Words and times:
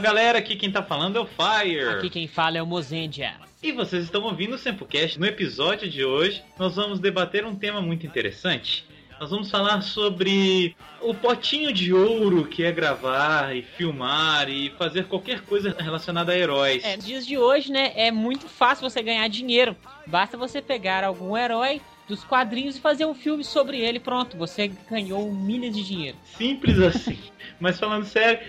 Fala 0.00 0.14
galera, 0.14 0.38
aqui 0.38 0.56
quem 0.56 0.72
tá 0.72 0.82
falando 0.82 1.18
é 1.18 1.20
o 1.20 1.26
Fire. 1.26 1.88
Aqui 1.90 2.08
quem 2.08 2.26
fala 2.26 2.56
é 2.56 2.62
o 2.62 2.66
Mozendia. 2.66 3.34
E 3.62 3.70
vocês 3.70 4.04
estão 4.04 4.22
ouvindo 4.22 4.54
o 4.54 4.58
Sempocast. 4.58 5.20
No 5.20 5.26
episódio 5.26 5.90
de 5.90 6.02
hoje, 6.02 6.42
nós 6.58 6.74
vamos 6.74 6.98
debater 6.98 7.44
um 7.44 7.54
tema 7.54 7.82
muito 7.82 8.06
interessante. 8.06 8.86
Nós 9.20 9.28
vamos 9.28 9.50
falar 9.50 9.82
sobre 9.82 10.74
o 11.02 11.12
potinho 11.12 11.70
de 11.70 11.92
ouro 11.92 12.46
que 12.46 12.64
é 12.64 12.72
gravar 12.72 13.54
e 13.54 13.60
filmar 13.60 14.48
e 14.48 14.70
fazer 14.78 15.04
qualquer 15.04 15.42
coisa 15.42 15.76
relacionada 15.78 16.32
a 16.32 16.38
heróis. 16.38 16.82
É, 16.82 16.96
nos 16.96 17.04
dias 17.04 17.26
de 17.26 17.36
hoje, 17.36 17.70
né, 17.70 17.92
é 17.94 18.10
muito 18.10 18.48
fácil 18.48 18.88
você 18.88 19.02
ganhar 19.02 19.28
dinheiro. 19.28 19.76
Basta 20.06 20.34
você 20.38 20.62
pegar 20.62 21.04
algum 21.04 21.36
herói 21.36 21.82
dos 22.08 22.24
quadrinhos 22.24 22.76
e 22.76 22.80
fazer 22.80 23.04
um 23.04 23.14
filme 23.14 23.44
sobre 23.44 23.78
ele, 23.78 24.00
pronto, 24.00 24.36
você 24.36 24.72
ganhou 24.90 25.32
milhas 25.32 25.76
de 25.76 25.84
dinheiro. 25.84 26.16
Simples 26.36 26.78
assim. 26.80 27.18
Mas 27.60 27.78
falando 27.78 28.04
sério, 28.04 28.40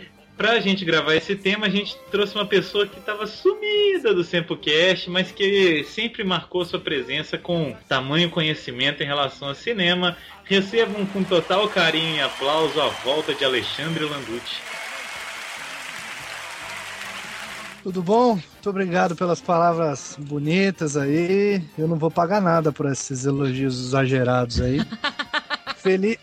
pra 0.41 0.59
gente 0.59 0.84
gravar 0.84 1.13
esse 1.13 1.36
tema, 1.36 1.68
a 1.68 1.70
gente 1.70 1.95
trouxe 2.09 2.34
uma 2.34 2.48
pessoa 2.48 2.88
que 2.88 2.98
estava 2.98 3.27
sumida 3.27 4.12
do 4.12 4.23
Sempocast, 4.23 5.08
mas 5.08 5.31
que 5.31 5.84
sempre 5.84 6.23
marcou 6.23 6.66
sua 6.66 6.80
presença 6.80 7.38
com 7.38 7.76
tamanho 7.88 8.27
conhecimento 8.27 9.04
em 9.04 9.05
relação 9.05 9.50
ao 9.50 9.54
cinema. 9.54 10.17
Recebam 10.44 11.05
com 11.05 11.23
total 11.23 11.70
carinho 11.70 12.16
e 12.16 12.22
aplauso 12.22 12.81
a 12.81 12.88
volta 12.88 13.36
de 13.36 13.45
Alexandre 13.45 14.04
Landucci. 14.04 14.59
Tudo 17.84 18.02
bom? 18.02 18.34
Muito 18.34 18.67
obrigado 18.67 19.16
pelas 19.16 19.39
palavras 19.39 20.17
bonitas 20.20 20.98
aí. 20.98 21.62
Eu 21.78 21.88
não 21.88 22.00
vou 22.00 22.09
pagar 22.09 22.42
nada 22.42 22.72
por 22.72 22.88
esses 22.88 23.26
elogios 23.26 23.80
exagerados 23.80 24.59
aí. 24.59 24.80
Feliz. 25.78 26.17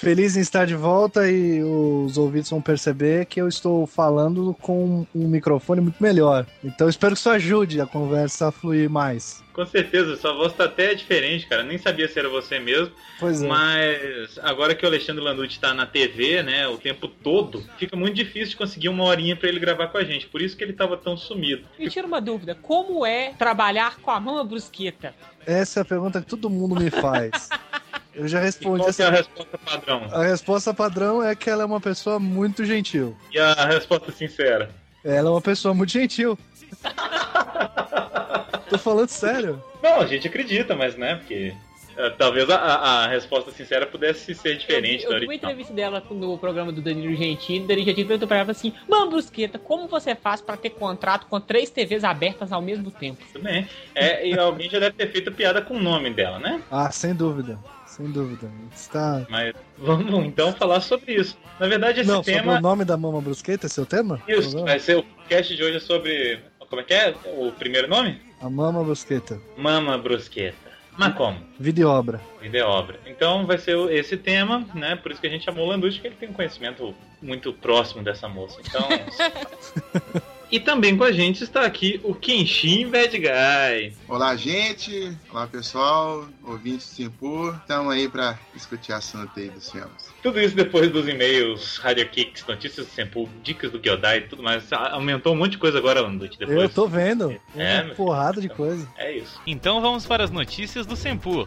Feliz 0.00 0.34
em 0.34 0.40
estar 0.40 0.64
de 0.64 0.74
volta 0.74 1.30
e 1.30 1.62
os 1.62 2.16
ouvintes 2.16 2.48
vão 2.48 2.62
perceber 2.62 3.26
que 3.26 3.38
eu 3.38 3.46
estou 3.46 3.86
falando 3.86 4.56
com 4.62 5.06
um 5.14 5.28
microfone 5.28 5.82
muito 5.82 6.02
melhor. 6.02 6.46
Então 6.64 6.88
espero 6.88 7.12
que 7.12 7.20
isso 7.20 7.28
ajude 7.28 7.82
a 7.82 7.86
conversa 7.86 8.48
a 8.48 8.50
fluir 8.50 8.88
mais. 8.88 9.44
Com 9.52 9.66
certeza, 9.66 10.16
sua 10.16 10.32
voz 10.32 10.54
tá 10.54 10.64
até 10.64 10.94
diferente, 10.94 11.46
cara. 11.46 11.62
Nem 11.62 11.76
sabia 11.76 12.08
se 12.08 12.18
era 12.18 12.30
você 12.30 12.58
mesmo. 12.58 12.94
Pois 13.18 13.42
é. 13.42 13.46
Mas 13.46 14.38
agora 14.38 14.74
que 14.74 14.86
o 14.86 14.88
Alexandre 14.88 15.22
Landucci 15.22 15.60
tá 15.60 15.74
na 15.74 15.84
TV, 15.84 16.42
né, 16.42 16.66
o 16.66 16.78
tempo 16.78 17.06
todo, 17.06 17.62
fica 17.76 17.94
muito 17.94 18.14
difícil 18.14 18.52
de 18.52 18.56
conseguir 18.56 18.88
uma 18.88 19.04
horinha 19.04 19.36
para 19.36 19.50
ele 19.50 19.60
gravar 19.60 19.88
com 19.88 19.98
a 19.98 20.04
gente. 20.04 20.26
Por 20.28 20.40
isso 20.40 20.56
que 20.56 20.64
ele 20.64 20.72
tava 20.72 20.96
tão 20.96 21.14
sumido. 21.14 21.66
Me 21.78 21.90
tira 21.90 22.06
uma 22.06 22.22
dúvida, 22.22 22.54
como 22.54 23.04
é 23.04 23.34
trabalhar 23.38 23.98
com 23.98 24.10
a 24.10 24.18
mama 24.18 24.44
brusqueta? 24.44 25.14
Essa 25.46 25.80
é 25.80 25.82
a 25.82 25.84
pergunta 25.84 26.22
que 26.22 26.26
todo 26.26 26.48
mundo 26.48 26.74
me 26.74 26.88
faz. 26.88 27.50
Eu 28.14 28.26
já 28.28 28.40
respondi 28.40 28.76
E 28.82 28.84
qual 28.84 28.84
que 28.86 28.90
essa. 28.90 29.02
é 29.04 29.06
a 29.06 29.10
resposta 29.10 29.58
padrão? 29.58 30.08
A 30.12 30.22
resposta 30.24 30.74
padrão 30.74 31.22
é 31.22 31.34
que 31.34 31.48
ela 31.48 31.62
é 31.62 31.66
uma 31.66 31.80
pessoa 31.80 32.18
muito 32.18 32.64
gentil. 32.64 33.16
E 33.32 33.38
a 33.38 33.66
resposta 33.66 34.10
sincera? 34.12 34.70
Ela 35.04 35.28
é 35.28 35.32
uma 35.32 35.40
pessoa 35.40 35.72
muito 35.74 35.92
gentil. 35.92 36.38
Tô 38.68 38.78
falando 38.78 39.08
sério. 39.08 39.62
Não, 39.82 40.00
a 40.00 40.06
gente 40.06 40.26
acredita, 40.28 40.76
mas 40.76 40.96
né, 40.96 41.16
porque 41.16 41.52
eh, 41.96 42.10
talvez 42.10 42.48
a, 42.48 42.56
a- 42.56 43.04
a 43.04 43.08
resposta 43.08 43.50
sincera 43.50 43.84
pudesse 43.86 44.32
ser 44.34 44.56
diferente 44.56 45.04
eu, 45.04 45.12
eu 45.12 45.18
vi 45.20 45.26
uma 45.26 45.34
entrevista 45.34 45.72
dela 45.72 46.02
no 46.10 46.38
programa 46.38 46.70
do 46.70 46.80
Danilo 46.80 47.14
Gentili. 47.16 47.64
O 47.64 47.66
Danilo 47.66 47.86
Gentili 47.86 48.06
perguntou 48.06 48.28
pra 48.28 48.38
ela 48.38 48.50
assim: 48.52 48.72
Mano, 48.88 49.10
Brusqueta, 49.10 49.58
como 49.58 49.88
você 49.88 50.14
faz 50.14 50.40
pra 50.40 50.56
ter 50.56 50.70
contrato 50.70 51.26
com 51.26 51.40
três 51.40 51.70
TVs 51.70 52.04
abertas 52.04 52.52
ao 52.52 52.62
mesmo 52.62 52.90
tempo? 52.90 53.24
Tudo 53.32 53.42
bem. 53.42 53.68
É, 53.94 54.26
e 54.28 54.38
alguém 54.38 54.70
já 54.70 54.78
deve 54.78 54.92
ter 54.96 55.10
feito 55.10 55.32
piada 55.32 55.60
com 55.62 55.74
o 55.74 55.80
nome 55.82 56.10
dela, 56.10 56.38
né? 56.38 56.62
Ah, 56.70 56.90
sem 56.92 57.12
dúvida. 57.14 57.58
Sem 58.00 58.12
dúvida. 58.12 58.50
Está. 58.74 59.26
Mas 59.28 59.54
vamos 59.76 60.24
então 60.24 60.52
falar 60.54 60.80
sobre 60.80 61.14
isso. 61.14 61.36
Na 61.58 61.66
verdade, 61.66 62.00
esse 62.00 62.08
Não, 62.08 62.22
tema. 62.22 62.56
o 62.56 62.60
nome 62.60 62.84
da 62.84 62.96
Mama 62.96 63.20
Brusqueta, 63.20 63.66
é 63.66 63.68
seu 63.68 63.84
tema? 63.84 64.22
Isso, 64.26 64.64
vai 64.64 64.78
ser 64.78 64.98
o 64.98 65.04
cast 65.28 65.54
de 65.54 65.62
hoje 65.62 65.76
é 65.76 65.80
sobre. 65.80 66.40
Como 66.68 66.80
é 66.80 66.84
que 66.84 66.94
é? 66.94 67.14
O 67.36 67.52
primeiro 67.52 67.88
nome? 67.88 68.20
A 68.40 68.48
Mama 68.48 68.82
Brusqueta. 68.82 69.38
Mama 69.56 69.98
Brusqueta. 69.98 70.70
Mas 70.96 71.14
como? 71.14 71.38
Vida 71.58 71.80
e 71.80 71.84
obra. 71.84 72.20
Vida 72.40 72.58
e 72.58 72.62
obra. 72.62 72.98
Então 73.06 73.46
vai 73.46 73.58
ser 73.58 73.76
esse 73.92 74.16
tema, 74.16 74.66
né? 74.74 74.96
Por 74.96 75.12
isso 75.12 75.20
que 75.20 75.26
a 75.26 75.30
gente 75.30 75.44
chamou 75.44 75.66
o 75.66 75.68
Landucci, 75.68 76.00
que 76.00 76.06
ele 76.06 76.16
tem 76.16 76.28
um 76.28 76.32
conhecimento 76.32 76.94
muito 77.20 77.52
próximo 77.52 78.02
dessa 78.02 78.28
moça. 78.28 78.58
Então. 78.64 78.88
e 80.50 80.58
também 80.58 80.96
com 80.96 81.04
a 81.04 81.12
gente 81.12 81.44
está 81.44 81.64
aqui 81.64 82.00
o 82.02 82.14
Kenshin 82.14 82.88
Bad 82.88 83.16
Guy. 83.16 83.94
Olá, 84.08 84.34
gente. 84.36 85.16
Olá, 85.30 85.46
pessoal. 85.46 86.26
Ouvintes 86.44 86.88
do 86.88 86.94
Simpur. 86.94 87.54
Estamos 87.56 87.92
aí 87.92 88.08
para 88.08 88.38
discutir 88.54 88.92
assunto 88.92 89.30
aí 89.36 89.48
dos 89.48 89.70
filmes. 89.70 90.10
Tudo 90.22 90.40
isso 90.40 90.54
depois 90.54 90.90
dos 90.90 91.08
e-mails, 91.08 91.78
Radio 91.78 92.08
Kicks, 92.08 92.44
notícias 92.46 92.86
do 92.86 92.92
Sempu, 92.92 93.28
dicas 93.42 93.70
do 93.70 93.78
Gyodai 93.78 94.18
e 94.18 94.22
tudo 94.22 94.42
mais. 94.42 94.70
Aumentou 94.72 95.34
um 95.34 95.36
monte 95.36 95.52
de 95.52 95.58
coisa 95.58 95.78
agora, 95.78 96.00
Landucci. 96.00 96.38
Depois. 96.38 96.58
Eu 96.58 96.68
tô 96.68 96.86
vendo. 96.86 97.34
É, 97.56 97.82
uma 97.82 97.94
porrada 97.94 98.40
de 98.40 98.48
coisa. 98.48 98.86
É 98.96 99.16
isso. 99.16 99.40
Então 99.46 99.80
vamos 99.80 100.04
para 100.06 100.24
as 100.24 100.30
notícias 100.30 100.84
do 100.84 100.96
Sempu. 100.96 101.46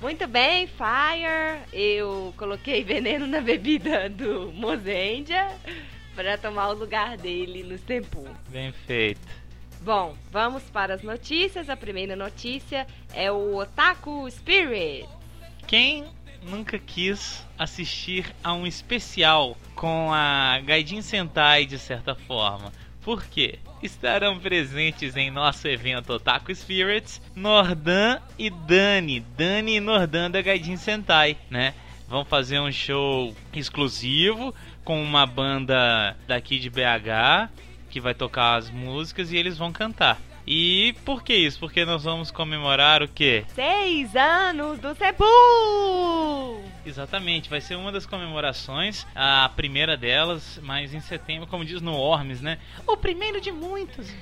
Muito 0.00 0.26
bem, 0.26 0.66
Fire. 0.66 1.60
Eu 1.72 2.32
coloquei 2.38 2.82
veneno 2.82 3.26
na 3.26 3.40
bebida 3.42 4.08
do 4.08 4.50
Mozendia 4.50 5.48
para 6.14 6.38
tomar 6.38 6.70
o 6.70 6.74
lugar 6.74 7.18
dele 7.18 7.62
no 7.62 7.76
Sempu. 7.78 8.26
Bem 8.48 8.72
feito. 8.72 9.20
Bom, 9.82 10.16
vamos 10.30 10.62
para 10.64 10.94
as 10.94 11.02
notícias. 11.02 11.68
A 11.68 11.76
primeira 11.76 12.16
notícia 12.16 12.86
é 13.12 13.30
o 13.30 13.56
Otaku 13.56 14.26
Spirit. 14.30 15.06
Quem 15.66 16.06
nunca 16.42 16.78
quis 16.78 17.46
assistir 17.58 18.34
a 18.42 18.54
um 18.54 18.66
especial 18.66 19.54
com 19.74 20.10
a 20.12 20.60
Gaijin 20.64 21.02
Sentai 21.02 21.66
de 21.66 21.78
certa 21.78 22.14
forma? 22.14 22.72
Por 23.02 23.24
quê? 23.24 23.58
Estarão 23.82 24.38
presentes 24.38 25.16
em 25.16 25.30
nosso 25.30 25.66
evento 25.66 26.12
Otaku 26.12 26.54
Spirits 26.54 27.20
Nordan 27.34 28.20
e 28.38 28.50
Dani. 28.50 29.20
Dani 29.20 29.76
e 29.76 29.80
Nordan 29.80 30.30
da 30.30 30.42
Gaijin 30.42 30.76
Sentai, 30.76 31.36
né? 31.48 31.74
Vão 32.06 32.24
fazer 32.24 32.60
um 32.60 32.70
show 32.70 33.34
exclusivo 33.52 34.54
com 34.84 35.02
uma 35.02 35.24
banda 35.26 36.16
daqui 36.26 36.58
de 36.58 36.68
BH 36.68 37.48
que 37.88 38.00
vai 38.00 38.14
tocar 38.14 38.56
as 38.56 38.70
músicas 38.70 39.32
e 39.32 39.36
eles 39.36 39.56
vão 39.56 39.72
cantar. 39.72 40.20
E 40.46 40.94
por 41.04 41.22
que 41.22 41.34
isso? 41.34 41.58
Porque 41.58 41.84
nós 41.84 42.04
vamos 42.04 42.30
comemorar 42.30 43.02
o 43.02 43.08
quê? 43.08 43.44
Seis 43.54 44.14
anos 44.16 44.78
do 44.78 44.94
Sempu! 44.94 45.24
Exatamente, 46.84 47.50
vai 47.50 47.60
ser 47.60 47.76
uma 47.76 47.92
das 47.92 48.06
comemorações, 48.06 49.06
a 49.14 49.50
primeira 49.54 49.96
delas, 49.96 50.58
mas 50.62 50.94
em 50.94 51.00
setembro, 51.00 51.46
como 51.46 51.64
diz 51.64 51.80
no 51.80 51.94
Ormes, 51.94 52.40
né? 52.40 52.58
O 52.86 52.96
primeiro 52.96 53.40
de 53.40 53.52
muitos. 53.52 54.12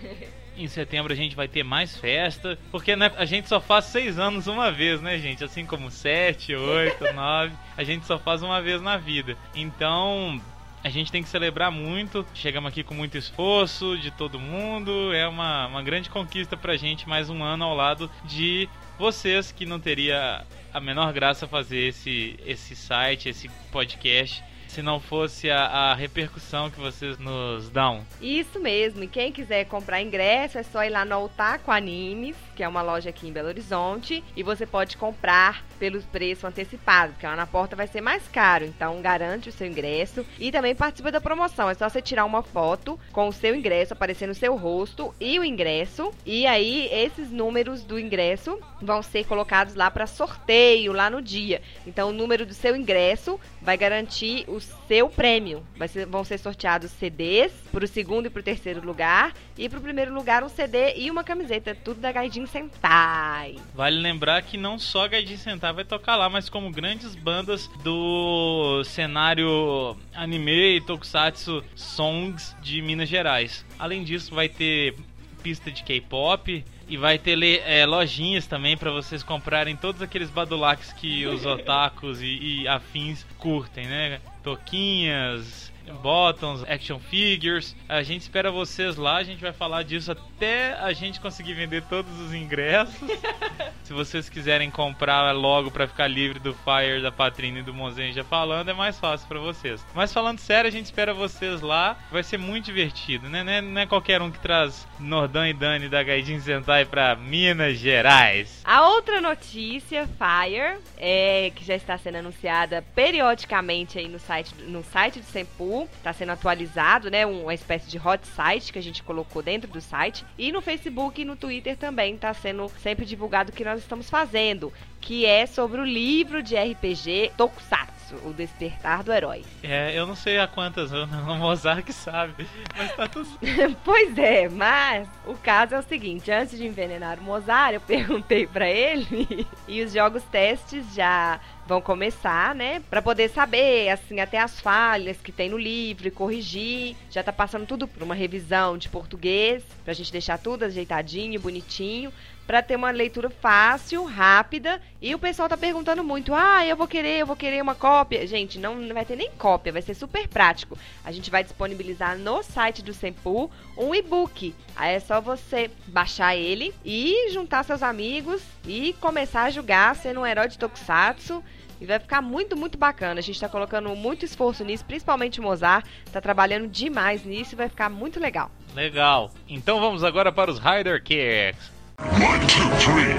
Em 0.58 0.66
setembro 0.66 1.12
a 1.12 1.16
gente 1.16 1.36
vai 1.36 1.46
ter 1.46 1.62
mais 1.62 1.96
festa, 1.96 2.58
porque 2.72 2.96
né, 2.96 3.12
a 3.16 3.24
gente 3.24 3.48
só 3.48 3.60
faz 3.60 3.84
seis 3.84 4.18
anos 4.18 4.48
uma 4.48 4.72
vez, 4.72 5.00
né, 5.00 5.16
gente? 5.16 5.44
Assim 5.44 5.64
como 5.64 5.88
sete, 5.88 6.52
oito, 6.52 7.04
nove, 7.14 7.52
a 7.76 7.84
gente 7.84 8.04
só 8.04 8.18
faz 8.18 8.42
uma 8.42 8.60
vez 8.60 8.82
na 8.82 8.96
vida. 8.96 9.36
Então 9.54 10.40
a 10.88 10.90
gente 10.90 11.12
tem 11.12 11.22
que 11.22 11.28
celebrar 11.28 11.70
muito. 11.70 12.24
Chegamos 12.34 12.70
aqui 12.70 12.82
com 12.82 12.94
muito 12.94 13.18
esforço 13.18 13.98
de 13.98 14.10
todo 14.10 14.40
mundo. 14.40 15.12
É 15.12 15.28
uma, 15.28 15.66
uma 15.66 15.82
grande 15.82 16.08
conquista 16.08 16.56
pra 16.56 16.78
gente 16.78 17.06
mais 17.06 17.28
um 17.28 17.44
ano 17.44 17.64
ao 17.64 17.76
lado 17.76 18.10
de 18.24 18.66
vocês 18.98 19.52
que 19.52 19.66
não 19.66 19.78
teria 19.78 20.46
a 20.72 20.80
menor 20.80 21.12
graça 21.12 21.46
fazer 21.46 21.88
esse, 21.88 22.38
esse 22.44 22.74
site, 22.74 23.28
esse 23.28 23.50
podcast, 23.70 24.42
se 24.66 24.80
não 24.80 24.98
fosse 24.98 25.50
a, 25.50 25.60
a 25.66 25.94
repercussão 25.94 26.70
que 26.70 26.80
vocês 26.80 27.18
nos 27.18 27.68
dão. 27.68 28.02
Isso 28.20 28.58
mesmo, 28.58 29.04
e 29.04 29.08
quem 29.08 29.30
quiser 29.30 29.66
comprar 29.66 30.00
ingresso 30.00 30.56
é 30.56 30.62
só 30.62 30.82
ir 30.84 30.90
lá 30.90 31.04
no 31.04 31.24
Otaku 31.24 31.70
Animes, 31.70 32.36
que 32.58 32.64
é 32.64 32.66
uma 32.68 32.82
loja 32.82 33.10
aqui 33.10 33.28
em 33.28 33.32
Belo 33.32 33.46
Horizonte, 33.46 34.24
e 34.34 34.42
você 34.42 34.66
pode 34.66 34.96
comprar 34.96 35.64
pelo 35.78 36.02
preço 36.02 36.44
antecipado, 36.44 37.12
porque 37.12 37.24
lá 37.24 37.36
na 37.36 37.46
porta 37.46 37.76
vai 37.76 37.86
ser 37.86 38.00
mais 38.00 38.26
caro, 38.26 38.64
então 38.64 39.00
garante 39.00 39.48
o 39.48 39.52
seu 39.52 39.64
ingresso 39.64 40.26
e 40.40 40.50
também 40.50 40.74
participa 40.74 41.12
da 41.12 41.20
promoção. 41.20 41.70
É 41.70 41.74
só 41.74 41.88
você 41.88 42.02
tirar 42.02 42.24
uma 42.24 42.42
foto 42.42 42.98
com 43.12 43.28
o 43.28 43.32
seu 43.32 43.54
ingresso 43.54 43.92
aparecendo 43.92 44.30
o 44.30 44.34
seu 44.34 44.56
rosto 44.56 45.14
e 45.20 45.38
o 45.38 45.44
ingresso, 45.44 46.12
e 46.26 46.48
aí 46.48 46.88
esses 46.90 47.30
números 47.30 47.84
do 47.84 47.96
ingresso 47.96 48.58
vão 48.82 49.04
ser 49.04 49.24
colocados 49.24 49.76
lá 49.76 49.88
para 49.88 50.08
sorteio 50.08 50.92
lá 50.92 51.08
no 51.08 51.22
dia. 51.22 51.62
Então 51.86 52.08
o 52.08 52.12
número 52.12 52.44
do 52.44 52.54
seu 52.54 52.74
ingresso 52.74 53.38
vai 53.62 53.76
garantir 53.76 54.44
o 54.48 54.58
seu 54.58 55.08
prêmio. 55.08 55.64
Ser- 55.88 56.06
vão 56.06 56.24
ser 56.24 56.38
sorteados 56.38 56.90
CDs 56.90 57.52
para 57.70 57.84
o 57.84 57.88
segundo 57.88 58.26
e 58.26 58.30
para 58.30 58.40
o 58.40 58.42
terceiro 58.42 58.84
lugar 58.84 59.32
e 59.56 59.68
para 59.68 59.78
o 59.78 59.82
primeiro 59.82 60.12
lugar 60.12 60.42
um 60.42 60.48
CD 60.48 60.94
e 60.96 61.08
uma 61.08 61.22
camiseta, 61.22 61.72
tudo 61.84 62.00
da 62.00 62.10
Gaijin 62.10 62.47
Sentai. 62.48 63.56
Vale 63.74 63.98
lembrar 63.98 64.42
que 64.42 64.56
não 64.56 64.78
só 64.78 65.06
Gaijin 65.06 65.36
Sentai 65.36 65.72
vai 65.72 65.84
tocar 65.84 66.16
lá, 66.16 66.28
mas 66.28 66.48
como 66.48 66.70
grandes 66.70 67.14
bandas 67.14 67.68
do 67.82 68.82
cenário 68.84 69.96
anime 70.14 70.76
e 70.76 70.80
tokusatsu 70.80 71.62
songs 71.74 72.56
de 72.60 72.82
Minas 72.82 73.08
Gerais. 73.08 73.64
Além 73.78 74.02
disso, 74.02 74.34
vai 74.34 74.48
ter 74.48 74.96
pista 75.42 75.70
de 75.70 75.82
K-pop, 75.82 76.64
E 76.88 76.96
vai 76.96 77.18
ter 77.18 77.38
é, 77.66 77.84
lojinhas 77.84 78.46
também 78.46 78.76
pra 78.76 78.90
vocês 78.90 79.22
comprarem 79.22 79.76
todos 79.76 80.00
aqueles 80.00 80.30
badulaques 80.30 80.92
que 80.92 81.26
os 81.26 81.44
otakus 81.44 82.22
e, 82.22 82.62
e 82.62 82.68
afins 82.68 83.26
curtem, 83.38 83.86
né? 83.86 84.20
Toquinhas, 84.42 85.70
bottoms, 85.94 86.62
action 86.68 86.98
figures. 86.98 87.74
A 87.88 88.02
gente 88.02 88.22
espera 88.22 88.50
vocês 88.50 88.96
lá, 88.96 89.16
a 89.16 89.24
gente 89.24 89.40
vai 89.40 89.52
falar 89.52 89.82
disso 89.82 90.12
até 90.12 90.74
a 90.74 90.92
gente 90.92 91.20
conseguir 91.20 91.54
vender 91.54 91.82
todos 91.84 92.18
os 92.20 92.34
ingressos. 92.34 92.94
Se 93.84 93.92
vocês 93.92 94.28
quiserem 94.28 94.70
comprar 94.70 95.32
logo 95.32 95.70
pra 95.70 95.88
ficar 95.88 96.06
livre 96.06 96.38
do 96.38 96.52
Fire, 96.52 97.00
da 97.02 97.10
Patrina 97.10 97.60
e 97.60 97.62
do 97.62 97.72
Monzen 97.72 98.12
já 98.12 98.22
falando, 98.22 98.68
é 98.68 98.74
mais 98.74 98.98
fácil 98.98 99.26
pra 99.26 99.38
vocês. 99.38 99.84
Mas 99.94 100.12
falando 100.12 100.38
sério, 100.38 100.68
a 100.68 100.70
gente 100.70 100.84
espera 100.84 101.14
vocês 101.14 101.60
lá. 101.62 101.96
Vai 102.10 102.22
ser 102.22 102.38
muito 102.38 102.66
divertido, 102.66 103.28
né? 103.28 103.42
Não 103.42 103.52
é, 103.52 103.60
não 103.62 103.80
é 103.80 103.86
qualquer 103.86 104.20
um 104.20 104.30
que 104.30 104.38
traz 104.38 104.86
Nordão 104.98 105.46
e 105.46 105.54
Dani 105.54 105.88
da 105.88 106.02
Gaijin 106.02 106.40
Sentai 106.40 106.84
pra 106.84 107.16
Minas 107.16 107.78
Gerais. 107.78 108.60
A 108.64 108.88
outra 108.88 109.20
notícia, 109.20 110.06
Fire, 110.06 110.78
é, 110.96 111.50
que 111.54 111.64
já 111.64 111.74
está 111.74 111.96
sendo 111.96 112.16
anunciada 112.16 112.82
periodicamente 112.94 113.98
aí 113.98 114.08
no 114.08 114.18
site, 114.18 114.54
no 114.66 114.82
site 114.82 115.20
do 115.20 115.26
Senpu, 115.26 115.77
está 115.84 116.12
sendo 116.12 116.32
atualizado, 116.32 117.10
né? 117.10 117.26
Uma 117.26 117.54
espécie 117.54 117.88
de 117.88 117.98
hot 117.98 118.26
site 118.26 118.72
que 118.72 118.78
a 118.78 118.82
gente 118.82 119.02
colocou 119.02 119.42
dentro 119.42 119.70
do 119.70 119.80
site. 119.80 120.24
E 120.36 120.50
no 120.50 120.60
Facebook 120.60 121.20
e 121.20 121.24
no 121.24 121.36
Twitter 121.36 121.76
também 121.76 122.14
está 122.14 122.32
sendo 122.32 122.70
sempre 122.82 123.04
divulgado 123.04 123.50
o 123.50 123.54
que 123.54 123.64
nós 123.64 123.80
estamos 123.80 124.08
fazendo, 124.08 124.72
que 125.00 125.24
é 125.24 125.46
sobre 125.46 125.80
o 125.80 125.84
livro 125.84 126.42
de 126.42 126.56
RPG 126.56 127.32
Tokusatsu, 127.36 128.16
O 128.24 128.32
Despertar 128.32 129.02
do 129.02 129.12
Herói. 129.12 129.44
É, 129.62 129.98
eu 129.98 130.06
não 130.06 130.16
sei 130.16 130.38
a 130.38 130.46
quantas, 130.46 130.90
o 130.92 131.06
Mozart 131.36 131.84
que 131.84 131.92
sabe. 131.92 132.46
Mas 132.76 132.94
tá 132.94 133.08
tudo. 133.08 133.28
Pois 133.84 134.16
é, 134.18 134.48
mas 134.48 135.08
o 135.26 135.34
caso 135.34 135.74
é 135.74 135.78
o 135.78 135.82
seguinte: 135.82 136.30
antes 136.30 136.58
de 136.58 136.66
envenenar 136.66 137.18
o 137.18 137.22
Mozart, 137.22 137.74
eu 137.74 137.80
perguntei 137.80 138.46
pra 138.46 138.68
ele 138.68 139.46
e 139.66 139.82
os 139.82 139.92
jogos 139.92 140.22
testes 140.24 140.94
já 140.94 141.40
vão 141.66 141.80
começar, 141.82 142.54
né? 142.54 142.82
Pra 142.88 143.02
poder 143.02 143.28
saber, 143.28 143.90
assim, 143.90 144.20
até 144.20 144.38
as 144.38 144.58
falhas 144.58 145.18
que 145.18 145.30
tem 145.30 145.50
no 145.50 145.58
livro 145.58 146.08
e 146.08 146.10
corrigir. 146.10 146.96
Já 147.10 147.22
tá 147.22 147.32
passando 147.32 147.66
tudo 147.66 147.86
por 147.86 148.02
uma 148.02 148.14
revisão 148.14 148.78
de 148.78 148.88
português, 148.88 149.62
pra 149.84 149.92
gente 149.92 150.10
deixar 150.10 150.38
tudo 150.38 150.64
ajeitadinho, 150.64 151.38
bonitinho. 151.40 152.12
Pra 152.48 152.62
ter 152.62 152.76
uma 152.76 152.90
leitura 152.90 153.28
fácil, 153.28 154.04
rápida. 154.04 154.80
E 155.02 155.14
o 155.14 155.18
pessoal 155.18 155.50
tá 155.50 155.56
perguntando 155.56 156.02
muito: 156.02 156.32
ah, 156.32 156.64
eu 156.66 156.74
vou 156.74 156.88
querer, 156.88 157.18
eu 157.18 157.26
vou 157.26 157.36
querer 157.36 157.60
uma 157.60 157.74
cópia. 157.74 158.26
Gente, 158.26 158.58
não, 158.58 158.88
vai 158.94 159.04
ter 159.04 159.16
nem 159.16 159.30
cópia, 159.32 159.70
vai 159.70 159.82
ser 159.82 159.92
super 159.92 160.26
prático. 160.26 160.78
A 161.04 161.12
gente 161.12 161.30
vai 161.30 161.44
disponibilizar 161.44 162.16
no 162.16 162.42
site 162.42 162.82
do 162.82 162.94
Senpu 162.94 163.50
um 163.76 163.94
e-book. 163.94 164.54
Aí 164.74 164.94
é 164.94 164.98
só 164.98 165.20
você 165.20 165.70
baixar 165.88 166.34
ele 166.36 166.74
e 166.82 167.28
juntar 167.32 167.64
seus 167.64 167.82
amigos 167.82 168.42
e 168.66 168.94
começar 168.94 169.42
a 169.42 169.50
jogar 169.50 169.94
sendo 169.94 170.20
um 170.20 170.26
herói 170.26 170.48
de 170.48 170.56
Tokusatsu. 170.56 171.44
E 171.78 171.84
vai 171.84 171.98
ficar 171.98 172.22
muito, 172.22 172.56
muito 172.56 172.78
bacana. 172.78 173.20
A 173.20 173.22
gente 173.22 173.38
tá 173.38 173.48
colocando 173.50 173.94
muito 173.94 174.24
esforço 174.24 174.64
nisso, 174.64 174.86
principalmente 174.86 175.38
o 175.38 175.42
Mozart. 175.42 175.86
Tá 176.10 176.18
trabalhando 176.18 176.66
demais 176.66 177.26
nisso 177.26 177.54
e 177.54 177.56
vai 177.56 177.68
ficar 177.68 177.90
muito 177.90 178.18
legal. 178.18 178.50
Legal. 178.74 179.30
Então 179.46 179.78
vamos 179.80 180.02
agora 180.02 180.32
para 180.32 180.50
os 180.50 180.58
Rider 180.58 181.02
Kicks. 181.02 181.77
One, 182.00 182.40
two, 182.46 182.68
three. 182.78 183.14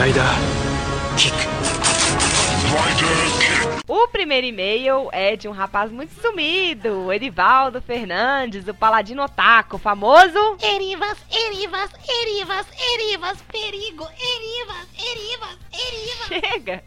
Rider 0.00 0.32
kick. 1.16 1.34
Rider 2.72 3.16
kick. 3.38 3.84
O 3.86 4.08
primeiro 4.08 4.46
e-mail 4.46 5.10
é 5.12 5.36
de 5.36 5.46
um 5.46 5.50
rapaz 5.50 5.92
muito 5.92 6.18
sumido, 6.22 7.12
Erivaldo 7.12 7.82
Fernandes, 7.82 8.66
o 8.66 8.72
Paladino 8.72 9.22
Otaku, 9.24 9.76
famoso. 9.76 10.56
Erivas, 10.62 11.18
Erivas, 11.30 11.90
Erivas, 12.08 12.66
Erivas, 12.94 13.38
perigo, 13.42 14.08
Erivas, 14.18 14.88
Erivas, 14.98 15.58
Erivas, 15.70 16.28
Chega! 16.28 16.84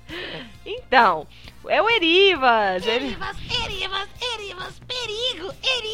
Então, 0.65 1.27
é 1.67 1.79
o 1.79 1.87
Erivas. 1.87 2.85
Erivas, 2.85 3.37
Erivas, 3.63 4.07
Erivas, 4.19 4.81
perigo, 4.87 5.53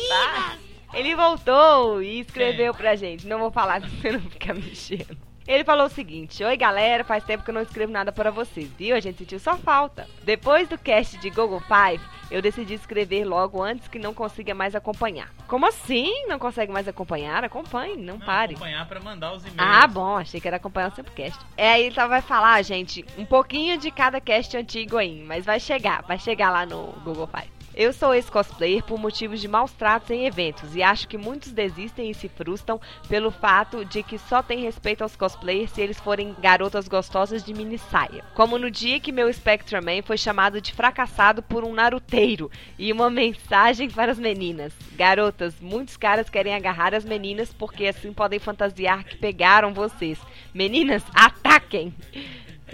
Tá. 0.09 0.57
Ele 0.94 1.16
voltou 1.16 2.01
e 2.01 2.19
escreveu 2.19 2.74
pra 2.74 2.95
gente. 2.95 3.28
Não 3.28 3.40
vou 3.40 3.51
falar 3.51 3.81
pra 3.81 3.90
você 3.90 4.12
não 4.12 4.22
ficar 4.22 4.54
mexendo. 4.54 5.18
Ele 5.48 5.63
falou 5.63 5.88
o 5.88 5.90
seguinte: 5.90 6.44
Oi 6.44 6.56
galera, 6.56 7.04
faz 7.04 7.24
tempo 7.24 7.44
que 7.44 7.50
eu 7.50 7.54
não 7.54 7.62
escrevo 7.62 7.92
nada 7.92 8.12
para 8.12 8.31
vocês, 8.31 8.69
viu? 8.78 8.95
A 8.95 9.00
gente 9.00 9.18
sentiu 9.18 9.40
só 9.40 9.57
falta. 9.57 10.07
Depois 10.24 10.69
do 10.69 10.78
cast 10.78 11.18
de 11.18 11.30
Google 11.30 11.62
Five, 11.62 12.04
eu 12.31 12.42
decidi 12.42 12.75
escrever 12.75 13.25
logo 13.25 13.62
antes 13.62 13.88
que 13.88 14.00
não 14.00 14.13
consiga 14.13 14.54
mais 14.56 14.74
acompanhar. 14.74 15.30
Como 15.48 15.68
assim? 15.68 16.28
Não 16.28 16.40
consegue 16.40 16.72
mais 16.72 16.88
acompanhar? 16.88 17.44
Acompanhe, 17.44 17.98
não, 17.98 18.19
pare. 18.19 18.54
Acompanhar 18.54 18.88
para 18.88 19.00
mandar 19.00 19.34
os 19.34 19.44
e-mails. 19.44 19.57
Ah, 19.60 19.86
bom, 19.86 20.18
achei 20.18 20.40
que 20.40 20.48
era 20.48 20.57
acompanhar 20.57 20.92
o 20.92 20.95
Sempocast. 20.95 21.40
É, 21.57 21.72
aí 21.72 21.84
ele 21.86 21.95
só 21.95 22.07
vai 22.07 22.22
falar, 22.22 22.62
gente, 22.63 23.06
um 23.18 23.25
pouquinho 23.25 23.78
de 23.78 23.92
cada 23.92 24.22
cast 24.22 24.56
antigo 24.56 24.98
aí, 24.98 25.22
mas 25.24 25.45
vai 25.45 25.60
chegar, 25.60 26.04
vai 26.04 26.18
chegar 26.18 26.51
lá 26.51 26.66
no 26.66 26.94
Google 27.04 27.28
Five. 27.28 27.52
Eu 27.75 27.91
sou 27.91 28.13
ex-cosplayer 28.13 28.83
por 28.83 28.99
motivos 28.99 29.41
de 29.41 29.47
maus 29.47 29.71
tratos 29.71 30.11
em 30.11 30.27
eventos 30.27 30.75
e 30.75 30.83
acho 30.83 31.07
que 31.07 31.17
muitos 31.17 31.51
desistem 31.51 32.11
e 32.11 32.13
se 32.13 32.29
frustram 32.29 32.79
pelo 33.09 33.31
fato 33.31 33.83
de 33.83 34.03
que 34.03 34.19
só 34.19 34.43
tem 34.43 34.59
respeito 34.59 35.01
aos 35.01 35.15
cosplayers 35.15 35.71
se 35.71 35.81
eles 35.81 35.99
forem 35.99 36.35
garotas 36.39 36.87
gostosas 36.87 37.43
de 37.43 37.51
mini 37.51 37.79
saia. 37.79 38.23
Como 38.35 38.59
no 38.59 38.69
dia 38.69 38.99
que 38.99 39.11
meu 39.11 39.31
Spectreman 39.33 40.03
foi 40.03 40.19
chamado 40.19 40.61
de 40.61 40.71
fracassado 40.71 41.41
por 41.41 41.63
um 41.63 41.73
naruteiro 41.73 42.51
e 42.77 42.91
uma 42.91 43.09
mensagem 43.09 43.89
para 43.89 44.11
as 44.11 44.19
meninas. 44.19 44.71
Garotas, 44.91 45.55
muitos 45.59 45.97
caras 45.97 46.29
querem 46.29 46.53
agarrar 46.53 46.93
as 46.93 47.03
meninas 47.03 47.51
porque 47.51 47.87
assim 47.87 48.13
podem 48.13 48.37
fantasiar 48.37 49.03
que 49.03 49.17
pegaram 49.17 49.73
vocês. 49.73 50.19
Meninas, 50.53 51.03
ataquem! 51.15 51.91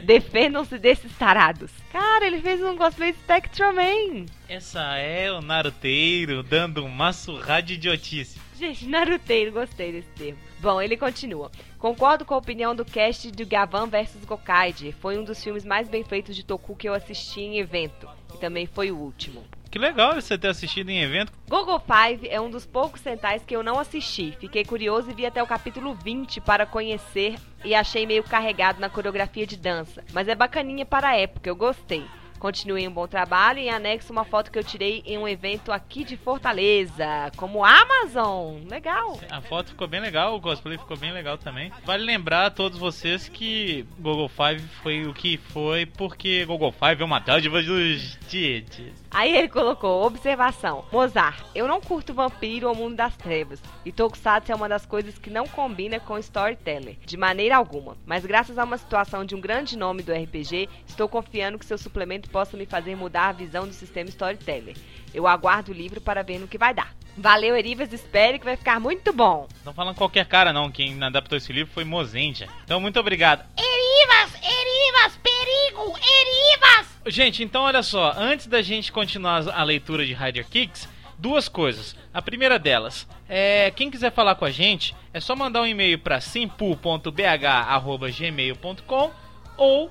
Defendam-se 0.04 0.78
desses 0.78 1.12
tarados. 1.18 1.72
Cara, 1.92 2.26
ele 2.26 2.42
fez 2.42 2.62
um 2.62 2.76
cosplay 2.76 3.14
Spectreman. 3.14 4.26
Essa 4.48 4.98
é 4.98 5.32
o 5.32 5.42
Naruteiro 5.42 6.44
dando 6.44 6.86
uma 6.86 7.14
surra 7.14 7.62
de 7.62 7.74
idiotice. 7.76 8.40
Gente, 8.58 8.86
Naruteiro, 8.88 9.54
gostei 9.54 9.92
desse 9.92 10.10
termo. 10.10 10.40
Bom, 10.60 10.82
ele 10.82 10.98
continua. 10.98 11.50
Concordo 11.78 12.26
com 12.26 12.34
a 12.34 12.38
opinião 12.38 12.76
do 12.76 12.84
cast 12.84 13.32
de 13.32 13.46
Gavan 13.46 13.88
vs 13.88 14.26
Gokaiger. 14.26 14.94
Foi 15.00 15.18
um 15.18 15.24
dos 15.24 15.42
filmes 15.42 15.64
mais 15.64 15.88
bem 15.88 16.04
feitos 16.04 16.36
de 16.36 16.44
Toku 16.44 16.76
que 16.76 16.90
eu 16.90 16.94
assisti 16.94 17.40
em 17.40 17.58
evento. 17.60 18.08
E 18.36 18.38
também 18.38 18.66
foi 18.66 18.92
o 18.92 18.98
último. 18.98 19.46
Que 19.72 19.78
legal 19.78 20.16
você 20.16 20.38
ter 20.38 20.48
assistido 20.48 20.90
em 20.90 21.02
evento. 21.02 21.32
Gogo 21.48 21.80
Five 21.80 22.28
é 22.28 22.42
um 22.42 22.50
dos 22.50 22.66
poucos 22.66 23.02
centais 23.02 23.44
que 23.46 23.56
eu 23.56 23.62
não 23.62 23.80
assisti. 23.80 24.36
Fiquei 24.40 24.66
curioso 24.66 25.12
e 25.12 25.14
vi 25.14 25.26
até 25.26 25.44
o 25.44 25.48
capítulo 25.48 25.94
20 25.94 26.42
para 26.42 26.66
conhecer 26.66 27.36
e 27.64 27.76
achei 27.76 28.06
meio 28.06 28.24
carregado 28.24 28.80
na 28.80 28.90
coreografia 28.90 29.46
de 29.46 29.58
dança. 29.58 30.04
Mas 30.12 30.28
é 30.28 30.34
bacaninha 30.34 30.86
para 30.86 31.10
a 31.10 31.16
época, 31.16 31.50
eu 31.50 31.56
gostei. 31.56 32.04
Continuei 32.40 32.88
um 32.88 32.92
bom 32.92 33.06
trabalho 33.06 33.60
e 33.60 33.68
anexo 33.68 34.14
uma 34.14 34.24
foto 34.24 34.50
que 34.50 34.58
eu 34.58 34.64
tirei 34.64 35.04
em 35.06 35.18
um 35.18 35.28
evento 35.28 35.74
aqui 35.74 36.06
de 36.06 36.16
Fortaleza, 36.16 37.30
como 37.36 37.66
Amazon. 37.66 38.62
Legal. 38.70 39.20
A 39.30 39.42
foto 39.42 39.72
ficou 39.72 39.90
bem 39.90 40.00
legal, 40.00 40.38
o 40.38 40.42
cosplay 40.42 40.78
ficou 40.78 40.96
bem 40.96 41.12
legal 41.12 41.38
também. 41.38 41.70
Vale 41.84 42.06
lembrar 42.06 42.46
a 42.46 42.50
todos 42.50 42.80
vocês 42.80 43.28
que 43.28 43.86
Google 44.00 44.30
Five 44.30 44.66
foi 44.82 45.06
o 45.06 45.14
que 45.14 45.36
foi 45.36 45.86
porque 45.86 46.46
Google 46.46 46.72
Five 46.72 47.02
é 47.02 47.06
uma 47.06 47.20
dádiva 47.20 47.62
dos 47.62 48.18
tits. 48.30 48.94
Aí 49.12 49.36
ele 49.36 49.50
colocou, 49.50 50.06
observação, 50.06 50.86
Mozart, 50.92 51.44
eu 51.56 51.68
não 51.68 51.82
curto 51.82 52.14
vampiro 52.14 52.70
ou 52.70 52.76
mundo 52.76 52.96
das 52.96 53.16
trevas, 53.18 53.62
e 53.84 53.92
Tokusatsu 53.92 54.52
é 54.52 54.56
uma 54.56 54.70
das 54.70 54.86
coisas 54.86 55.18
que 55.18 55.32
não 55.32 55.48
combina 55.48 56.00
com 56.00 56.18
storyteller, 56.20 56.98
de 57.06 57.18
maneira 57.18 57.58
alguma, 57.58 57.98
mas 58.06 58.24
graças 58.24 58.60
a 58.60 58.64
uma 58.64 58.78
situação 58.78 59.26
de 59.26 59.34
um 59.34 59.42
grande 59.42 59.76
nome 59.76 60.04
do 60.04 60.14
RPG, 60.14 60.70
estou 60.88 61.10
confiando 61.10 61.58
que 61.58 61.66
seu 61.66 61.78
suplemento 61.78 62.30
possa 62.30 62.56
me 62.56 62.68
fazer 62.68 62.96
mudar 62.96 63.30
a 63.30 63.34
visão 63.34 63.68
do 63.68 63.74
sistema 63.74 64.10
storyteller. 64.10 64.76
Eu 65.12 65.26
aguardo 65.26 65.72
o 65.72 65.76
livro 65.76 66.00
para 66.00 66.22
ver 66.22 66.38
no 66.38 66.48
que 66.48 66.58
vai 66.58 66.74
dar. 66.74 66.94
Valeu, 67.18 67.58
Erivas, 67.58 67.92
espere 67.92 68.38
que 68.38 68.46
vai 68.46 68.56
ficar 68.56 68.80
muito 68.80 69.12
bom. 69.12 69.48
Não 69.66 69.74
falando 69.74 69.96
qualquer 69.96 70.26
cara 70.26 70.54
não, 70.54 70.72
quem 70.72 71.02
adaptou 71.04 71.38
esse 71.38 71.52
livro 71.52 71.74
foi 71.74 71.84
Mozendia. 71.84 72.48
Então 72.64 72.80
muito 72.80 73.00
obrigado. 73.00 73.44
Erivas, 73.58 74.36
Erivas, 74.36 75.20
perigo, 75.22 75.98
Erivas. 75.98 76.99
Gente, 77.10 77.44
então 77.44 77.64
olha 77.64 77.82
só, 77.82 78.14
antes 78.16 78.46
da 78.46 78.62
gente 78.62 78.92
continuar 78.92 79.50
a 79.50 79.64
leitura 79.64 80.06
de 80.06 80.14
Rider 80.14 80.48
Kicks, 80.48 80.88
duas 81.18 81.50
coisas. 81.50 81.96
A 82.14 82.22
primeira 82.22 82.60
delas, 82.60 83.08
é 83.28 83.72
quem 83.72 83.90
quiser 83.90 84.12
falar 84.12 84.36
com 84.36 84.46
a 84.46 84.52
gente, 84.52 84.96
é 85.12 85.20
só 85.20 85.36
mandar 85.36 85.64
um 85.64 85.66
e-mail 85.66 85.98
para 85.98 86.22
simpu.bh@gmail.com 86.22 89.12
ou 89.58 89.90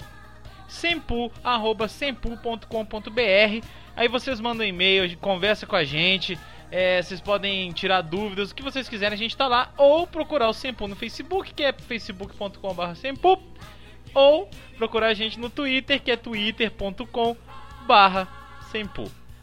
sempu@sempu.com.br. 0.68 3.66
Aí 3.96 4.06
vocês 4.06 4.40
mandam 4.40 4.64
um 4.64 4.68
e-mail, 4.68 5.18
conversa 5.18 5.66
com 5.66 5.75
a 5.75 5.82
gente. 5.82 6.38
É, 6.70 7.02
vocês 7.02 7.20
podem 7.20 7.72
tirar 7.72 8.02
dúvidas, 8.02 8.52
o 8.52 8.54
que 8.54 8.62
vocês 8.62 8.88
quiserem, 8.88 9.14
a 9.14 9.18
gente 9.18 9.37
tá 9.37 9.48
lá. 9.48 9.72
Ou 9.76 10.06
procurar 10.06 10.48
o 10.48 10.52
Sempu 10.52 10.87
no 10.87 10.94
Facebook, 10.94 11.52
que 11.52 11.64
é 11.64 11.72
facebook.com.br 11.72 12.94
Sempu. 12.94 13.42
Ou 14.14 14.48
procurar 14.76 15.08
a 15.08 15.14
gente 15.14 15.38
no 15.38 15.50
Twitter, 15.50 16.00
que 16.02 16.10
é 16.10 16.16
twitter.com 16.16 17.36
barra. 17.86 18.28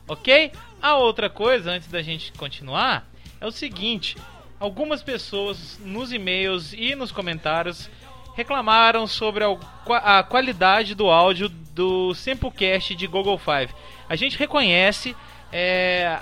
Ok? 0.07 0.51
A 0.81 0.95
outra 0.97 1.29
coisa, 1.29 1.71
antes 1.71 1.87
da 1.87 2.01
gente 2.01 2.31
continuar, 2.33 3.07
é 3.41 3.45
o 3.45 3.51
seguinte. 3.51 4.15
algumas 4.59 5.03
pessoas 5.03 5.79
nos 5.83 6.13
e-mails 6.13 6.73
e 6.73 6.95
nos 6.95 7.11
comentários 7.11 7.89
reclamaram 8.35 9.07
sobre 9.07 9.43
a, 9.43 10.23
qualidade 10.23 10.93
do 10.93 11.09
áudio 11.09 11.49
do 11.49 12.13
Samplecast 12.13 12.95
de 12.95 13.07
Google 13.07 13.37
Five. 13.37 13.73
A 14.07 14.15
gente 14.15 14.37
reconhece, 14.37 15.15
é, 15.51 16.19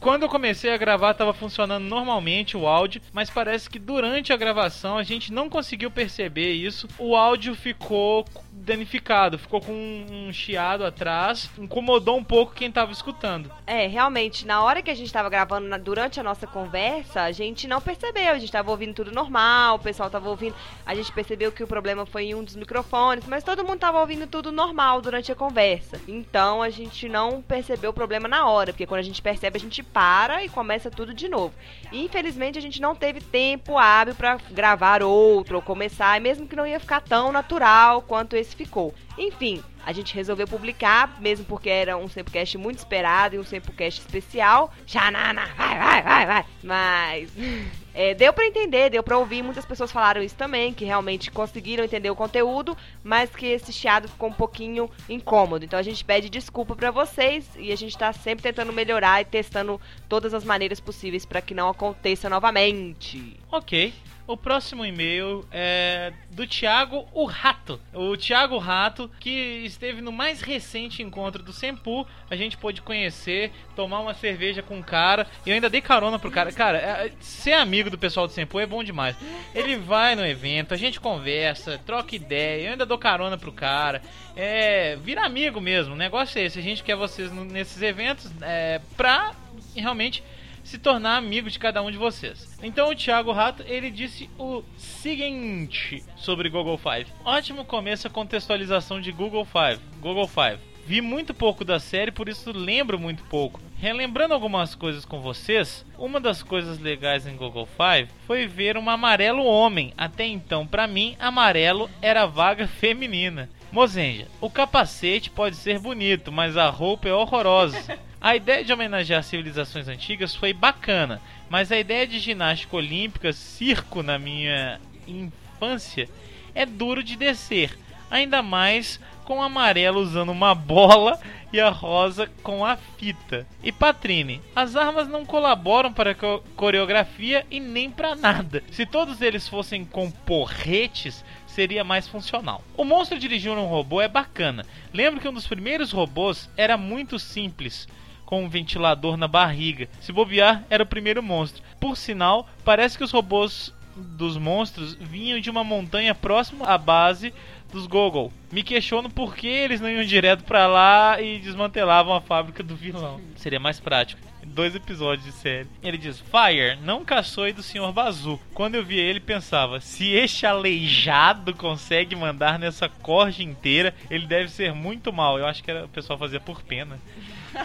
quando 0.00 0.22
eu 0.22 0.28
comecei 0.28 0.72
a 0.72 0.76
gravar 0.76 1.10
estava 1.12 1.32
funcionando 1.32 1.84
normalmente 1.84 2.56
o 2.56 2.66
áudio, 2.66 3.00
mas 3.12 3.28
parece 3.30 3.68
que 3.68 3.78
durante 3.78 4.32
a 4.32 4.36
gravação 4.36 4.96
a 4.98 5.02
gente 5.02 5.32
não 5.32 5.48
conseguiu 5.48 5.90
perceber 5.90 6.52
isso. 6.52 6.88
O 6.98 7.14
áudio 7.14 7.54
ficou 7.54 8.24
danificado, 8.52 9.38
ficou 9.38 9.60
com 9.60 9.72
um 9.72 10.32
chiado 10.32 10.84
atrás, 10.84 11.50
incomodou 11.58 12.16
um 12.16 12.24
pouco 12.24 12.54
quem 12.54 12.68
estava 12.68 12.92
escutando. 12.92 13.50
É, 13.66 13.86
realmente, 13.86 14.46
na 14.46 14.62
hora 14.62 14.82
que 14.82 14.90
a 14.90 14.94
gente 14.94 15.06
estava 15.06 15.28
gravando, 15.28 15.66
na- 15.68 15.78
durante 15.78 16.20
a 16.20 16.22
nossa 16.22 16.46
conversa, 16.46 17.22
a 17.22 17.32
gente 17.32 17.66
não 17.66 17.80
percebeu. 17.80 18.30
A 18.30 18.34
gente 18.34 18.44
estava 18.44 18.70
ouvindo 18.70 18.94
tudo 18.94 19.12
normal, 19.12 19.76
o 19.76 19.78
pessoal 19.78 20.06
estava 20.08 20.28
ouvindo. 20.28 20.54
A 20.84 20.94
gente 20.94 21.10
percebeu 21.12 21.50
que 21.52 21.62
o 21.62 21.66
problema 21.66 22.04
foi 22.06 22.24
em 22.26 22.34
um 22.34 22.44
dos 22.44 22.56
microfones, 22.56 23.24
mas 23.26 23.42
todo 23.44 23.62
mundo 23.64 23.76
estava 23.76 24.00
ouvindo 24.00 24.26
tudo 24.26 24.52
normal 24.52 25.00
durante 25.00 25.32
a 25.32 25.34
conversa. 25.34 26.00
Então 26.06 26.62
a 26.62 26.70
gente 26.70 27.08
não 27.08 27.42
percebeu 27.42 27.90
o 27.90 27.94
problema 27.94 28.28
na 28.28 28.46
hora, 28.48 28.72
porque 28.72 28.86
quando 28.86 29.00
a 29.00 29.04
gente 29.04 29.22
percebe, 29.22 29.56
a 29.56 29.60
gente 29.60 29.82
para 29.92 30.44
e 30.44 30.48
começa 30.48 30.90
tudo 30.90 31.12
de 31.12 31.28
novo. 31.28 31.54
Infelizmente, 31.92 32.58
a 32.58 32.62
gente 32.62 32.80
não 32.80 32.94
teve 32.94 33.20
tempo 33.20 33.76
hábil 33.76 34.14
para 34.14 34.38
gravar 34.50 35.02
outro 35.02 35.56
ou 35.56 35.62
começar, 35.62 36.20
mesmo 36.20 36.46
que 36.46 36.56
não 36.56 36.66
ia 36.66 36.80
ficar 36.80 37.00
tão 37.00 37.32
natural 37.32 38.02
quanto 38.02 38.36
esse 38.36 38.54
ficou. 38.54 38.94
Enfim, 39.18 39.62
a 39.84 39.92
gente 39.92 40.14
resolveu 40.14 40.46
publicar, 40.46 41.20
mesmo 41.20 41.44
porque 41.44 41.68
era 41.68 41.96
um 41.96 42.08
Sempocast 42.08 42.56
muito 42.58 42.78
esperado 42.78 43.34
e 43.34 43.38
um 43.38 43.44
Sempocast 43.44 44.00
especial. 44.00 44.72
Xanana, 44.86 45.46
vai, 45.56 45.78
vai, 45.78 46.02
vai, 46.02 46.26
vai. 46.26 46.44
Mas 46.62 47.30
é, 48.00 48.14
deu 48.14 48.32
pra 48.32 48.46
entender, 48.46 48.88
deu 48.88 49.02
pra 49.02 49.18
ouvir. 49.18 49.42
Muitas 49.42 49.66
pessoas 49.66 49.92
falaram 49.92 50.22
isso 50.22 50.34
também, 50.34 50.72
que 50.72 50.86
realmente 50.86 51.30
conseguiram 51.30 51.84
entender 51.84 52.08
o 52.08 52.16
conteúdo, 52.16 52.74
mas 53.04 53.28
que 53.28 53.44
esse 53.44 53.74
chiado 53.74 54.08
ficou 54.08 54.30
um 54.30 54.32
pouquinho 54.32 54.88
incômodo. 55.06 55.66
Então 55.66 55.78
a 55.78 55.82
gente 55.82 56.02
pede 56.02 56.30
desculpa 56.30 56.74
pra 56.74 56.90
vocês 56.90 57.46
e 57.58 57.70
a 57.70 57.76
gente 57.76 57.98
tá 57.98 58.10
sempre 58.14 58.42
tentando 58.42 58.72
melhorar 58.72 59.20
e 59.20 59.26
testando 59.26 59.78
todas 60.08 60.32
as 60.32 60.44
maneiras 60.44 60.80
possíveis 60.80 61.26
pra 61.26 61.42
que 61.42 61.52
não 61.52 61.68
aconteça 61.68 62.30
novamente. 62.30 63.36
Ok. 63.52 63.92
O 64.30 64.36
próximo 64.36 64.86
e-mail 64.86 65.44
é 65.50 66.12
do 66.30 66.46
Thiago 66.46 67.04
o 67.12 67.24
Rato. 67.24 67.80
O 67.92 68.16
Thiago 68.16 68.58
Rato, 68.58 69.10
que 69.18 69.28
esteve 69.64 70.00
no 70.00 70.12
mais 70.12 70.40
recente 70.40 71.02
encontro 71.02 71.42
do 71.42 71.52
Sempu. 71.52 72.06
A 72.30 72.36
gente 72.36 72.56
pôde 72.56 72.80
conhecer, 72.80 73.50
tomar 73.74 73.98
uma 73.98 74.14
cerveja 74.14 74.62
com 74.62 74.78
o 74.78 74.84
cara. 74.84 75.26
Eu 75.44 75.52
ainda 75.52 75.68
dei 75.68 75.80
carona 75.80 76.16
pro 76.16 76.30
cara. 76.30 76.52
Cara, 76.52 76.78
é- 76.78 77.12
ser 77.18 77.54
amigo 77.54 77.90
do 77.90 77.98
pessoal 77.98 78.28
do 78.28 78.32
Sempu 78.32 78.60
é 78.60 78.66
bom 78.66 78.84
demais. 78.84 79.16
Ele 79.52 79.74
vai 79.74 80.14
no 80.14 80.24
evento, 80.24 80.72
a 80.72 80.76
gente 80.76 81.00
conversa, 81.00 81.80
troca 81.84 82.14
ideia. 82.14 82.66
Eu 82.66 82.70
ainda 82.70 82.86
dou 82.86 82.98
carona 82.98 83.36
pro 83.36 83.50
cara. 83.50 84.00
É, 84.36 84.94
vira 85.02 85.26
amigo 85.26 85.60
mesmo. 85.60 85.94
O 85.94 85.98
negócio 85.98 86.38
é 86.38 86.44
esse. 86.44 86.56
A 86.56 86.62
gente 86.62 86.84
quer 86.84 86.94
vocês 86.94 87.32
nesses 87.32 87.82
eventos 87.82 88.30
é, 88.42 88.80
pra 88.96 89.34
realmente 89.74 90.22
se 90.70 90.78
tornar 90.78 91.16
amigo 91.16 91.50
de 91.50 91.58
cada 91.58 91.82
um 91.82 91.90
de 91.90 91.98
vocês. 91.98 92.56
Então 92.62 92.90
o 92.90 92.94
Thiago 92.94 93.32
Rato, 93.32 93.64
ele 93.66 93.90
disse 93.90 94.30
o 94.38 94.62
seguinte 94.76 96.04
sobre 96.16 96.48
Google 96.48 96.78
Five. 96.78 97.10
Ótimo 97.24 97.64
começo 97.64 98.06
a 98.06 98.10
contextualização 98.10 99.00
de 99.00 99.10
Google 99.10 99.44
Five. 99.44 99.82
Google 100.00 100.28
Five. 100.28 100.60
Vi 100.86 101.00
muito 101.00 101.34
pouco 101.34 101.64
da 101.64 101.80
série, 101.80 102.12
por 102.12 102.28
isso 102.28 102.52
lembro 102.52 103.00
muito 103.00 103.24
pouco. 103.24 103.60
Relembrando 103.78 104.32
algumas 104.32 104.76
coisas 104.76 105.04
com 105.04 105.20
vocês, 105.20 105.84
uma 105.98 106.20
das 106.20 106.40
coisas 106.40 106.78
legais 106.78 107.26
em 107.26 107.34
Google 107.34 107.66
Five 107.66 108.08
foi 108.24 108.46
ver 108.46 108.76
um 108.76 108.88
amarelo 108.88 109.44
homem. 109.44 109.92
Até 109.98 110.24
então, 110.24 110.64
pra 110.64 110.86
mim, 110.86 111.16
amarelo 111.18 111.90
era 112.00 112.26
vaga 112.26 112.68
feminina. 112.78 113.50
Mozenja, 113.72 114.28
o 114.40 114.48
capacete 114.48 115.30
pode 115.30 115.56
ser 115.56 115.80
bonito, 115.80 116.30
mas 116.30 116.56
a 116.56 116.68
roupa 116.70 117.08
é 117.08 117.12
horrorosa. 117.12 117.98
A 118.20 118.36
ideia 118.36 118.62
de 118.62 118.70
homenagear 118.72 119.22
civilizações 119.24 119.88
antigas 119.88 120.34
foi 120.34 120.52
bacana, 120.52 121.22
mas 121.48 121.72
a 121.72 121.78
ideia 121.78 122.06
de 122.06 122.18
ginástica 122.18 122.76
olímpica, 122.76 123.32
circo 123.32 124.02
na 124.02 124.18
minha 124.18 124.78
infância, 125.08 126.06
é 126.54 126.66
duro 126.66 127.02
de 127.02 127.16
descer. 127.16 127.78
Ainda 128.10 128.42
mais 128.42 129.00
com 129.24 129.38
o 129.38 129.42
amarelo 129.42 130.00
usando 130.00 130.30
uma 130.32 130.54
bola 130.54 131.18
e 131.52 131.58
a 131.60 131.70
rosa 131.70 132.28
com 132.42 132.64
a 132.64 132.76
fita. 132.76 133.46
E 133.62 133.72
Patrine, 133.72 134.42
as 134.54 134.76
armas 134.76 135.08
não 135.08 135.24
colaboram 135.24 135.92
para 135.92 136.10
a 136.10 136.14
co- 136.14 136.42
coreografia 136.56 137.46
e 137.50 137.58
nem 137.58 137.90
para 137.90 138.16
nada. 138.16 138.62
Se 138.70 138.84
todos 138.84 139.22
eles 139.22 139.48
fossem 139.48 139.84
com 139.84 140.10
porretes, 140.10 141.24
seria 141.46 141.84
mais 141.84 142.06
funcional. 142.08 142.62
O 142.76 142.84
monstro 142.84 143.18
dirigindo 143.18 143.60
um 143.60 143.66
robô 143.66 144.00
é 144.00 144.08
bacana. 144.08 144.66
Lembro 144.92 145.20
que 145.20 145.28
um 145.28 145.32
dos 145.32 145.46
primeiros 145.46 145.92
robôs 145.92 146.50
era 146.56 146.76
muito 146.76 147.18
simples, 147.18 147.88
com 148.30 148.44
um 148.44 148.48
ventilador 148.48 149.16
na 149.16 149.26
barriga. 149.26 149.88
Se 150.00 150.12
bobear, 150.12 150.64
era 150.70 150.84
o 150.84 150.86
primeiro 150.86 151.20
monstro. 151.20 151.64
Por 151.80 151.96
sinal, 151.96 152.48
parece 152.64 152.96
que 152.96 153.02
os 153.02 153.10
robôs 153.10 153.74
dos 153.96 154.38
monstros 154.38 154.94
vinham 154.94 155.40
de 155.40 155.50
uma 155.50 155.64
montanha 155.64 156.14
próxima 156.14 156.64
à 156.64 156.78
base 156.78 157.34
dos 157.72 157.88
Gogol. 157.88 158.32
Me 158.52 158.62
questiono 158.62 159.10
por 159.10 159.34
que 159.34 159.48
eles 159.48 159.80
não 159.80 159.90
iam 159.90 160.04
direto 160.04 160.44
pra 160.44 160.68
lá 160.68 161.20
e 161.20 161.40
desmantelavam 161.40 162.14
a 162.14 162.20
fábrica 162.20 162.62
do 162.62 162.76
vilão. 162.76 163.20
Seria 163.34 163.58
mais 163.58 163.80
prático. 163.80 164.22
Dois 164.46 164.74
episódios 164.74 165.24
de 165.24 165.32
série. 165.32 165.68
Ele 165.82 165.98
diz: 165.98 166.20
Fire 166.20 166.78
não 166.82 167.04
caçou 167.04 167.52
do 167.52 167.62
Sr. 167.62 167.92
Bazu. 167.92 168.38
Quando 168.54 168.76
eu 168.76 168.84
via 168.84 169.02
ele, 169.02 169.20
pensava: 169.20 169.80
se 169.80 170.10
este 170.10 170.46
aleijado 170.46 171.54
consegue 171.54 172.16
mandar 172.16 172.58
nessa 172.58 172.88
corja 172.88 173.42
inteira, 173.42 173.94
ele 174.10 174.26
deve 174.26 174.50
ser 174.50 174.72
muito 174.72 175.12
mal. 175.12 175.38
Eu 175.38 175.46
acho 175.46 175.62
que 175.62 175.70
era, 175.70 175.84
o 175.84 175.88
pessoal 175.88 176.18
fazia 176.18 176.40
por 176.40 176.62
pena. 176.62 176.98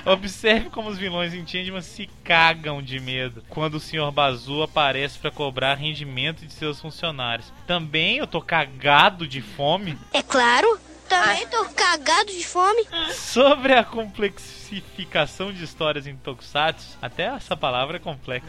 Observe 0.06 0.70
como 0.70 0.90
os 0.90 0.98
vilões 0.98 1.34
em 1.34 1.46
Changeman 1.46 1.82
se 1.82 2.08
cagam 2.24 2.82
de 2.82 3.00
medo 3.00 3.44
quando 3.50 3.76
o 3.76 3.80
Sr. 3.80 4.12
Bazu 4.12 4.64
aparece 4.64 5.20
para 5.20 5.32
cobrar 5.32 5.76
rendimento 5.76 6.46
de 6.46 6.54
seus 6.54 6.80
funcionários. 6.80 7.52
Também 7.68 8.18
eu 8.18 8.28
tô 8.28 8.42
cagado 8.42 9.28
de 9.28 9.42
fome. 9.42 9.98
É 10.14 10.22
claro. 10.22 10.80
Também 11.08 11.48
tô 11.48 11.64
cagado 11.66 12.32
de 12.32 12.44
fome. 12.44 12.84
Sobre 13.14 13.74
a 13.74 13.84
complexificação 13.84 15.54
de 15.54 15.64
histórias 15.64 16.08
em 16.08 16.16
Tokusatsu, 16.16 16.98
até 17.00 17.26
essa 17.26 17.56
palavra 17.56 17.98
é 17.98 18.00
complexa. 18.00 18.48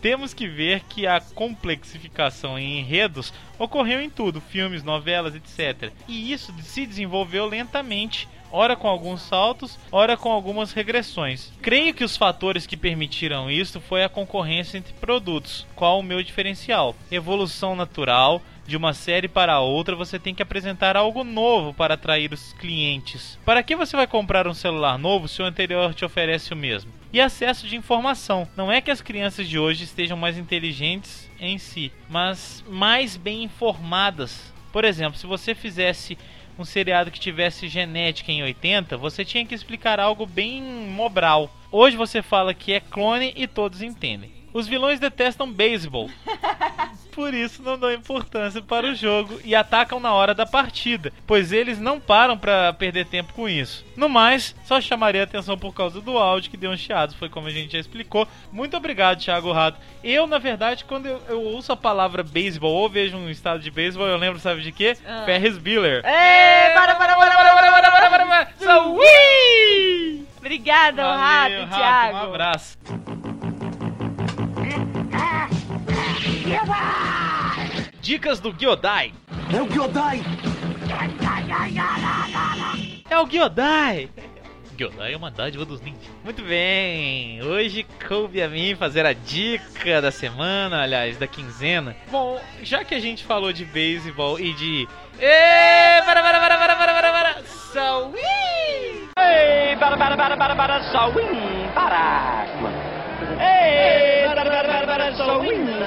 Temos 0.00 0.32
que 0.32 0.46
ver 0.46 0.82
que 0.88 1.06
a 1.06 1.20
complexificação 1.20 2.58
em 2.58 2.80
enredos 2.80 3.32
ocorreu 3.58 4.00
em 4.00 4.08
tudo, 4.08 4.40
filmes, 4.40 4.84
novelas, 4.84 5.34
etc. 5.34 5.92
E 6.06 6.32
isso 6.32 6.54
se 6.62 6.86
desenvolveu 6.86 7.46
lentamente, 7.46 8.28
ora 8.50 8.76
com 8.76 8.88
alguns 8.88 9.22
saltos, 9.22 9.78
ora 9.90 10.16
com 10.16 10.30
algumas 10.30 10.72
regressões. 10.72 11.52
Creio 11.60 11.94
que 11.94 12.04
os 12.04 12.16
fatores 12.16 12.66
que 12.66 12.76
permitiram 12.76 13.50
isso 13.50 13.80
foi 13.80 14.04
a 14.04 14.08
concorrência 14.08 14.78
entre 14.78 14.92
produtos, 14.94 15.66
qual 15.74 15.98
o 15.98 16.02
meu 16.02 16.22
diferencial. 16.22 16.94
Evolução 17.10 17.76
natural, 17.76 18.42
de 18.68 18.76
uma 18.76 18.92
série 18.92 19.28
para 19.28 19.60
outra, 19.60 19.96
você 19.96 20.18
tem 20.18 20.34
que 20.34 20.42
apresentar 20.42 20.94
algo 20.94 21.24
novo 21.24 21.72
para 21.72 21.94
atrair 21.94 22.32
os 22.34 22.52
clientes. 22.52 23.38
Para 23.42 23.62
que 23.62 23.74
você 23.74 23.96
vai 23.96 24.06
comprar 24.06 24.46
um 24.46 24.52
celular 24.52 24.98
novo 24.98 25.26
se 25.26 25.40
o 25.40 25.44
anterior 25.46 25.94
te 25.94 26.04
oferece 26.04 26.52
o 26.52 26.56
mesmo? 26.56 26.92
E 27.10 27.18
acesso 27.18 27.66
de 27.66 27.76
informação. 27.76 28.46
Não 28.54 28.70
é 28.70 28.82
que 28.82 28.90
as 28.90 29.00
crianças 29.00 29.48
de 29.48 29.58
hoje 29.58 29.84
estejam 29.84 30.18
mais 30.18 30.36
inteligentes 30.36 31.30
em 31.40 31.56
si, 31.56 31.90
mas 32.10 32.62
mais 32.68 33.16
bem 33.16 33.42
informadas. 33.42 34.52
Por 34.70 34.84
exemplo, 34.84 35.18
se 35.18 35.26
você 35.26 35.54
fizesse 35.54 36.18
um 36.58 36.64
seriado 36.64 37.10
que 37.10 37.20
tivesse 37.20 37.68
genética 37.68 38.32
em 38.32 38.42
80, 38.42 38.96
você 38.96 39.24
tinha 39.24 39.46
que 39.46 39.54
explicar 39.54 40.00
algo 40.00 40.26
bem 40.26 40.62
mobral. 40.62 41.50
Hoje 41.70 41.96
você 41.96 42.20
fala 42.20 42.52
que 42.52 42.72
é 42.72 42.80
clone 42.80 43.32
e 43.36 43.46
todos 43.46 43.80
entendem. 43.80 44.32
Os 44.52 44.66
vilões 44.66 44.98
detestam 44.98 45.50
beisebol. 45.52 46.10
Por 47.18 47.34
isso 47.34 47.64
não 47.64 47.76
dão 47.76 47.92
importância 47.92 48.62
para 48.62 48.86
o 48.86 48.94
jogo 48.94 49.40
e 49.44 49.52
atacam 49.52 49.98
na 49.98 50.14
hora 50.14 50.32
da 50.32 50.46
partida, 50.46 51.12
pois 51.26 51.50
eles 51.50 51.76
não 51.76 51.98
param 51.98 52.38
para 52.38 52.72
perder 52.72 53.06
tempo 53.06 53.32
com 53.32 53.48
isso. 53.48 53.84
No 53.96 54.08
mais, 54.08 54.54
só 54.64 54.80
chamaria 54.80 55.24
atenção 55.24 55.58
por 55.58 55.74
causa 55.74 56.00
do 56.00 56.16
áudio 56.16 56.48
que 56.48 56.56
deu 56.56 56.70
um 56.70 56.76
chiado, 56.76 57.16
foi 57.16 57.28
como 57.28 57.48
a 57.48 57.50
gente 57.50 57.72
já 57.72 57.80
explicou. 57.80 58.28
Muito 58.52 58.76
obrigado, 58.76 59.18
Thiago 59.18 59.50
Rato. 59.50 59.80
Eu, 60.04 60.28
na 60.28 60.38
verdade, 60.38 60.84
quando 60.84 61.06
eu, 61.06 61.20
eu 61.28 61.42
ouço 61.42 61.72
a 61.72 61.76
palavra 61.76 62.22
beisebol 62.22 62.72
ou 62.72 62.88
vejo 62.88 63.16
um 63.16 63.28
estado 63.28 63.58
de 63.58 63.70
beisebol, 63.72 64.06
eu 64.06 64.16
lembro, 64.16 64.38
sabe 64.38 64.62
de 64.62 64.70
quê? 64.70 64.96
Ah. 65.04 65.24
Ferris 65.24 65.58
Bueller. 65.58 66.04
Ê, 66.06 66.72
para, 66.72 66.94
para, 66.94 67.16
para, 67.16 67.32
para, 67.32 67.52
para, 67.52 67.72
para, 67.72 67.90
para, 67.90 68.10
para, 68.10 68.26
para. 68.26 68.48
So! 68.60 68.96
Obrigada, 70.38 71.02
Valeu, 71.02 71.18
Rato, 71.18 71.54
Rato, 71.62 71.76
Thiago. 71.76 72.16
Um 72.16 72.20
abraço. 72.20 72.78
Dicas 78.00 78.40
do 78.40 78.52
Gyodai. 78.52 79.12
É 79.54 79.60
o 79.60 79.66
Gyodai! 79.66 80.22
É 83.10 83.18
o 83.18 83.26
Gyodai! 83.26 84.10
Gyodai 84.78 85.12
é 85.12 85.16
uma 85.16 85.30
dádiva 85.30 85.64
dos 85.64 85.80
ninjas. 85.80 86.08
Muito 86.22 86.40
bem, 86.42 87.42
hoje 87.42 87.84
coube 88.06 88.40
a 88.40 88.48
mim 88.48 88.76
fazer 88.76 89.04
a 89.04 89.12
dica 89.12 90.00
da 90.00 90.12
semana, 90.12 90.82
aliás, 90.82 91.16
da 91.18 91.26
quinzena. 91.26 91.96
Bom, 92.10 92.40
já 92.62 92.84
que 92.84 92.94
a 92.94 93.00
gente 93.00 93.24
falou 93.24 93.52
de 93.52 93.64
beisebol 93.64 94.38
e 94.38 94.54
de. 94.54 94.88
Ê, 95.18 96.00
para, 96.04 96.22
para, 96.22 96.38
para, 96.38 96.58
para, 96.58 96.76
para, 96.76 96.94
para, 96.94 97.12
para! 97.12 97.42
Ei, 99.18 99.76
para, 99.76 99.96
para, 99.96 100.16
para, 100.16 100.36
para, 100.36 100.56
para, 100.56 100.92
Sawin, 100.92 101.68
para. 101.74 102.97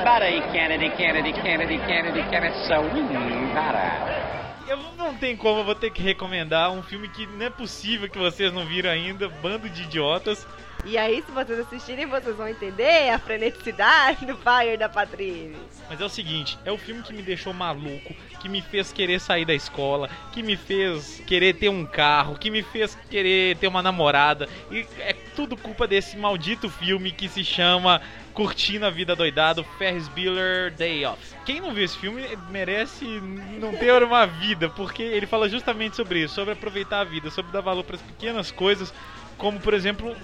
Para. 0.04 0.30
E 0.30 0.42
Kennedy, 0.52 0.90
Kennedy, 0.92 1.34
Kennedy, 1.34 1.78
Kennedy, 1.80 2.24
Kennedy, 2.24 3.54
para. 3.54 4.32
Eu 4.68 4.78
não 4.98 5.14
tem 5.16 5.36
como, 5.36 5.60
eu 5.60 5.64
vou 5.66 5.76
ter 5.76 5.92
que 5.92 6.02
recomendar 6.02 6.72
um 6.72 6.82
filme 6.82 7.10
que 7.10 7.28
não 7.28 7.46
é 7.46 7.50
possível 7.50 8.10
que 8.10 8.18
vocês 8.18 8.54
não 8.54 8.66
viram 8.66 8.90
ainda, 8.90 9.28
Bando 9.28 9.70
de 9.70 9.84
Idiotas. 9.84 10.48
E 10.84 10.98
aí, 10.98 11.24
se 11.24 11.32
vocês 11.32 11.60
assistirem, 11.60 12.08
vocês 12.08 12.36
vão 12.36 12.48
entender 12.48 13.10
a 13.12 13.20
freneticidade 13.20 14.26
do 14.26 14.36
Fire 14.36 14.78
da 14.78 14.90
Patrine. 14.90 15.56
Mas 15.88 16.02
é 16.02 16.06
o 16.06 16.10
seguinte, 16.10 16.58
é 16.66 16.72
o 16.72 16.78
filme 16.78 17.04
que 17.04 17.14
me 17.14 17.22
deixou 17.22 17.54
maluco, 17.54 18.16
que 18.40 18.50
me 18.50 18.62
fez 18.64 18.92
querer 18.92 19.20
sair 19.20 19.46
da 19.46 19.54
escola, 19.54 20.10
que 20.32 20.42
me 20.42 20.58
fez 20.58 21.22
querer 21.28 21.54
ter 21.54 21.70
um 21.70 21.86
carro, 21.86 22.36
que 22.36 22.50
me 22.50 22.64
fez 22.64 22.98
querer 23.10 23.58
ter 23.58 23.68
uma 23.68 23.84
namorada. 23.84 24.50
E 24.72 24.86
é 25.00 25.14
tudo 25.36 25.56
culpa 25.56 25.86
desse 25.86 26.18
maldito 26.18 26.68
filme 26.68 27.12
que 27.12 27.30
se 27.30 27.44
chama 27.44 28.02
Curtindo 28.34 28.86
a 28.86 28.90
Vida 28.90 29.16
Doidado, 29.16 29.64
Ferris 29.78 30.08
Bueller 30.08 30.74
Day 30.74 31.06
Off. 31.06 31.36
Quem 31.46 31.62
não 31.62 31.74
viu 31.74 31.86
esse 31.86 31.98
filme 31.98 32.24
merece 32.50 33.06
não 33.06 33.72
ter 33.76 34.02
uma 34.02 34.26
vida, 34.26 34.68
porque 34.70 35.04
ele 35.04 35.28
fala 35.28 35.48
justamente 35.48 35.96
sobre 35.96 36.24
isso, 36.24 36.34
sobre 36.34 36.54
aproveitar 36.54 37.02
a 37.02 37.04
vida, 37.04 37.30
sobre 37.30 37.52
dar 37.52 37.62
valor 37.62 37.84
para 37.84 37.98
as 37.98 38.02
pequenas 38.02 38.50
coisas, 38.50 38.92
como 39.38 39.60
por 39.60 39.76
exemplo 39.76 40.16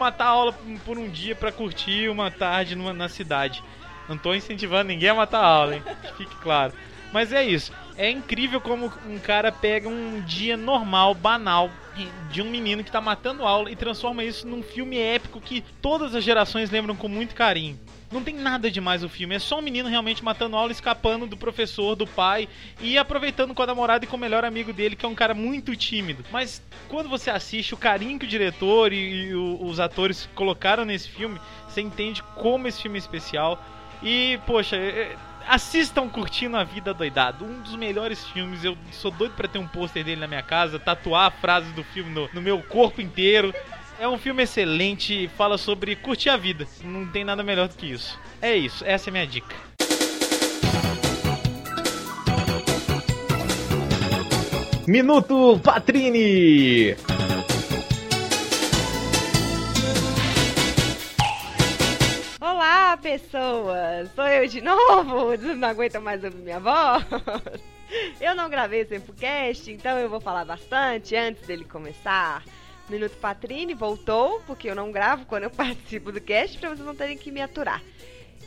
matar 0.00 0.24
a 0.24 0.28
aula 0.28 0.54
por 0.84 0.98
um 0.98 1.08
dia 1.08 1.36
pra 1.36 1.52
curtir 1.52 2.08
uma 2.08 2.30
tarde 2.30 2.74
numa, 2.74 2.92
na 2.92 3.08
cidade. 3.08 3.62
Não 4.08 4.18
tô 4.18 4.34
incentivando 4.34 4.88
ninguém 4.88 5.10
a 5.10 5.14
matar 5.14 5.40
a 5.40 5.46
aula, 5.46 5.76
hein? 5.76 5.84
Que 6.02 6.14
fique 6.14 6.36
claro. 6.36 6.72
Mas 7.12 7.32
é 7.32 7.44
isso. 7.44 7.72
É 7.96 8.10
incrível 8.10 8.60
como 8.60 8.92
um 9.06 9.18
cara 9.18 9.50
pega 9.50 9.88
um 9.88 10.20
dia 10.20 10.56
normal, 10.56 11.14
banal, 11.14 11.70
de 12.30 12.40
um 12.40 12.50
menino 12.50 12.84
que 12.84 12.90
tá 12.90 13.00
matando 13.00 13.44
aula 13.44 13.70
e 13.70 13.76
transforma 13.76 14.24
isso 14.24 14.46
num 14.46 14.62
filme 14.62 14.98
épico 14.98 15.40
que 15.40 15.64
todas 15.82 16.14
as 16.14 16.24
gerações 16.24 16.70
lembram 16.70 16.96
com 16.96 17.08
muito 17.08 17.34
carinho. 17.34 17.78
Não 18.10 18.24
tem 18.24 18.34
nada 18.34 18.68
demais 18.68 19.04
o 19.04 19.08
filme, 19.08 19.36
é 19.36 19.38
só 19.38 19.60
um 19.60 19.62
menino 19.62 19.88
realmente 19.88 20.24
matando 20.24 20.56
aula, 20.56 20.72
escapando 20.72 21.28
do 21.28 21.36
professor, 21.36 21.94
do 21.94 22.08
pai 22.08 22.48
e 22.80 22.98
aproveitando 22.98 23.54
com 23.54 23.62
a 23.62 23.66
namorada 23.66 24.04
e 24.04 24.08
com 24.08 24.16
o 24.16 24.20
melhor 24.20 24.44
amigo 24.44 24.72
dele, 24.72 24.96
que 24.96 25.06
é 25.06 25.08
um 25.08 25.14
cara 25.14 25.32
muito 25.32 25.76
tímido. 25.76 26.24
Mas 26.32 26.60
quando 26.88 27.08
você 27.08 27.30
assiste 27.30 27.72
o 27.72 27.76
carinho 27.76 28.18
que 28.18 28.24
o 28.24 28.28
diretor 28.28 28.92
e, 28.92 29.28
e 29.28 29.34
o, 29.34 29.62
os 29.62 29.78
atores 29.78 30.28
colocaram 30.34 30.84
nesse 30.84 31.08
filme, 31.08 31.40
você 31.68 31.80
entende 31.80 32.20
como 32.34 32.66
esse 32.66 32.82
filme 32.82 32.98
é 32.98 33.00
especial. 33.00 33.64
E, 34.02 34.40
poxa, 34.44 34.74
é, 34.74 35.14
assistam 35.50 36.08
Curtindo 36.08 36.56
a 36.56 36.62
Vida 36.62 36.94
Doidado, 36.94 37.44
um 37.44 37.60
dos 37.60 37.74
melhores 37.74 38.24
filmes. 38.28 38.62
Eu 38.62 38.78
sou 38.92 39.10
doido 39.10 39.34
pra 39.34 39.48
ter 39.48 39.58
um 39.58 39.66
pôster 39.66 40.04
dele 40.04 40.20
na 40.20 40.28
minha 40.28 40.44
casa, 40.44 40.78
tatuar 40.78 41.26
a 41.26 41.30
frase 41.30 41.72
do 41.72 41.82
filme 41.82 42.08
no, 42.08 42.30
no 42.32 42.40
meu 42.40 42.62
corpo 42.62 43.00
inteiro. 43.00 43.52
É 43.98 44.06
um 44.06 44.16
filme 44.16 44.44
excelente, 44.44 45.28
fala 45.36 45.58
sobre 45.58 45.96
curtir 45.96 46.28
a 46.28 46.36
vida. 46.36 46.68
Não 46.84 47.04
tem 47.04 47.24
nada 47.24 47.42
melhor 47.42 47.66
do 47.66 47.74
que 47.74 47.86
isso. 47.86 48.16
É 48.40 48.54
isso, 48.54 48.84
essa 48.86 49.08
é 49.08 49.10
a 49.10 49.12
minha 49.12 49.26
dica. 49.26 49.56
Minuto 54.86 55.60
Patrini! 55.62 56.96
Olá, 62.90 62.96
pessoas! 62.96 64.10
Sou 64.16 64.26
eu 64.26 64.48
de 64.48 64.60
novo! 64.60 65.36
Não 65.54 65.68
aguento 65.68 66.00
mais 66.00 66.24
ouvir 66.24 66.38
minha 66.38 66.58
voz? 66.58 67.04
Eu 68.20 68.34
não 68.34 68.50
gravei 68.50 68.80
esse 68.80 68.98
podcast, 68.98 69.70
então 69.70 69.96
eu 69.96 70.10
vou 70.10 70.20
falar 70.20 70.44
bastante 70.44 71.14
antes 71.14 71.46
dele 71.46 71.64
começar. 71.64 72.42
Minuto 72.88 73.16
Patrini 73.18 73.74
voltou, 73.74 74.40
porque 74.44 74.68
eu 74.68 74.74
não 74.74 74.90
gravo 74.90 75.24
quando 75.26 75.44
eu 75.44 75.50
participo 75.54 76.10
do 76.10 76.20
cast, 76.20 76.58
para 76.58 76.70
vocês 76.70 76.84
não 76.84 76.96
terem 76.96 77.16
que 77.16 77.30
me 77.30 77.40
aturar. 77.40 77.80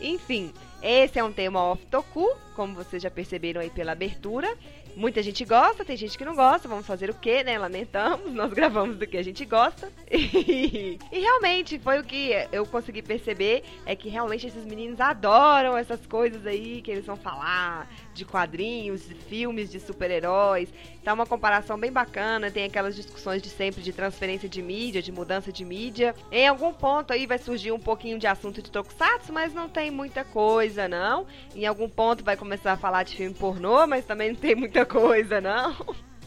Enfim, 0.01 0.53
esse 0.81 1.17
é 1.17 1.23
um 1.23 1.31
tema 1.31 1.63
off-toku, 1.63 2.29
como 2.53 2.75
vocês 2.75 3.01
já 3.01 3.09
perceberam 3.09 3.61
aí 3.61 3.69
pela 3.69 3.93
abertura. 3.93 4.57
Muita 4.95 5.23
gente 5.23 5.43
gosta, 5.45 5.83
tem 5.83 5.97
gente 5.97 6.17
que 6.17 6.25
não 6.25 6.35
gosta. 6.35 6.67
Vamos 6.67 6.85
fazer 6.85 7.09
o 7.09 7.13
que, 7.13 7.43
né? 7.43 7.57
Lamentamos, 7.57 8.31
nós 8.33 8.53
gravamos 8.53 8.97
do 8.97 9.07
que 9.07 9.17
a 9.17 9.23
gente 9.23 9.45
gosta. 9.45 9.91
E, 10.11 10.97
e, 11.11 11.19
realmente 11.19 11.79
foi 11.79 11.99
o 11.99 12.03
que 12.03 12.31
eu 12.51 12.65
consegui 12.65 13.01
perceber: 13.01 13.63
é 13.85 13.95
que 13.95 14.09
realmente 14.09 14.47
esses 14.47 14.65
meninos 14.65 14.99
adoram 14.99 15.77
essas 15.77 16.05
coisas 16.05 16.45
aí 16.45 16.81
que 16.81 16.91
eles 16.91 17.05
vão 17.05 17.15
falar 17.15 17.87
de 18.13 18.25
quadrinhos, 18.25 19.07
de 19.07 19.15
filmes 19.15 19.71
de 19.71 19.79
super-heróis. 19.79 20.69
Tá 21.03 21.13
uma 21.13 21.25
comparação 21.25 21.77
bem 21.77 21.91
bacana. 21.91 22.51
Tem 22.51 22.65
aquelas 22.65 22.95
discussões 22.95 23.41
de 23.41 23.49
sempre 23.49 23.81
de 23.81 23.91
transferência 23.91 24.47
de 24.47 24.61
mídia, 24.61 25.01
de 25.01 25.11
mudança 25.11 25.51
de 25.51 25.65
mídia. 25.65 26.15
Em 26.31 26.47
algum 26.47 26.73
ponto 26.73 27.11
aí 27.11 27.25
vai 27.25 27.37
surgir 27.37 27.71
um 27.71 27.79
pouquinho 27.79 28.19
de 28.19 28.27
assunto 28.27 28.61
de 28.61 28.71
Tokusatsu, 28.71 29.33
mas 29.33 29.53
não 29.53 29.67
tem 29.67 29.91
muita 29.91 30.23
coisa, 30.23 30.87
não. 30.87 31.25
Em 31.55 31.65
algum 31.65 31.89
ponto 31.89 32.23
vai 32.23 32.37
começar 32.37 32.73
a 32.73 32.77
falar 32.77 33.03
de 33.03 33.15
filme 33.15 33.35
pornô, 33.35 33.85
mas 33.87 34.05
também 34.05 34.29
não 34.29 34.39
tem 34.39 34.55
muita 34.55 34.85
coisa, 34.85 35.41
não. 35.41 35.75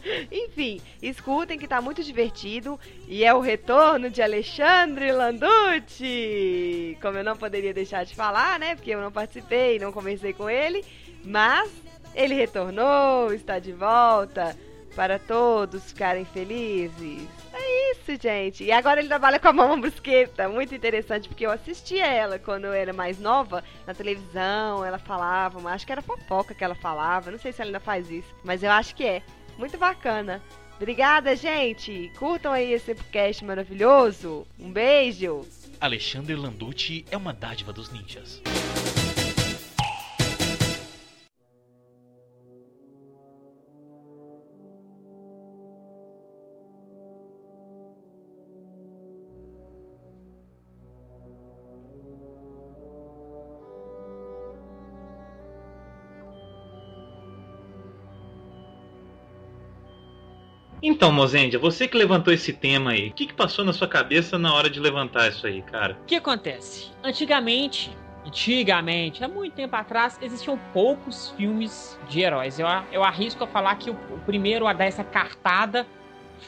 Enfim, 0.31 0.81
escutem 1.01 1.57
que 1.57 1.67
tá 1.67 1.81
muito 1.81 2.03
divertido 2.03 2.79
e 3.07 3.23
é 3.23 3.33
o 3.33 3.39
retorno 3.39 4.09
de 4.09 4.21
Alexandre 4.21 5.11
Landucci. 5.11 6.97
Como 7.01 7.17
eu 7.17 7.23
não 7.23 7.35
poderia 7.35 7.73
deixar 7.73 8.05
de 8.05 8.15
falar, 8.15 8.59
né? 8.59 8.75
Porque 8.75 8.91
eu 8.91 9.01
não 9.01 9.11
participei, 9.11 9.79
não 9.79 9.91
conversei 9.91 10.33
com 10.33 10.49
ele, 10.49 10.83
mas 11.27 11.69
ele 12.15 12.33
retornou, 12.33 13.33
está 13.33 13.59
de 13.59 13.73
volta 13.73 14.57
para 14.95 15.19
todos 15.19 15.91
ficarem 15.91 16.25
felizes. 16.25 17.27
É 17.53 17.91
isso, 17.91 18.19
gente. 18.19 18.63
E 18.63 18.71
agora 18.71 18.99
ele 18.99 19.07
trabalha 19.07 19.37
com 19.39 19.47
a 19.47 19.53
Mama 19.53 19.77
Brusqueta. 19.77 20.49
Muito 20.49 20.73
interessante, 20.73 21.27
porque 21.27 21.45
eu 21.45 21.51
assistia 21.51 22.05
ela 22.05 22.39
quando 22.39 22.65
eu 22.65 22.73
era 22.73 22.93
mais 22.93 23.19
nova, 23.19 23.63
na 23.85 23.93
televisão, 23.93 24.83
ela 24.83 24.97
falava, 24.97 25.59
mas 25.59 25.73
acho 25.75 25.85
que 25.85 25.91
era 25.91 26.01
fofoca 26.01 26.55
que 26.55 26.63
ela 26.63 26.73
falava. 26.73 27.29
Não 27.29 27.37
sei 27.37 27.51
se 27.51 27.61
ela 27.61 27.69
ainda 27.69 27.79
faz 27.79 28.09
isso, 28.09 28.33
mas 28.43 28.63
eu 28.63 28.71
acho 28.71 28.95
que 28.95 29.03
é. 29.03 29.21
Muito 29.57 29.77
bacana. 29.77 30.41
Obrigada, 30.77 31.35
gente. 31.35 32.11
Curtam 32.17 32.53
aí 32.53 32.71
esse 32.71 32.95
podcast 32.95 33.43
maravilhoso. 33.43 34.47
Um 34.59 34.71
beijo. 34.71 35.45
Alexandre 35.79 36.35
Landucci 36.35 37.05
é 37.11 37.17
uma 37.17 37.33
dádiva 37.33 37.73
dos 37.73 37.91
ninjas. 37.91 38.41
Então, 60.97 61.11
Mozendia, 61.11 61.59
você 61.59 61.87
que 61.87 61.95
levantou 61.95 62.33
esse 62.33 62.51
tema 62.51 62.89
aí, 62.89 63.09
o 63.09 63.13
que, 63.13 63.27
que 63.27 63.33
passou 63.35 63.63
na 63.63 63.71
sua 63.71 63.87
cabeça 63.87 64.35
na 64.35 64.51
hora 64.51 64.67
de 64.67 64.79
levantar 64.79 65.29
isso 65.29 65.45
aí, 65.45 65.61
cara? 65.61 65.95
O 66.01 66.05
que 66.05 66.15
acontece? 66.15 66.87
Antigamente, 67.03 67.95
antigamente, 68.25 69.23
há 69.23 69.27
muito 69.27 69.53
tempo 69.53 69.75
atrás, 69.75 70.17
existiam 70.19 70.59
poucos 70.73 71.29
filmes 71.37 71.99
de 72.09 72.21
heróis. 72.21 72.57
Eu, 72.57 72.65
eu 72.91 73.03
arrisco 73.03 73.43
a 73.43 73.47
falar 73.47 73.75
que 73.75 73.91
o, 73.91 73.93
o 73.93 74.19
primeiro 74.25 74.65
a 74.65 74.73
dar 74.73 74.85
essa 74.85 75.03
cartada 75.03 75.85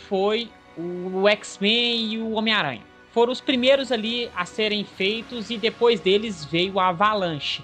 foi 0.07 0.49
o, 0.75 1.19
o 1.21 1.29
X-Men 1.29 2.13
e 2.13 2.17
o 2.17 2.31
Homem-Aranha. 2.31 2.81
Foram 3.11 3.31
os 3.31 3.39
primeiros 3.39 3.91
ali 3.91 4.31
a 4.35 4.45
serem 4.45 4.83
feitos 4.83 5.51
e 5.51 5.59
depois 5.59 5.99
deles 5.99 6.43
veio 6.43 6.79
a 6.79 6.87
Avalanche. 6.87 7.63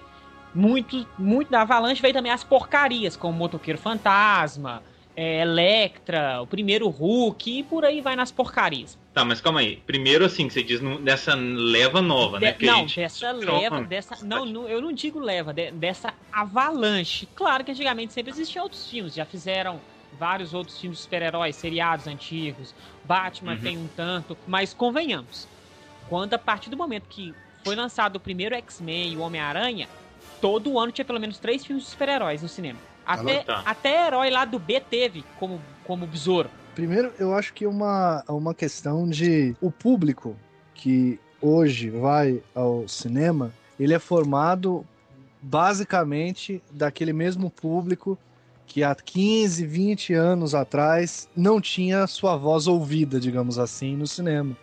Muito, 0.53 1.07
muito 1.17 1.49
da 1.49 1.61
Avalanche 1.61 1.99
veio 1.99 2.13
também 2.13 2.31
as 2.31 2.43
porcarias, 2.43 3.17
como 3.17 3.35
Motoqueiro 3.35 3.79
Fantasma, 3.79 4.83
é, 5.15 5.41
Electra, 5.41 6.41
o 6.41 6.47
primeiro 6.47 6.89
Hulk 6.89 7.59
e 7.59 7.63
por 7.63 7.85
aí 7.85 8.01
vai 8.01 8.15
nas 8.15 8.31
porcarias. 8.31 8.97
Tá, 9.13 9.23
mas 9.23 9.39
calma 9.39 9.61
aí. 9.61 9.77
Primeiro, 9.77 10.25
assim, 10.25 10.49
você 10.49 10.61
diz 10.61 10.81
dessa 11.01 11.35
leva 11.35 12.01
nova, 12.01 12.39
né? 12.39 12.51
De, 12.51 12.65
não, 12.65 12.85
dessa 12.85 13.31
leva, 13.31 13.81
dessa. 13.81 14.25
Não, 14.25 14.45
não, 14.45 14.67
eu 14.67 14.81
não 14.81 14.91
digo 14.91 15.19
leva, 15.19 15.53
de, 15.53 15.71
dessa 15.71 16.13
avalanche. 16.31 17.27
Claro 17.33 17.63
que 17.63 17.71
antigamente 17.71 18.11
sempre 18.11 18.31
existiam 18.31 18.63
outros 18.63 18.89
filmes, 18.89 19.13
já 19.13 19.25
fizeram 19.25 19.79
vários 20.19 20.53
outros 20.53 20.79
filmes 20.79 20.97
de 20.97 21.03
super-heróis, 21.03 21.55
seriados 21.55 22.07
antigos. 22.07 22.75
Batman 23.03 23.53
uhum. 23.53 23.61
tem 23.61 23.77
um 23.77 23.87
tanto, 23.95 24.37
mas 24.45 24.73
convenhamos. 24.73 25.47
Quando 26.09 26.33
a 26.33 26.39
partir 26.39 26.69
do 26.69 26.77
momento 26.77 27.05
que 27.09 27.33
foi 27.63 27.75
lançado 27.75 28.17
o 28.17 28.19
primeiro 28.19 28.53
X-Men 28.55 29.13
e 29.13 29.17
o 29.17 29.21
Homem-Aranha, 29.21 29.87
todo 30.41 30.77
ano 30.77 30.91
tinha 30.91 31.05
pelo 31.05 31.19
menos 31.19 31.39
três 31.39 31.65
filmes 31.65 31.85
de 31.85 31.89
super-heróis 31.89 32.41
no 32.41 32.49
cinema. 32.49 32.79
Até, 33.05 33.43
tá. 33.43 33.61
até 33.65 34.07
herói 34.07 34.29
lá 34.29 34.45
do 34.45 34.59
B 34.59 34.79
teve 34.79 35.23
como, 35.39 35.61
como 35.83 36.07
besouro. 36.07 36.49
Primeiro, 36.73 37.13
eu 37.19 37.33
acho 37.33 37.53
que 37.53 37.65
é 37.65 37.69
uma, 37.69 38.23
uma 38.27 38.53
questão 38.53 39.07
de 39.07 39.55
o 39.61 39.71
público 39.71 40.35
que 40.73 41.19
hoje 41.41 41.89
vai 41.89 42.41
ao 42.53 42.87
cinema, 42.87 43.53
ele 43.79 43.93
é 43.93 43.99
formado 43.99 44.85
basicamente 45.41 46.61
daquele 46.71 47.13
mesmo 47.13 47.49
público 47.49 48.17
que 48.65 48.83
há 48.83 48.95
15, 48.95 49.65
20 49.65 50.13
anos 50.13 50.55
atrás 50.55 51.29
não 51.35 51.61
tinha 51.61 52.07
sua 52.07 52.35
voz 52.35 52.67
ouvida, 52.67 53.19
digamos 53.19 53.59
assim, 53.59 53.95
no 53.95 54.07
cinema. 54.07 54.57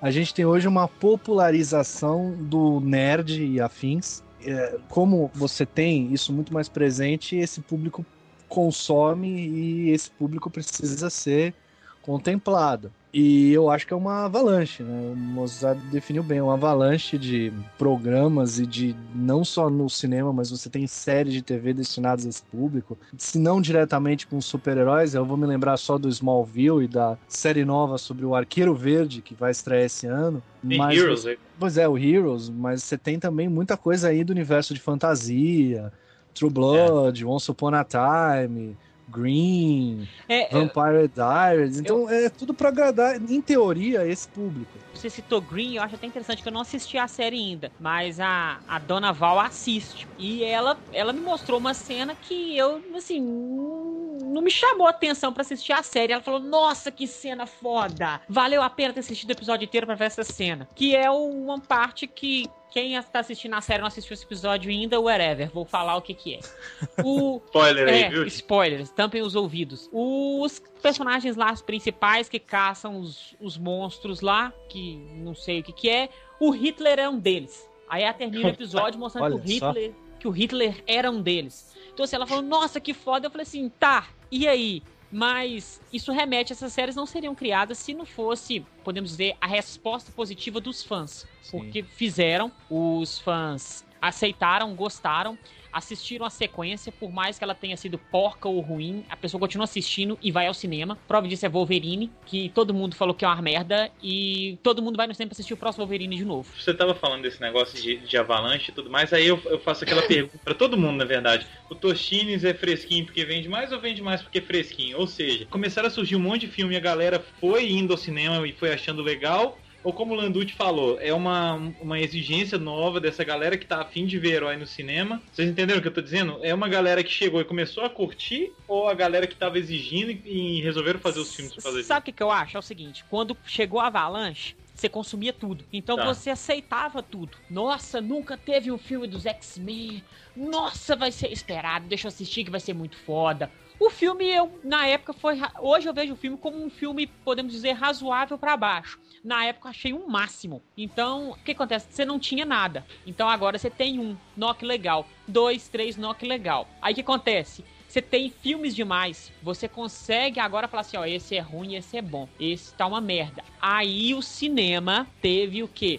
A 0.00 0.10
gente 0.10 0.34
tem 0.34 0.44
hoje 0.44 0.66
uma 0.66 0.88
popularização 0.88 2.32
do 2.32 2.80
nerd 2.80 3.44
e 3.44 3.60
afins. 3.60 4.22
É, 4.44 4.78
como 4.88 5.30
você 5.34 5.64
tem 5.66 6.12
isso 6.12 6.32
muito 6.32 6.52
mais 6.52 6.68
presente, 6.68 7.36
esse 7.36 7.60
público 7.60 8.04
consome 8.48 9.28
e 9.28 9.90
esse 9.90 10.10
público 10.10 10.50
precisa 10.50 11.08
ser 11.10 11.54
contemplado. 12.02 12.92
E 13.12 13.52
eu 13.52 13.68
acho 13.68 13.86
que 13.86 13.92
é 13.92 13.96
uma 13.96 14.24
avalanche, 14.24 14.82
né? 14.82 15.12
O 15.12 15.14
Mozart 15.14 15.78
definiu 15.90 16.22
bem, 16.22 16.40
uma 16.40 16.54
avalanche 16.54 17.18
de 17.18 17.52
programas 17.76 18.58
e 18.58 18.66
de 18.66 18.96
não 19.14 19.44
só 19.44 19.68
no 19.68 19.90
cinema, 19.90 20.32
mas 20.32 20.50
você 20.50 20.70
tem 20.70 20.86
séries 20.86 21.34
de 21.34 21.42
TV 21.42 21.74
destinadas 21.74 22.24
a 22.24 22.28
esse 22.30 22.42
público. 22.42 22.96
Se 23.18 23.38
não 23.38 23.60
diretamente 23.60 24.26
com 24.26 24.40
super-heróis, 24.40 25.14
eu 25.14 25.26
vou 25.26 25.36
me 25.36 25.46
lembrar 25.46 25.76
só 25.76 25.98
do 25.98 26.08
Smallville 26.08 26.84
e 26.84 26.88
da 26.88 27.18
série 27.28 27.66
nova 27.66 27.98
sobre 27.98 28.24
o 28.24 28.34
Arqueiro 28.34 28.74
Verde, 28.74 29.20
que 29.20 29.34
vai 29.34 29.50
estrear 29.50 29.82
esse 29.82 30.06
ano. 30.06 30.42
Tem 30.66 30.78
mas 30.78 30.98
Heroes, 30.98 31.26
aí. 31.26 31.38
Pois 31.58 31.76
é, 31.76 31.86
o 31.86 31.98
Heroes, 31.98 32.48
mas 32.48 32.82
você 32.82 32.96
tem 32.96 33.18
também 33.18 33.46
muita 33.46 33.76
coisa 33.76 34.08
aí 34.08 34.24
do 34.24 34.30
universo 34.30 34.72
de 34.72 34.80
fantasia, 34.80 35.92
True 36.34 36.50
Blood, 36.50 37.26
Once 37.26 37.50
Upon 37.50 37.74
a 37.74 37.84
Time, 37.84 38.74
Green, 39.12 40.08
É, 40.28 40.44
é, 40.44 40.48
Vampire 40.48 41.08
Diaries. 41.08 41.78
Então 41.78 42.08
é 42.08 42.28
tudo 42.28 42.54
pra 42.54 42.68
agradar, 42.70 43.16
em 43.16 43.40
teoria, 43.40 44.06
esse 44.06 44.28
público. 44.28 44.78
você 44.94 45.10
citou 45.10 45.40
Green, 45.40 45.76
eu 45.76 45.82
acho 45.82 45.94
até 45.94 46.06
interessante 46.06 46.42
que 46.42 46.48
eu 46.48 46.52
não 46.52 46.62
assisti 46.62 46.96
a 46.96 47.06
série 47.06 47.36
ainda, 47.36 47.72
mas 47.78 48.18
a, 48.18 48.60
a 48.66 48.78
Dona 48.78 49.12
Val 49.12 49.38
assiste. 49.38 50.08
E 50.18 50.42
ela, 50.44 50.80
ela 50.92 51.12
me 51.12 51.20
mostrou 51.20 51.58
uma 51.58 51.74
cena 51.74 52.14
que 52.14 52.56
eu, 52.56 52.82
assim, 52.96 53.20
não 53.20 54.02
não 54.32 54.40
me 54.42 54.50
chamou 54.50 54.86
a 54.86 54.90
atenção 54.90 55.32
pra 55.32 55.42
assistir 55.42 55.72
a 55.72 55.82
série. 55.82 56.12
Ela 56.12 56.22
falou: 56.22 56.40
Nossa, 56.40 56.90
que 56.90 57.06
cena 57.06 57.46
foda! 57.46 58.20
Valeu 58.28 58.62
a 58.62 58.70
pena 58.70 58.94
ter 58.94 59.00
assistido 59.00 59.30
o 59.30 59.32
episódio 59.32 59.64
inteiro 59.64 59.86
pra 59.86 59.94
ver 59.94 60.06
essa 60.06 60.24
cena. 60.24 60.68
Que 60.74 60.96
é 60.96 61.10
uma 61.10 61.60
parte 61.60 62.06
que. 62.06 62.48
Quem 62.72 62.94
está 62.94 63.18
assistindo 63.18 63.54
a 63.54 63.60
série 63.60 63.80
não 63.80 63.86
assistiu 63.88 64.14
esse 64.14 64.24
episódio 64.24 64.70
ainda, 64.70 64.98
whatever. 64.98 65.50
Vou 65.50 65.66
falar 65.66 65.94
o 65.94 66.00
que 66.00 66.14
que 66.14 66.36
é. 66.36 66.40
O, 67.04 67.42
Spoiler 67.46 67.88
aí, 67.88 68.02
é, 68.04 68.08
viu? 68.08 68.26
spoilers, 68.26 68.90
tampem 68.90 69.20
os 69.20 69.34
ouvidos. 69.34 69.90
Os 69.92 70.58
personagens 70.80 71.36
lá, 71.36 71.52
os 71.52 71.60
principais 71.60 72.30
que 72.30 72.38
caçam 72.38 72.98
os, 72.98 73.36
os 73.38 73.58
monstros 73.58 74.22
lá, 74.22 74.52
que 74.70 74.96
não 75.16 75.34
sei 75.34 75.60
o 75.60 75.62
que 75.62 75.72
que 75.72 75.90
é, 75.90 76.08
o 76.40 76.50
Hitler 76.50 76.98
é 76.98 77.08
um 77.08 77.18
deles. 77.18 77.68
Aí 77.86 78.04
ela 78.04 78.14
termina 78.14 78.46
o 78.46 78.48
episódio 78.52 78.98
mostrando 78.98 79.38
que 79.38 79.54
o 79.54 79.58
só. 79.58 79.68
Hitler, 79.68 79.92
que 80.18 80.28
o 80.28 80.30
Hitler 80.30 80.82
era 80.86 81.10
um 81.10 81.20
deles. 81.20 81.76
Então 81.92 82.04
assim, 82.04 82.16
ela 82.16 82.26
falou, 82.26 82.42
nossa, 82.42 82.80
que 82.80 82.94
foda. 82.94 83.26
Eu 83.26 83.30
falei 83.30 83.42
assim, 83.42 83.68
tá, 83.68 84.08
e 84.30 84.48
aí? 84.48 84.82
Mas 85.12 85.78
isso 85.92 86.10
remete, 86.10 86.54
essas 86.54 86.72
séries 86.72 86.96
não 86.96 87.04
seriam 87.04 87.34
criadas 87.34 87.76
se 87.76 87.92
não 87.92 88.06
fosse, 88.06 88.64
podemos 88.82 89.10
dizer, 89.10 89.36
a 89.38 89.46
resposta 89.46 90.10
positiva 90.10 90.58
dos 90.58 90.82
fãs. 90.82 91.26
Porque 91.50 91.82
fizeram, 91.82 92.50
os 92.70 93.18
fãs 93.18 93.84
aceitaram, 94.00 94.74
gostaram, 94.74 95.38
assistiram 95.72 96.26
a 96.26 96.30
sequência, 96.30 96.92
por 96.92 97.10
mais 97.10 97.38
que 97.38 97.44
ela 97.44 97.54
tenha 97.54 97.76
sido 97.76 97.98
porca 97.98 98.48
ou 98.48 98.60
ruim, 98.60 99.04
a 99.08 99.16
pessoa 99.16 99.40
continua 99.40 99.64
assistindo 99.64 100.18
e 100.22 100.30
vai 100.30 100.46
ao 100.46 100.54
cinema. 100.54 100.98
Prova 101.08 101.26
disso 101.26 101.46
é 101.46 101.48
Wolverine, 101.48 102.10
que 102.26 102.48
todo 102.50 102.74
mundo 102.74 102.94
falou 102.94 103.14
que 103.14 103.24
é 103.24 103.28
uma 103.28 103.40
merda, 103.40 103.90
e 104.02 104.58
todo 104.62 104.82
mundo 104.82 104.96
vai 104.96 105.06
no 105.06 105.14
cinema 105.14 105.32
assistir 105.32 105.54
o 105.54 105.56
próximo 105.56 105.84
Wolverine 105.84 106.16
de 106.16 106.24
novo. 106.24 106.48
Você 106.58 106.74
tava 106.74 106.94
falando 106.94 107.22
desse 107.22 107.40
negócio 107.40 107.80
de, 107.80 107.96
de 107.96 108.16
avalanche 108.16 108.70
e 108.70 108.74
tudo 108.74 108.90
mais, 108.90 109.12
aí 109.12 109.26
eu, 109.26 109.40
eu 109.46 109.58
faço 109.58 109.84
aquela 109.84 110.02
pergunta 110.02 110.38
pra 110.44 110.54
todo 110.54 110.76
mundo, 110.76 110.98
na 110.98 111.04
verdade. 111.04 111.46
O 111.70 111.74
Toshines 111.74 112.44
é 112.44 112.52
fresquinho 112.52 113.06
porque 113.06 113.24
vende 113.24 113.48
mais 113.48 113.72
ou 113.72 113.80
vende 113.80 114.02
mais 114.02 114.20
porque 114.22 114.38
é 114.38 114.42
fresquinho? 114.42 114.98
Ou 114.98 115.06
seja, 115.06 115.46
começaram 115.46 115.88
a 115.88 115.90
surgir 115.90 116.16
um 116.16 116.20
monte 116.20 116.42
de 116.42 116.48
filme 116.48 116.74
e 116.74 116.76
a 116.76 116.80
galera 116.80 117.24
foi 117.40 117.70
indo 117.70 117.92
ao 117.92 117.98
cinema 117.98 118.46
e 118.46 118.52
foi 118.52 118.72
achando 118.72 119.02
legal. 119.02 119.58
Ou 119.84 119.92
como 119.92 120.12
o 120.12 120.16
Landucci 120.16 120.52
falou, 120.54 120.98
é 121.00 121.12
uma, 121.12 121.54
uma 121.80 121.98
exigência 121.98 122.56
nova 122.58 123.00
dessa 123.00 123.24
galera 123.24 123.56
que 123.56 123.66
tá 123.66 123.80
afim 123.80 124.06
de 124.06 124.18
ver 124.18 124.34
herói 124.34 124.56
no 124.56 124.66
cinema. 124.66 125.20
Vocês 125.32 125.48
entenderam 125.48 125.80
o 125.80 125.82
que 125.82 125.88
eu 125.88 125.92
tô 125.94 126.00
dizendo? 126.00 126.38
É 126.42 126.54
uma 126.54 126.68
galera 126.68 127.02
que 127.02 127.10
chegou 127.10 127.40
e 127.40 127.44
começou 127.44 127.84
a 127.84 127.90
curtir, 127.90 128.52
ou 128.68 128.88
a 128.88 128.94
galera 128.94 129.26
que 129.26 129.34
tava 129.34 129.58
exigindo 129.58 130.10
e, 130.10 130.58
e 130.58 130.62
resolveram 130.62 131.00
fazer 131.00 131.20
os 131.20 131.34
filmes 131.34 131.54
causa 131.54 131.78
disso? 131.78 131.88
Sabe 131.88 132.00
o 132.00 132.04
que, 132.04 132.12
que 132.12 132.22
eu 132.22 132.30
acho? 132.30 132.56
É 132.56 132.60
o 132.60 132.62
seguinte, 132.62 133.04
quando 133.10 133.36
chegou 133.44 133.80
a 133.80 133.86
Avalanche, 133.88 134.54
você 134.74 134.88
consumia 134.88 135.32
tudo. 135.32 135.64
Então 135.72 135.96
Tá. 135.96 136.04
você 136.06 136.30
aceitava 136.30 137.02
tudo. 137.02 137.36
Nossa, 137.50 138.00
nunca 138.00 138.36
teve 138.36 138.70
um 138.70 138.78
filme 138.78 139.06
dos 139.06 139.26
X-Men. 139.26 140.02
Nossa, 140.36 140.96
vai 140.96 141.12
ser 141.12 141.30
esperado. 141.32 141.86
Deixa 141.86 142.06
eu 142.06 142.08
assistir 142.08 142.44
que 142.44 142.50
vai 142.50 142.60
ser 142.60 142.74
muito 142.74 142.96
foda. 142.96 143.50
O 143.84 143.90
filme, 143.90 144.24
eu, 144.24 144.60
na 144.62 144.86
época, 144.86 145.12
foi. 145.12 145.40
Hoje 145.58 145.88
eu 145.88 145.92
vejo 145.92 146.12
o 146.12 146.16
filme 146.16 146.38
como 146.38 146.64
um 146.64 146.70
filme, 146.70 147.04
podemos 147.04 147.50
dizer, 147.50 147.72
razoável 147.72 148.38
pra 148.38 148.56
baixo. 148.56 149.00
Na 149.24 149.44
época 149.44 149.66
eu 149.66 149.70
achei 149.70 149.92
um 149.92 150.06
máximo. 150.06 150.62
Então, 150.78 151.30
o 151.30 151.34
que 151.38 151.50
acontece? 151.50 151.88
Você 151.90 152.04
não 152.04 152.16
tinha 152.16 152.46
nada. 152.46 152.86
Então 153.04 153.28
agora 153.28 153.58
você 153.58 153.68
tem 153.68 153.98
um 153.98 154.16
knock 154.36 154.64
legal. 154.64 155.04
Dois, 155.26 155.68
três 155.68 155.96
knock 155.96 156.24
legal. 156.24 156.68
Aí 156.80 156.92
o 156.92 156.94
que 156.94 157.00
acontece? 157.00 157.64
Você 157.88 158.00
tem 158.00 158.30
filmes 158.30 158.72
demais. 158.72 159.32
Você 159.42 159.66
consegue 159.66 160.38
agora 160.38 160.68
falar 160.68 160.82
assim, 160.82 160.96
ó, 160.96 161.04
esse 161.04 161.34
é 161.34 161.40
ruim, 161.40 161.74
esse 161.74 161.96
é 161.96 162.02
bom. 162.02 162.28
Esse 162.38 162.72
tá 162.74 162.86
uma 162.86 163.00
merda. 163.00 163.42
Aí 163.60 164.14
o 164.14 164.22
cinema 164.22 165.08
teve 165.20 165.60
o 165.60 165.66
quê? 165.66 165.98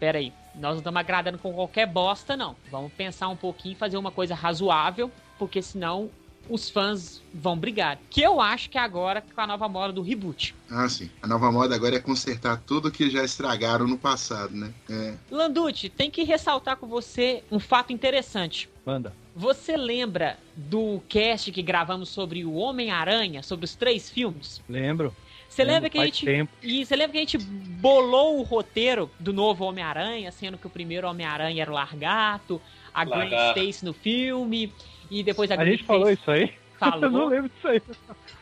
Pera 0.00 0.18
aí, 0.18 0.32
nós 0.56 0.72
não 0.72 0.78
estamos 0.78 0.98
agradando 0.98 1.38
com 1.38 1.54
qualquer 1.54 1.86
bosta, 1.86 2.36
não. 2.36 2.56
Vamos 2.72 2.92
pensar 2.92 3.28
um 3.28 3.36
pouquinho 3.36 3.76
fazer 3.76 3.98
uma 3.98 4.10
coisa 4.10 4.34
razoável, 4.34 5.12
porque 5.38 5.62
senão 5.62 6.10
os 6.48 6.68
fãs 6.68 7.22
vão 7.32 7.56
brigar. 7.56 7.98
Que 8.08 8.22
eu 8.22 8.40
acho 8.40 8.70
que 8.70 8.76
é 8.78 8.80
agora 8.80 9.22
com 9.22 9.40
a 9.40 9.46
nova 9.46 9.68
moda 9.68 9.92
do 9.92 10.02
reboot. 10.02 10.54
Ah, 10.70 10.88
sim. 10.88 11.10
A 11.22 11.26
nova 11.26 11.50
moda 11.52 11.74
agora 11.74 11.96
é 11.96 12.00
consertar 12.00 12.60
tudo 12.66 12.90
que 12.90 13.08
já 13.10 13.24
estragaram 13.24 13.86
no 13.86 13.96
passado, 13.98 14.54
né? 14.54 14.72
É. 14.88 15.14
Landucci, 15.30 15.88
tem 15.88 16.10
que 16.10 16.24
ressaltar 16.24 16.76
com 16.76 16.86
você 16.86 17.42
um 17.50 17.60
fato 17.60 17.92
interessante. 17.92 18.68
Manda. 18.84 19.14
Você 19.36 19.76
lembra 19.76 20.38
do 20.56 21.00
cast 21.08 21.52
que 21.52 21.62
gravamos 21.62 22.08
sobre 22.08 22.44
o 22.44 22.54
Homem-Aranha, 22.54 23.42
sobre 23.42 23.64
os 23.64 23.74
três 23.74 24.10
filmes? 24.10 24.60
Lembro. 24.68 25.14
Você 25.48 25.64
Lembro, 25.64 25.74
lembra 25.74 25.90
que 25.90 25.98
a 25.98 26.04
gente. 26.04 26.24
tempo. 26.24 26.52
E 26.62 26.84
você 26.84 26.94
lembra 26.94 27.12
que 27.12 27.18
a 27.18 27.20
gente 27.22 27.38
bolou 27.38 28.38
o 28.38 28.42
roteiro 28.42 29.10
do 29.18 29.32
novo 29.32 29.64
Homem-Aranha, 29.64 30.30
sendo 30.30 30.56
que 30.56 30.66
o 30.66 30.70
primeiro 30.70 31.08
Homem-Aranha 31.08 31.62
era 31.62 31.70
o 31.70 31.74
Largato, 31.74 32.60
a 32.94 33.04
Gwen. 33.04 33.30
Stacy 33.50 33.84
no 33.84 33.92
filme, 33.92 34.72
e 35.10 35.22
depois 35.22 35.50
a, 35.50 35.54
A 35.56 35.64
gente 35.64 35.84
falou 35.84 36.08
Stacy 36.08 36.12
isso 36.12 36.30
aí? 36.30 36.52
falou. 36.78 37.02
Eu 37.02 37.10
não 37.10 37.26
lembro 37.28 37.50
disso 37.50 37.68
aí. 37.68 37.82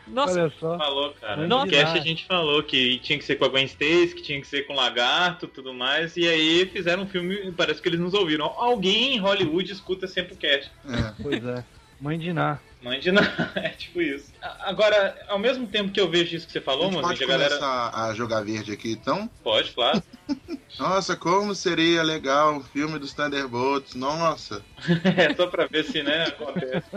Nossa, 0.07 0.41
Olha 0.41 0.53
só. 0.59 0.77
Falou, 0.77 1.13
cara. 1.19 1.47
Nossa. 1.47 1.65
No 1.65 1.71
cast 1.71 1.97
a 1.97 2.01
gente 2.01 2.25
falou 2.25 2.63
que 2.63 2.99
tinha 2.99 3.19
que 3.19 3.25
ser 3.25 3.35
com 3.35 3.45
a 3.45 3.49
Gwen 3.49 3.65
Stacy, 3.65 4.15
que 4.15 4.21
tinha 4.21 4.39
que 4.39 4.47
ser 4.47 4.63
com 4.63 4.73
o 4.73 4.75
Lagarto 4.75 5.47
tudo 5.47 5.73
mais. 5.73 6.15
E 6.17 6.27
aí 6.27 6.65
fizeram 6.65 7.03
um 7.03 7.07
filme, 7.07 7.51
parece 7.51 7.81
que 7.81 7.89
eles 7.89 7.99
nos 7.99 8.13
ouviram. 8.13 8.45
Alguém 8.45 9.15
em 9.15 9.19
Hollywood 9.19 9.71
escuta 9.71 10.07
sempre 10.07 10.33
o 10.33 10.37
cast. 10.37 10.71
É. 10.87 11.21
Pois 11.21 11.45
é. 11.45 11.63
Mãe 11.99 12.17
de 12.17 12.31
Ná. 12.33 12.59
Mãe 12.81 12.97
de 12.99 13.11
nada, 13.11 13.51
é 13.57 13.69
tipo 13.69 14.01
isso. 14.01 14.31
A- 14.41 14.69
Agora, 14.69 15.17
ao 15.27 15.37
mesmo 15.37 15.67
tempo 15.67 15.91
que 15.91 15.99
eu 15.99 16.09
vejo 16.09 16.35
isso 16.37 16.45
que 16.47 16.53
você 16.53 16.59
A 16.59 16.61
falou, 16.61 16.85
gente 16.85 16.95
mano, 16.95 17.07
pode 17.09 17.23
a 17.23 17.27
galera. 17.27 17.49
começar 17.49 17.89
a 17.93 18.13
jogar 18.13 18.41
verde 18.45 18.71
aqui, 18.71 18.93
então? 18.93 19.29
Pode, 19.43 19.71
claro. 19.71 20.01
Nossa, 20.79 21.13
como 21.17 21.53
seria 21.53 22.01
legal 22.03 22.53
um 22.53 22.63
filme 22.63 22.97
dos 22.97 23.13
Thunderbolts. 23.13 23.95
Nossa. 23.95 24.63
É 25.17 25.33
só 25.35 25.47
pra 25.47 25.67
ver 25.67 25.83
se, 25.83 26.01
né, 26.01 26.23
acontece. 26.27 26.87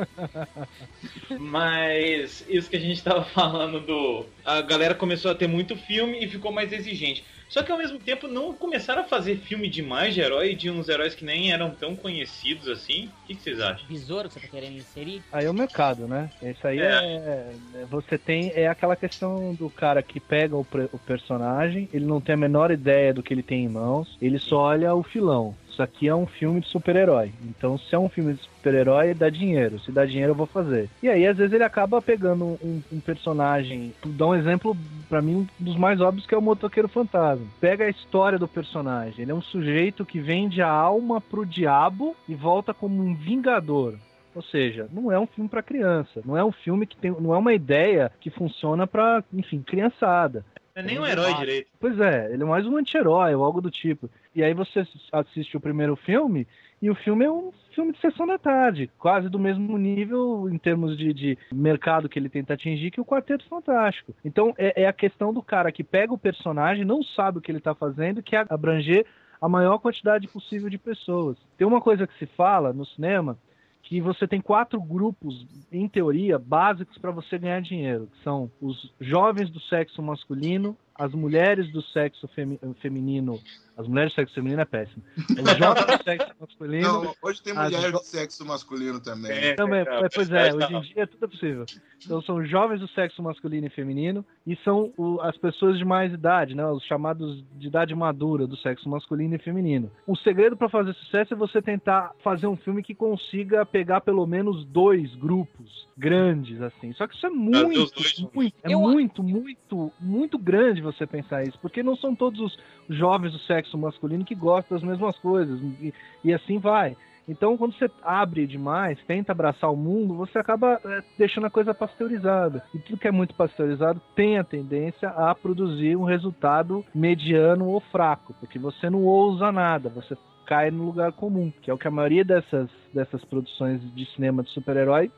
Mas 1.38 2.44
isso 2.48 2.70
que 2.70 2.77
a 2.77 2.81
gente 2.81 3.03
tava 3.03 3.25
falando 3.25 3.81
do. 3.81 4.27
A 4.44 4.61
galera 4.62 4.94
começou 4.94 5.31
a 5.31 5.35
ter 5.35 5.46
muito 5.46 5.77
filme 5.77 6.25
e 6.25 6.29
ficou 6.29 6.53
mais 6.53 6.72
exigente. 6.72 7.25
Só 7.48 7.62
que 7.62 7.70
ao 7.70 7.77
mesmo 7.77 7.98
tempo 7.98 8.27
não 8.27 8.55
começaram 8.55 9.03
a 9.03 9.05
fazer 9.05 9.37
filme 9.37 9.68
demais 9.68 10.14
de 10.14 10.22
herói, 10.22 10.55
de 10.55 10.70
uns 10.70 10.88
heróis 10.88 11.14
que 11.14 11.22
nem 11.22 11.53
eram 11.53 11.70
tão 11.70 11.94
conhecidos 11.94 12.66
assim. 12.66 13.11
O 13.25 13.27
que, 13.27 13.35
que 13.35 13.42
vocês 13.42 13.61
acham? 13.61 13.87
besouro 13.87 14.29
que 14.29 14.35
você 14.35 14.40
tá 14.40 14.48
querendo 14.48 14.77
inserir? 14.77 15.22
Aí 15.31 15.44
é 15.44 15.51
o 15.51 15.55
mercado, 15.55 16.09
né? 16.09 16.31
Isso 16.42 16.66
aí 16.66 16.81
É. 16.81 16.85
é. 16.85 17.55
é- 17.83 17.85
Você 17.90 18.16
tem. 18.16 18.51
É 18.55 18.68
aquela 18.68 18.96
questão 18.96 19.55
do 19.55 19.68
cara 19.68 20.03
que 20.03 20.18
pega 20.18 20.57
o, 20.57 20.66
o 20.92 20.98
personagem, 20.98 21.90
ele 21.92 22.07
não 22.07 22.22
tem 22.22 22.35
a 22.35 22.38
menor 22.38 22.70
ideia 22.70 23.12
do 23.12 23.22
que 23.22 23.35
ele 23.35 23.42
tem 23.42 23.64
em 23.64 23.68
mãos, 23.68 24.16
ele 24.20 24.38
só 24.38 24.57
olha 24.57 24.94
o 24.94 25.03
filão. 25.03 25.55
Isso 25.72 25.82
aqui 25.82 26.06
é 26.06 26.14
um 26.14 26.26
filme 26.26 26.61
de 26.61 26.68
super-herói. 26.68 27.32
Então, 27.42 27.78
se 27.78 27.94
é 27.94 27.98
um 27.98 28.08
filme 28.08 28.35
de 28.35 28.42
super-herói, 28.42 29.14
dá 29.14 29.30
dinheiro. 29.30 29.80
Se 29.80 29.90
dá 29.90 30.04
dinheiro, 30.04 30.32
eu 30.32 30.37
vou 30.37 30.46
fazer. 30.46 30.90
E 31.02 31.08
aí, 31.08 31.26
às 31.26 31.37
vezes, 31.37 31.52
ele 31.52 31.64
acaba 31.64 32.02
pegando 32.02 32.44
um, 32.44 32.82
um 32.92 33.00
personagem. 33.00 33.94
Dá 34.04 34.26
um 34.26 34.35
exemplo, 34.35 34.76
pra 35.08 35.22
mim, 35.22 35.37
um 35.37 35.64
dos 35.64 35.76
mais 35.76 35.98
óbvios, 36.00 36.26
que 36.26 36.35
é 36.35 36.38
o 36.38 36.42
Motoqueiro 36.42 36.88
Fantasma. 36.88 37.46
Pega 37.58 37.85
a 37.85 37.88
história 37.88 38.38
do 38.38 38.46
personagem. 38.46 39.22
Ele 39.22 39.32
é 39.32 39.35
um 39.35 39.40
sujeito 39.40 40.04
que 40.04 40.20
vende 40.20 40.61
a 40.61 40.68
alma 40.68 41.22
pro 41.22 41.46
diabo 41.46 42.14
e 42.28 42.35
volta 42.35 42.74
como 42.74 43.02
um 43.02 43.14
vingador. 43.14 43.94
Ou 44.35 44.42
seja, 44.42 44.88
não 44.92 45.11
é 45.11 45.18
um 45.18 45.26
filme 45.26 45.48
para 45.48 45.62
criança, 45.62 46.22
não 46.24 46.37
é 46.37 46.42
um 46.42 46.52
filme 46.52 46.87
que 46.87 46.96
tem, 46.96 47.11
não 47.11 47.35
é 47.35 47.38
uma 47.38 47.52
ideia 47.52 48.11
que 48.18 48.30
funciona 48.30 48.87
para, 48.87 49.22
enfim, 49.32 49.61
criançada. 49.61 50.42
Não 50.74 50.82
é 50.82 50.87
nem 50.87 50.98
um 50.98 51.06
herói 51.06 51.35
direito. 51.35 51.70
Pois 51.78 51.98
é, 52.00 52.32
ele 52.32 52.42
é 52.42 52.46
mais 52.46 52.66
um 52.66 52.76
anti-herói 52.76 53.35
ou 53.35 53.44
algo 53.44 53.61
do 53.61 53.70
tipo. 53.70 54.08
E 54.35 54.42
aí 54.42 54.54
você 54.54 54.87
assiste 55.12 55.56
o 55.56 55.61
primeiro 55.61 55.94
filme 55.96 56.46
e 56.80 56.90
o 56.90 56.94
filme 56.94 57.24
é 57.26 57.30
um 57.30 57.52
filme 57.74 57.92
de 57.92 58.00
sessão 58.00 58.26
da 58.26 58.38
tarde, 58.38 58.90
quase 58.98 59.28
do 59.28 59.38
mesmo 59.38 59.76
nível 59.76 60.48
em 60.50 60.56
termos 60.56 60.96
de, 60.96 61.12
de 61.12 61.38
mercado 61.52 62.08
que 62.08 62.18
ele 62.18 62.28
tenta 62.28 62.54
atingir 62.54 62.90
que 62.90 63.00
o 63.00 63.04
Quarteto 63.04 63.46
Fantástico. 63.48 64.14
Então 64.24 64.54
é, 64.56 64.82
é 64.82 64.87
a 64.87 64.92
questão 64.92 65.32
do 65.32 65.42
cara 65.42 65.70
que 65.70 65.85
pega 65.85 66.14
o 66.14 66.18
personagem, 66.18 66.85
não 66.85 67.02
sabe 67.02 67.38
o 67.38 67.40
que 67.40 67.50
ele 67.50 67.58
está 67.58 67.74
fazendo, 67.74 68.22
que 68.22 68.35
é 68.35 68.44
abranger 68.48 69.04
a 69.40 69.48
maior 69.48 69.78
quantidade 69.78 70.26
possível 70.28 70.70
de 70.70 70.78
pessoas. 70.78 71.37
Tem 71.58 71.66
uma 71.66 71.80
coisa 71.80 72.06
que 72.06 72.18
se 72.18 72.26
fala 72.26 72.72
no 72.72 72.87
cinema 72.87 73.37
que 73.83 74.01
você 74.01 74.27
tem 74.27 74.40
quatro 74.40 74.81
grupos, 74.81 75.47
em 75.71 75.88
teoria, 75.88 76.38
básicos 76.38 76.97
para 76.99 77.11
você 77.11 77.38
ganhar 77.38 77.61
dinheiro, 77.61 78.09
que 78.12 78.23
são 78.23 78.51
os 78.61 78.92
jovens 79.01 79.51
do 79.51 79.61
sexo 79.61 80.01
masculino, 80.03 80.77
as 80.95 81.12
mulheres 81.12 81.71
do 81.73 81.83
sexo 81.83 82.29
femi 82.29 82.59
feminino. 82.81 83.40
As 83.76 83.88
mulheres 83.88 84.12
do 84.12 84.16
sexo 84.16 84.35
feminino 84.35 84.61
é 84.61 84.64
péssimo. 84.64 85.02
Os 85.16 85.56
jovens 85.58 85.87
do 85.98 86.04
sexo 86.04 86.32
masculino. 86.40 86.82
Não, 87.04 87.14
hoje 87.22 87.42
tem 87.42 87.52
as 87.56 87.64
mulheres 87.64 87.87
jo- 87.92 87.98
do 87.98 88.04
sexo 88.04 88.44
masculino 88.44 89.00
também. 89.00 89.30
É, 89.32 89.54
Também, 89.54 89.80
é, 89.80 90.08
pois 90.14 90.30
é, 90.30 90.54
hoje 90.54 90.74
em 90.74 90.80
dia 90.82 91.06
tudo 91.06 91.24
é 91.24 91.28
possível. 91.28 91.64
Então 92.04 92.20
são 92.22 92.44
jovens 92.44 92.80
do 92.80 92.88
sexo 92.88 93.22
masculino 93.22 93.66
e 93.66 93.70
feminino 93.70 94.24
e 94.46 94.56
são 94.56 94.92
o- 94.96 95.20
as 95.22 95.37
pessoas 95.38 95.78
de 95.78 95.85
mais 95.85 96.12
idade, 96.12 96.54
né, 96.54 96.66
os 96.66 96.82
chamados 96.85 97.42
de 97.54 97.68
idade 97.68 97.94
madura 97.94 98.46
do 98.46 98.56
sexo 98.56 98.88
masculino 98.88 99.35
e 99.37 99.38
feminino. 99.38 99.90
O 100.06 100.16
segredo 100.16 100.56
para 100.56 100.68
fazer 100.68 100.92
sucesso 100.94 101.32
é 101.32 101.37
você 101.37 101.62
tentar 101.62 102.12
fazer 102.22 102.46
um 102.46 102.56
filme 102.56 102.82
que 102.82 102.94
consiga 102.94 103.64
pegar 103.64 104.00
pelo 104.02 104.26
menos 104.26 104.64
dois 104.66 105.14
grupos 105.14 105.87
grandes 105.96 106.61
assim. 106.61 106.92
Só 106.94 107.06
que 107.06 107.14
isso 107.14 107.26
é 107.26 107.30
muito, 107.30 107.87
muito 108.35 108.54
é 108.64 108.72
Eu- 108.74 108.80
muito, 108.80 109.22
muito, 109.22 109.92
muito 110.00 110.38
grande 110.38 110.80
você 110.82 111.06
pensar 111.06 111.42
isso, 111.44 111.58
porque 111.61 111.82
não 111.82 111.96
são 111.96 112.14
todos 112.14 112.40
os 112.40 112.58
jovens 112.96 113.32
do 113.32 113.38
sexo 113.40 113.62
masculino 113.79 114.25
que 114.25 114.35
gostam 114.35 114.77
das 114.77 114.87
mesmas 114.87 115.16
coisas 115.18 115.61
e, 115.61 115.92
e 116.25 116.33
assim 116.33 116.59
vai. 116.59 116.96
Então, 117.29 117.57
quando 117.57 117.75
você 117.75 117.88
abre 118.03 118.46
demais, 118.46 118.98
tenta 119.07 119.33
abraçar 119.33 119.72
o 119.72 119.77
mundo, 119.77 120.14
você 120.14 120.38
acaba 120.38 120.81
é, 120.85 121.03
deixando 121.16 121.46
a 121.46 121.51
coisa 121.51 121.72
pasteurizada. 121.72 122.64
E 122.75 122.79
tudo 122.81 122.98
que 122.98 123.07
é 123.07 123.12
muito 123.12 123.35
pasteurizado 123.35 124.01
tem 124.16 124.38
a 124.38 124.44
tendência 124.44 125.09
a 125.11 125.35
produzir 125.35 125.96
um 125.96 126.05
resultado 126.05 126.85
mediano 126.94 127.68
ou 127.68 127.81
fraco, 127.81 128.35
porque 128.40 128.59
você 128.59 128.90
não 128.90 129.05
ousa 129.05 129.53
nada, 129.53 129.88
você 129.88 130.16
cai 130.46 130.70
no 130.70 130.85
lugar 130.85 131.12
comum, 131.12 131.53
que 131.62 131.70
é 131.70 131.75
o 131.75 131.79
que 131.79 131.87
a 131.87 131.90
maioria 131.90 132.25
dessas, 132.25 132.68
dessas 132.92 133.25
produções 133.25 133.81
de 133.94 134.05
cinema 134.14 134.42
de 134.42 134.51
super-herói 134.51 135.11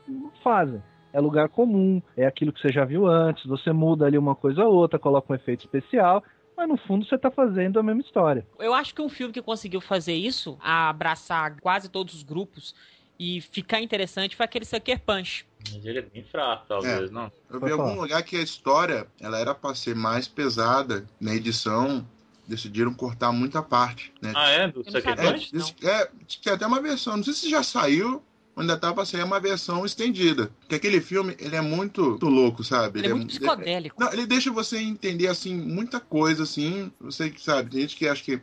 fazem. 0.43 0.81
É 1.11 1.19
lugar 1.19 1.49
comum, 1.49 2.01
é 2.15 2.25
aquilo 2.25 2.51
que 2.53 2.61
você 2.61 2.71
já 2.71 2.85
viu 2.85 3.07
antes, 3.07 3.45
você 3.45 3.71
muda 3.71 4.05
ali 4.05 4.17
uma 4.17 4.35
coisa 4.35 4.63
ou 4.63 4.75
outra, 4.75 4.99
coloca 4.99 5.31
um 5.31 5.35
efeito 5.35 5.61
especial, 5.61 6.23
mas 6.55 6.67
no 6.67 6.77
fundo 6.77 7.05
você 7.05 7.15
está 7.15 7.29
fazendo 7.29 7.79
a 7.79 7.83
mesma 7.83 8.01
história. 8.01 8.45
Eu 8.59 8.73
acho 8.73 8.93
que 8.93 9.01
um 9.01 9.09
filme 9.09 9.33
que 9.33 9.41
conseguiu 9.41 9.81
fazer 9.81 10.13
isso, 10.13 10.57
abraçar 10.61 11.59
quase 11.59 11.89
todos 11.89 12.13
os 12.13 12.23
grupos 12.23 12.75
e 13.19 13.41
ficar 13.41 13.81
interessante, 13.81 14.35
foi 14.35 14.45
aquele 14.45 14.65
Sucker 14.65 14.99
Punch. 14.99 15.45
Mas 15.73 15.85
ele 15.85 15.99
é 15.99 16.01
bem 16.01 16.23
fraco, 16.23 16.65
talvez, 16.67 17.09
não? 17.11 17.31
Eu 17.49 17.59
vi 17.59 17.69
em 17.69 17.71
algum 17.71 18.01
lugar 18.01 18.21
que 18.23 18.35
a 18.35 18.41
história 18.41 19.07
ela 19.19 19.39
era 19.39 19.55
pra 19.55 19.73
ser 19.73 19.95
mais 19.95 20.27
pesada 20.27 21.05
na 21.19 21.33
edição. 21.33 22.05
Decidiram 22.47 22.93
cortar 22.93 23.31
muita 23.31 23.63
parte, 23.63 24.13
né? 24.21 24.31
Ah, 24.35 24.49
é? 24.51 24.67
Do 24.67 24.83
Sucker 24.83 25.01
sabia. 25.01 25.31
Punch? 25.31 25.75
É, 25.81 26.11
que 26.27 26.39
tem 26.39 26.53
até 26.53 26.67
uma 26.67 26.79
versão, 26.79 27.17
não 27.17 27.23
sei 27.23 27.33
se 27.33 27.49
já 27.49 27.63
saiu, 27.63 28.21
ainda 28.55 28.77
tá 28.77 28.93
pra 28.93 29.05
sair 29.05 29.23
uma 29.23 29.39
versão 29.39 29.85
estendida. 29.85 30.51
Porque 30.61 30.75
aquele 30.75 31.01
filme, 31.01 31.35
ele 31.39 31.55
é 31.55 31.61
muito, 31.61 32.01
muito 32.01 32.29
louco, 32.29 32.63
sabe? 32.63 32.99
Ele 32.99 33.07
é 33.07 33.13
muito 33.13 33.27
psicodélico. 33.27 34.01
Não, 34.01 34.11
ele 34.13 34.25
deixa 34.25 34.51
você 34.51 34.77
entender, 34.77 35.27
assim, 35.27 35.55
muita 35.55 35.99
coisa, 35.99 36.43
assim. 36.43 36.91
Você 37.01 37.29
que 37.29 37.41
sabe, 37.41 37.69
tem 37.69 37.81
gente 37.81 37.95
que 37.95 38.07
acha 38.07 38.23
que 38.23 38.39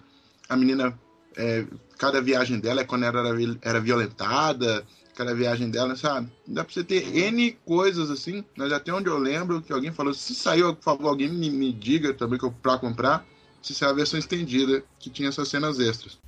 a 0.48 0.56
menina, 0.56 0.98
é, 1.36 1.64
cada 1.98 2.20
viagem 2.20 2.60
dela 2.60 2.82
é 2.82 2.84
quando 2.84 3.04
ela 3.04 3.28
era, 3.28 3.58
era 3.62 3.80
violentada, 3.80 4.84
cada 5.14 5.34
viagem 5.34 5.70
dela, 5.70 5.96
sabe? 5.96 6.30
Dá 6.46 6.64
pra 6.64 6.72
você 6.72 6.84
ter 6.84 7.16
N 7.16 7.52
coisas, 7.64 8.10
assim. 8.10 8.44
Mas 8.56 8.72
até 8.72 8.92
onde 8.92 9.08
eu 9.08 9.18
lembro 9.18 9.62
que 9.62 9.72
alguém 9.72 9.92
falou, 9.92 10.12
se 10.12 10.34
saiu, 10.34 10.74
por 10.74 10.82
favor, 10.82 11.08
alguém 11.08 11.28
me, 11.28 11.50
me 11.50 11.72
diga 11.72 12.12
também 12.12 12.38
que 12.38 12.44
eu 12.44 12.52
pra 12.52 12.78
comprar. 12.78 13.26
Se 13.62 13.74
saiu 13.74 13.92
a 13.92 13.94
versão 13.94 14.18
estendida, 14.18 14.82
que 14.98 15.08
tinha 15.08 15.28
essas 15.28 15.48
cenas 15.48 15.78
extras. 15.78 16.18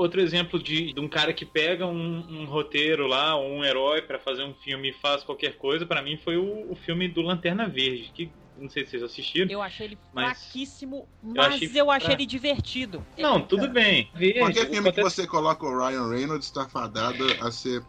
Outro 0.00 0.18
exemplo 0.22 0.58
de, 0.58 0.94
de 0.94 0.98
um 1.00 1.06
cara 1.06 1.30
que 1.34 1.44
pega 1.44 1.86
um, 1.86 2.24
um 2.42 2.44
roteiro 2.46 3.06
lá, 3.06 3.36
ou 3.36 3.52
um 3.52 3.62
herói 3.62 4.00
pra 4.00 4.18
fazer 4.18 4.42
um 4.42 4.54
filme 4.54 4.88
e 4.88 4.92
faz 4.94 5.22
qualquer 5.22 5.58
coisa, 5.58 5.84
pra 5.84 6.00
mim 6.00 6.16
foi 6.16 6.38
o, 6.38 6.72
o 6.72 6.74
filme 6.74 7.06
do 7.06 7.20
Lanterna 7.20 7.68
Verde, 7.68 8.10
que 8.14 8.32
não 8.58 8.70
sei 8.70 8.84
se 8.86 8.92
vocês 8.92 9.02
assistiram. 9.02 9.50
Eu 9.50 9.60
achei 9.60 9.88
ele 9.88 9.98
Mas- 10.14 10.38
fraquíssimo, 10.42 11.06
Eu 11.22 11.34
mas 11.36 11.54
achei 11.54 11.70
eu 11.74 11.90
achei 11.90 12.14
ele 12.14 12.24
divertido. 12.24 13.04
Não, 13.18 13.42
tudo 13.42 13.68
bem. 13.68 14.08
Verde, 14.14 14.38
Qualquer 14.38 14.60
filme 14.70 14.76
que 14.78 14.80
Lanterna- 14.86 15.10
você 15.10 15.26
coloca 15.26 15.66
o 15.66 15.78
Ryan 15.78 16.08
Reynolds 16.08 16.46
está 16.46 16.66
fadado 16.66 17.22
a 17.42 17.50
ser. 17.50 17.82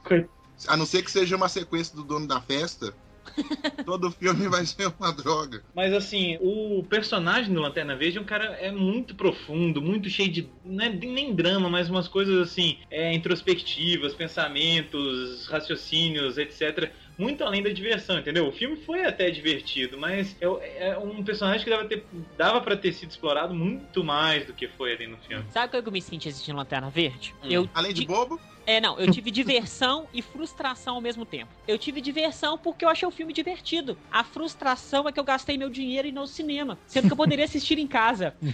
A 0.67 0.75
não 0.75 0.85
ser 0.85 1.03
que 1.03 1.11
seja 1.11 1.37
uma 1.37 1.47
sequência 1.47 1.95
do 1.95 2.03
dono 2.03 2.27
da 2.27 2.41
festa, 2.41 2.93
todo 3.85 4.11
filme 4.11 4.47
vai 4.47 4.65
ser 4.65 4.91
uma 4.99 5.11
droga. 5.11 5.63
Mas 5.75 5.93
assim, 5.93 6.37
o 6.41 6.83
personagem 6.89 7.53
do 7.53 7.61
Lanterna 7.61 7.95
Verde 7.95 8.17
é 8.17 8.21
um 8.21 8.25
cara 8.25 8.45
é 8.59 8.71
muito 8.71 9.15
profundo, 9.15 9.81
muito 9.81 10.09
cheio 10.09 10.31
de. 10.31 10.49
Não 10.63 10.85
é 10.85 10.89
nem 10.89 11.33
drama, 11.33 11.69
mas 11.69 11.89
umas 11.89 12.07
coisas 12.07 12.37
assim, 12.49 12.77
é, 12.89 13.13
introspectivas, 13.13 14.13
pensamentos, 14.13 15.47
raciocínios, 15.47 16.37
etc. 16.37 16.91
Muito 17.17 17.43
além 17.43 17.61
da 17.61 17.69
diversão, 17.69 18.17
entendeu? 18.17 18.47
O 18.47 18.51
filme 18.51 18.77
foi 18.77 19.05
até 19.05 19.29
divertido, 19.29 19.97
mas 19.97 20.35
é, 20.41 20.89
é 20.89 20.97
um 20.97 21.23
personagem 21.23 21.63
que 21.63 21.69
dava, 21.69 21.85
ter, 21.85 22.05
dava 22.37 22.61
pra 22.61 22.75
ter 22.75 22.93
sido 22.93 23.09
explorado 23.09 23.53
muito 23.53 24.03
mais 24.03 24.45
do 24.45 24.53
que 24.53 24.67
foi 24.67 24.93
ali 24.93 25.07
no 25.07 25.17
filme. 25.17 25.45
Sabe 25.51 25.77
o 25.77 25.83
que 25.83 25.89
eu 25.89 25.91
me 25.91 26.01
senti 26.01 26.29
assistindo 26.29 26.55
Lanterna 26.55 26.89
Verde? 26.89 27.35
Hum. 27.43 27.47
Eu 27.49 27.69
Além 27.73 27.93
de 27.93 28.05
bobo, 28.05 28.39
É, 28.65 28.79
não, 28.79 28.99
eu 28.99 29.11
tive 29.11 29.31
diversão 29.31 30.07
e 30.13 30.21
frustração 30.21 30.95
ao 30.95 31.01
mesmo 31.01 31.25
tempo. 31.25 31.51
Eu 31.67 31.77
tive 31.77 32.01
diversão 32.01 32.57
porque 32.57 32.85
eu 32.85 32.89
achei 32.89 33.07
o 33.07 33.11
filme 33.11 33.33
divertido. 33.33 33.97
A 34.11 34.23
frustração 34.23 35.07
é 35.07 35.11
que 35.11 35.19
eu 35.19 35.23
gastei 35.23 35.57
meu 35.57 35.69
dinheiro 35.69 36.07
e 36.07 36.11
no 36.11 36.27
cinema, 36.27 36.77
sendo 36.87 37.07
que 37.07 37.13
eu 37.13 37.17
poderia 37.17 37.45
assistir 37.45 37.77
em 37.79 37.87
casa. 37.87 38.33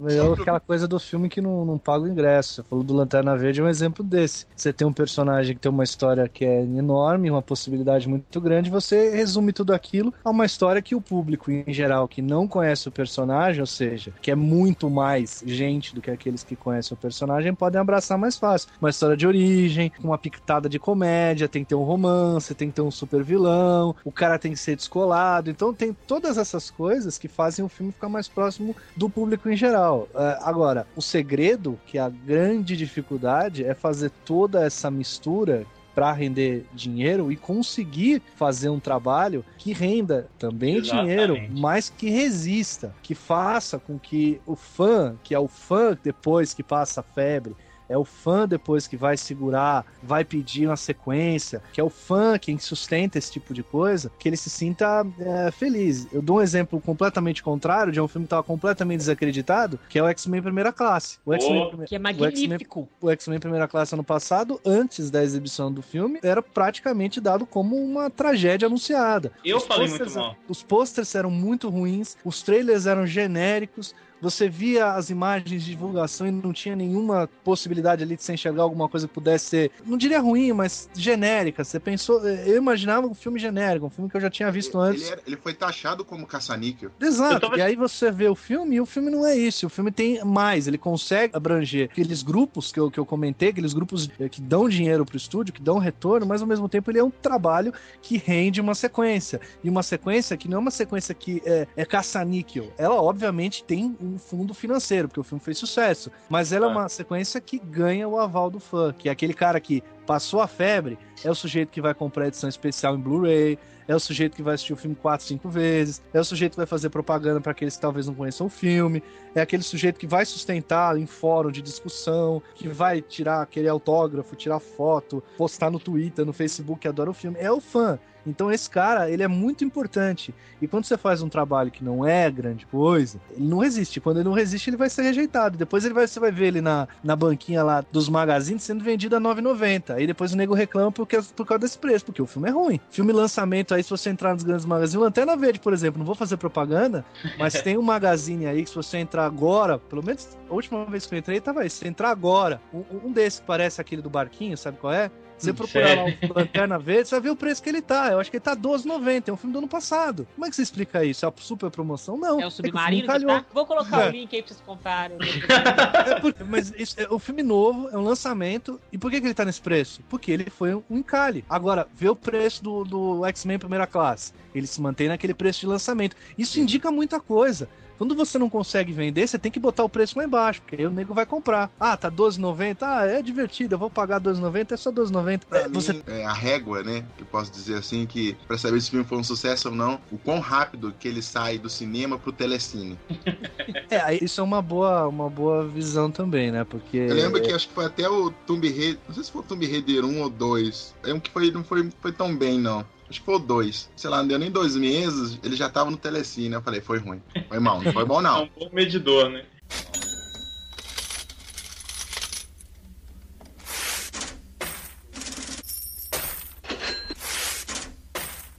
É 0.00 0.40
aquela 0.40 0.60
coisa 0.60 0.86
do 0.86 0.98
filme 0.98 1.28
que 1.28 1.40
não, 1.40 1.64
não 1.64 1.78
paga 1.78 2.04
o 2.04 2.08
ingresso. 2.08 2.54
Você 2.54 2.62
falou 2.62 2.84
do 2.84 2.94
Lanterna 2.94 3.36
Verde, 3.36 3.60
é 3.60 3.64
um 3.64 3.68
exemplo 3.68 4.04
desse. 4.04 4.46
Você 4.54 4.72
tem 4.72 4.86
um 4.86 4.92
personagem 4.92 5.54
que 5.54 5.60
tem 5.60 5.70
uma 5.70 5.84
história 5.84 6.28
que 6.28 6.44
é 6.44 6.62
enorme, 6.62 7.30
uma 7.30 7.42
possibilidade 7.42 8.08
muito 8.08 8.40
grande, 8.40 8.70
você 8.70 9.10
resume 9.10 9.52
tudo 9.52 9.72
aquilo 9.72 10.14
a 10.24 10.30
uma 10.30 10.46
história 10.46 10.80
que 10.80 10.94
o 10.94 11.00
público, 11.00 11.50
em 11.50 11.72
geral, 11.72 12.06
que 12.08 12.22
não 12.22 12.46
conhece 12.46 12.88
o 12.88 12.92
personagem, 12.92 13.60
ou 13.60 13.66
seja, 13.66 14.12
que 14.22 14.30
é 14.30 14.34
muito 14.34 14.88
mais 14.88 15.42
gente 15.46 15.94
do 15.94 16.00
que 16.00 16.10
aqueles 16.10 16.42
que 16.44 16.56
conhecem 16.56 16.94
o 16.94 16.98
personagem, 16.98 17.54
podem 17.54 17.80
abraçar 17.80 18.16
mais 18.16 18.36
fácil. 18.36 18.68
Uma 18.80 18.90
história 18.90 19.16
de 19.18 19.26
origem, 19.26 19.92
com 20.00 20.08
uma 20.08 20.16
pitada 20.16 20.68
de 20.68 20.78
comédia, 20.78 21.48
tem 21.48 21.62
que 21.62 21.68
ter 21.68 21.74
um 21.74 21.82
romance, 21.82 22.54
tem 22.54 22.68
que 22.68 22.76
ter 22.76 22.82
um 22.82 22.90
super 22.90 23.22
vilão, 23.22 23.94
o 24.04 24.12
cara 24.12 24.38
tem 24.38 24.52
que 24.52 24.58
ser 24.58 24.76
descolado. 24.76 25.50
Então 25.50 25.74
tem 25.74 25.94
todas 26.06 26.38
essas 26.38 26.70
coisas 26.70 27.18
que 27.18 27.28
fazem 27.28 27.64
o 27.64 27.68
filme 27.68 27.92
ficar 27.92 28.08
mais 28.08 28.28
próximo 28.28 28.74
do 28.96 29.10
público 29.10 29.50
em 29.50 29.56
geral. 29.56 30.08
É, 30.14 30.38
agora, 30.42 30.86
o 30.96 31.02
segredo, 31.02 31.78
que 31.86 31.98
é 31.98 32.00
a 32.00 32.08
grande 32.08 32.76
dificuldade, 32.76 33.64
é 33.64 33.74
fazer 33.74 34.10
toda 34.24 34.64
essa 34.64 34.90
mistura 34.90 35.66
para 35.98 36.12
render 36.12 36.64
dinheiro 36.72 37.32
e 37.32 37.36
conseguir 37.36 38.22
fazer 38.36 38.68
um 38.68 38.78
trabalho 38.78 39.44
que 39.58 39.72
renda 39.72 40.28
também 40.38 40.76
Exatamente. 40.76 41.08
dinheiro, 41.08 41.58
mas 41.58 41.90
que 41.90 42.08
resista, 42.08 42.94
que 43.02 43.16
faça 43.16 43.80
com 43.80 43.98
que 43.98 44.40
o 44.46 44.54
fã, 44.54 45.16
que 45.24 45.34
é 45.34 45.38
o 45.40 45.48
fã 45.48 45.98
depois 46.00 46.54
que 46.54 46.62
passa 46.62 47.00
a 47.00 47.02
febre, 47.02 47.56
é 47.88 47.96
o 47.96 48.04
fã 48.04 48.46
depois 48.46 48.86
que 48.86 48.96
vai 48.96 49.16
segurar, 49.16 49.84
vai 50.02 50.24
pedir 50.24 50.66
uma 50.66 50.76
sequência, 50.76 51.62
que 51.72 51.80
é 51.80 51.84
o 51.84 51.88
fã 51.90 52.38
quem 52.38 52.58
sustenta 52.58 53.18
esse 53.18 53.30
tipo 53.32 53.54
de 53.54 53.62
coisa, 53.62 54.10
que 54.18 54.28
ele 54.28 54.36
se 54.36 54.50
sinta 54.50 55.06
é, 55.18 55.50
feliz. 55.50 56.06
Eu 56.12 56.20
dou 56.20 56.36
um 56.38 56.40
exemplo 56.40 56.80
completamente 56.80 57.42
contrário 57.42 57.92
de 57.92 58.00
um 58.00 58.08
filme 58.08 58.24
que 58.24 58.28
estava 58.28 58.42
completamente 58.42 58.98
desacreditado, 58.98 59.78
que 59.88 59.98
é 59.98 60.02
o 60.02 60.08
X-Men 60.08 60.42
Primeira 60.42 60.72
Classe. 60.72 61.18
O 61.24 61.32
X-Men 61.32 61.62
Oh. 61.62 61.68
Prime- 61.70 61.86
Que 61.86 61.96
é 61.96 61.98
o 61.98 62.06
X-Men 62.06 62.48
magnífico. 62.50 62.88
o 63.00 63.10
X-Men 63.10 63.38
Primeira 63.40 63.66
Classe 63.68 63.94
ano 63.94 64.04
passado, 64.04 64.60
antes 64.64 65.10
da 65.10 65.22
exibição 65.22 65.72
do 65.72 65.82
filme, 65.82 66.18
era 66.22 66.42
praticamente 66.42 67.20
dado 67.20 67.46
como 67.46 67.76
uma 67.76 68.10
tragédia 68.10 68.66
anunciada. 68.66 69.32
Eu 69.44 69.56
Os 69.58 69.64
falei 69.64 69.88
posters- 69.88 70.14
muito 70.14 70.24
mal. 70.26 70.36
Os 70.48 70.62
posters 70.62 71.14
eram 71.14 71.30
muito 71.30 71.68
ruins, 71.68 72.16
os 72.24 72.42
trailers 72.42 72.86
eram 72.86 73.06
genéricos, 73.06 73.94
você 74.20 74.48
via 74.48 74.92
as 74.92 75.10
imagens 75.10 75.62
de 75.64 75.70
divulgação 75.70 76.26
e 76.26 76.30
não 76.30 76.52
tinha 76.52 76.74
nenhuma 76.76 77.28
possibilidade 77.44 78.02
ali 78.02 78.16
de 78.16 78.22
você 78.22 78.32
enxergar 78.34 78.62
alguma 78.62 78.88
coisa 78.88 79.06
que 79.08 79.14
pudesse 79.14 79.46
ser, 79.46 79.70
não 79.86 79.96
diria 79.96 80.20
ruim, 80.20 80.52
mas 80.52 80.88
genérica. 80.94 81.64
Você 81.64 81.78
pensou, 81.80 82.26
eu 82.26 82.56
imaginava 82.56 83.06
um 83.06 83.14
filme 83.14 83.38
genérico, 83.38 83.86
um 83.86 83.90
filme 83.90 84.10
que 84.10 84.16
eu 84.16 84.20
já 84.20 84.30
tinha 84.30 84.50
visto 84.50 84.78
antes. 84.78 85.02
Ele, 85.02 85.10
era- 85.12 85.22
ele 85.26 85.36
foi 85.36 85.54
taxado 85.54 86.04
como 86.04 86.26
caça-níquel. 86.26 86.90
Exato, 87.00 87.40
tava- 87.40 87.56
e 87.58 87.62
aí 87.62 87.76
você 87.76 88.10
vê 88.10 88.28
o 88.28 88.34
filme 88.34 88.76
e 88.76 88.80
o 88.80 88.86
filme 88.86 89.10
não 89.10 89.26
é 89.26 89.36
isso. 89.36 89.66
O 89.66 89.70
filme 89.70 89.90
tem 89.90 90.24
mais, 90.24 90.66
ele 90.66 90.78
consegue 90.78 91.36
abranger 91.36 91.88
aqueles 91.90 92.22
grupos 92.22 92.72
que 92.72 92.80
eu, 92.80 92.90
que 92.90 92.98
eu 92.98 93.06
comentei, 93.06 93.50
aqueles 93.50 93.72
grupos 93.74 94.08
eh, 94.18 94.28
que 94.28 94.40
dão 94.40 94.68
dinheiro 94.68 95.04
pro 95.04 95.16
estúdio, 95.16 95.52
que 95.54 95.62
dão 95.62 95.78
retorno, 95.78 96.26
mas 96.26 96.40
ao 96.42 96.48
mesmo 96.48 96.68
tempo 96.68 96.90
ele 96.90 96.98
é 96.98 97.04
um 97.04 97.10
trabalho 97.10 97.72
que 98.02 98.16
rende 98.18 98.60
uma 98.60 98.74
sequência. 98.74 99.40
E 99.62 99.68
uma 99.68 99.82
sequência 99.82 100.36
que 100.36 100.48
não 100.48 100.56
é 100.58 100.60
uma 100.60 100.70
sequência 100.70 101.14
que 101.14 101.42
é, 101.44 101.66
é 101.76 101.84
caça-níquel. 101.84 102.72
Ela, 102.78 102.94
obviamente, 103.00 103.62
tem 103.64 103.96
um 104.00 104.07
fundo 104.16 104.54
financeiro, 104.54 105.08
porque 105.08 105.20
o 105.20 105.24
filme 105.24 105.42
fez 105.42 105.58
sucesso. 105.58 106.10
Mas 106.30 106.52
ela 106.52 106.66
é 106.66 106.68
Ah. 106.68 106.72
uma 106.72 106.88
sequência 106.88 107.40
que 107.40 107.58
ganha 107.58 108.08
o 108.08 108.16
aval 108.18 108.48
do 108.48 108.60
fã, 108.60 108.92
que 108.96 109.08
é 109.08 109.12
aquele 109.12 109.34
cara 109.34 109.58
que 109.60 109.82
passou 110.08 110.40
a 110.40 110.48
febre, 110.48 110.98
é 111.22 111.30
o 111.30 111.34
sujeito 111.34 111.70
que 111.70 111.82
vai 111.82 111.92
comprar 111.92 112.28
edição 112.28 112.48
especial 112.48 112.96
em 112.96 112.98
Blu-ray, 112.98 113.58
é 113.86 113.94
o 113.94 114.00
sujeito 114.00 114.34
que 114.34 114.42
vai 114.42 114.54
assistir 114.54 114.72
o 114.72 114.76
filme 114.76 114.96
quatro, 114.96 115.26
cinco 115.26 115.50
vezes, 115.50 116.00
é 116.14 116.18
o 116.18 116.24
sujeito 116.24 116.52
que 116.52 116.56
vai 116.56 116.66
fazer 116.66 116.88
propaganda 116.88 117.42
para 117.42 117.52
aqueles 117.52 117.76
que 117.76 117.82
talvez 117.82 118.06
não 118.06 118.14
conheçam 118.14 118.46
o 118.46 118.50
filme, 118.50 119.02
é 119.34 119.42
aquele 119.42 119.62
sujeito 119.62 120.00
que 120.00 120.06
vai 120.06 120.24
sustentar 120.24 120.96
em 120.96 121.04
fórum 121.04 121.50
de 121.50 121.60
discussão, 121.60 122.42
que 122.54 122.68
vai 122.68 123.02
tirar 123.02 123.42
aquele 123.42 123.68
autógrafo, 123.68 124.34
tirar 124.34 124.60
foto, 124.60 125.22
postar 125.36 125.70
no 125.70 125.78
Twitter, 125.78 126.24
no 126.24 126.32
Facebook 126.32 126.80
que 126.80 126.88
adora 126.88 127.10
o 127.10 127.14
filme. 127.14 127.36
É 127.38 127.52
o 127.52 127.60
fã. 127.60 127.98
Então 128.26 128.52
esse 128.52 128.68
cara, 128.68 129.10
ele 129.10 129.22
é 129.22 129.28
muito 129.28 129.64
importante. 129.64 130.34
E 130.60 130.68
quando 130.68 130.84
você 130.84 130.98
faz 130.98 131.22
um 131.22 131.28
trabalho 131.28 131.70
que 131.70 131.82
não 131.82 132.06
é 132.06 132.30
grande 132.30 132.66
coisa, 132.66 133.18
ele 133.30 133.46
não 133.46 133.58
resiste. 133.58 134.00
Quando 134.00 134.18
ele 134.18 134.28
não 134.28 134.34
resiste, 134.34 134.68
ele 134.68 134.76
vai 134.76 134.90
ser 134.90 135.02
rejeitado. 135.02 135.56
Depois 135.56 135.84
ele 135.84 135.94
vai, 135.94 136.06
você 136.06 136.20
vai 136.20 136.30
ver 136.30 136.48
ele 136.48 136.60
na, 136.60 136.86
na 137.02 137.16
banquinha 137.16 137.62
lá 137.62 137.82
dos 137.90 138.08
magazines 138.08 138.62
sendo 138.62 138.84
vendido 138.84 139.16
a 139.16 139.20
9,90. 139.20 139.97
Aí 139.98 140.06
depois 140.06 140.32
o 140.32 140.36
nego 140.36 140.54
reclama 140.54 140.92
porque, 140.92 141.20
por 141.34 141.44
causa 141.44 141.62
desse 141.62 141.76
preço, 141.76 142.04
porque 142.04 142.22
o 142.22 142.26
filme 142.26 142.48
é 142.48 142.52
ruim. 142.52 142.80
Filme 142.88 143.12
lançamento 143.12 143.74
aí, 143.74 143.82
se 143.82 143.90
você 143.90 144.10
entrar 144.10 144.32
nos 144.32 144.44
grandes 144.44 144.64
magazines, 144.64 145.02
Lanterna 145.02 145.36
Verde, 145.36 145.58
por 145.58 145.72
exemplo, 145.72 145.98
não 145.98 146.06
vou 146.06 146.14
fazer 146.14 146.36
propaganda, 146.36 147.04
mas 147.36 147.54
tem 147.62 147.76
um 147.76 147.82
magazine 147.82 148.46
aí 148.46 148.62
que 148.62 148.70
se 148.70 148.76
você 148.76 148.98
entrar 148.98 149.26
agora, 149.26 149.76
pelo 149.76 150.04
menos 150.04 150.38
a 150.48 150.54
última 150.54 150.84
vez 150.84 151.04
que 151.04 151.14
eu 151.16 151.18
entrei, 151.18 151.40
tava 151.40 151.62
aí. 151.62 151.70
Se 151.70 151.78
você 151.78 151.88
entrar 151.88 152.10
agora, 152.10 152.60
um, 152.72 153.08
um 153.08 153.12
desse 153.12 153.40
que 153.40 153.46
parece 153.48 153.80
aquele 153.80 154.00
do 154.00 154.08
barquinho, 154.08 154.56
sabe 154.56 154.78
qual 154.78 154.92
é? 154.92 155.10
Se 155.38 155.46
você 155.46 155.52
procurar 155.52 155.96
lá 155.96 156.04
o 156.04 156.38
Lanterna 156.38 156.78
Verde, 156.78 157.08
você 157.08 157.14
vai 157.14 157.20
ver 157.22 157.30
o 157.30 157.36
preço 157.36 157.62
que 157.62 157.68
ele 157.68 157.80
tá. 157.80 158.10
Eu 158.10 158.18
acho 158.20 158.30
que 158.30 158.36
ele 158.36 158.42
tá 158.44 158.56
12,90. 158.56 159.28
É 159.28 159.32
um 159.32 159.36
filme 159.36 159.52
do 159.52 159.58
ano 159.58 159.68
passado. 159.68 160.26
Como 160.34 160.44
é 160.46 160.50
que 160.50 160.56
você 160.56 160.62
explica 160.62 161.04
isso? 161.04 161.24
É 161.24 161.28
uma 161.28 161.34
super 161.38 161.70
promoção? 161.70 162.16
Não. 162.18 162.40
É 162.40 162.46
o 162.46 162.50
submarino 162.50 163.06
filme 163.10 163.20
que 163.20 163.26
tá. 163.26 163.44
Vou 163.54 163.64
colocar 163.66 164.06
É. 164.06 164.08
o 164.08 164.10
link 164.10 164.34
aí 164.34 164.42
pra 164.42 164.48
vocês 164.48 164.62
comprarem. 164.66 165.16
É 166.08 166.20
por- 166.20 166.34
mas 166.48 166.72
isso, 166.76 167.00
é, 167.00 167.06
o 167.10 167.18
filme 167.18 167.42
novo, 167.42 167.88
é 167.90 167.96
um 167.96 168.02
lançamento. 168.02 168.80
E 168.92 168.98
por 168.98 169.10
que, 169.10 169.20
que 169.20 169.26
ele 169.26 169.34
tá 169.34 169.44
nesse 169.44 169.60
preço? 169.60 170.00
Porque 170.08 170.30
ele 170.30 170.50
foi 170.50 170.74
um 170.74 170.82
encalhe. 170.90 171.44
Agora, 171.48 171.86
vê 171.94 172.08
o 172.08 172.16
preço 172.16 172.62
do, 172.62 172.84
do 172.84 173.26
X-Men 173.26 173.58
primeira 173.58 173.86
classe. 173.86 174.32
Ele 174.54 174.66
se 174.66 174.80
mantém 174.80 175.08
naquele 175.08 175.34
preço 175.34 175.60
de 175.60 175.66
lançamento. 175.66 176.16
Isso 176.36 176.58
indica 176.58 176.90
muita 176.90 177.20
coisa. 177.20 177.68
Quando 177.98 178.14
você 178.14 178.38
não 178.38 178.48
consegue 178.48 178.92
vender, 178.92 179.26
você 179.26 179.38
tem 179.38 179.50
que 179.50 179.58
botar 179.58 179.82
o 179.82 179.88
preço 179.88 180.16
lá 180.16 180.24
embaixo, 180.24 180.62
porque 180.62 180.76
aí 180.76 180.86
o 180.86 180.90
nego 180.90 181.12
vai 181.12 181.26
comprar. 181.26 181.68
Ah, 181.80 181.96
tá 181.96 182.08
12,90. 182.08 182.78
Ah, 182.82 183.04
é 183.04 183.20
divertido, 183.20 183.74
eu 183.74 183.78
vou 183.78 183.90
pagar 183.90 184.20
12,90, 184.20 184.72
é 184.72 184.76
só 184.76 184.92
12,90. 184.92 185.40
Pra 185.48 185.58
É, 185.60 185.68
mim, 185.68 185.74
você 185.74 186.00
é 186.06 186.24
a 186.24 186.32
régua, 186.32 186.84
né? 186.84 187.04
Que 187.16 187.24
eu 187.24 187.26
posso 187.26 187.50
dizer 187.50 187.76
assim, 187.76 188.06
que 188.06 188.36
pra 188.46 188.56
saber 188.56 188.80
se 188.80 188.86
o 188.88 188.90
filme 188.92 189.04
foi 189.04 189.18
um 189.18 189.24
sucesso 189.24 189.68
ou 189.68 189.74
não, 189.74 190.00
o 190.12 190.18
quão 190.18 190.38
rápido 190.38 190.94
que 190.98 191.08
ele 191.08 191.20
sai 191.20 191.58
do 191.58 191.68
cinema 191.68 192.18
pro 192.18 192.32
telecine. 192.32 192.96
É, 193.90 194.22
isso 194.22 194.40
é 194.40 194.44
uma 194.44 194.60
boa, 194.60 195.08
uma 195.08 195.30
boa 195.30 195.66
visão 195.66 196.10
também, 196.10 196.50
né? 196.50 196.62
Porque. 196.64 196.98
Eu 196.98 197.14
lembro 197.14 197.40
que 197.40 197.52
acho 197.52 197.68
que 197.68 197.74
foi 197.74 197.86
até 197.86 198.08
o 198.08 198.30
Tomb 198.46 198.68
Raider, 198.68 198.98
não 199.08 199.14
sei 199.14 199.24
se 199.24 199.32
foi 199.32 199.40
o 199.40 199.44
Tomb 199.44 199.66
Raider 199.66 200.04
1 200.04 200.20
ou 200.20 200.28
2. 200.28 200.94
É 201.06 201.14
um 201.14 201.20
que 201.20 201.30
foi, 201.30 201.50
não 201.50 201.64
foi, 201.64 201.88
foi 202.00 202.12
tão 202.12 202.36
bem, 202.36 202.58
não. 202.58 202.84
Acho 203.08 203.20
que 203.20 203.26
foi 203.26 203.38
2. 203.38 203.90
Sei 203.96 204.10
lá, 204.10 204.18
não 204.18 204.28
deu 204.28 204.38
nem 204.38 204.50
dois 204.50 204.76
meses, 204.76 205.38
ele 205.42 205.56
já 205.56 205.68
tava 205.68 205.90
no 205.90 205.96
telecine. 205.96 206.54
Eu 206.54 206.62
falei, 206.62 206.80
foi 206.80 206.98
ruim. 206.98 207.22
Foi 207.48 207.58
mal, 207.58 207.80
não 207.82 207.92
foi 207.92 208.04
bom 208.04 208.20
É 208.20 208.22
não. 208.22 208.44
um 208.44 208.48
bom 208.58 208.70
medidor, 208.72 209.30
né? 209.30 209.44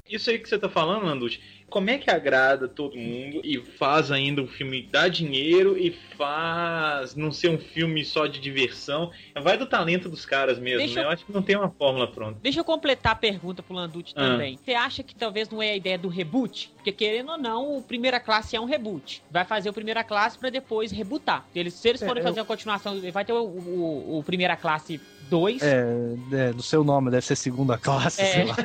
Isso 0.10 0.30
aí 0.30 0.40
que 0.40 0.50
você 0.50 0.58
tá 0.58 0.68
falando, 0.68 1.06
Landucci, 1.06 1.40
como 1.70 1.90
é 1.92 2.00
que 2.00 2.10
agrada 2.10 2.68
todo 2.68 2.98
mundo 2.98 3.42
e 3.44 3.60
faz 3.78 4.12
ainda 4.12 4.42
um 4.42 4.48
filme 4.48 4.82
dar 4.82 5.08
dinheiro 5.08 5.78
e 5.78 5.92
faz 6.18 7.16
não 7.16 7.32
ser 7.32 7.50
um 7.50 7.60
filme 7.60 8.04
só 8.04 8.26
de 8.26 8.40
diversão? 8.40 9.12
Vai 9.40 9.56
do 9.56 9.68
talento 9.68 10.10
dos 10.10 10.26
caras 10.26 10.58
mesmo, 10.58 10.80
Deixa 10.80 10.96
né? 10.96 11.02
eu- 11.02 11.06
Eu 11.06 11.12
acho 11.12 11.26
que 11.26 11.32
não 11.32 11.44
tem 11.44 11.56
uma 11.56 11.70
fórmula 11.70 12.08
pronta. 12.08 12.40
Deixa 12.42 12.60
eu 12.60 12.64
completar 12.64 13.12
a 13.12 13.16
pergunta 13.16 13.62
pro 13.62 13.76
Landucci 13.76 14.14
Ah. 14.16 14.30
também. 14.32 14.58
Você 14.58 14.74
acha 14.74 15.04
que 15.04 15.14
talvez 15.14 15.48
não 15.50 15.62
é 15.62 15.70
a 15.72 15.76
ideia 15.76 15.98
do 15.98 16.08
reboot? 16.08 16.72
Porque 16.76 16.92
querendo 16.92 17.32
ou 17.34 17.38
não, 17.38 17.78
o 17.78 17.84
Primeira 17.84 18.20
Classe 18.20 18.56
é 18.56 18.60
um 18.60 18.66
reboot. 18.66 19.22
Vai 19.30 19.46
fazer 19.46 19.70
o 19.70 19.74
Primeira 19.74 20.04
Classe 20.04 20.40
pra 20.40 20.50
depois 20.50 20.92
rebootar. 20.92 21.46
Eles, 21.54 21.76
se 21.76 21.88
eles 21.88 22.02
É, 22.02 22.06
forem 22.08 22.22
eu- 22.22 22.28
fazer 22.28 22.40
uma 22.40 22.46
continuação, 22.48 23.00
vai 23.12 23.24
ter 23.24 23.34
o, 23.34 23.44
o- 23.44 24.18
o 24.20 24.24
Primeira 24.24 24.56
Classe 24.58 25.00
2. 25.30 25.62
É, 25.62 25.86
é, 26.32 26.52
no 26.54 26.62
seu 26.62 26.84
nome 26.84 27.12
deve 27.12 27.26
ser 27.26 27.36
segunda 27.36 27.78
classe, 27.78 28.22
É. 28.22 28.26
sei 28.26 28.44
lá. 28.46 28.56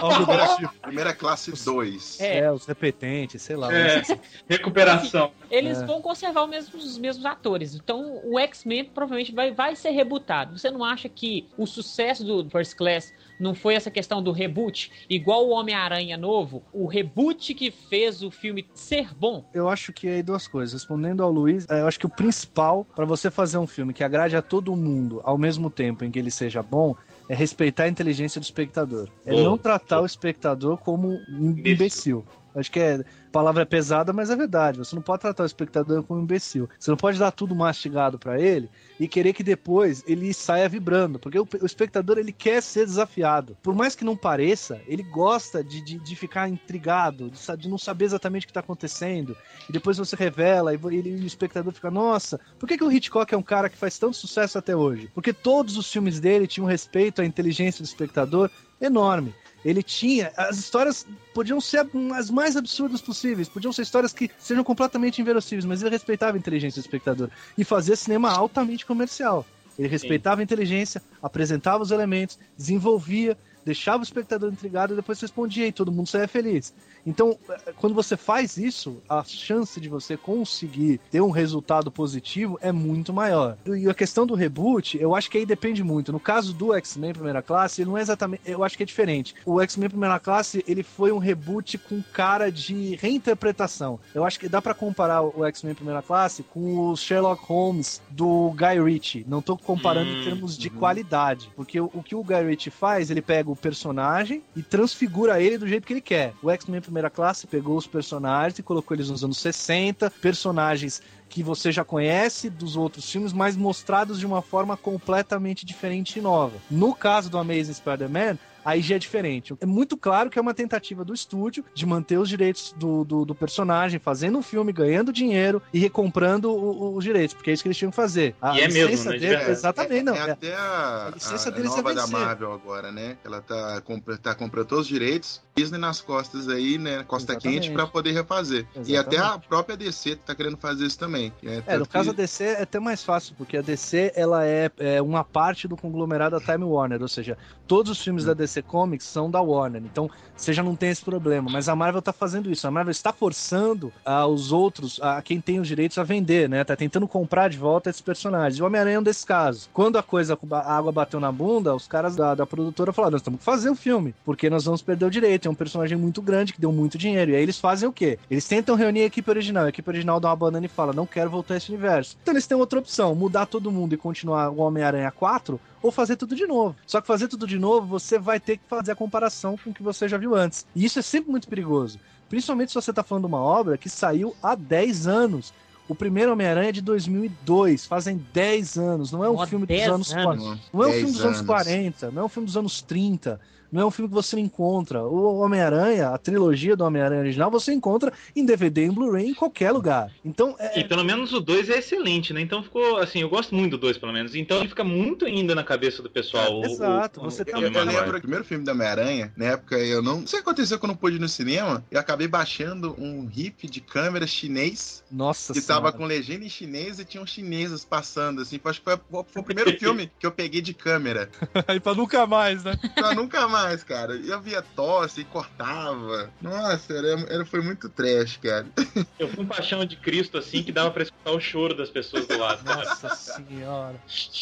Algo 0.00 0.24
do 0.26 0.56
tipo. 0.56 0.74
Primeira 0.82 1.12
classe 1.12 1.52
2. 1.64 2.20
É. 2.20 2.38
É, 2.38 2.52
os 2.52 2.66
repetentes, 2.66 3.42
sei 3.42 3.56
lá. 3.56 3.72
É, 3.74 4.02
recuperação. 4.48 5.32
Eles 5.50 5.78
É. 5.82 5.86
vão 5.86 6.00
conservar 6.00 6.44
os 6.44 6.50
mesmos, 6.50 6.84
os 6.84 6.98
mesmos 6.98 7.24
atores. 7.26 7.74
Então, 7.74 8.20
o 8.24 8.38
X-Men 8.38 8.84
provavelmente 8.86 9.32
vai, 9.32 9.52
vai 9.52 9.76
ser 9.76 9.90
rebootado. 9.90 10.58
Você 10.58 10.70
não 10.70 10.84
acha 10.84 11.08
que 11.08 11.46
o 11.56 11.66
sucesso 11.66 12.24
do 12.24 12.48
First 12.50 12.74
Class 12.76 13.12
não 13.38 13.54
foi 13.54 13.74
essa 13.74 13.90
questão 13.90 14.22
do 14.22 14.32
reboot? 14.32 14.90
Igual 15.08 15.46
o 15.46 15.50
Homem-Aranha 15.50 16.16
novo, 16.16 16.62
o 16.72 16.86
reboot 16.86 17.54
que 17.54 17.70
fez 17.70 18.22
o 18.22 18.30
filme 18.30 18.66
ser 18.74 19.14
bom? 19.14 19.44
Eu 19.52 19.68
acho 19.68 19.92
que 19.92 20.08
aí 20.08 20.22
duas 20.22 20.46
coisas. 20.46 20.72
Respondendo 20.74 21.22
ao 21.22 21.30
Luiz, 21.30 21.66
é, 21.68 21.80
eu 21.80 21.86
acho 21.86 21.98
que 21.98 22.06
o 22.06 22.10
principal 22.10 22.84
para 22.94 23.04
você 23.04 23.30
fazer 23.30 23.58
um 23.58 23.66
filme 23.66 23.92
que 23.92 24.04
agrade 24.04 24.36
a 24.36 24.42
todo 24.42 24.74
mundo 24.76 25.20
ao 25.24 25.38
mesmo 25.38 25.70
tempo 25.70 26.04
em 26.04 26.10
que 26.10 26.18
ele 26.18 26.30
seja 26.30 26.62
bom 26.62 26.94
é 27.28 27.34
respeitar 27.34 27.84
a 27.84 27.88
inteligência 27.88 28.40
do 28.40 28.44
espectador. 28.44 29.08
É 29.24 29.32
Boa. 29.32 29.42
não 29.42 29.58
tratar 29.58 30.00
o 30.00 30.06
espectador 30.06 30.76
como 30.78 31.08
um 31.28 31.50
imbecil. 31.64 32.24
Acho 32.54 32.70
que 32.70 32.80
é, 32.80 33.04
palavra 33.32 33.62
é 33.62 33.64
pesada, 33.64 34.12
mas 34.12 34.30
é 34.30 34.36
verdade. 34.36 34.78
Você 34.78 34.94
não 34.94 35.02
pode 35.02 35.22
tratar 35.22 35.42
o 35.42 35.46
espectador 35.46 36.02
como 36.04 36.20
um 36.20 36.22
imbecil. 36.22 36.68
Você 36.78 36.90
não 36.90 36.96
pode 36.96 37.18
dar 37.18 37.32
tudo 37.32 37.54
mastigado 37.54 38.18
para 38.18 38.40
ele 38.40 38.70
e 38.98 39.08
querer 39.08 39.32
que 39.32 39.42
depois 39.42 40.04
ele 40.06 40.32
saia 40.32 40.68
vibrando, 40.68 41.18
porque 41.18 41.38
o, 41.38 41.46
o 41.60 41.66
espectador 41.66 42.18
ele 42.18 42.32
quer 42.32 42.62
ser 42.62 42.86
desafiado. 42.86 43.56
Por 43.62 43.74
mais 43.74 43.96
que 43.96 44.04
não 44.04 44.16
pareça, 44.16 44.80
ele 44.86 45.02
gosta 45.02 45.64
de, 45.64 45.84
de, 45.84 45.98
de 45.98 46.16
ficar 46.16 46.48
intrigado, 46.48 47.30
de, 47.30 47.56
de 47.56 47.68
não 47.68 47.78
saber 47.78 48.04
exatamente 48.04 48.44
o 48.44 48.46
que 48.46 48.50
está 48.50 48.60
acontecendo. 48.60 49.36
E 49.68 49.72
depois 49.72 49.98
você 49.98 50.14
revela 50.14 50.72
e 50.72 50.78
ele, 50.92 51.24
o 51.24 51.26
espectador 51.26 51.72
fica, 51.72 51.90
nossa, 51.90 52.38
por 52.58 52.68
que, 52.68 52.78
que 52.78 52.84
o 52.84 52.92
Hitchcock 52.92 53.34
é 53.34 53.36
um 53.36 53.42
cara 53.42 53.68
que 53.68 53.76
faz 53.76 53.98
tanto 53.98 54.16
sucesso 54.16 54.58
até 54.58 54.76
hoje? 54.76 55.10
Porque 55.12 55.32
todos 55.32 55.76
os 55.76 55.90
filmes 55.90 56.20
dele 56.20 56.46
tinham 56.46 56.66
respeito 56.66 57.20
à 57.20 57.24
inteligência 57.24 57.82
do 57.82 57.86
espectador 57.86 58.50
enorme. 58.80 59.34
Ele 59.64 59.82
tinha. 59.82 60.32
As 60.36 60.58
histórias 60.58 61.06
podiam 61.32 61.60
ser 61.60 61.86
as 62.14 62.30
mais 62.30 62.56
absurdas 62.56 63.00
possíveis, 63.00 63.48
podiam 63.48 63.72
ser 63.72 63.82
histórias 63.82 64.12
que 64.12 64.30
sejam 64.38 64.62
completamente 64.62 65.20
inverossímeis, 65.20 65.64
mas 65.64 65.80
ele 65.80 65.90
respeitava 65.90 66.36
a 66.36 66.38
inteligência 66.38 66.80
do 66.80 66.84
espectador 66.84 67.30
e 67.56 67.64
fazia 67.64 67.96
cinema 67.96 68.30
altamente 68.30 68.84
comercial. 68.84 69.46
Ele 69.78 69.88
respeitava 69.88 70.40
a 70.40 70.44
inteligência, 70.44 71.02
apresentava 71.22 71.82
os 71.82 71.90
elementos, 71.90 72.38
desenvolvia, 72.56 73.36
deixava 73.64 74.00
o 74.00 74.02
espectador 74.02 74.52
intrigado 74.52 74.92
e 74.92 74.96
depois 74.96 75.20
respondia 75.20 75.66
e 75.66 75.72
todo 75.72 75.90
mundo 75.90 76.08
saía 76.08 76.28
feliz. 76.28 76.74
Então, 77.06 77.36
eh, 77.48 77.72
quando 77.76 77.94
você 77.94 78.16
faz 78.16 78.56
isso, 78.56 79.02
a 79.08 79.22
chance 79.24 79.80
de 79.80 79.88
você 79.88 80.16
conseguir 80.16 81.00
ter 81.10 81.20
um 81.20 81.30
resultado 81.30 81.90
positivo 81.90 82.58
é 82.62 82.70
muito 82.72 83.12
maior. 83.12 83.56
E 83.66 83.88
a 83.88 83.94
questão 83.94 84.26
do 84.26 84.34
reboot, 84.34 84.98
eu 85.00 85.14
acho 85.14 85.30
que 85.30 85.38
aí 85.38 85.46
depende 85.46 85.82
muito. 85.82 86.12
No 86.12 86.20
caso 86.20 86.52
do 86.54 86.72
X-Men 86.74 87.12
Primeira 87.12 87.42
Classe, 87.42 87.82
ele 87.82 87.90
não 87.90 87.98
é 87.98 88.02
exatamente. 88.02 88.42
Eu 88.46 88.62
acho 88.64 88.76
que 88.76 88.82
é 88.82 88.86
diferente. 88.86 89.34
O 89.44 89.60
X-Men 89.60 89.90
Primeira 89.90 90.18
Classe, 90.18 90.64
ele 90.66 90.82
foi 90.82 91.12
um 91.12 91.18
reboot 91.18 91.76
com 91.78 92.02
cara 92.12 92.50
de 92.50 92.96
reinterpretação. 92.96 93.98
Eu 94.14 94.24
acho 94.24 94.38
que 94.38 94.48
dá 94.48 94.62
pra 94.62 94.74
comparar 94.74 95.22
o 95.22 95.44
X-Men 95.44 95.74
Primeira 95.74 96.02
Classe 96.02 96.42
com 96.42 96.90
o 96.90 96.96
Sherlock 96.96 97.44
Holmes 97.44 98.00
do 98.10 98.50
Guy 98.50 98.82
Ritchie. 98.82 99.24
Não 99.28 99.42
tô 99.42 99.56
comparando 99.56 100.04
Hum, 100.04 100.20
em 100.20 100.24
termos 100.24 100.56
de 100.56 100.68
uhum. 100.68 100.74
qualidade. 100.74 101.50
Porque 101.56 101.80
o, 101.80 101.90
o 101.92 102.02
que 102.02 102.14
o 102.14 102.22
Guy 102.22 102.42
Ritchie 102.42 102.70
faz, 102.70 103.10
ele 103.10 103.22
pega 103.22 103.50
o 103.54 103.56
personagem 103.56 104.42
e 104.54 104.62
transfigura 104.62 105.40
ele 105.40 105.56
do 105.56 105.66
jeito 105.66 105.86
que 105.86 105.92
ele 105.92 106.00
quer. 106.00 106.34
O 106.42 106.50
X-Men 106.50 106.80
Primeira 106.80 107.08
Classe 107.08 107.46
pegou 107.46 107.76
os 107.76 107.86
personagens 107.86 108.58
e 108.58 108.62
colocou 108.62 108.94
eles 108.96 109.08
nos 109.08 109.24
anos 109.24 109.38
60, 109.38 110.10
personagens 110.10 111.00
que 111.28 111.42
você 111.42 111.72
já 111.72 111.84
conhece 111.84 112.50
dos 112.50 112.76
outros 112.76 113.10
filmes, 113.10 113.32
mas 113.32 113.56
mostrados 113.56 114.20
de 114.20 114.26
uma 114.26 114.42
forma 114.42 114.76
completamente 114.76 115.64
diferente 115.64 116.18
e 116.18 116.22
nova. 116.22 116.56
No 116.70 116.94
caso 116.94 117.30
do 117.30 117.38
Amazing 117.38 117.74
Spider-Man, 117.74 118.38
aí 118.64 118.80
já 118.80 118.96
é 118.96 118.98
diferente. 118.98 119.54
É 119.60 119.66
muito 119.66 119.96
claro 119.96 120.30
que 120.30 120.38
é 120.38 120.42
uma 120.42 120.54
tentativa 120.54 121.04
do 121.04 121.12
estúdio 121.14 121.64
de 121.74 121.84
manter 121.86 122.18
os 122.18 122.28
direitos 122.28 122.74
do, 122.78 123.04
do, 123.04 123.24
do 123.24 123.34
personagem, 123.34 123.98
fazendo 124.00 124.38
um 124.38 124.42
filme, 124.42 124.72
ganhando 124.72 125.12
dinheiro 125.12 125.60
e 125.72 125.78
recomprando 125.78 126.52
os 126.94 127.02
direitos, 127.04 127.34
porque 127.34 127.50
é 127.50 127.52
isso 127.54 127.62
que 127.62 127.68
eles 127.68 127.76
tinham 127.76 127.90
que 127.90 127.96
fazer. 127.96 128.34
A 128.40 128.56
E 128.56 128.62
é 128.62 128.68
mesmo, 128.68 129.04
né, 129.10 129.12
de 129.14 129.18
dele- 129.20 129.26
verdade. 129.36 129.50
exatamente, 129.50 130.02
não. 130.02 130.14
É, 130.14 130.18
é- 130.18 130.30
até 130.30 130.54
a, 130.54 131.06
a 131.06 131.10
licença 131.14 131.48
a 131.48 131.52
deles 131.52 131.72
é 131.72 131.76
nova 131.76 131.94
da 131.94 132.02
vencer. 132.04 132.18
Marvel 132.18 132.52
agora, 132.52 132.90
né? 132.92 133.16
Ela 133.24 133.40
tá, 133.40 133.82
tá 134.22 134.34
comprando 134.34 134.66
todos 134.66 134.84
os 134.84 134.88
direitos, 134.88 135.42
Disney 135.56 135.78
nas 135.78 136.00
costas 136.00 136.48
aí, 136.48 136.78
né? 136.78 137.02
Costa 137.04 137.32
Exatamente. 137.32 137.60
quente 137.62 137.72
pra 137.74 137.86
poder 137.86 138.12
refazer. 138.12 138.66
E 138.86 138.96
até 138.96 139.18
a 139.18 139.38
própria 139.38 139.76
DC 139.76 140.16
tá 140.16 140.34
querendo 140.34 140.56
fazer 140.56 140.86
isso 140.86 140.98
também. 140.98 141.32
É, 141.44 141.62
É, 141.66 141.78
no 141.78 141.86
caso 141.86 142.10
que- 142.10 142.16
da 142.16 142.22
DC 142.22 142.44
é 142.44 142.62
até 142.62 142.80
mais 142.80 143.02
fácil, 143.04 143.34
porque 143.36 143.56
a 143.56 143.62
DC 143.62 144.12
ela 144.14 144.44
é, 144.46 144.70
é 144.78 145.02
uma 145.02 145.24
parte 145.24 145.68
do 145.68 145.76
conglomerado 145.76 146.38
da 146.38 146.44
Time 146.44 146.64
Warner, 146.64 147.00
ou 147.02 147.08
seja, 147.08 147.36
todos 147.66 147.90
os 147.92 148.02
filmes 148.02 148.24
da 148.24 148.34
DC 148.34 148.53
Comics 148.62 149.06
são 149.06 149.30
da 149.30 149.40
Warner, 149.40 149.82
então 149.84 150.10
você 150.36 150.52
já 150.52 150.62
não 150.62 150.74
tem 150.74 150.90
esse 150.90 151.04
problema. 151.04 151.50
Mas 151.50 151.68
a 151.68 151.76
Marvel 151.76 152.02
tá 152.02 152.12
fazendo 152.12 152.50
isso, 152.50 152.66
a 152.66 152.70
Marvel 152.70 152.90
está 152.90 153.12
forçando 153.12 153.92
ah, 154.04 154.26
os 154.26 154.52
outros, 154.52 155.00
a 155.00 155.22
quem 155.22 155.40
tem 155.40 155.60
os 155.60 155.68
direitos 155.68 155.98
a 155.98 156.02
vender, 156.02 156.48
né? 156.48 156.64
Tá 156.64 156.76
tentando 156.76 157.06
comprar 157.06 157.48
de 157.48 157.58
volta 157.58 157.90
esses 157.90 158.02
personagens. 158.02 158.58
E 158.58 158.62
o 158.62 158.66
Homem-Aranha 158.66 158.96
é 158.96 159.00
um 159.00 159.02
desses 159.02 159.24
casos. 159.24 159.68
Quando 159.72 159.96
a 159.96 160.02
coisa, 160.02 160.38
a 160.50 160.76
água 160.76 160.92
bateu 160.92 161.20
na 161.20 161.30
bunda, 161.30 161.74
os 161.74 161.86
caras 161.86 162.16
da, 162.16 162.34
da 162.34 162.46
produtora 162.46 162.92
falaram: 162.92 163.12
nós 163.12 163.22
temos 163.22 163.38
que 163.38 163.44
fazer 163.44 163.70
o 163.70 163.74
filme, 163.74 164.14
porque 164.24 164.50
nós 164.50 164.64
vamos 164.64 164.82
perder 164.82 165.06
o 165.06 165.10
direito. 165.10 165.46
É 165.46 165.50
um 165.50 165.54
personagem 165.54 165.96
muito 165.96 166.20
grande 166.20 166.52
que 166.52 166.60
deu 166.60 166.72
muito 166.72 166.98
dinheiro. 166.98 167.30
E 167.30 167.36
aí 167.36 167.42
eles 167.42 167.58
fazem 167.58 167.88
o 167.88 167.92
quê? 167.92 168.18
Eles 168.30 168.46
tentam 168.46 168.76
reunir 168.76 169.02
a 169.02 169.06
equipe 169.06 169.30
original. 169.30 169.64
A 169.64 169.68
equipe 169.68 169.88
original 169.88 170.20
dá 170.20 170.28
uma 170.28 170.36
banana 170.36 170.66
e 170.66 170.68
fala: 170.68 170.92
não 170.92 171.06
quero 171.06 171.30
voltar 171.30 171.54
a 171.54 171.56
esse 171.56 171.70
universo. 171.70 172.16
Então 172.22 172.34
eles 172.34 172.46
têm 172.46 172.56
outra 172.56 172.78
opção: 172.78 173.14
mudar 173.14 173.46
todo 173.46 173.70
mundo 173.70 173.94
e 173.94 173.96
continuar 173.96 174.50
o 174.50 174.58
Homem-Aranha 174.58 175.10
4 175.10 175.60
ou 175.84 175.90
fazer 175.90 176.16
tudo 176.16 176.34
de 176.34 176.46
novo. 176.46 176.74
Só 176.86 176.98
que 176.98 177.06
fazer 177.06 177.28
tudo 177.28 177.46
de 177.46 177.58
novo, 177.58 177.86
você 177.86 178.18
vai 178.18 178.40
ter 178.40 178.56
que 178.56 178.64
fazer 178.66 178.92
a 178.92 178.96
comparação 178.96 179.54
com 179.62 179.68
o 179.68 179.74
que 179.74 179.82
você 179.82 180.08
já 180.08 180.16
viu 180.16 180.34
antes. 180.34 180.64
E 180.74 180.82
isso 180.82 180.98
é 180.98 181.02
sempre 181.02 181.30
muito 181.30 181.46
perigoso. 181.46 182.00
Principalmente 182.26 182.70
se 182.70 182.74
você 182.74 182.90
tá 182.90 183.02
falando 183.02 183.24
de 183.24 183.28
uma 183.28 183.42
obra 183.42 183.76
que 183.76 183.90
saiu 183.90 184.34
há 184.42 184.54
10 184.54 185.06
anos. 185.06 185.52
O 185.86 185.94
primeiro 185.94 186.32
Homem-Aranha 186.32 186.70
é 186.70 186.72
de 186.72 186.80
2002, 186.80 187.84
fazem 187.84 188.24
10 188.32 188.78
anos, 188.78 189.12
não 189.12 189.22
é 189.22 189.28
um 189.28 189.36
Ó, 189.36 189.46
filme 189.46 189.66
dos 189.66 189.76
10 189.76 189.88
anos 189.90 190.12
anos. 190.14 190.42
40. 190.42 190.60
Não 190.72 190.82
é 190.82 190.86
um 190.86 190.88
10 190.88 190.96
filme 190.96 191.12
dos 191.12 191.20
anos 191.20 191.36
anos. 191.36 191.46
40, 191.46 192.10
não 192.10 192.22
é 192.22 192.24
um 192.24 192.28
filme 192.30 192.46
dos 192.46 192.56
anos 192.56 192.80
30, 192.80 193.40
não 193.74 193.82
é 193.82 193.86
um 193.86 193.90
filme 193.90 194.08
que 194.08 194.14
você 194.14 194.36
não 194.36 194.42
encontra. 194.42 195.02
O 195.02 195.38
Homem-Aranha, 195.40 196.08
a 196.10 196.18
trilogia 196.18 196.76
do 196.76 196.84
Homem-Aranha 196.84 197.20
original, 197.20 197.50
você 197.50 197.72
encontra 197.72 198.12
em 198.34 198.44
DVD, 198.46 198.84
em 198.84 198.90
Blu-ray, 198.90 199.26
em 199.30 199.34
qualquer 199.34 199.72
lugar. 199.72 200.10
Então, 200.24 200.54
é, 200.58 200.80
E 200.80 200.84
pelo 200.84 201.04
menos 201.04 201.32
o 201.32 201.40
2 201.40 201.68
é 201.68 201.78
excelente, 201.78 202.32
né? 202.32 202.40
Então 202.40 202.62
ficou, 202.62 202.98
assim, 202.98 203.20
eu 203.20 203.28
gosto 203.28 203.54
muito 203.54 203.72
do 203.72 203.78
2, 203.78 203.98
pelo 203.98 204.12
menos. 204.12 204.34
Então 204.34 204.58
ele 204.60 204.68
fica 204.68 204.84
muito 204.84 205.24
ainda 205.26 205.54
na 205.54 205.64
cabeça 205.64 206.02
do 206.02 206.08
pessoal. 206.10 206.60
o- 206.60 206.64
Exato, 206.64 207.20
o- 207.20 207.24
você 207.24 207.42
o 207.42 207.44
tem 207.44 207.54
Eu, 207.60 207.70
lembro 207.84 208.16
o 208.16 208.20
primeiro 208.20 208.44
filme 208.44 208.64
da 208.64 208.72
Homem-Aranha, 208.72 209.32
na 209.36 209.46
época 209.46 209.76
eu 209.78 210.02
não. 210.02 210.20
Não 210.20 210.26
sei 210.28 210.38
o 210.38 210.42
que 210.42 210.48
aconteceu 210.48 210.78
quando 210.78 210.92
eu 210.92 210.96
pude 210.96 211.16
ir 211.16 211.20
no 211.20 211.28
cinema. 211.28 211.84
Eu 211.90 211.98
acabei 211.98 212.28
baixando 212.28 212.94
um 212.98 213.26
riff 213.26 213.68
de 213.68 213.80
câmera 213.80 214.26
chinês 214.26 215.02
nossa 215.10 215.52
que 215.52 215.60
tava 215.60 215.80
senhora. 215.88 215.92
com 215.98 216.04
legenda 216.06 216.44
em 216.44 216.48
chinês 216.48 216.98
e 217.00 217.04
tinham 217.04 217.26
chineses 217.26 217.84
passando, 217.84 218.40
assim. 218.42 218.60
Acho 218.64 218.78
que 218.80 218.84
foi, 218.84 218.96
foi 219.26 219.42
o 219.42 219.44
primeiro 219.44 219.70
filme 219.78 220.10
que 220.18 220.24
eu 220.26 220.30
peguei 220.30 220.60
de 220.62 220.72
câmera. 220.72 221.28
Aí 221.66 221.80
pra 221.80 221.94
nunca 221.94 222.26
mais, 222.26 222.62
né? 222.64 222.78
Pra 222.94 223.14
nunca 223.14 223.48
mais, 223.48 223.63
cara. 223.84 224.14
Eu 224.16 224.40
via 224.40 224.62
tosse 224.62 225.22
e 225.22 225.24
cortava. 225.24 226.30
Nossa, 226.40 226.92
era, 226.92 227.08
era- 227.32 227.46
foi 227.46 227.60
muito 227.60 227.88
trash, 227.88 228.36
cara. 228.42 228.66
Eu 229.18 229.28
fui 229.28 229.44
um 229.44 229.46
paixão 229.46 229.84
de 229.84 229.96
Cristo, 229.96 230.38
assim, 230.38 230.62
que 230.62 230.72
dava 230.72 230.90
pra 230.90 231.02
escutar 231.02 231.30
o 231.30 231.40
choro 231.40 231.74
das 231.74 231.90
pessoas 231.90 232.26
do 232.26 232.38
lado. 232.38 232.62
Nossa 232.64 233.14
senhora. 233.14 233.96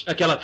Aquela. 0.06 0.40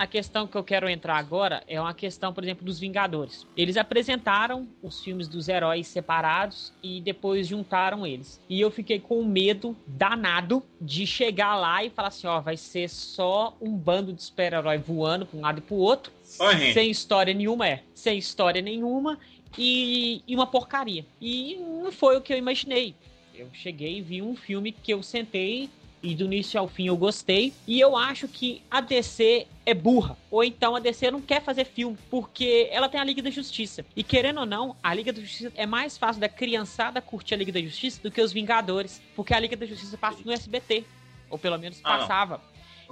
A 0.00 0.06
questão 0.06 0.46
que 0.46 0.56
eu 0.56 0.64
quero 0.64 0.88
entrar 0.88 1.18
agora 1.18 1.62
é 1.68 1.78
uma 1.78 1.92
questão, 1.92 2.32
por 2.32 2.42
exemplo, 2.42 2.64
dos 2.64 2.80
Vingadores. 2.80 3.46
Eles 3.54 3.76
apresentaram 3.76 4.66
os 4.82 5.04
filmes 5.04 5.28
dos 5.28 5.46
heróis 5.46 5.86
separados 5.88 6.72
e 6.82 7.02
depois 7.02 7.46
juntaram 7.46 8.06
eles. 8.06 8.40
E 8.48 8.58
eu 8.58 8.70
fiquei 8.70 8.98
com 8.98 9.22
medo 9.22 9.76
danado 9.86 10.62
de 10.80 11.06
chegar 11.06 11.54
lá 11.54 11.84
e 11.84 11.90
falar 11.90 12.08
assim: 12.08 12.26
ó, 12.26 12.40
vai 12.40 12.56
ser 12.56 12.88
só 12.88 13.54
um 13.60 13.76
bando 13.76 14.10
de 14.14 14.22
super-herói 14.22 14.78
voando 14.78 15.26
pra 15.26 15.38
um 15.38 15.42
lado 15.42 15.58
e 15.58 15.60
pro 15.60 15.74
outro, 15.76 16.10
Ó, 16.38 16.50
gente. 16.54 16.72
sem 16.72 16.90
história 16.90 17.34
nenhuma, 17.34 17.68
é. 17.68 17.82
Sem 17.94 18.16
história 18.16 18.62
nenhuma 18.62 19.18
e, 19.58 20.22
e 20.26 20.34
uma 20.34 20.46
porcaria. 20.46 21.04
E 21.20 21.56
não 21.56 21.92
foi 21.92 22.16
o 22.16 22.22
que 22.22 22.32
eu 22.32 22.38
imaginei. 22.38 22.94
Eu 23.34 23.48
cheguei 23.52 23.98
e 23.98 24.00
vi 24.00 24.22
um 24.22 24.34
filme 24.34 24.72
que 24.72 24.94
eu 24.94 25.02
sentei 25.02 25.68
e 26.02 26.14
do 26.14 26.24
início 26.24 26.58
ao 26.58 26.66
fim 26.68 26.86
eu 26.86 26.96
gostei. 26.96 27.52
E 27.66 27.78
eu 27.78 27.96
acho 27.96 28.26
que 28.26 28.62
a 28.70 28.80
DC 28.80 29.46
é 29.66 29.74
burra. 29.74 30.16
Ou 30.30 30.42
então 30.42 30.74
a 30.74 30.80
DC 30.80 31.10
não 31.10 31.20
quer 31.20 31.42
fazer 31.42 31.64
filme, 31.64 31.96
porque 32.10 32.68
ela 32.70 32.88
tem 32.88 33.00
a 33.00 33.04
Liga 33.04 33.22
da 33.22 33.30
Justiça. 33.30 33.84
E 33.94 34.02
querendo 34.02 34.40
ou 34.40 34.46
não, 34.46 34.76
a 34.82 34.94
Liga 34.94 35.12
da 35.12 35.20
Justiça 35.20 35.52
é 35.56 35.66
mais 35.66 35.98
fácil 35.98 36.20
da 36.20 36.28
criançada 36.28 37.00
curtir 37.00 37.34
a 37.34 37.36
Liga 37.36 37.52
da 37.52 37.60
Justiça 37.60 38.00
do 38.02 38.10
que 38.10 38.20
os 38.20 38.32
Vingadores. 38.32 39.00
Porque 39.14 39.34
a 39.34 39.40
Liga 39.40 39.56
da 39.56 39.66
Justiça 39.66 39.96
passa 39.98 40.18
no 40.24 40.32
SBT. 40.32 40.84
Ou 41.28 41.38
pelo 41.38 41.58
menos 41.58 41.80
Ah, 41.84 41.98
passava. 41.98 42.40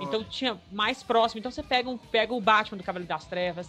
Então 0.00 0.22
tinha 0.22 0.60
mais 0.70 1.02
próximo. 1.02 1.38
Então 1.40 1.50
você 1.50 1.62
pega, 1.62 1.88
um, 1.88 1.96
pega 1.96 2.32
o 2.32 2.40
Batman 2.40 2.78
do 2.78 2.84
Cavaleiro 2.84 3.08
das 3.08 3.24
Trevas. 3.26 3.68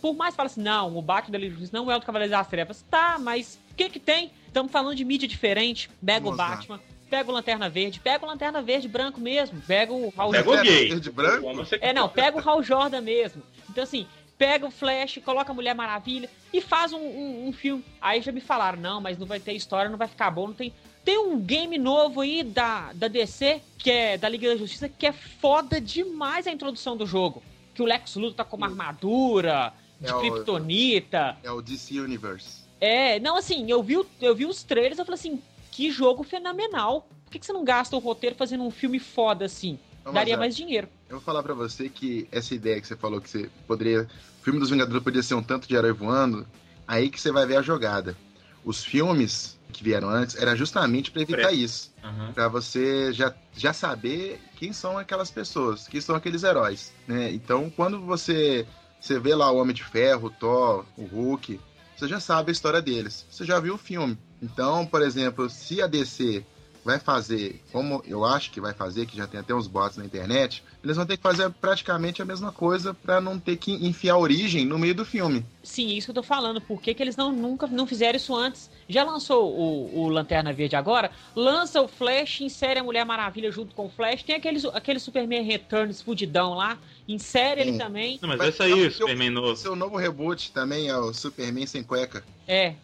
Por 0.00 0.14
mais 0.14 0.34
que 0.34 0.36
fale 0.36 0.46
assim, 0.46 0.62
não, 0.62 0.96
o 0.96 1.02
Batman 1.02 1.32
da 1.32 1.38
Liga 1.38 1.54
da 1.54 1.58
Justiça 1.58 1.76
não 1.76 1.90
é 1.90 1.96
o 1.96 2.00
do 2.00 2.06
Cavaleiro 2.06 2.30
das 2.30 2.46
Trevas. 2.46 2.84
Tá, 2.90 3.18
mas 3.18 3.58
o 3.72 3.74
que 3.74 3.88
que 3.88 3.98
tem? 3.98 4.30
Estamos 4.46 4.70
falando 4.70 4.94
de 4.94 5.04
mídia 5.04 5.26
diferente. 5.26 5.90
Pega 6.04 6.28
o 6.28 6.36
Vamos 6.36 6.68
lá. 6.68 6.78
Pega 7.14 7.30
o 7.30 7.34
Lanterna 7.34 7.68
Verde, 7.70 8.00
pega 8.00 8.24
o 8.24 8.28
Lanterna 8.28 8.60
Verde 8.60 8.88
branco 8.88 9.20
mesmo. 9.20 9.60
Pega 9.66 9.92
o 9.92 10.12
Raul 10.16 10.32
Pega 10.32 10.50
o 10.50 10.62
gay. 10.62 10.88
Verde 10.88 11.10
branco? 11.12 11.46
É, 11.80 11.92
não, 11.92 12.08
pega 12.08 12.36
o 12.36 12.40
Hal 12.48 12.60
Jordan 12.62 13.00
mesmo. 13.02 13.40
Então, 13.70 13.84
assim, 13.84 14.04
pega 14.36 14.66
o 14.66 14.70
Flash, 14.70 15.20
coloca 15.24 15.52
a 15.52 15.54
Mulher 15.54 15.74
Maravilha 15.76 16.28
e 16.52 16.60
faz 16.60 16.92
um, 16.92 16.98
um- 16.98 17.46
um 17.48 17.52
filme. 17.52 17.84
Aí 18.00 18.20
já 18.20 18.32
me 18.32 18.40
falaram, 18.40 18.80
não, 18.80 19.00
mas 19.00 19.16
não 19.16 19.26
vai 19.28 19.38
ter 19.38 19.52
história, 19.52 19.88
não 19.88 19.96
vai 19.96 20.08
ficar 20.08 20.28
bom, 20.32 20.48
não 20.48 20.54
tem. 20.54 20.72
Tem 21.04 21.16
um 21.18 21.38
game 21.38 21.78
novo 21.78 22.20
aí 22.22 22.42
da, 22.42 22.92
da 22.94 23.06
DC, 23.08 23.60
que 23.78 23.90
é 23.92 24.16
da 24.18 24.28
Liga 24.28 24.48
da 24.48 24.56
Justiça, 24.56 24.88
que 24.88 25.06
é 25.06 25.12
foda 25.12 25.80
demais 25.80 26.46
a 26.48 26.50
introdução 26.50 26.96
do 26.96 27.06
jogo. 27.06 27.42
Que 27.74 27.82
o 27.82 27.84
Lex 27.84 28.16
Luthor 28.16 28.34
tá 28.38 28.44
com 28.44 28.56
uma 28.56 28.66
armadura 28.66 29.72
de 30.00 30.08
É 30.10 30.14
o- 30.14 30.18
Kryptonita. 30.20 31.36
É 31.44 31.50
o 31.50 31.62
DC 31.62 32.00
Universe. 32.00 32.64
É, 32.80 33.20
não, 33.20 33.36
assim, 33.36 33.70
eu 33.70 33.82
vi, 33.82 34.04
eu 34.20 34.34
vi 34.34 34.46
os 34.46 34.62
trailers 34.62 34.98
eu 34.98 35.04
falei 35.04 35.18
assim, 35.18 35.40
que 35.74 35.90
jogo 35.90 36.22
fenomenal. 36.22 37.08
Por 37.24 37.32
que, 37.32 37.38
que 37.40 37.46
você 37.46 37.52
não 37.52 37.64
gasta 37.64 37.96
o 37.96 37.98
roteiro 37.98 38.36
fazendo 38.36 38.62
um 38.62 38.70
filme 38.70 39.00
foda 39.00 39.44
assim? 39.44 39.76
Não, 40.04 40.12
Daria 40.12 40.34
é, 40.34 40.36
mais 40.36 40.54
dinheiro. 40.54 40.88
Eu 41.08 41.16
vou 41.16 41.20
falar 41.20 41.42
pra 41.42 41.52
você 41.52 41.88
que 41.88 42.28
essa 42.30 42.54
ideia 42.54 42.80
que 42.80 42.86
você 42.86 42.94
falou 42.94 43.20
que 43.20 43.28
você 43.28 43.50
poderia. 43.66 44.02
O 44.40 44.44
filme 44.44 44.60
dos 44.60 44.70
Vingadores 44.70 45.02
poderia 45.02 45.22
ser 45.22 45.34
um 45.34 45.42
tanto 45.42 45.66
de 45.66 45.74
herói 45.74 45.92
voando, 45.92 46.46
aí 46.86 47.10
que 47.10 47.20
você 47.20 47.32
vai 47.32 47.44
ver 47.44 47.56
a 47.56 47.62
jogada. 47.62 48.16
Os 48.64 48.84
filmes 48.84 49.58
que 49.72 49.82
vieram 49.82 50.08
antes 50.08 50.36
era 50.36 50.54
justamente 50.54 51.10
pra 51.10 51.22
evitar 51.22 51.52
isso. 51.52 51.92
Aham. 52.04 52.32
Pra 52.32 52.46
você 52.46 53.12
já, 53.12 53.34
já 53.56 53.72
saber 53.72 54.40
quem 54.54 54.72
são 54.72 54.96
aquelas 54.96 55.30
pessoas, 55.30 55.88
quem 55.88 56.00
são 56.00 56.14
aqueles 56.14 56.44
heróis, 56.44 56.92
né? 57.08 57.32
Então, 57.32 57.68
quando 57.68 58.00
você, 58.00 58.64
você 59.00 59.18
vê 59.18 59.34
lá 59.34 59.50
o 59.50 59.56
Homem 59.56 59.74
de 59.74 59.82
Ferro, 59.82 60.28
o 60.28 60.30
Thor, 60.30 60.84
o 60.96 61.04
Hulk, 61.04 61.58
você 61.96 62.06
já 62.06 62.20
sabe 62.20 62.50
a 62.50 62.52
história 62.52 62.82
deles. 62.82 63.26
Você 63.30 63.44
já 63.44 63.58
viu 63.58 63.74
o 63.74 63.78
filme. 63.78 64.16
Então, 64.44 64.84
por 64.84 65.00
exemplo, 65.00 65.48
se 65.48 65.80
a 65.80 65.86
DC 65.86 66.44
vai 66.84 66.98
fazer, 66.98 67.62
como 67.72 68.04
eu 68.06 68.26
acho 68.26 68.50
que 68.50 68.60
vai 68.60 68.74
fazer, 68.74 69.06
que 69.06 69.16
já 69.16 69.26
tem 69.26 69.40
até 69.40 69.54
uns 69.54 69.66
bots 69.66 69.96
na 69.96 70.04
internet, 70.04 70.62
eles 70.82 70.98
vão 70.98 71.06
ter 71.06 71.16
que 71.16 71.22
fazer 71.22 71.48
praticamente 71.50 72.20
a 72.20 72.26
mesma 72.26 72.52
coisa 72.52 72.92
pra 72.92 73.22
não 73.22 73.38
ter 73.38 73.56
que 73.56 73.72
enfiar 73.72 74.18
origem 74.18 74.66
no 74.66 74.78
meio 74.78 74.94
do 74.94 75.04
filme. 75.04 75.46
Sim, 75.64 75.88
isso 75.96 76.06
que 76.06 76.10
eu 76.10 76.14
tô 76.16 76.22
falando. 76.22 76.60
Por 76.60 76.80
que, 76.80 76.92
que 76.94 77.02
eles 77.02 77.16
não, 77.16 77.32
nunca 77.32 77.66
não 77.66 77.86
fizeram 77.86 78.16
isso 78.16 78.36
antes? 78.36 78.70
Já 78.88 79.02
lançou 79.02 79.50
o, 79.50 79.98
o 80.04 80.08
Lanterna 80.08 80.52
Verde 80.52 80.76
agora? 80.76 81.10
Lança 81.34 81.80
o 81.80 81.88
Flash, 81.88 82.42
insere 82.42 82.78
a 82.78 82.84
Mulher 82.84 83.04
Maravilha 83.06 83.50
junto 83.50 83.74
com 83.74 83.86
o 83.86 83.88
Flash. 83.90 84.22
Tem 84.22 84.36
aquele, 84.36 84.60
aquele 84.74 84.98
Superman 85.00 85.42
Returns 85.42 86.02
fudidão 86.02 86.54
lá. 86.54 86.78
Insere 87.08 87.60
ele 87.62 87.72
Sim. 87.72 87.78
também. 87.78 88.18
Não, 88.22 88.28
mas 88.28 88.38
Vai- 88.38 88.50
vai 88.50 88.56
sair 88.56 88.76
não, 88.76 88.86
o 88.86 88.90
Superman 88.90 89.30
novo. 89.30 89.56
Seu 89.56 89.74
novo 89.74 89.96
reboot 89.96 90.52
também 90.52 90.88
é 90.88 90.96
o 90.96 91.12
Superman 91.12 91.66
sem 91.66 91.82
cueca. 91.82 92.22
É. 92.46 92.74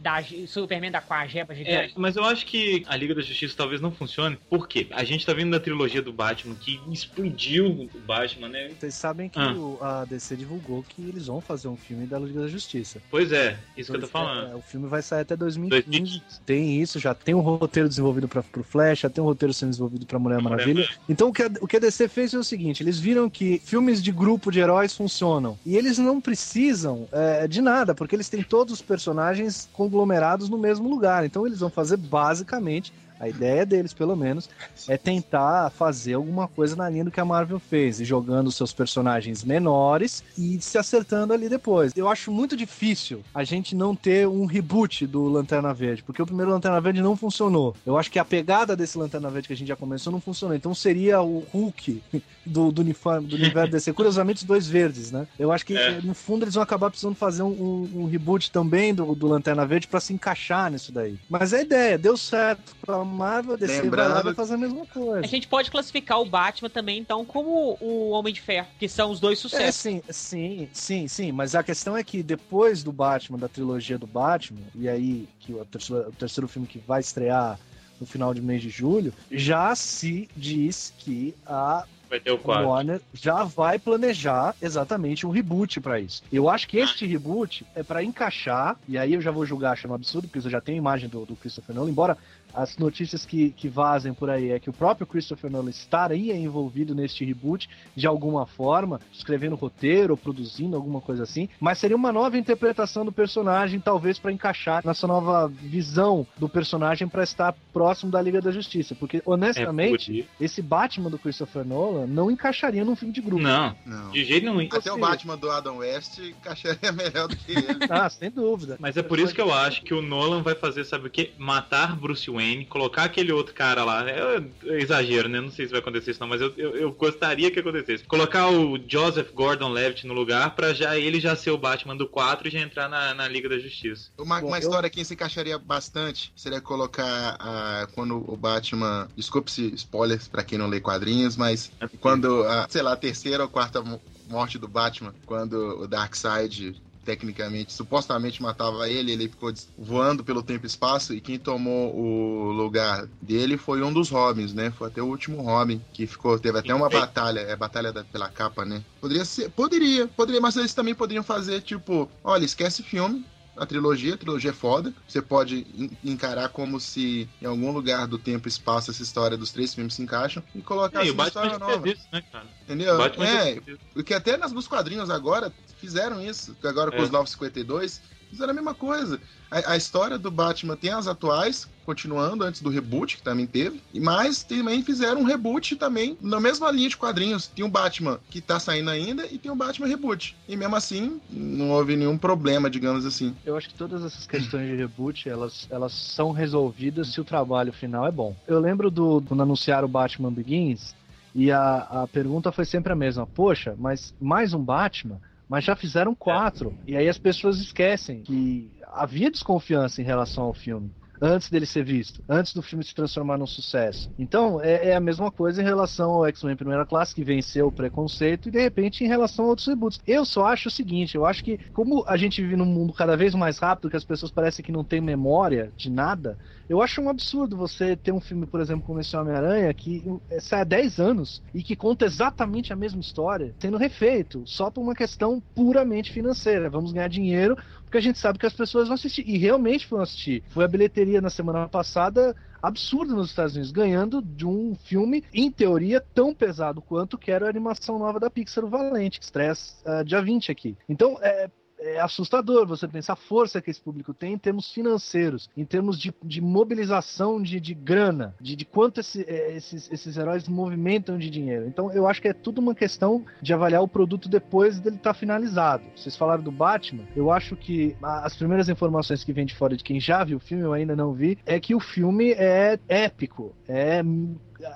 Da, 0.00 0.20
Superman 0.48 0.90
da 0.90 1.00
com 1.00 1.14
a 1.14 1.26
jeba 1.28 1.52
É, 1.52 1.56
gigante. 1.56 1.94
mas 1.96 2.16
eu 2.16 2.24
acho 2.24 2.44
que 2.44 2.84
a 2.88 2.96
Liga 2.96 3.14
da 3.14 3.22
Justiça 3.22 3.54
talvez 3.56 3.80
não 3.80 3.90
funcione. 3.92 4.36
Por 4.50 4.66
quê? 4.68 4.88
A 4.90 5.04
gente 5.04 5.24
tá 5.24 5.32
vindo 5.32 5.50
da 5.52 5.60
trilogia 5.60 6.02
do 6.02 6.12
Batman 6.12 6.54
que 6.56 6.80
explodiu 6.90 7.88
o 7.94 7.98
Batman, 8.00 8.48
né? 8.48 8.70
Vocês 8.78 8.94
sabem 8.94 9.28
que 9.28 9.38
Ah. 9.38 9.52
o- 9.52 9.78
a 9.80 10.04
DC 10.04 10.36
divulgou 10.36 10.82
que 10.88 11.02
eles 11.02 11.26
vão 11.26 11.40
fazer 11.40 11.68
um 11.68 11.76
filme 11.76 12.06
da 12.06 12.15
da 12.20 12.26
Liga 12.26 12.40
da 12.42 12.48
Justiça. 12.48 13.00
Pois 13.10 13.32
é, 13.32 13.56
isso 13.76 13.90
que 13.90 13.96
eu 13.96 14.00
tô 14.00 14.06
É, 14.06 14.10
falando. 14.10 14.56
o 14.56 14.62
filme 14.62 14.86
vai 14.88 15.02
sair 15.02 15.22
até 15.22 15.34
2015. 15.36 15.82
2015. 15.90 16.40
Tem 16.46 16.80
isso, 16.80 16.98
já 16.98 17.14
tem 17.14 17.34
um 17.34 17.40
roteiro 17.40 17.88
desenvolvido 17.88 18.28
para 18.28 18.42
pro 18.42 18.62
Flash, 18.62 19.00
já 19.00 19.10
tem 19.10 19.22
um 19.22 19.26
roteiro 19.26 19.52
sendo 19.52 19.70
desenvolvido 19.70 20.06
pra 20.06 20.18
Mulher 20.18 20.36
Mulher 20.40 20.56
Maravilha. 20.56 20.88
Então 21.08 21.28
o 21.28 21.32
que, 21.32 21.42
a, 21.42 21.50
o 21.60 21.66
que 21.66 21.76
a 21.76 21.80
DC 21.80 22.08
fez 22.08 22.34
é 22.34 22.38
o 22.38 22.44
seguinte: 22.44 22.82
eles 22.82 22.98
viram 22.98 23.28
que 23.30 23.58
filmes 23.64 24.02
de 24.02 24.12
grupo 24.12 24.50
de 24.52 24.60
heróis 24.60 24.94
funcionam. 24.94 25.58
E 25.64 25.76
eles 25.76 25.98
não 25.98 26.20
precisam 26.20 27.08
é, 27.12 27.46
de 27.48 27.60
nada, 27.60 27.94
porque 27.94 28.14
eles 28.14 28.28
têm 28.28 28.42
todos 28.42 28.74
os 28.74 28.82
personagens 28.82 29.68
conglomerados 29.72 30.48
no 30.48 30.58
mesmo 30.58 30.88
lugar. 30.88 31.24
Então 31.24 31.46
eles 31.46 31.60
vão 31.60 31.70
fazer 31.70 31.96
basicamente. 31.96 32.92
A 33.18 33.28
ideia 33.28 33.64
deles, 33.64 33.92
pelo 33.94 34.14
menos, 34.16 34.48
é 34.88 34.96
tentar 34.96 35.70
fazer 35.70 36.14
alguma 36.14 36.46
coisa 36.48 36.76
na 36.76 36.88
linha 36.88 37.04
do 37.04 37.10
que 37.10 37.20
a 37.20 37.24
Marvel 37.24 37.58
fez, 37.58 37.98
jogando 37.98 38.52
seus 38.52 38.72
personagens 38.72 39.42
menores 39.44 40.22
e 40.36 40.60
se 40.60 40.76
acertando 40.78 41.32
ali 41.32 41.48
depois. 41.48 41.92
Eu 41.96 42.08
acho 42.08 42.30
muito 42.30 42.56
difícil 42.56 43.22
a 43.34 43.42
gente 43.44 43.74
não 43.74 43.94
ter 43.94 44.26
um 44.28 44.44
reboot 44.46 45.06
do 45.06 45.24
Lanterna 45.28 45.72
Verde, 45.72 46.02
porque 46.02 46.20
o 46.20 46.26
primeiro 46.26 46.50
Lanterna 46.50 46.80
Verde 46.80 47.00
não 47.00 47.16
funcionou. 47.16 47.74
Eu 47.86 47.96
acho 47.98 48.10
que 48.10 48.18
a 48.18 48.24
pegada 48.24 48.76
desse 48.76 48.98
Lanterna 48.98 49.30
Verde 49.30 49.48
que 49.48 49.54
a 49.54 49.56
gente 49.56 49.68
já 49.68 49.76
começou 49.76 50.12
não 50.12 50.20
funcionou. 50.20 50.54
Então 50.56 50.74
seria 50.74 51.20
o 51.22 51.44
Hulk 51.52 52.02
do, 52.44 52.70
do 52.70 52.80
uniforme 52.82 53.26
do 53.26 53.36
universo 53.36 53.72
DC. 53.72 53.92
Curiosamente, 53.92 54.38
os 54.38 54.44
dois 54.44 54.66
verdes, 54.66 55.10
né? 55.10 55.26
Eu 55.38 55.50
acho 55.52 55.64
que, 55.64 55.76
É. 55.76 56.00
no 56.02 56.14
fundo, 56.14 56.44
eles 56.44 56.54
vão 56.54 56.62
acabar 56.62 56.90
precisando 56.90 57.14
fazer 57.14 57.42
um, 57.42 57.48
um- 57.48 57.90
um 58.02 58.06
reboot 58.06 58.50
também 58.50 58.94
do, 58.94 59.14
do 59.14 59.26
Lanterna 59.26 59.66
Verde 59.66 59.86
pra 59.88 60.00
se 60.00 60.12
encaixar 60.12 60.70
nisso 60.70 60.92
daí. 60.92 61.18
Mas 61.28 61.52
a 61.52 61.60
ideia, 61.60 61.96
deu 61.98 62.16
certo 62.16 62.74
pra 62.84 63.04
Marvel, 63.06 63.54
a 63.54 63.56
DC 63.56 63.74
vai 63.74 63.82
lá 63.82 63.82
Lembrando 64.06 64.24
vai 64.24 64.34
fazer 64.34 64.54
a 64.54 64.58
mesma 64.58 64.84
coisa. 64.86 65.20
A 65.24 65.28
gente 65.28 65.46
pode 65.48 65.70
classificar 65.70 66.20
o 66.20 66.24
Batman 66.26 66.68
também, 66.68 66.98
então, 66.98 67.24
como 67.24 67.76
o 67.80 68.10
Homem 68.10 68.32
de 68.34 68.40
Ferro, 68.40 68.66
que 68.78 68.88
são 68.88 69.10
os 69.10 69.20
dois 69.20 69.38
É, 69.38 69.42
sucessos. 69.42 69.76
sim, 69.80 70.02
sim, 70.10 70.68
sim, 70.72 71.08
sim, 71.08 71.32
mas 71.32 71.54
a 71.54 71.62
questão 71.62 71.96
é 71.96 72.02
que 72.04 72.22
depois 72.22 72.82
do 72.82 72.92
Batman, 72.92 73.38
da 73.38 73.48
trilogia 73.48 73.96
do 73.98 74.06
Batman, 74.06 74.60
e 74.74 74.88
aí 74.88 75.28
que 75.40 75.52
o 75.54 75.64
terceiro, 75.64 76.08
o 76.08 76.12
terceiro 76.12 76.48
filme 76.48 76.66
que 76.66 76.78
vai 76.78 77.00
estrear 77.00 77.58
no 78.00 78.06
final 78.06 78.34
de 78.34 78.42
mês 78.42 78.60
de 78.60 78.68
julho, 78.68 79.12
já 79.30 79.74
se 79.74 80.28
diz 80.36 80.92
que 80.98 81.34
a 81.46 81.84
Vai 82.08 82.20
ter 82.20 82.30
o 82.30 82.38
quadro. 82.38 82.68
Warner 82.68 83.00
já 83.12 83.42
vai 83.42 83.80
planejar 83.80 84.54
exatamente 84.62 85.26
um 85.26 85.30
reboot 85.30 85.80
pra 85.80 85.98
isso. 85.98 86.22
Eu 86.32 86.48
acho 86.48 86.68
que 86.68 86.78
este 86.78 87.04
reboot 87.04 87.66
é 87.74 87.82
pra 87.82 88.00
encaixar, 88.04 88.76
e 88.86 88.96
aí 88.96 89.14
eu 89.14 89.20
já 89.20 89.32
vou 89.32 89.44
julgar 89.44 89.72
achando 89.72 89.90
um 89.90 89.94
absurdo, 89.94 90.28
porque 90.28 90.46
eu 90.46 90.50
já 90.50 90.60
tenho 90.60 90.76
a 90.76 90.78
imagem 90.78 91.08
do, 91.08 91.26
do 91.26 91.34
Christopher 91.34 91.74
Nolan, 91.74 91.90
embora 91.90 92.16
as 92.56 92.78
notícias 92.78 93.26
que, 93.26 93.50
que 93.50 93.68
vazem 93.68 94.14
por 94.14 94.30
aí 94.30 94.50
é 94.50 94.58
que 94.58 94.70
o 94.70 94.72
próprio 94.72 95.06
Christopher 95.06 95.50
Nolan 95.50 95.70
estaria 95.70 96.34
envolvido 96.34 96.94
neste 96.94 97.24
reboot 97.24 97.68
de 97.94 98.06
alguma 98.06 98.46
forma, 98.46 99.00
escrevendo 99.12 99.54
roteiro 99.56 100.14
ou 100.14 100.16
produzindo 100.16 100.74
alguma 100.76 101.00
coisa 101.00 101.22
assim, 101.24 101.48
mas 101.60 101.78
seria 101.78 101.96
uma 101.96 102.12
nova 102.12 102.38
interpretação 102.38 103.04
do 103.04 103.12
personagem, 103.12 103.78
talvez 103.80 104.18
pra 104.18 104.32
encaixar 104.32 104.82
nessa 104.84 105.06
nova 105.06 105.48
visão 105.48 106.26
do 106.38 106.48
personagem 106.48 107.06
pra 107.08 107.22
estar 107.22 107.54
próximo 107.72 108.10
da 108.10 108.22
Liga 108.22 108.40
da 108.40 108.50
Justiça, 108.50 108.94
porque 108.94 109.18
É, 109.18 109.22
honestamente, 109.26 110.06
podia. 110.06 110.24
esse 110.40 110.62
Batman 110.62 111.10
do 111.10 111.18
Christopher 111.18 111.64
Nolan 111.66 112.06
não 112.06 112.30
encaixaria 112.30 112.84
num 112.84 112.96
filme 112.96 113.12
de 113.12 113.20
grupo. 113.20 113.42
Não, 113.42 113.76
Não. 113.84 114.10
de 114.10 114.24
jeito 114.24 114.44
nenhum. 114.50 114.68
Até 114.72 114.90
o 114.92 114.98
Batman 114.98 115.36
do 115.36 115.50
Adam 115.50 115.78
West 115.78 116.18
encaixaria 116.18 116.90
melhor 116.92 117.28
do 117.28 117.36
que 117.36 117.52
ele. 117.52 117.66
Ah, 117.90 118.08
sem 118.08 118.30
dúvida. 118.30 118.76
Mas 118.80 118.96
é 118.96 119.02
por 119.02 119.18
isso 119.18 119.34
que 119.34 119.40
eu 119.40 119.52
acho 119.52 119.82
que 119.82 119.92
o 119.92 120.00
Nolan 120.00 120.42
vai 120.42 120.54
fazer, 120.54 120.84
sabe 120.84 121.08
o 121.08 121.10
quê? 121.10 121.32
Matar 121.36 121.96
Bruce 121.96 122.30
Wayne, 122.30 122.45
colocar 122.68 123.04
aquele 123.04 123.32
outro 123.32 123.54
cara 123.54 123.84
lá. 123.84 124.08
É, 124.08 124.42
é 124.66 124.80
exagero, 124.80 125.28
né? 125.28 125.40
Não 125.40 125.50
sei 125.50 125.66
se 125.66 125.70
vai 125.72 125.80
acontecer 125.80 126.12
isso 126.12 126.20
não, 126.20 126.28
mas 126.28 126.40
eu, 126.40 126.52
eu, 126.56 126.76
eu 126.76 126.92
gostaria 126.92 127.50
que 127.50 127.58
acontecesse. 127.60 128.04
Colocar 128.04 128.48
o 128.48 128.78
Joseph 128.86 129.32
Gordon-Levitt 129.32 130.06
no 130.06 130.14
lugar 130.14 130.54
pra 130.54 130.72
já 130.72 130.96
ele 130.98 131.20
já 131.20 131.34
ser 131.36 131.50
o 131.50 131.58
Batman 131.58 131.96
do 131.96 132.06
4 132.08 132.48
e 132.48 132.50
já 132.50 132.60
entrar 132.60 132.88
na, 132.88 133.14
na 133.14 133.28
Liga 133.28 133.48
da 133.48 133.58
Justiça. 133.58 134.10
Uma, 134.18 134.40
Bom, 134.40 134.48
uma 134.48 134.56
eu- 134.58 134.60
história 134.60 134.88
que 134.90 135.04
se 135.04 135.14
encaixaria 135.14 135.58
bastante 135.58 136.32
seria 136.36 136.60
colocar 136.60 137.36
a, 137.38 137.86
quando 137.94 138.16
o 138.30 138.36
Batman. 138.36 139.08
Desculpe 139.16 139.50
se 139.50 139.66
spoilers 139.74 140.28
pra 140.28 140.42
quem 140.44 140.58
não 140.58 140.66
lê 140.68 140.80
quadrinhos, 140.80 141.36
mas 141.36 141.70
quando, 142.00 142.42
a, 142.44 142.66
sei 142.68 142.82
lá, 142.82 142.92
a 142.92 142.96
terceira 142.96 143.42
ou 143.42 143.48
quarta 143.48 143.80
mo- 143.82 144.00
morte 144.28 144.58
do 144.58 144.68
Batman, 144.68 145.14
quando 145.24 145.54
o 145.82 145.86
Darkseid 145.86 146.80
tecnicamente, 147.06 147.72
supostamente 147.72 148.42
matava 148.42 148.88
ele, 148.88 149.12
ele 149.12 149.28
ficou 149.28 149.52
voando 149.78 150.24
pelo 150.24 150.42
tempo 150.42 150.66
e 150.66 150.68
espaço 150.68 151.14
e 151.14 151.20
quem 151.20 151.38
tomou 151.38 151.94
o 151.96 152.50
lugar 152.52 153.06
dele 153.22 153.56
foi 153.56 153.80
um 153.82 153.92
dos 153.92 154.10
Robins, 154.10 154.52
né? 154.52 154.70
Foi 154.72 154.88
até 154.88 155.00
o 155.00 155.06
último 155.06 155.40
Robin 155.40 155.80
que 155.92 156.06
ficou, 156.06 156.38
teve 156.38 156.58
até 156.58 156.74
uma 156.74 156.90
batalha, 156.90 157.40
é 157.40 157.54
batalha 157.56 157.92
da- 157.92 158.04
pela 158.04 158.28
capa, 158.28 158.64
né? 158.64 158.82
Poderia 159.00 159.24
ser, 159.24 159.48
poderia, 159.50 160.08
poderia, 160.08 160.40
mas 160.40 160.56
eles 160.56 160.74
também 160.74 160.94
poderiam 160.94 161.22
fazer 161.22 161.60
tipo, 161.62 162.10
olha, 162.24 162.44
esquece 162.44 162.82
filme, 162.82 163.24
a 163.56 163.64
trilogia, 163.64 164.14
a 164.14 164.18
trilogia 164.18 164.50
é 164.50 164.52
foda. 164.52 164.92
Você 165.06 165.22
pode 165.22 165.64
en- 165.74 165.90
encarar 166.12 166.48
como 166.50 166.78
se 166.78 167.28
em 167.40 167.46
algum 167.46 167.72
lugar 167.72 168.06
do 168.06 168.18
tempo 168.18 168.48
e 168.48 168.50
espaço 168.50 168.90
essa 168.90 169.02
história 169.02 169.36
dos 169.36 169.50
três 169.50 169.74
filmes 169.74 169.94
se 169.94 170.02
encaixam 170.02 170.42
e 170.54 170.60
colocar 170.60 171.00
É, 171.06 171.10
o 171.10 171.22
história 171.22 171.58
nova. 171.58 171.86
isso, 171.88 172.06
né, 172.12 172.22
cara? 172.30 172.48
Entendeu? 172.62 172.98
O 172.98 173.24
É, 173.24 173.52
isso. 173.54 173.78
porque 173.94 174.12
até 174.12 174.36
nas, 174.36 174.52
nos 174.52 174.68
quadrinhos 174.68 175.08
agora 175.08 175.52
fizeram 175.78 176.20
isso. 176.22 176.56
Agora 176.64 176.90
com 176.90 176.98
É. 176.98 177.02
os 177.02 177.10
952, 177.10 178.00
fizeram 178.30 178.50
a 178.50 178.54
mesma 178.54 178.74
coisa. 178.74 179.20
A, 179.50 179.72
a 179.72 179.76
história 179.76 180.18
do 180.18 180.30
Batman 180.30 180.76
tem 180.76 180.90
as 180.90 181.06
atuais, 181.06 181.68
continuando 181.84 182.42
antes 182.42 182.60
do 182.60 182.68
reboot, 182.68 183.16
que 183.16 183.22
também 183.22 183.46
teve. 183.46 183.80
E 183.94 184.00
mais 184.00 184.42
também 184.42 184.82
fizeram 184.82 185.20
um 185.20 185.24
reboot 185.24 185.76
também 185.76 186.18
na 186.20 186.40
mesma 186.40 186.68
linha 186.72 186.88
de 186.88 186.96
quadrinhos. 186.96 187.46
Tem 187.46 187.64
um 187.64 187.70
Batman 187.70 188.18
que 188.28 188.40
tá 188.40 188.58
saindo 188.58 188.90
ainda 188.90 189.24
e 189.26 189.38
tem 189.38 189.50
um 189.52 189.56
Batman 189.56 189.86
reboot. 189.86 190.36
E 190.48 190.56
mesmo 190.56 190.74
assim, 190.74 191.20
não 191.30 191.70
houve 191.70 191.94
nenhum 191.94 192.18
problema, 192.18 192.68
digamos 192.68 193.06
assim. 193.06 193.36
Eu 193.46 193.56
acho 193.56 193.68
que 193.68 193.74
todas 193.74 194.04
essas 194.04 194.26
questões 194.26 194.68
de 194.68 194.74
reboot, 194.74 195.28
elas, 195.28 195.68
elas 195.70 195.92
são 195.92 196.32
resolvidas 196.32 197.12
se 197.12 197.20
o 197.20 197.24
trabalho 197.24 197.72
final 197.72 198.04
é 198.04 198.10
bom. 198.10 198.34
Eu 198.48 198.58
lembro 198.58 198.90
do 198.90 199.22
quando 199.28 199.42
anunciaram 199.44 199.86
o 199.86 199.90
Batman 199.90 200.32
Begins 200.32 200.92
e 201.32 201.52
a, 201.52 201.76
a 202.02 202.08
pergunta 202.08 202.50
foi 202.50 202.64
sempre 202.64 202.92
a 202.92 202.96
mesma. 202.96 203.26
Poxa, 203.28 203.76
mas 203.78 204.12
mais 204.20 204.52
um 204.52 204.60
Batman? 204.60 205.20
Mas 205.48 205.64
já 205.64 205.76
fizeram 205.76 206.14
quatro. 206.14 206.76
E 206.86 206.96
aí 206.96 207.08
as 207.08 207.18
pessoas 207.18 207.58
esquecem 207.58 208.22
que 208.22 208.70
havia 208.92 209.30
desconfiança 209.30 210.00
em 210.00 210.04
relação 210.04 210.44
ao 210.44 210.54
filme. 210.54 210.90
Antes 211.20 211.48
dele 211.48 211.64
ser 211.64 211.82
visto, 211.82 212.22
antes 212.28 212.52
do 212.52 212.60
filme 212.60 212.84
se 212.84 212.94
transformar 212.94 213.38
num 213.38 213.46
sucesso. 213.46 214.10
Então, 214.18 214.60
é, 214.60 214.90
é 214.90 214.96
a 214.96 215.00
mesma 215.00 215.30
coisa 215.30 215.62
em 215.62 215.64
relação 215.64 216.10
ao 216.10 216.26
X-Men 216.26 216.56
Primeira 216.56 216.84
Classe, 216.84 217.14
que 217.14 217.24
venceu 217.24 217.68
o 217.68 217.72
preconceito, 217.72 218.48
e 218.48 218.52
de 218.52 218.60
repente 218.60 219.02
em 219.02 219.08
relação 219.08 219.46
a 219.46 219.48
outros 219.48 219.66
reboots. 219.66 220.00
Eu 220.06 220.24
só 220.24 220.46
acho 220.46 220.68
o 220.68 220.70
seguinte: 220.70 221.14
eu 221.14 221.24
acho 221.24 221.42
que, 221.42 221.58
como 221.72 222.04
a 222.06 222.16
gente 222.16 222.42
vive 222.42 222.56
num 222.56 222.66
mundo 222.66 222.92
cada 222.92 223.16
vez 223.16 223.34
mais 223.34 223.58
rápido, 223.58 223.88
que 223.88 223.96
as 223.96 224.04
pessoas 224.04 224.30
parecem 224.30 224.64
que 224.64 224.72
não 224.72 224.84
têm 224.84 225.00
memória 225.00 225.72
de 225.74 225.90
nada, 225.90 226.38
eu 226.68 226.82
acho 226.82 227.00
um 227.00 227.08
absurdo 227.08 227.56
você 227.56 227.96
ter 227.96 228.12
um 228.12 228.20
filme, 228.20 228.46
por 228.46 228.60
exemplo, 228.60 228.84
como 228.84 229.00
esse 229.00 229.16
Homem-Aranha, 229.16 229.72
que 229.72 230.02
eh, 230.30 230.40
sai 230.40 230.60
há 230.60 230.64
10 230.64 230.98
anos 230.98 231.42
e 231.54 231.62
que 231.62 231.76
conta 231.76 232.04
exatamente 232.04 232.72
a 232.72 232.76
mesma 232.76 233.00
história, 233.00 233.54
sendo 233.58 233.76
refeito, 233.76 234.42
só 234.46 234.70
por 234.70 234.80
uma 234.80 234.94
questão 234.94 235.42
puramente 235.54 236.12
financeira. 236.12 236.68
Vamos 236.70 236.92
ganhar 236.92 237.08
dinheiro 237.08 237.56
porque 237.84 237.98
a 237.98 238.00
gente 238.00 238.18
sabe 238.18 238.38
que 238.38 238.46
as 238.46 238.52
pessoas 238.52 238.88
vão 238.88 238.94
assistir. 238.94 239.24
E 239.26 239.38
realmente 239.38 239.86
foram 239.86 240.02
assistir. 240.02 240.42
Foi 240.48 240.64
a 240.64 240.68
bilheteria 240.68 241.20
na 241.20 241.30
semana 241.30 241.68
passada 241.68 242.34
absurda 242.62 243.14
nos 243.14 243.30
Estados 243.30 243.54
Unidos, 243.54 243.70
ganhando 243.70 244.20
de 244.20 244.44
um 244.44 244.74
filme, 244.74 245.22
em 245.32 245.50
teoria, 245.50 246.00
tão 246.00 246.34
pesado 246.34 246.82
quanto 246.82 247.16
que 247.16 247.30
era 247.30 247.46
a 247.46 247.48
animação 247.48 247.98
nova 247.98 248.18
da 248.18 248.28
Pixar, 248.28 248.64
o 248.64 248.68
Valente, 248.68 249.20
que 249.20 249.24
estreia 249.24 249.52
ah, 249.84 250.02
dia 250.02 250.20
20 250.20 250.50
aqui. 250.50 250.76
Então, 250.88 251.16
é, 251.20 251.48
é 251.78 252.00
assustador 252.00 252.66
você 252.66 252.88
pensar 252.88 253.12
a 253.14 253.16
força 253.16 253.60
que 253.60 253.70
esse 253.70 253.80
público 253.80 254.14
tem 254.14 254.32
em 254.34 254.38
termos 254.38 254.72
financeiros, 254.72 255.48
em 255.56 255.64
termos 255.64 255.98
de, 255.98 256.12
de 256.22 256.40
mobilização 256.40 257.40
de, 257.40 257.60
de 257.60 257.74
grana, 257.74 258.34
de, 258.40 258.56
de 258.56 258.64
quanto 258.64 259.00
esse- 259.00 259.24
eh, 259.28 259.56
esses, 259.56 259.90
esses 259.90 260.16
heróis 260.16 260.48
movimentam 260.48 261.18
de 261.18 261.30
dinheiro. 261.30 261.66
Então 261.66 261.92
eu 261.92 262.06
acho 262.06 262.20
que 262.20 262.28
é 262.28 262.32
tudo 262.32 262.60
uma 262.60 262.74
questão 262.74 263.24
de 263.42 263.52
avaliar 263.52 263.82
o 263.82 263.88
produto 263.88 264.28
depois 264.28 264.78
dele 264.80 264.96
estar 264.96 265.14
finalizado. 265.14 265.84
Vocês 265.94 266.16
falaram 266.16 266.42
do 266.42 266.50
Batman, 266.52 267.04
eu 267.14 267.30
acho 267.30 267.56
que 267.56 267.96
as 268.02 268.36
primeiras 268.36 268.68
informações 268.68 269.22
que 269.24 269.32
vêm 269.32 269.46
de 269.46 269.54
fora 269.54 269.76
de 269.76 269.84
quem 269.84 270.00
já 270.00 270.24
viu 270.24 270.38
o 270.38 270.40
filme, 270.40 270.64
eu 270.64 270.72
ainda 270.72 270.96
não 270.96 271.12
vi, 271.12 271.38
é 271.46 271.58
que 271.60 271.74
o 271.74 271.80
filme 271.80 272.32
é 272.32 272.78
épico, 272.88 273.54
é 273.68 274.02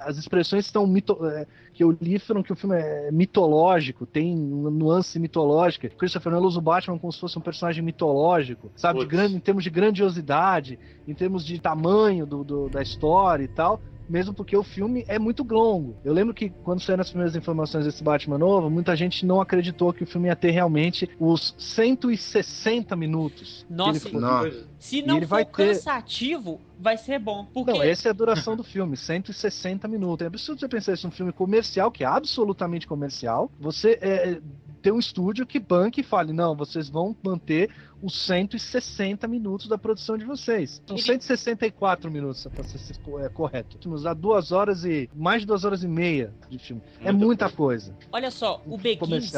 as 0.00 0.18
expressões 0.18 0.66
estão 0.66 0.86
mito, 0.86 1.24
é, 1.26 1.46
que 1.80 1.84
eu 1.84 1.96
li 1.98 2.18
foram 2.18 2.42
que 2.42 2.52
o 2.52 2.56
filme 2.56 2.76
é 2.76 3.10
mitológico, 3.10 4.04
tem 4.04 4.36
uma 4.36 4.70
nuance 4.70 5.18
mitológica. 5.18 5.88
Christopher 5.88 6.30
Nolan 6.30 6.46
usa 6.48 6.58
o 6.58 6.62
Batman 6.62 6.98
como 6.98 7.10
se 7.10 7.18
fosse 7.18 7.38
um 7.38 7.40
personagem 7.40 7.82
mitológico, 7.82 8.70
sabe? 8.76 8.98
Grande, 9.06 9.34
em 9.36 9.40
termos 9.40 9.64
de 9.64 9.70
grandiosidade, 9.70 10.78
em 11.08 11.14
termos 11.14 11.42
de 11.42 11.58
tamanho 11.58 12.26
do, 12.26 12.44
do- 12.44 12.68
da 12.68 12.82
história 12.82 13.44
e 13.44 13.48
tal. 13.48 13.80
Mesmo 14.10 14.34
porque 14.34 14.56
o 14.56 14.64
filme 14.64 15.04
é 15.06 15.20
muito 15.20 15.46
longo. 15.48 15.96
Eu 16.04 16.12
lembro 16.12 16.34
que 16.34 16.50
quando 16.50 16.82
saíram 16.82 17.00
as 17.02 17.10
primeiras 17.10 17.36
informações 17.36 17.84
desse 17.84 18.02
Batman 18.02 18.38
novo, 18.38 18.68
muita 18.68 18.96
gente 18.96 19.24
não 19.24 19.40
acreditou 19.40 19.92
que 19.92 20.02
o 20.02 20.06
filme 20.06 20.26
ia 20.26 20.34
ter 20.34 20.50
realmente 20.50 21.08
os 21.18 21.54
160 21.56 22.96
minutos. 22.96 23.64
que 23.68 23.72
Nossa, 23.72 24.08
ele 24.08 24.10
foi. 24.10 24.20
Não. 24.20 24.50
Se 24.80 25.02
não 25.02 25.16
ele 25.18 25.26
for 25.26 25.30
vai 25.30 25.44
ter- 25.44 25.68
cansativo, 25.68 26.60
vai 26.76 26.96
ser 26.96 27.20
bom. 27.20 27.46
Porque 27.54 27.72
Não, 27.72 27.82
essa 27.82 28.08
é 28.08 28.10
a 28.10 28.14
duração 28.14 28.56
do 28.56 28.64
filme, 28.64 28.96
160 28.96 29.86
minutos. 29.86 30.24
É 30.24 30.26
absurdo 30.26 30.58
você 30.58 30.66
pensar 30.68 30.94
isso 30.94 31.06
num 31.06 31.12
filme 31.12 31.32
comercial, 31.32 31.92
que 31.92 32.02
é 32.02 32.06
absolutamente 32.06 32.88
comercial. 32.88 33.48
Você 33.60 33.96
é, 34.00 34.40
ter 34.82 34.92
um 34.92 34.98
estúdio 34.98 35.46
que 35.46 35.58
banque 35.58 36.00
e 36.00 36.04
fale: 36.04 36.32
não, 36.32 36.54
vocês 36.56 36.88
vão 36.88 37.16
manter 37.22 37.70
os 38.02 38.14
160 38.26 39.28
minutos 39.28 39.68
da 39.68 39.76
produção 39.76 40.16
de 40.16 40.24
vocês. 40.24 40.80
São 40.86 40.96
Ele- 40.96 41.04
164 41.04 42.10
minutos, 42.10 42.46
para 42.54 42.64
ser 42.64 42.96
é, 43.22 43.28
correto. 43.28 43.88
Nos 43.88 44.02
dá 44.02 44.14
duas 44.14 44.52
horas 44.52 44.84
e. 44.84 45.08
mais 45.14 45.42
de 45.42 45.46
duas 45.46 45.64
horas 45.64 45.82
e 45.84 45.88
meia 45.88 46.32
de 46.48 46.58
filme. 46.58 46.82
é 47.00 47.12
Muita 47.12 47.26
muita 47.26 47.50
coisa. 47.50 47.94
Olha 48.12 48.30
só, 48.30 48.62
o 48.66 48.76
Begins, 48.78 49.32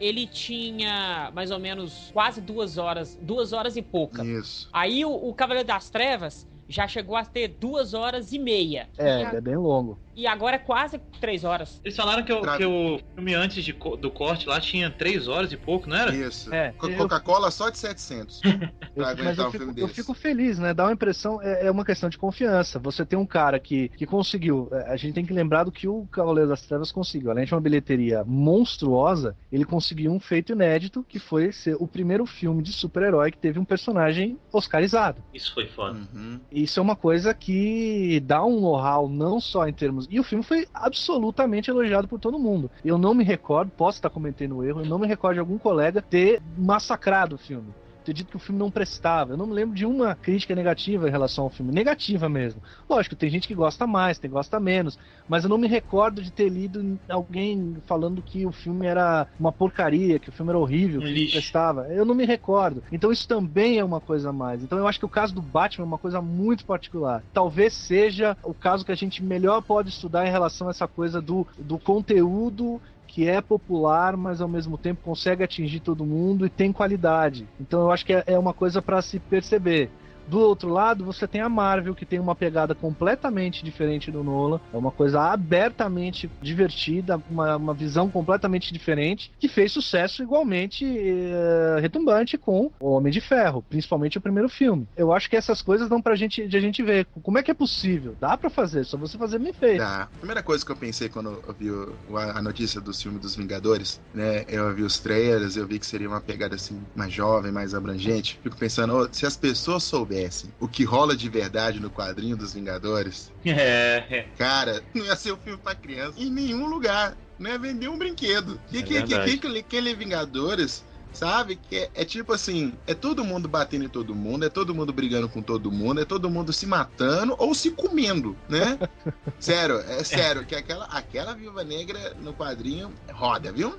ele 0.00 0.26
tinha 0.26 1.30
mais 1.34 1.50
ou 1.50 1.58
menos 1.58 2.10
quase 2.12 2.40
duas 2.40 2.78
horas, 2.78 3.18
duas 3.20 3.52
horas 3.52 3.76
e 3.76 3.82
pouca. 3.82 4.24
Isso. 4.24 4.68
Aí 4.72 5.04
o, 5.04 5.10
o 5.12 5.34
Cavaleiro 5.34 5.66
das 5.66 5.88
Trevas 5.90 6.46
já 6.68 6.88
chegou 6.88 7.16
a 7.16 7.24
ter 7.24 7.48
duas 7.48 7.94
horas 7.94 8.32
e 8.32 8.38
meia. 8.38 8.88
É, 8.98 9.24
a- 9.26 9.34
é 9.34 9.40
bem 9.40 9.56
longo. 9.56 9.98
E 10.16 10.26
agora 10.26 10.56
é 10.56 10.58
quase 10.58 10.98
três 11.20 11.44
horas. 11.44 11.80
Eles 11.84 11.96
falaram 11.96 12.24
que, 12.24 12.32
o- 12.32 12.40
Tra- 12.40 12.56
que 12.56 12.64
o 12.64 12.98
filme 13.14 13.34
antes 13.34 13.62
de 13.64 13.72
do 14.00 14.10
corte 14.10 14.48
lá 14.48 14.58
tinha 14.60 14.90
3 14.90 15.28
horas 15.28 15.52
e 15.52 15.56
pouco, 15.56 15.88
não 15.88 15.96
era? 15.96 16.14
Isso. 16.14 16.52
É, 16.52 16.72
Co- 16.72 16.88
eu- 16.88 16.96
Coca-Cola 16.96 17.50
só 17.50 17.68
de 17.70 17.78
700. 17.78 18.40
Eu- 18.96 19.04
Pra 19.04 19.14
mas 19.14 19.18
aguentar 19.20 19.38
eu 19.44 19.48
um 19.48 19.52
fico, 19.52 19.64
filme 19.64 19.80
eu 19.82 19.86
desse. 19.88 20.00
fico 20.00 20.14
feliz, 20.14 20.58
né? 20.58 20.72
Dá 20.72 20.84
uma 20.84 20.92
impressão, 20.94 21.40
é, 21.42 21.66
é 21.66 21.70
uma 21.70 21.84
questão 21.84 22.08
de 22.08 22.16
confiança. 22.16 22.78
Você 22.78 23.04
tem 23.04 23.18
um 23.18 23.26
cara 23.26 23.60
que, 23.60 23.90
que 23.90 24.06
conseguiu. 24.06 24.70
é, 24.72 24.90
A 24.90 24.96
gente 24.96 25.12
tem 25.12 25.24
que 25.26 25.34
lembrar 25.34 25.64
do 25.64 25.70
que 25.72 25.86
o 25.86 26.06
Cavaleiro 26.06 26.48
das 26.48 26.62
Trevas 26.62 26.90
conseguiu. 26.90 27.30
Além 27.30 27.44
de 27.44 27.52
uma 27.54 27.60
bilheteria 27.60 28.24
monstruosa, 28.24 29.36
ele 29.52 29.64
conseguiu 29.66 30.10
um 30.12 30.18
feito 30.18 30.52
inédito, 30.52 31.04
que 31.06 31.18
foi 31.18 31.52
ser 31.52 31.76
o 31.78 31.86
primeiro 31.86 32.24
filme 32.24 32.62
de 32.62 32.72
super-herói 32.72 33.30
que 33.30 33.38
teve 33.38 33.58
um 33.58 33.64
personagem 33.66 34.38
oscarizado. 34.50 35.22
Isso 35.34 35.52
foi 35.52 35.66
foda. 35.66 35.98
Uhum. 36.14 36.40
Isso 36.50 36.80
é 36.80 36.82
uma 36.82 36.96
coisa 36.96 37.34
que 37.34 38.18
dá 38.24 38.42
um 38.44 38.60
know-how 38.60 39.08
não 39.08 39.38
só 39.40 39.68
em 39.68 39.72
termos. 39.74 40.05
E 40.10 40.20
o 40.20 40.24
filme 40.24 40.44
foi 40.44 40.66
absolutamente 40.72 41.70
elogiado 41.70 42.08
por 42.08 42.18
todo 42.18 42.38
mundo. 42.38 42.70
Eu 42.84 42.98
não 42.98 43.14
me 43.14 43.24
recordo, 43.24 43.70
posso 43.70 43.98
estar 43.98 44.10
cometendo 44.10 44.56
um 44.56 44.64
erro, 44.64 44.80
eu 44.80 44.86
não 44.86 44.98
me 44.98 45.06
recordo 45.06 45.34
de 45.34 45.40
algum 45.40 45.58
colega 45.58 46.02
ter 46.02 46.40
massacrado 46.56 47.34
o 47.34 47.38
filme. 47.38 47.72
Ter 48.06 48.12
dito 48.12 48.30
que 48.30 48.36
o 48.36 48.40
filme 48.40 48.56
não 48.56 48.70
prestava. 48.70 49.32
Eu 49.32 49.36
não 49.36 49.48
me 49.48 49.52
lembro 49.52 49.74
de 49.74 49.84
uma 49.84 50.14
crítica 50.14 50.54
negativa 50.54 51.08
em 51.08 51.10
relação 51.10 51.42
ao 51.42 51.50
filme. 51.50 51.72
Negativa 51.72 52.28
mesmo. 52.28 52.62
Lógico, 52.88 53.16
tem 53.16 53.28
gente 53.28 53.48
que 53.48 53.54
gosta 53.54 53.84
mais, 53.84 54.16
tem 54.16 54.30
que 54.30 54.34
gosta 54.34 54.60
menos. 54.60 54.96
Mas 55.28 55.42
eu 55.42 55.50
não 55.50 55.58
me 55.58 55.66
recordo 55.66 56.22
de 56.22 56.30
ter 56.30 56.48
lido 56.48 56.96
alguém 57.08 57.78
falando 57.84 58.22
que 58.22 58.46
o 58.46 58.52
filme 58.52 58.86
era 58.86 59.26
uma 59.40 59.50
porcaria, 59.50 60.20
que 60.20 60.28
o 60.28 60.32
filme 60.32 60.52
era 60.52 60.58
horrível, 60.58 61.00
que 61.00 61.24
não 61.24 61.30
prestava. 61.32 61.88
Eu 61.88 62.04
não 62.04 62.14
me 62.14 62.24
recordo. 62.24 62.80
Então 62.92 63.10
isso 63.10 63.26
também 63.26 63.80
é 63.80 63.84
uma 63.84 64.00
coisa 64.00 64.30
a 64.30 64.32
mais. 64.32 64.62
Então 64.62 64.78
eu 64.78 64.86
acho 64.86 65.00
que 65.00 65.04
o 65.04 65.08
caso 65.08 65.34
do 65.34 65.42
Batman 65.42 65.84
é 65.84 65.88
uma 65.88 65.98
coisa 65.98 66.22
muito 66.22 66.64
particular. 66.64 67.24
Talvez 67.34 67.72
seja 67.72 68.36
o 68.44 68.54
caso 68.54 68.84
que 68.84 68.92
a 68.92 68.96
gente 68.96 69.20
melhor 69.20 69.62
pode 69.62 69.88
estudar 69.88 70.24
em 70.28 70.30
relação 70.30 70.68
a 70.68 70.70
essa 70.70 70.86
coisa 70.86 71.20
do, 71.20 71.44
do 71.58 71.76
conteúdo 71.76 72.80
que 73.16 73.26
é 73.26 73.40
popular, 73.40 74.14
mas 74.14 74.42
ao 74.42 74.48
mesmo 74.48 74.76
tempo 74.76 75.00
consegue 75.02 75.42
atingir 75.42 75.80
todo 75.80 76.04
mundo 76.04 76.44
e 76.44 76.50
tem 76.50 76.70
qualidade. 76.70 77.48
Então 77.58 77.80
eu 77.80 77.90
acho 77.90 78.04
que 78.04 78.12
é, 78.12 78.22
é 78.26 78.38
uma 78.38 78.52
coisa 78.52 78.82
para 78.82 79.00
se 79.00 79.18
perceber. 79.18 79.88
Do 80.26 80.38
outro 80.40 80.68
lado, 80.68 81.04
você 81.04 81.26
tem 81.28 81.40
a 81.40 81.48
Marvel, 81.48 81.94
que 81.94 82.04
tem 82.06 82.18
uma 82.18 82.34
pegada 82.34 82.74
completamente 82.74 83.64
diferente 83.64 84.10
do 84.10 84.24
Nolan. 84.24 84.60
É 84.72 84.76
uma 84.76 84.90
coisa 84.92 85.20
abertamente 85.20 86.32
divertida, 86.40 87.22
uma, 87.28 87.56
uma 87.56 87.74
visão 87.74 88.10
completamente 88.10 88.72
diferente, 88.72 89.30
que 89.38 89.48
fez 89.48 89.72
sucesso 89.72 90.22
igualmente 90.22 90.84
eh, 90.84 91.78
retumbante 91.80 92.36
com 92.38 92.70
O 92.80 92.90
Homem 92.90 93.12
de 93.12 93.20
Ferro, 93.20 93.62
principalmente 93.68 94.18
o 94.18 94.20
primeiro 94.20 94.48
filme. 94.48 94.88
Eu 94.96 95.12
acho 95.12 95.28
que 95.30 95.36
essas 95.36 95.62
coisas 95.62 95.88
dão 95.88 96.02
pra 96.02 96.16
gente, 96.16 96.46
de 96.48 96.56
a 96.56 96.60
gente 96.60 96.82
ver. 96.82 97.06
Como 97.22 97.38
é 97.38 97.42
que 97.42 97.50
é 97.50 97.54
possível? 97.54 98.16
Dá 98.20 98.36
pra 98.36 98.50
fazer, 98.50 98.84
só 98.84 98.96
você 98.96 99.16
fazer 99.16 99.36
feito. 99.52 99.78
Tá. 99.78 100.02
A 100.04 100.18
primeira 100.18 100.42
coisa 100.42 100.64
que 100.64 100.72
eu 100.72 100.76
pensei 100.76 101.08
quando 101.08 101.40
eu 101.46 101.54
vi 101.54 101.70
o- 101.70 102.16
a 102.16 102.42
notícia 102.42 102.80
do 102.80 102.92
filme 102.92 103.18
dos 103.18 103.36
Vingadores, 103.36 104.00
né? 104.12 104.44
Eu 104.48 104.74
vi 104.74 104.82
os 104.82 104.98
trailers, 104.98 105.56
eu 105.56 105.66
vi 105.66 105.78
que 105.78 105.86
seria 105.86 106.08
uma 106.08 106.20
pegada 106.20 106.54
assim 106.54 106.82
mais 106.94 107.12
jovem, 107.12 107.52
mais 107.52 107.74
abrangente. 107.74 108.38
Fico 108.42 108.56
pensando, 108.56 108.94
ô, 108.96 109.08
se 109.12 109.26
as 109.26 109.36
pessoas 109.36 109.84
soubessem 110.16 110.50
o 110.58 110.66
que 110.68 110.84
rola 110.84 111.16
de 111.16 111.28
verdade 111.28 111.80
no 111.80 111.90
quadrinho 111.90 112.36
dos 112.36 112.54
Vingadores, 112.54 113.30
É, 113.44 114.04
é. 114.10 114.22
cara, 114.36 114.82
não 114.94 115.04
ia 115.04 115.16
ser 115.16 115.32
um 115.32 115.36
filme 115.36 115.58
pra 115.58 115.74
criança 115.74 116.18
em 116.18 116.30
nenhum 116.30 116.66
lugar. 116.66 117.16
Não 117.38 117.50
ia 117.50 117.58
vender 117.58 117.88
um 117.88 117.98
brinquedo. 117.98 118.58
Que, 118.68 118.78
É 118.78 118.82
que, 118.82 118.86
que, 119.02 119.08
verdade. 119.08 119.38
que, 119.38 119.50
que 119.50 119.58
aquele 119.58 119.94
Vingadores, 119.94 120.84
sabe? 121.16 121.56
Que 121.56 121.76
é, 121.76 121.90
é 121.94 122.04
tipo 122.04 122.32
assim, 122.32 122.72
é 122.86 122.94
todo 122.94 123.24
mundo 123.24 123.48
batendo 123.48 123.84
em 123.84 123.88
todo 123.88 124.14
mundo, 124.14 124.44
é 124.44 124.48
todo 124.48 124.74
mundo 124.74 124.92
brigando 124.92 125.28
com 125.28 125.42
todo 125.42 125.72
mundo, 125.72 126.00
é 126.00 126.04
todo 126.04 126.30
mundo 126.30 126.52
se 126.52 126.66
matando 126.66 127.34
ou 127.38 127.54
se 127.54 127.70
comendo, 127.70 128.36
né? 128.48 128.78
sério, 129.40 129.78
é 129.78 130.04
sério, 130.04 130.44
que 130.44 130.54
aquela, 130.54 130.84
aquela 130.86 131.34
viúva 131.34 131.64
negra 131.64 132.14
no 132.20 132.32
quadrinho 132.32 132.92
roda, 133.12 133.50
viu? 133.52 133.76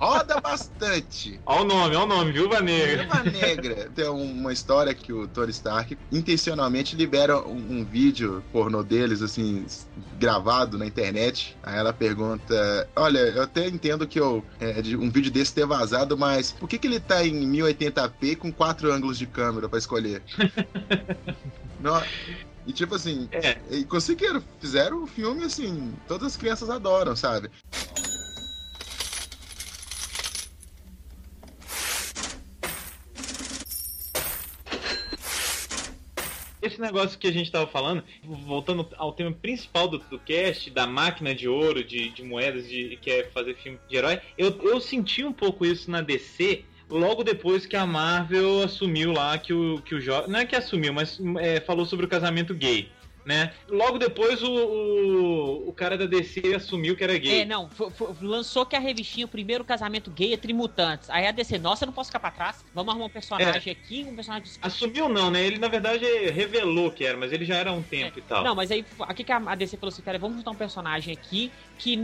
Roda 0.00 0.40
bastante. 0.40 1.40
Olha 1.46 1.62
o 1.62 1.64
nome, 1.64 1.96
olha 1.96 2.04
o 2.04 2.08
nome, 2.08 2.32
Viúva 2.32 2.60
Negra. 2.60 3.02
Viúva 3.02 3.30
Negra. 3.30 3.90
Tem 3.94 4.08
uma 4.08 4.52
história 4.52 4.94
que 4.94 5.12
o 5.12 5.28
Tony 5.28 5.50
Stark 5.50 5.96
intencionalmente 6.10 6.96
libera 6.96 7.38
um, 7.46 7.78
um 7.78 7.84
vídeo 7.84 8.42
pornô 8.52 8.82
deles, 8.82 9.22
assim, 9.22 9.64
gravado 10.18 10.78
na 10.78 10.86
internet. 10.86 11.56
Aí 11.62 11.76
ela 11.76 11.92
pergunta: 11.92 12.88
Olha, 12.96 13.18
eu 13.18 13.42
até 13.42 13.68
entendo 13.68 14.06
que 14.06 14.18
eu, 14.18 14.44
é, 14.60 14.82
um 14.96 15.10
vídeo 15.10 15.30
desse 15.30 15.54
ter 15.54 15.66
vazado, 15.66 16.16
mas 16.16 16.52
por 16.52 16.68
que, 16.72 16.78
que 16.78 16.86
ele 16.86 17.00
tá 17.00 17.22
em 17.26 17.34
1080p 17.50 18.36
com 18.36 18.50
quatro 18.50 18.90
ângulos 18.90 19.18
de 19.18 19.26
câmera 19.26 19.68
pra 19.68 19.78
escolher? 19.78 20.22
Não, 21.78 22.02
e 22.66 22.72
tipo 22.72 22.94
assim, 22.94 23.28
É. 23.30 23.58
conseguiram, 23.88 24.42
fizeram 24.60 25.02
o 25.02 25.06
filme 25.06 25.44
assim, 25.44 25.92
todas 26.08 26.28
as 26.28 26.36
crianças 26.36 26.70
adoram, 26.70 27.14
sabe? 27.14 27.50
Esse 36.62 36.80
negócio 36.80 37.18
que 37.18 37.26
a 37.26 37.32
gente 37.32 37.50
tava 37.50 37.66
falando, 37.66 38.04
voltando 38.22 38.88
ao 38.96 39.12
tema 39.12 39.32
principal 39.32 39.88
do, 39.88 39.98
do 39.98 40.18
cast, 40.18 40.70
da 40.70 40.86
máquina 40.86 41.34
de 41.34 41.48
ouro, 41.48 41.82
de, 41.82 42.10
de 42.10 42.22
moedas, 42.22 42.68
de 42.68 42.96
que 43.02 43.10
é 43.10 43.24
fazer 43.24 43.56
filme 43.56 43.78
de 43.88 43.96
herói, 43.96 44.20
eu, 44.38 44.56
eu 44.62 44.80
senti 44.80 45.24
um 45.24 45.32
pouco 45.32 45.66
isso 45.66 45.90
na 45.90 46.00
DC 46.00 46.64
logo 46.88 47.24
depois 47.24 47.66
que 47.66 47.74
a 47.74 47.86
Marvel 47.86 48.62
assumiu 48.62 49.12
lá 49.12 49.36
que 49.38 49.52
o, 49.52 49.80
que 49.82 49.94
o 49.94 50.00
jovem. 50.00 50.30
Não 50.30 50.38
é 50.38 50.46
que 50.46 50.54
assumiu, 50.54 50.92
mas 50.92 51.18
é, 51.40 51.60
falou 51.60 51.84
sobre 51.84 52.06
o 52.06 52.08
casamento 52.08 52.54
gay. 52.54 52.88
Né? 53.24 53.52
Logo 53.68 53.98
depois 53.98 54.42
o, 54.42 54.50
o, 54.50 55.68
o 55.68 55.72
cara 55.72 55.96
da 55.96 56.06
DC 56.06 56.54
assumiu 56.56 56.96
que 56.96 57.04
era 57.04 57.16
gay. 57.16 57.42
É, 57.42 57.44
não, 57.44 57.70
lançou 58.20 58.66
que 58.66 58.74
a 58.74 58.80
revistinha, 58.80 59.26
o 59.26 59.28
primeiro 59.28 59.64
casamento 59.64 60.10
gay 60.10 60.34
é 60.34 60.36
Trimutantes. 60.36 61.08
Aí 61.08 61.26
a 61.26 61.30
DC, 61.30 61.58
nossa, 61.58 61.84
eu 61.84 61.86
não 61.86 61.92
posso 61.92 62.08
ficar 62.08 62.18
pra 62.18 62.30
trás. 62.32 62.64
Vamos 62.74 62.90
arrumar 62.90 63.06
um 63.06 63.10
personagem 63.10 63.72
aqui, 63.72 64.04
um 64.08 64.14
personagem. 64.14 64.50
Assumiu 64.60 65.08
não, 65.08 65.30
né? 65.30 65.42
Ele 65.44 65.58
na 65.58 65.68
verdade 65.68 66.04
revelou 66.30 66.90
que 66.90 67.04
era, 67.04 67.16
mas 67.16 67.32
ele 67.32 67.44
já 67.44 67.56
era 67.56 67.70
há 67.70 67.72
um 67.72 67.82
tempo 67.82 68.18
e 68.18 68.22
tal. 68.22 68.42
Não, 68.42 68.54
mas 68.54 68.70
aí 68.70 68.84
aqui 69.00 69.22
que 69.22 69.32
a 69.32 69.54
DC 69.54 69.76
falou 69.76 69.92
assim, 69.92 70.02
cara, 70.02 70.18
vamos 70.18 70.38
juntar 70.38 70.50
um 70.50 70.56
personagem 70.56 71.12
aqui 71.12 71.52
que 71.78 71.96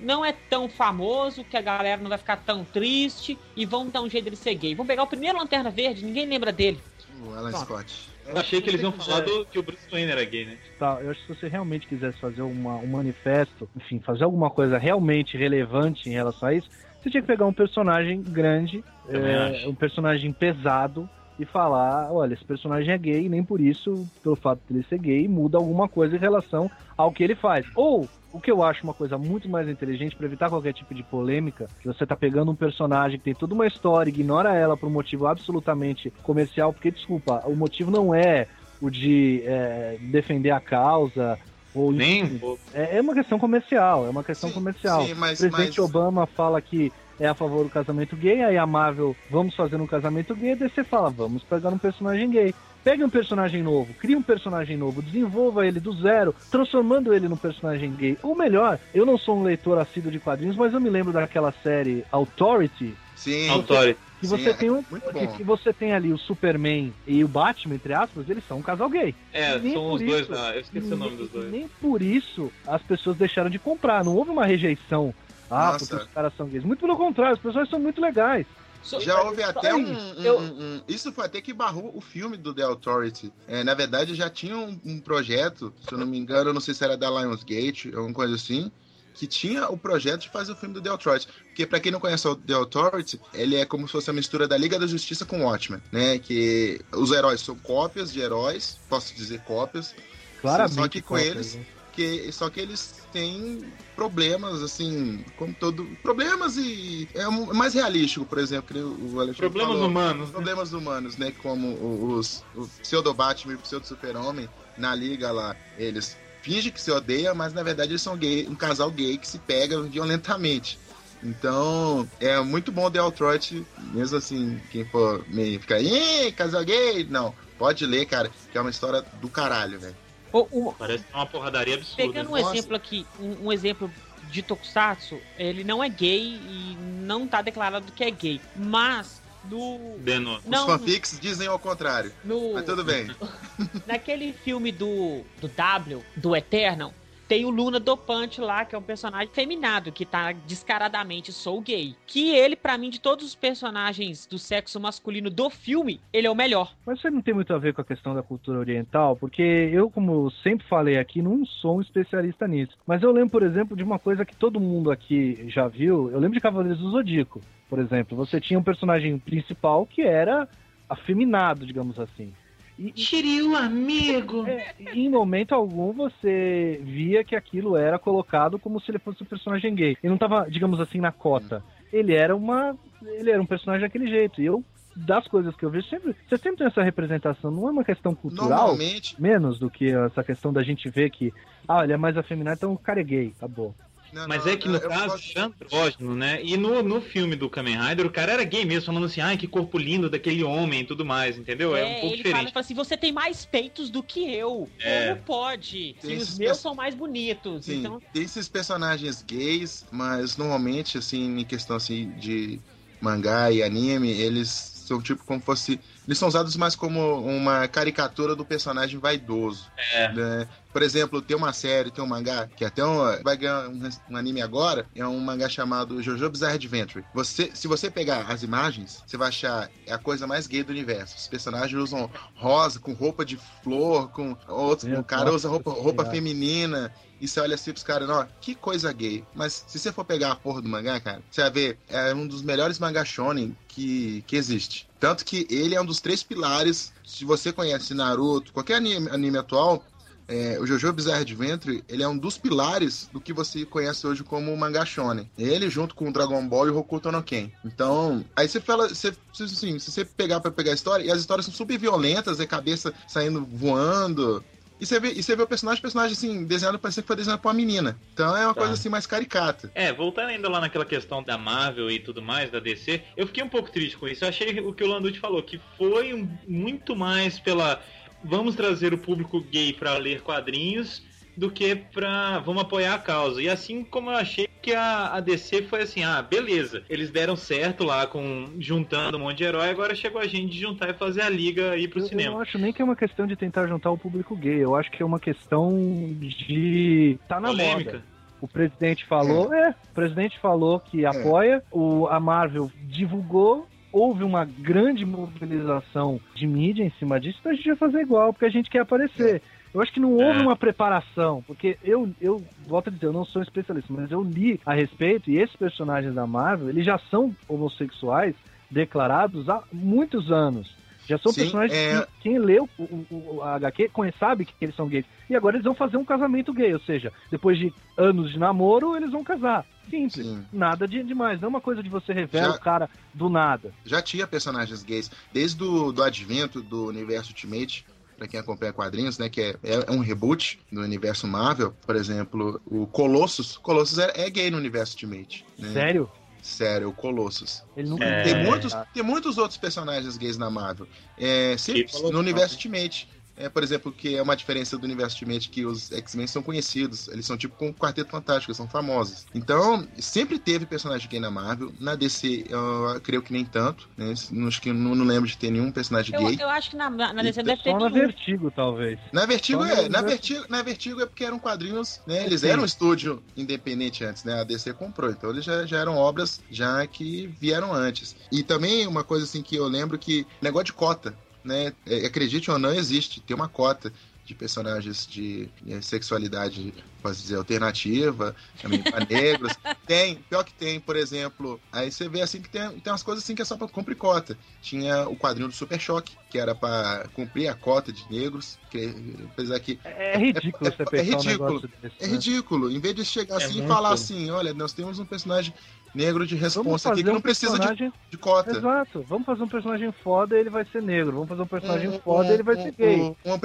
não 0.00 0.24
é 0.24 0.32
tão 0.32 0.68
famoso, 0.68 1.44
que 1.44 1.56
a 1.56 1.60
galera 1.60 2.00
não 2.00 2.08
vai 2.08 2.18
ficar 2.18 2.36
tão 2.36 2.64
triste 2.64 3.38
e 3.54 3.66
vamos 3.66 3.92
dar 3.92 4.00
um 4.00 4.08
jeito 4.08 4.24
dele 4.24 4.36
ser 4.36 4.54
gay. 4.54 4.74
Vamos 4.74 4.88
pegar 4.88 5.02
o 5.02 5.06
primeiro 5.06 5.38
Lanterna 5.38 5.70
Verde, 5.70 6.04
ninguém 6.04 6.26
lembra 6.26 6.52
dele. 6.52 6.80
O 7.22 7.34
Alan 7.34 7.50
Pronto. 7.50 7.64
Scott. 7.64 8.15
Eu 8.28 8.38
achei 8.38 8.60
que 8.60 8.70
eles 8.70 8.82
iam 8.82 8.92
falar 8.92 9.20
do, 9.20 9.44
que 9.46 9.58
o 9.58 9.62
Bruce 9.62 9.88
Wayne 9.90 10.10
era 10.10 10.24
gay, 10.24 10.44
né? 10.44 10.56
Tá, 10.78 10.98
eu 11.00 11.10
acho 11.10 11.20
que 11.20 11.34
se 11.34 11.40
você 11.40 11.48
realmente 11.48 11.86
quisesse 11.86 12.18
fazer 12.18 12.42
uma, 12.42 12.76
um 12.76 12.86
manifesto, 12.86 13.68
enfim, 13.76 14.00
fazer 14.00 14.24
alguma 14.24 14.50
coisa 14.50 14.78
realmente 14.78 15.36
relevante 15.36 16.08
em 16.08 16.12
relação 16.12 16.48
a 16.48 16.54
isso, 16.54 16.68
você 17.00 17.10
tinha 17.10 17.20
que 17.20 17.26
pegar 17.26 17.46
um 17.46 17.52
personagem 17.52 18.22
grande, 18.22 18.84
é, 19.08 19.68
um 19.68 19.74
personagem 19.74 20.32
pesado 20.32 21.08
e 21.38 21.44
falar, 21.44 22.10
olha, 22.10 22.34
esse 22.34 22.44
personagem 22.44 22.92
é 22.92 22.98
gay, 22.98 23.26
e 23.26 23.28
nem 23.28 23.44
por 23.44 23.60
isso, 23.60 24.08
pelo 24.22 24.36
fato 24.36 24.60
dele 24.68 24.84
ser 24.88 24.98
gay, 24.98 25.28
muda 25.28 25.58
alguma 25.58 25.88
coisa 25.88 26.16
em 26.16 26.18
relação 26.18 26.70
ao 26.96 27.12
que 27.12 27.22
ele 27.22 27.34
faz. 27.34 27.66
Ou, 27.74 28.08
o 28.36 28.40
que 28.40 28.50
eu 28.50 28.62
acho 28.62 28.84
uma 28.84 28.94
coisa 28.94 29.16
muito 29.18 29.48
mais 29.48 29.68
inteligente 29.68 30.14
para 30.16 30.26
evitar 30.26 30.48
qualquer 30.50 30.72
tipo 30.74 30.94
de 30.94 31.02
polêmica, 31.02 31.70
que 31.80 31.86
você 31.88 32.06
tá 32.06 32.16
pegando 32.16 32.50
um 32.52 32.56
personagem 32.56 33.18
que 33.18 33.24
tem 33.24 33.34
toda 33.34 33.54
uma 33.54 33.66
história, 33.66 34.10
ignora 34.10 34.54
ela 34.54 34.76
por 34.76 34.88
um 34.88 34.92
motivo 34.92 35.26
absolutamente 35.26 36.12
comercial, 36.22 36.72
porque 36.72 36.90
desculpa, 36.90 37.42
o 37.46 37.56
motivo 37.56 37.90
não 37.90 38.14
é 38.14 38.46
o 38.80 38.90
de 38.90 39.42
é, 39.44 39.96
defender 40.00 40.50
a 40.50 40.60
causa 40.60 41.38
ou 41.72 41.92
Nem 41.92 42.40
é, 42.72 42.98
é 42.98 43.00
uma 43.00 43.14
questão 43.14 43.38
comercial, 43.38 44.06
é 44.06 44.10
uma 44.10 44.24
questão 44.24 44.50
Sim, 44.50 44.54
comercial. 44.54 45.00
sim, 45.04 45.14
mas- 45.14 45.38
o 45.38 45.42
presidente 45.42 45.80
mas- 45.80 45.90
Obama 45.90 46.26
fala 46.26 46.60
que 46.60 46.92
é 47.18 47.26
a 47.26 47.34
favor 47.34 47.64
do 47.64 47.70
casamento 47.70 48.16
gay, 48.16 48.42
aí 48.42 48.58
a 48.58 48.66
Marvel, 48.66 49.16
vamos 49.28 49.54
fazer 49.54 49.80
um 49.80 49.86
casamento 49.86 50.34
gay, 50.36 50.54
daí 50.56 50.68
você 50.70 50.84
fala, 50.84 51.10
vamos 51.10 51.42
pegar 51.44 51.70
um 51.70 51.78
personagem 51.78 52.28
gay. 52.30 52.54
Pegue 52.86 53.02
um 53.02 53.10
personagem 53.10 53.64
novo, 53.64 53.92
crie 53.94 54.14
um 54.14 54.22
personagem 54.22 54.76
novo, 54.76 55.02
desenvolva 55.02 55.66
ele 55.66 55.80
do 55.80 55.92
zero, 55.92 56.32
transformando 56.52 57.12
ele 57.12 57.28
num 57.28 57.36
personagem 57.36 57.90
gay. 57.92 58.16
Ou 58.22 58.32
melhor, 58.36 58.78
eu 58.94 59.04
não 59.04 59.18
sou 59.18 59.36
um 59.36 59.42
leitor 59.42 59.76
assíduo 59.76 60.08
de 60.12 60.20
quadrinhos, 60.20 60.54
mas 60.54 60.72
eu 60.72 60.80
me 60.80 60.88
lembro 60.88 61.12
daquela 61.12 61.50
série 61.64 62.04
Authority, 62.12 62.94
Sim. 63.16 63.48
Authority. 63.50 63.98
que 64.20 64.28
Sim, 64.28 64.36
você 64.36 64.50
é 64.50 64.52
tem 64.52 64.70
um, 64.70 64.84
que, 64.84 65.26
que 65.36 65.42
você 65.42 65.72
tem 65.72 65.94
ali 65.94 66.12
o 66.12 66.16
Superman 66.16 66.92
e 67.08 67.24
o 67.24 67.28
Batman, 67.28 67.74
entre 67.74 67.92
aspas, 67.92 68.30
eles 68.30 68.46
são 68.46 68.58
um 68.58 68.62
casal 68.62 68.88
gay. 68.88 69.12
É, 69.32 69.58
Nem 69.58 69.72
são 69.72 69.82
por 69.82 69.94
os 69.94 70.02
dois 70.02 70.20
isso. 70.20 70.30
lá. 70.32 70.54
Eu 70.54 70.60
esqueci 70.60 70.94
o 70.94 70.96
nome 70.96 71.16
dos 71.16 71.28
dois. 71.30 71.50
Nem 71.50 71.66
por 71.80 72.00
isso 72.00 72.52
as 72.68 72.82
pessoas 72.84 73.16
deixaram 73.16 73.50
de 73.50 73.58
comprar. 73.58 74.04
Não 74.04 74.14
houve 74.14 74.30
uma 74.30 74.46
rejeição 74.46 75.12
Ah, 75.50 75.72
Nossa. 75.72 75.78
porque 75.86 76.04
os 76.04 76.08
caras 76.14 76.32
são 76.36 76.46
gays. 76.46 76.62
Muito 76.62 76.78
pelo 76.86 76.96
contrário, 76.96 77.34
os 77.34 77.40
personagens 77.42 77.68
são 77.68 77.80
muito 77.80 78.00
legais. 78.00 78.46
So- 78.86 79.00
Já 79.00 79.20
houve 79.22 79.42
até 79.42 79.74
um, 79.74 79.82
isso. 79.92 80.20
um- 80.20 80.22
Eu- 80.24 80.38
um- 80.38 80.82
Isso 80.88 81.12
foi 81.12 81.26
até 81.26 81.40
que 81.40 81.52
barrou 81.52 81.90
o 81.94 82.00
filme 82.00 82.36
do 82.36 82.54
The 82.54 82.62
Authority. 82.62 83.32
É, 83.48 83.64
na 83.64 83.74
verdade, 83.74 84.14
já 84.14 84.30
tinha 84.30 84.56
um, 84.56 84.78
um 84.84 85.00
projeto, 85.00 85.72
se 85.86 85.92
eu 85.92 85.98
não 85.98 86.06
me 86.06 86.16
engano, 86.16 86.50
eu 86.50 86.54
não 86.54 86.60
sei 86.60 86.72
se 86.74 86.84
era 86.84 86.96
da 86.96 87.10
Lionsgate, 87.10 87.88
alguma 87.94 88.14
coisa 88.14 88.34
assim, 88.36 88.70
que 89.14 89.26
tinha 89.26 89.68
o 89.68 89.76
projeto 89.78 90.22
de 90.22 90.28
fazer 90.28 90.52
o 90.52 90.56
filme 90.56 90.74
do 90.74 90.80
The 90.82 90.90
Authority. 90.90 91.26
Porque, 91.48 91.66
pra 91.66 91.80
quem 91.80 91.90
não 91.90 91.98
conhece 91.98 92.28
o 92.28 92.36
The 92.36 92.52
Authority, 92.54 93.20
ele 93.34 93.56
é 93.56 93.64
como 93.64 93.86
se 93.88 93.92
fosse 93.92 94.10
a 94.10 94.12
mistura 94.12 94.46
da 94.46 94.56
Liga 94.56 94.78
da 94.78 94.86
Justiça 94.86 95.24
com 95.24 95.42
Watchmen, 95.44 95.82
né? 95.90 96.18
Que 96.18 96.80
os 96.92 97.10
heróis 97.10 97.40
são 97.40 97.56
cópias 97.56 98.12
de 98.12 98.20
heróis, 98.20 98.78
posso 98.88 99.14
dizer 99.14 99.40
cópias, 99.40 99.94
Claramente. 100.42 100.74
Só 100.76 100.88
que 100.88 101.00
com 101.00 101.14
cópia, 101.16 101.30
eles- 101.30 101.54
né? 101.54 101.66
Que 101.96 102.30
só 102.30 102.50
que 102.50 102.60
eles 102.60 102.94
têm 103.10 103.58
problemas 103.96 104.62
assim 104.62 105.24
como 105.34 105.54
todo 105.54 105.84
problemas 106.02 106.58
e 106.58 107.08
é 107.14 107.26
um- 107.26 107.54
mais 107.54 107.72
realístico 107.72 108.26
por 108.26 108.38
exemplo 108.38 108.74
que 108.74 108.78
o 108.80 109.18
Alexandre 109.18 109.36
Problemas 109.50 109.72
falou. 109.72 109.88
humanos. 109.88 110.26
né? 110.28 110.32
problemas 110.32 110.72
humanos 110.74 111.16
né 111.16 111.32
como 111.42 111.68
o- 111.68 112.14
os 112.18 112.44
o 112.54 112.68
pseudo 112.82 113.14
Batman 113.14 113.54
e 113.54 113.56
o 113.56 113.60
pseudo 113.60 113.86
Super 113.86 114.14
Homem 114.16 114.48
na 114.76 114.94
liga 114.94 115.32
lá 115.32 115.56
eles 115.78 116.16
fingem 116.42 116.70
que 116.70 116.80
se 116.80 116.90
odeiam 116.90 117.34
mas 117.34 117.54
na 117.54 117.62
verdade 117.62 117.92
eles 117.92 118.02
são 118.02 118.16
gay, 118.16 118.46
um 118.46 118.54
casal 118.54 118.90
gay 118.90 119.16
que 119.16 119.26
se 119.26 119.38
pega 119.38 119.80
violentamente 119.82 120.78
então, 121.22 122.06
é 122.20 122.38
muito 122.40 122.70
bom 122.70 122.90
The 122.90 123.00
Outroit, 123.00 123.64
mesmo 123.94 124.18
assim, 124.18 124.60
quem 124.70 124.84
for 124.84 125.24
meio 125.28 125.58
ficar, 125.58 125.80
ih, 125.80 126.30
casal 126.32 126.62
gay, 126.62 127.04
não, 127.08 127.34
pode 127.58 127.86
ler, 127.86 128.04
cara, 128.04 128.30
que 128.52 128.56
é 128.56 128.60
uma 128.60 128.70
história 128.70 129.02
do 129.14 129.28
caralho, 129.28 129.80
velho. 129.80 129.96
O- 130.32 130.68
o- 130.68 130.72
Parece 130.72 131.04
uma 131.12 131.26
porradaria 131.26 131.74
absurda. 131.74 132.02
Pegando 132.02 132.30
um 132.32 132.36
Nossa. 132.38 132.52
exemplo 132.56 132.76
aqui, 132.76 133.06
um, 133.18 133.46
um 133.46 133.52
exemplo 133.52 133.90
de 134.30 134.42
Tokusatsu, 134.42 135.20
ele 135.38 135.62
não 135.64 135.82
é 135.82 135.88
gay 135.88 136.22
e 136.22 136.76
não 136.80 137.26
tá 137.28 137.40
declarado 137.42 137.92
que 137.92 138.02
é 138.04 138.10
gay, 138.10 138.40
mas 138.54 139.20
no. 139.44 139.94
Os 139.94 140.44
não 140.44 140.66
fanfics 140.66 141.18
dizem 141.20 141.46
ao 141.46 141.58
contrário, 141.58 142.12
no 142.24 142.54
mas 142.54 142.64
tudo 142.64 142.82
bem. 142.84 143.06
naquele 143.86 144.32
filme 144.32 144.72
do 144.72 145.22
do 145.40 145.46
W, 145.48 146.02
do 146.16 146.34
Eternal, 146.34 146.92
tem 147.28 147.44
o 147.44 147.50
Luna 147.50 147.80
Dopante 147.80 148.40
lá, 148.40 148.64
que 148.64 148.74
é 148.74 148.78
um 148.78 148.82
personagem 148.82 149.28
feminado, 149.32 149.92
que 149.92 150.04
tá 150.04 150.32
descaradamente 150.32 151.32
sou 151.32 151.60
gay. 151.60 151.94
Que 152.06 152.34
ele, 152.34 152.56
pra 152.56 152.78
mim, 152.78 152.90
de 152.90 153.00
todos 153.00 153.24
os 153.24 153.34
personagens 153.34 154.26
do 154.26 154.38
sexo 154.38 154.80
masculino 154.80 155.30
do 155.30 155.50
filme, 155.50 156.00
ele 156.12 156.26
é 156.26 156.30
o 156.30 156.34
melhor. 156.34 156.74
Mas 156.84 156.98
isso 156.98 157.10
não 157.10 157.22
tem 157.22 157.34
muito 157.34 157.52
a 157.52 157.58
ver 157.58 157.74
com 157.74 157.80
a 157.80 157.84
questão 157.84 158.14
da 158.14 158.22
cultura 158.22 158.58
oriental, 158.58 159.16
porque 159.16 159.42
eu, 159.42 159.90
como 159.90 160.30
sempre 160.42 160.66
falei 160.66 160.98
aqui, 160.98 161.20
não 161.20 161.44
sou 161.44 161.78
um 161.78 161.80
especialista 161.80 162.46
nisso. 162.46 162.76
Mas 162.86 163.02
eu 163.02 163.12
lembro, 163.12 163.30
por 163.30 163.42
exemplo, 163.42 163.76
de 163.76 163.82
uma 163.82 163.98
coisa 163.98 164.24
que 164.24 164.36
todo 164.36 164.60
mundo 164.60 164.90
aqui 164.90 165.44
já 165.48 165.68
viu. 165.68 166.10
Eu 166.10 166.18
lembro 166.18 166.34
de 166.34 166.40
Cavaleiros 166.40 166.78
do 166.78 166.90
Zodíaco, 166.90 167.40
por 167.68 167.78
exemplo. 167.78 168.16
Você 168.16 168.40
tinha 168.40 168.58
um 168.58 168.62
personagem 168.62 169.18
principal 169.18 169.86
que 169.86 170.02
era 170.02 170.48
afeminado, 170.88 171.66
digamos 171.66 171.98
assim. 171.98 172.32
E, 172.78 172.92
Shiryu, 172.94 173.56
amigo! 173.56 174.46
é, 174.46 174.74
em 174.92 175.08
momento 175.08 175.54
algum 175.54 175.92
você 175.92 176.80
via 176.82 177.24
que 177.24 177.34
aquilo 177.34 177.76
era 177.76 177.98
colocado 177.98 178.58
como 178.58 178.80
se 178.80 178.90
ele 178.90 178.98
fosse 178.98 179.22
um 179.22 179.26
personagem 179.26 179.74
gay. 179.74 179.96
Ele 180.02 180.10
não 180.10 180.18
tava, 180.18 180.46
digamos 180.50 180.78
assim, 180.80 181.00
na 181.00 181.10
cota. 181.10 181.62
Ele 181.92 182.14
era 182.14 182.36
uma. 182.36 182.76
Ele 183.02 183.30
era 183.30 183.40
um 183.40 183.46
personagem 183.46 183.86
daquele 183.86 184.08
jeito. 184.08 184.42
E 184.42 184.46
eu, 184.46 184.62
das 184.94 185.26
coisas 185.26 185.54
que 185.56 185.64
eu 185.64 185.70
vejo, 185.70 185.88
sempre. 185.88 186.14
Você 186.28 186.36
sempre 186.36 186.58
tem 186.58 186.66
essa 186.66 186.82
representação, 186.82 187.50
não 187.50 187.68
é 187.68 187.70
uma 187.70 187.84
questão 187.84 188.14
cultural. 188.14 188.48
Normalmente, 188.68 189.20
Menos 189.20 189.58
do 189.58 189.70
que 189.70 189.90
essa 189.90 190.22
questão 190.22 190.52
da 190.52 190.62
gente 190.62 190.88
ver 190.90 191.10
que, 191.10 191.32
ah, 191.68 191.84
ele 191.84 191.92
é 191.92 191.96
mais 191.96 192.16
afeminado, 192.16 192.56
então 192.56 192.72
o 192.72 192.78
cara 192.78 193.00
é 193.00 193.04
gay, 193.04 193.32
acabou. 193.36 193.74
Não, 194.16 194.28
Mas 194.28 194.44
não, 194.44 194.52
é 194.52 194.56
que 194.56 194.68
no 194.68 194.80
caso 194.80 195.12
posso- 195.12 195.38
é 195.38 195.40
andrógeno, 195.42 196.16
né? 196.16 196.42
E 196.42 196.56
no, 196.56 196.82
no 196.82 197.00
filme 197.00 197.36
do 197.36 197.48
Kamen 197.50 197.76
Rider, 197.80 198.06
o 198.06 198.10
cara 198.10 198.32
era 198.32 198.44
gay 198.44 198.64
mesmo, 198.64 198.86
falando 198.86 199.06
assim, 199.06 199.20
ai, 199.20 199.36
que 199.36 199.46
corpo 199.46 199.78
lindo 199.78 200.08
daquele 200.10 200.42
homem 200.42 200.80
e 200.80 200.86
tudo 200.86 201.04
mais, 201.04 201.38
entendeu? 201.38 201.76
É, 201.76 201.84
um 201.84 202.00
pouco 202.00 202.06
ele 202.14 202.22
fala, 202.22 202.24
diferente. 202.24 202.52
fala 202.52 202.64
assim: 202.64 202.74
você 202.74 202.96
tem 202.96 203.12
mais 203.12 203.44
peitos 203.44 203.90
do 203.90 204.02
que 204.02 204.20
eu. 204.32 204.72
É. 204.80 205.08
Como 205.08 205.22
pode? 205.24 205.94
Tem 206.00 206.12
E 206.12 206.16
os 206.16 206.38
meus 206.38 206.50
pers- 206.50 206.58
são 206.60 206.74
mais 206.74 206.94
bonitos. 206.94 207.66
Sim, 207.66 207.80
Então, 207.80 208.00
tem 208.12 208.22
esses 208.22 208.48
personagens 208.48 209.22
gays, 209.22 209.84
mas 209.90 210.36
normalmente, 210.36 210.98
assim, 210.98 211.38
em 211.38 211.44
questão 211.44 211.76
assim, 211.76 212.10
de 212.12 212.60
mangá 213.00 213.50
e 213.52 213.62
anime, 213.62 214.10
eles 214.10 214.75
são 214.86 215.00
tipo 215.02 215.24
como 215.24 215.40
fosse. 215.40 215.80
Eles 216.06 216.18
são 216.18 216.28
usados 216.28 216.56
mais 216.56 216.76
como 216.76 217.20
uma 217.20 217.66
caricatura 217.66 218.36
do 218.36 218.44
personagem 218.44 218.98
vaidoso. 218.98 219.70
É. 219.92 220.12
né? 220.12 220.48
Por 220.72 220.82
exemplo, 220.82 221.22
tem 221.22 221.36
uma 221.36 221.52
série, 221.52 221.90
tem 221.90 222.04
um 222.04 222.06
mangá, 222.06 222.46
que 222.54 222.64
até 222.64 222.84
um, 222.84 222.98
vai 223.22 223.36
ganhar 223.36 223.68
um, 223.68 223.88
um 224.10 224.16
anime 224.16 224.42
agora, 224.42 224.86
é 224.94 225.06
um 225.06 225.18
mangá 225.18 225.48
chamado 225.48 226.02
Jojo 226.02 226.28
Bizarre 226.28 226.56
Adventure. 226.56 227.04
Você, 227.14 227.50
se 227.54 227.66
você 227.66 227.90
pegar 227.90 228.26
as 228.30 228.42
imagens, 228.42 229.02
você 229.06 229.16
vai 229.16 229.28
achar 229.28 229.70
é 229.86 229.92
a 229.94 229.98
coisa 229.98 230.26
mais 230.26 230.46
gay 230.46 230.62
do 230.62 230.70
universo. 230.70 231.16
Os 231.16 231.26
personagens 231.28 231.80
usam 231.80 232.10
rosa, 232.34 232.78
com 232.78 232.92
roupa 232.92 233.24
de 233.24 233.38
flor, 233.62 234.10
com 234.10 234.36
outro, 234.46 235.00
o 235.00 235.02
cara 235.02 235.32
usa 235.32 235.48
roupa, 235.48 235.70
roupa 235.70 236.04
feminina. 236.04 236.92
E 237.18 237.26
você 237.26 237.40
olha 237.40 237.54
assim 237.54 237.72
pros 237.72 237.82
caras, 237.82 238.10
ó, 238.10 238.26
que 238.40 238.54
coisa 238.54 238.92
gay. 238.92 239.24
Mas 239.34 239.64
se 239.66 239.78
você 239.78 239.90
for 239.90 240.04
pegar 240.04 240.32
a 240.32 240.36
porra 240.36 240.60
do 240.60 240.68
mangá, 240.68 241.00
cara, 241.00 241.22
você 241.30 241.40
vai 241.40 241.50
ver, 241.50 241.78
é 241.88 242.12
um 242.12 242.26
dos 242.26 242.42
melhores 242.42 242.78
mangá 242.78 243.04
shonen 243.04 243.56
que, 243.76 244.24
que 244.26 244.36
existe. 244.36 244.88
Tanto 244.98 245.22
que 245.22 245.46
ele 245.50 245.74
é 245.74 245.80
um 245.80 245.84
dos 245.84 246.00
três 246.00 246.22
pilares. 246.22 246.94
Se 247.04 247.26
você 247.26 247.52
conhece 247.52 247.92
Naruto, 247.92 248.50
qualquer 248.52 248.76
anime, 248.76 249.10
anime 249.10 249.36
atual, 249.36 249.84
é, 250.26 250.58
o 250.58 250.66
Jojo 250.66 250.92
Bizarre 250.94 251.20
Adventure, 251.20 251.84
ele 251.86 252.02
é 252.02 252.08
um 252.08 252.16
dos 252.16 252.38
pilares 252.38 253.08
do 253.12 253.20
que 253.20 253.34
você 253.34 253.66
conhece 253.66 254.06
hoje 254.06 254.24
como 254.24 254.52
o 254.52 254.56
mangá 254.56 254.86
shonen. 254.86 255.30
Ele 255.36 255.68
junto 255.68 255.94
com 255.94 256.08
o 256.08 256.12
Dragon 256.12 256.48
Ball 256.48 256.68
e 256.68 256.70
o 256.70 256.78
Hokuto 256.78 257.12
no 257.12 257.22
Ken. 257.22 257.52
Então, 257.64 258.24
aí 258.34 258.48
você 258.48 258.60
fala, 258.60 258.88
você, 258.88 259.14
assim, 259.38 259.78
se 259.78 259.92
você 259.92 260.04
pegar 260.06 260.40
pra 260.40 260.50
pegar 260.50 260.70
a 260.70 260.74
história, 260.74 261.04
e 261.04 261.10
as 261.10 261.20
histórias 261.20 261.44
são 261.44 261.54
super 261.54 261.78
violentas, 261.78 262.40
é 262.40 262.46
cabeça 262.46 262.94
saindo 263.06 263.44
voando. 263.44 264.42
E 264.78 264.84
você 264.84 265.00
vê, 265.00 265.12
e 265.12 265.22
você 265.22 265.34
vê 265.34 265.42
o 265.42 265.46
personagem, 265.46 265.78
o 265.78 265.82
personagem 265.82 266.12
assim, 266.12 266.44
desenhado, 266.44 266.78
parecia 266.78 267.02
que 267.02 267.06
foi 267.06 267.16
desenhado 267.16 267.40
pra 267.40 267.48
uma 267.50 267.54
menina. 267.56 267.98
Então 268.12 268.36
é 268.36 268.44
uma 268.44 268.52
Tá. 268.54 268.60
coisa 268.60 268.74
assim 268.74 268.88
mais 268.90 269.06
caricata. 269.06 269.70
É, 269.74 269.92
voltando 269.92 270.28
ainda 270.28 270.48
lá 270.50 270.60
naquela 270.60 270.84
questão 270.84 271.22
da 271.22 271.38
Marvel 271.38 271.90
e 271.90 271.98
tudo 271.98 272.20
mais, 272.20 272.50
da 272.50 272.60
DC, 272.60 273.02
eu 273.16 273.26
fiquei 273.26 273.42
um 273.42 273.48
pouco 273.48 273.70
triste 273.70 273.96
com 273.96 274.06
isso. 274.06 274.24
Eu 274.24 274.28
achei 274.28 274.60
o 274.60 274.72
que 274.74 274.84
o 274.84 274.86
Landucci 274.86 275.18
falou, 275.18 275.42
que 275.42 275.58
foi 275.78 276.28
muito 276.46 276.94
mais 276.94 277.38
pela. 277.40 277.80
Vamos 278.22 278.54
trazer 278.54 278.92
o 278.92 278.98
público 278.98 279.40
gay 279.40 279.72
pra 279.72 279.96
ler 279.96 280.20
quadrinhos 280.20 281.02
do 281.36 281.50
que 281.50 281.74
pra. 281.76 282.38
Vamos 282.40 282.62
apoiar 282.62 282.94
a 282.94 282.98
causa. 282.98 283.42
E 283.42 283.48
assim 283.48 283.84
como 283.84 284.10
eu 284.10 284.16
achei 284.16 284.48
que 284.62 284.74
a, 284.74 285.12
a 285.14 285.20
DC 285.20 285.62
foi 285.62 285.82
assim, 285.82 286.02
ah, 286.02 286.20
beleza, 286.22 286.82
eles 286.90 287.10
deram 287.10 287.36
certo 287.36 287.84
lá 287.84 288.04
com 288.06 288.46
juntando 288.58 289.16
um 289.16 289.20
monte 289.20 289.38
de 289.38 289.44
herói, 289.44 289.68
agora 289.70 289.94
chegou 289.94 290.20
a 290.20 290.26
gente 290.26 290.50
de 290.52 290.60
juntar 290.60 290.90
e 290.90 290.94
fazer 290.94 291.22
a 291.22 291.28
liga 291.28 291.76
e 291.76 291.84
ir 291.84 291.88
pro 291.88 292.00
Eu, 292.00 292.04
eu 292.04 292.08
cinema. 292.08 292.34
não 292.34 292.40
acho 292.40 292.58
nem 292.58 292.72
que 292.72 292.82
é 292.82 292.84
uma 292.84 292.96
questão 292.96 293.26
de 293.26 293.36
tentar 293.36 293.66
juntar 293.68 293.90
o 293.90 293.98
público 293.98 294.34
gay. 294.34 294.56
Eu 294.64 294.74
acho 294.74 294.90
que 294.90 295.02
é 295.02 295.06
uma 295.06 295.20
questão 295.20 295.70
de. 296.18 297.18
tá 297.28 297.38
na 297.40 297.48
Polêmica. 297.48 297.92
moda. 297.92 298.04
O 298.40 298.46
presidente 298.48 299.04
falou, 299.06 299.52
é, 299.54 299.70
o 299.70 299.94
presidente 299.94 300.38
falou 300.40 300.78
que 300.78 301.06
apoia, 301.06 301.62
o, 301.72 302.06
a 302.08 302.20
Marvel 302.20 302.70
divulgou, 302.82 303.66
houve 303.90 304.24
uma 304.24 304.44
grande 304.44 305.06
mobilização 305.06 306.20
de 306.34 306.46
mídia 306.46 306.84
em 306.84 306.92
cima 306.98 307.18
disso, 307.18 307.38
então 307.40 307.52
a 307.52 307.54
gente 307.54 307.66
vai 307.68 307.76
fazer 307.76 308.00
igual, 308.02 308.32
porque 308.32 308.44
a 308.44 308.50
gente 308.50 308.68
quer 308.68 308.80
aparecer. 308.80 309.40
Eu 309.76 309.82
acho 309.82 309.92
que 309.92 310.00
não 310.00 310.12
houve 310.12 310.38
É. 310.40 310.42
uma 310.42 310.56
preparação, 310.56 311.44
porque 311.46 311.76
eu, 311.84 312.10
eu, 312.18 312.42
volto 312.66 312.88
a 312.88 312.90
dizer, 312.90 313.04
eu 313.04 313.12
não 313.12 313.26
sou 313.26 313.42
especialista, 313.42 313.92
mas 313.92 314.10
eu 314.10 314.22
li 314.22 314.58
a 314.64 314.72
respeito, 314.72 315.30
e 315.30 315.36
esses 315.36 315.54
personagens 315.54 316.14
da 316.14 316.26
Marvel, 316.26 316.70
eles 316.70 316.82
já 316.86 316.98
são 317.10 317.36
homossexuais 317.46 318.34
declarados 318.70 319.48
há 319.50 319.62
muitos 319.70 320.32
anos. 320.32 320.74
Já 321.06 321.18
são 321.18 321.30
Sim, 321.30 321.42
personagens 321.42 321.78
é- 321.78 322.00
que 322.00 322.08
quem 322.22 322.38
leu 322.38 322.68
o, 322.78 322.82
o, 322.82 323.06
o- 323.36 323.42
HQ 323.42 323.90
conhece, 323.90 324.16
sabe 324.18 324.44
que 324.46 324.52
eles 324.60 324.74
são 324.74 324.88
gays. 324.88 325.04
E 325.30 325.36
agora 325.36 325.56
eles 325.56 325.64
vão 325.64 325.74
fazer 325.74 325.98
um 325.98 326.04
casamento 326.06 326.52
gay, 326.54 326.72
ou 326.72 326.80
seja, 326.80 327.12
depois 327.30 327.58
de 327.58 327.72
anos 327.98 328.32
de 328.32 328.38
namoro, 328.38 328.96
eles 328.96 329.12
vão 329.12 329.22
casar. 329.22 329.64
Simples. 329.90 330.26
Sim. 330.26 330.44
Nada 330.52 330.88
de 330.88 331.02
demais. 331.04 331.38
Não 331.40 331.46
é 331.46 331.50
uma 331.50 331.60
coisa 331.60 331.80
de 331.82 331.88
você 331.90 332.12
revela 332.14 332.48
Já- 332.52 332.56
o 332.56 332.60
cara 332.60 332.90
do 333.14 333.28
nada. 333.28 333.72
já 333.84 334.00
tinha 334.02 334.26
personagens 334.26 334.82
gays 334.82 335.08
desde 335.32 335.62
o 335.62 335.92
do 335.92 336.02
advento 336.02 336.60
do 336.60 336.86
universo 336.86 337.30
Ultimate. 337.30 337.84
Pra 338.16 338.26
quem 338.26 338.40
acompanha 338.40 338.72
quadrinhos, 338.72 339.18
né? 339.18 339.28
Que 339.28 339.42
é, 339.42 339.56
é 339.62 339.90
um 339.90 340.00
reboot 340.00 340.58
do 340.72 340.80
universo 340.80 341.26
Marvel. 341.26 341.74
Por 341.84 341.96
exemplo, 341.96 342.60
o 342.66 342.86
Colossus. 342.86 343.56
Colossus 343.58 343.98
é, 343.98 344.12
é 344.14 344.30
gay 344.30 344.50
no 344.50 344.56
universo 344.56 344.94
Ultimate. 344.94 345.44
né? 345.58 345.72
Sério? 345.72 346.10
Sério, 346.40 346.88
o 346.90 346.92
Colossus. 346.92 347.64
Ele 347.76 347.88
nunca. 347.88 348.04
É. 348.04 348.22
Tem, 348.22 348.44
muitos, 348.44 348.72
tem 348.94 349.02
muitos 349.02 349.36
outros 349.36 349.58
personagens 349.58 350.16
gays 350.16 350.38
na 350.38 350.48
Marvel. 350.48 350.86
É, 351.18 351.56
sempre 351.58 351.88
falou 351.88 352.12
no 352.12 352.20
universo 352.20 352.54
Ultimate. 352.54 353.08
É, 353.36 353.48
por 353.48 353.62
exemplo, 353.62 353.92
que 353.92 354.16
é 354.16 354.22
uma 354.22 354.36
diferença 354.36 354.76
do 354.78 354.84
universo 354.84 355.16
Ultimate 355.16 355.48
que 355.48 355.64
os 355.66 355.92
X-Men 355.92 356.26
são 356.26 356.42
conhecidos. 356.42 357.08
Eles 357.08 357.26
são 357.26 357.36
tipo 357.36 357.56
como 357.56 357.70
o 357.70 357.74
Quarteto 357.74 358.10
Fantástico, 358.10 358.50
eles 358.50 358.56
são 358.56 358.68
famosos. 358.68 359.26
Então, 359.34 359.86
sempre 359.98 360.38
teve 360.38 360.66
personagem 360.66 361.08
gay 361.08 361.20
na 361.20 361.30
Marvel. 361.30 361.72
Na 361.78 361.94
DC, 361.94 362.46
eu 362.48 363.00
creio 363.02 363.22
que 363.22 363.32
nem 363.32 363.44
tanto. 363.44 363.88
Né? 363.96 364.14
Não, 364.30 364.48
acho 364.48 364.60
que 364.60 364.72
não, 364.72 364.94
não 364.94 365.04
lembro 365.04 365.28
de 365.28 365.36
ter 365.36 365.50
nenhum 365.50 365.70
personagem 365.70 366.14
Eu, 366.14 366.20
gay. 366.20 366.38
eu 366.40 366.48
acho 366.48 366.70
que 366.70 366.76
na, 366.76 366.88
na 366.90 367.22
DC 367.22 367.42
deve 367.42 367.62
ter 367.62 367.70
Só 367.70 367.78
na. 367.78 367.88
Vertigo, 367.88 368.50
talvez. 368.50 368.98
Na 369.12 369.26
Vertigo 369.26 369.66
Só 369.66 369.72
é, 369.72 369.88
na 369.88 370.02
Ver- 370.02 370.08
Vertigo, 370.08 370.44
na 370.48 370.62
Vertigo 370.62 371.00
é 371.00 371.06
porque 371.06 371.24
eram 371.24 371.38
quadrinhos, 371.38 372.00
né? 372.06 372.24
Eles 372.24 372.40
Sim. 372.40 372.48
eram 372.48 372.62
um 372.62 372.66
estúdio 372.66 373.22
independente 373.36 374.04
antes, 374.04 374.24
né? 374.24 374.40
A 374.40 374.44
DC 374.44 374.72
comprou, 374.74 375.10
então 375.10 375.30
eles 375.30 375.44
já, 375.44 375.64
já 375.66 375.78
eram 375.78 375.96
obras 375.96 376.40
já 376.50 376.86
que 376.86 377.26
vieram 377.40 377.72
antes. 377.72 378.16
E 378.32 378.42
também 378.42 378.86
uma 378.86 379.04
coisa 379.04 379.24
assim 379.24 379.42
que 379.42 379.56
eu 379.56 379.66
lembro 379.68 379.98
que 379.98 380.26
negócio 380.40 380.66
de 380.66 380.72
cota, 380.72 381.16
né? 381.46 381.72
É, 381.86 382.06
acredite 382.06 382.50
ou 382.50 382.58
não, 382.58 382.74
existe, 382.74 383.20
tem 383.20 383.34
uma 383.34 383.48
cota 383.48 383.92
de 384.26 384.34
personagens 384.34 385.06
de 385.06 385.48
sexualidade, 385.80 386.74
posso 387.00 387.22
dizer, 387.22 387.36
alternativa, 387.36 388.34
também 388.60 388.82
para 388.82 389.04
negros. 389.06 389.52
Tem, 389.86 390.16
pior 390.28 390.42
que 390.42 390.52
tem, 390.52 390.80
por 390.80 390.96
exemplo, 390.96 391.60
aí 391.70 391.92
você 391.92 392.08
vê 392.08 392.20
assim 392.22 392.42
que 392.42 392.48
tem, 392.50 392.68
tem 392.80 392.92
umas 392.92 393.04
coisas 393.04 393.22
assim 393.22 393.36
que 393.36 393.42
é 393.42 393.44
só 393.44 393.56
para 393.56 393.68
cumprir 393.68 393.94
cota. 393.96 394.36
Tinha 394.60 395.08
o 395.08 395.16
quadrinho 395.16 395.48
do 395.48 395.54
Super 395.54 395.78
Choque, 395.80 396.16
que 396.28 396.38
era 396.38 396.56
para 396.56 397.06
cumprir 397.14 397.46
a 397.46 397.54
cota 397.54 397.92
de 397.92 398.04
negros, 398.10 398.58
que 398.68 398.92
apesar 399.30 399.60
que 399.60 399.78
É 399.84 400.18
ridículo 400.18 400.72
você 400.72 400.82
é 400.82 400.86
pensar 400.86 401.18
um 401.18 401.20
ridículo. 401.20 401.60
desse. 401.80 401.94
é 402.00 402.06
né? 402.06 402.12
ridículo. 402.12 402.70
Em 402.70 402.80
vez 402.80 402.96
de 402.96 403.04
chegar 403.04 403.40
É 403.40 403.44
assim 403.44 403.64
e 403.64 403.68
falar 403.68 403.92
assim, 403.92 404.28
olha, 404.30 404.52
nós 404.52 404.72
temos 404.72 404.98
um 404.98 405.06
personagem 405.06 405.54
negro 405.96 406.26
de 406.26 406.36
responsa 406.36 406.90
aqui 406.92 407.02
que 407.02 407.08
não 407.10 407.16
um 407.18 407.20
precisa 407.20 407.52
de, 407.52 407.58
personagem... 407.58 407.92
de 408.10 408.18
cota. 408.18 408.50
Exato. 408.56 409.04
Vamos 409.08 409.26
fazer 409.26 409.42
um 409.42 409.48
personagem 409.48 409.92
foda 410.04 410.36
e 410.36 410.40
ele 410.40 410.50
vai 410.50 410.64
ser 410.66 410.82
negro. 410.82 411.12
Vamos 411.12 411.28
fazer 411.28 411.42
um 411.42 411.46
personagem 411.46 411.88
Um- 411.88 411.98
foda 412.00 412.28
e 412.28 412.32
ele 412.34 412.42
vai 412.42 412.56
um- 412.56 412.62
ser 412.62 412.72
gay. 412.72 413.00
Um, 413.00 413.04
um, 413.04 413.32
um- 413.32 413.38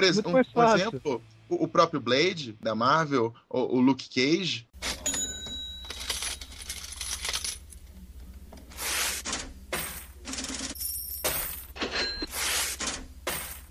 um 0.60 0.64
exemplo, 0.64 1.22
o, 1.50 1.64
o 1.64 1.68
próprio 1.68 2.00
Blade, 2.00 2.58
da 2.62 2.76
Marvel, 2.76 3.34
o, 3.50 3.78
o 3.78 3.80
Luke 3.82 4.08
Cage, 4.10 4.68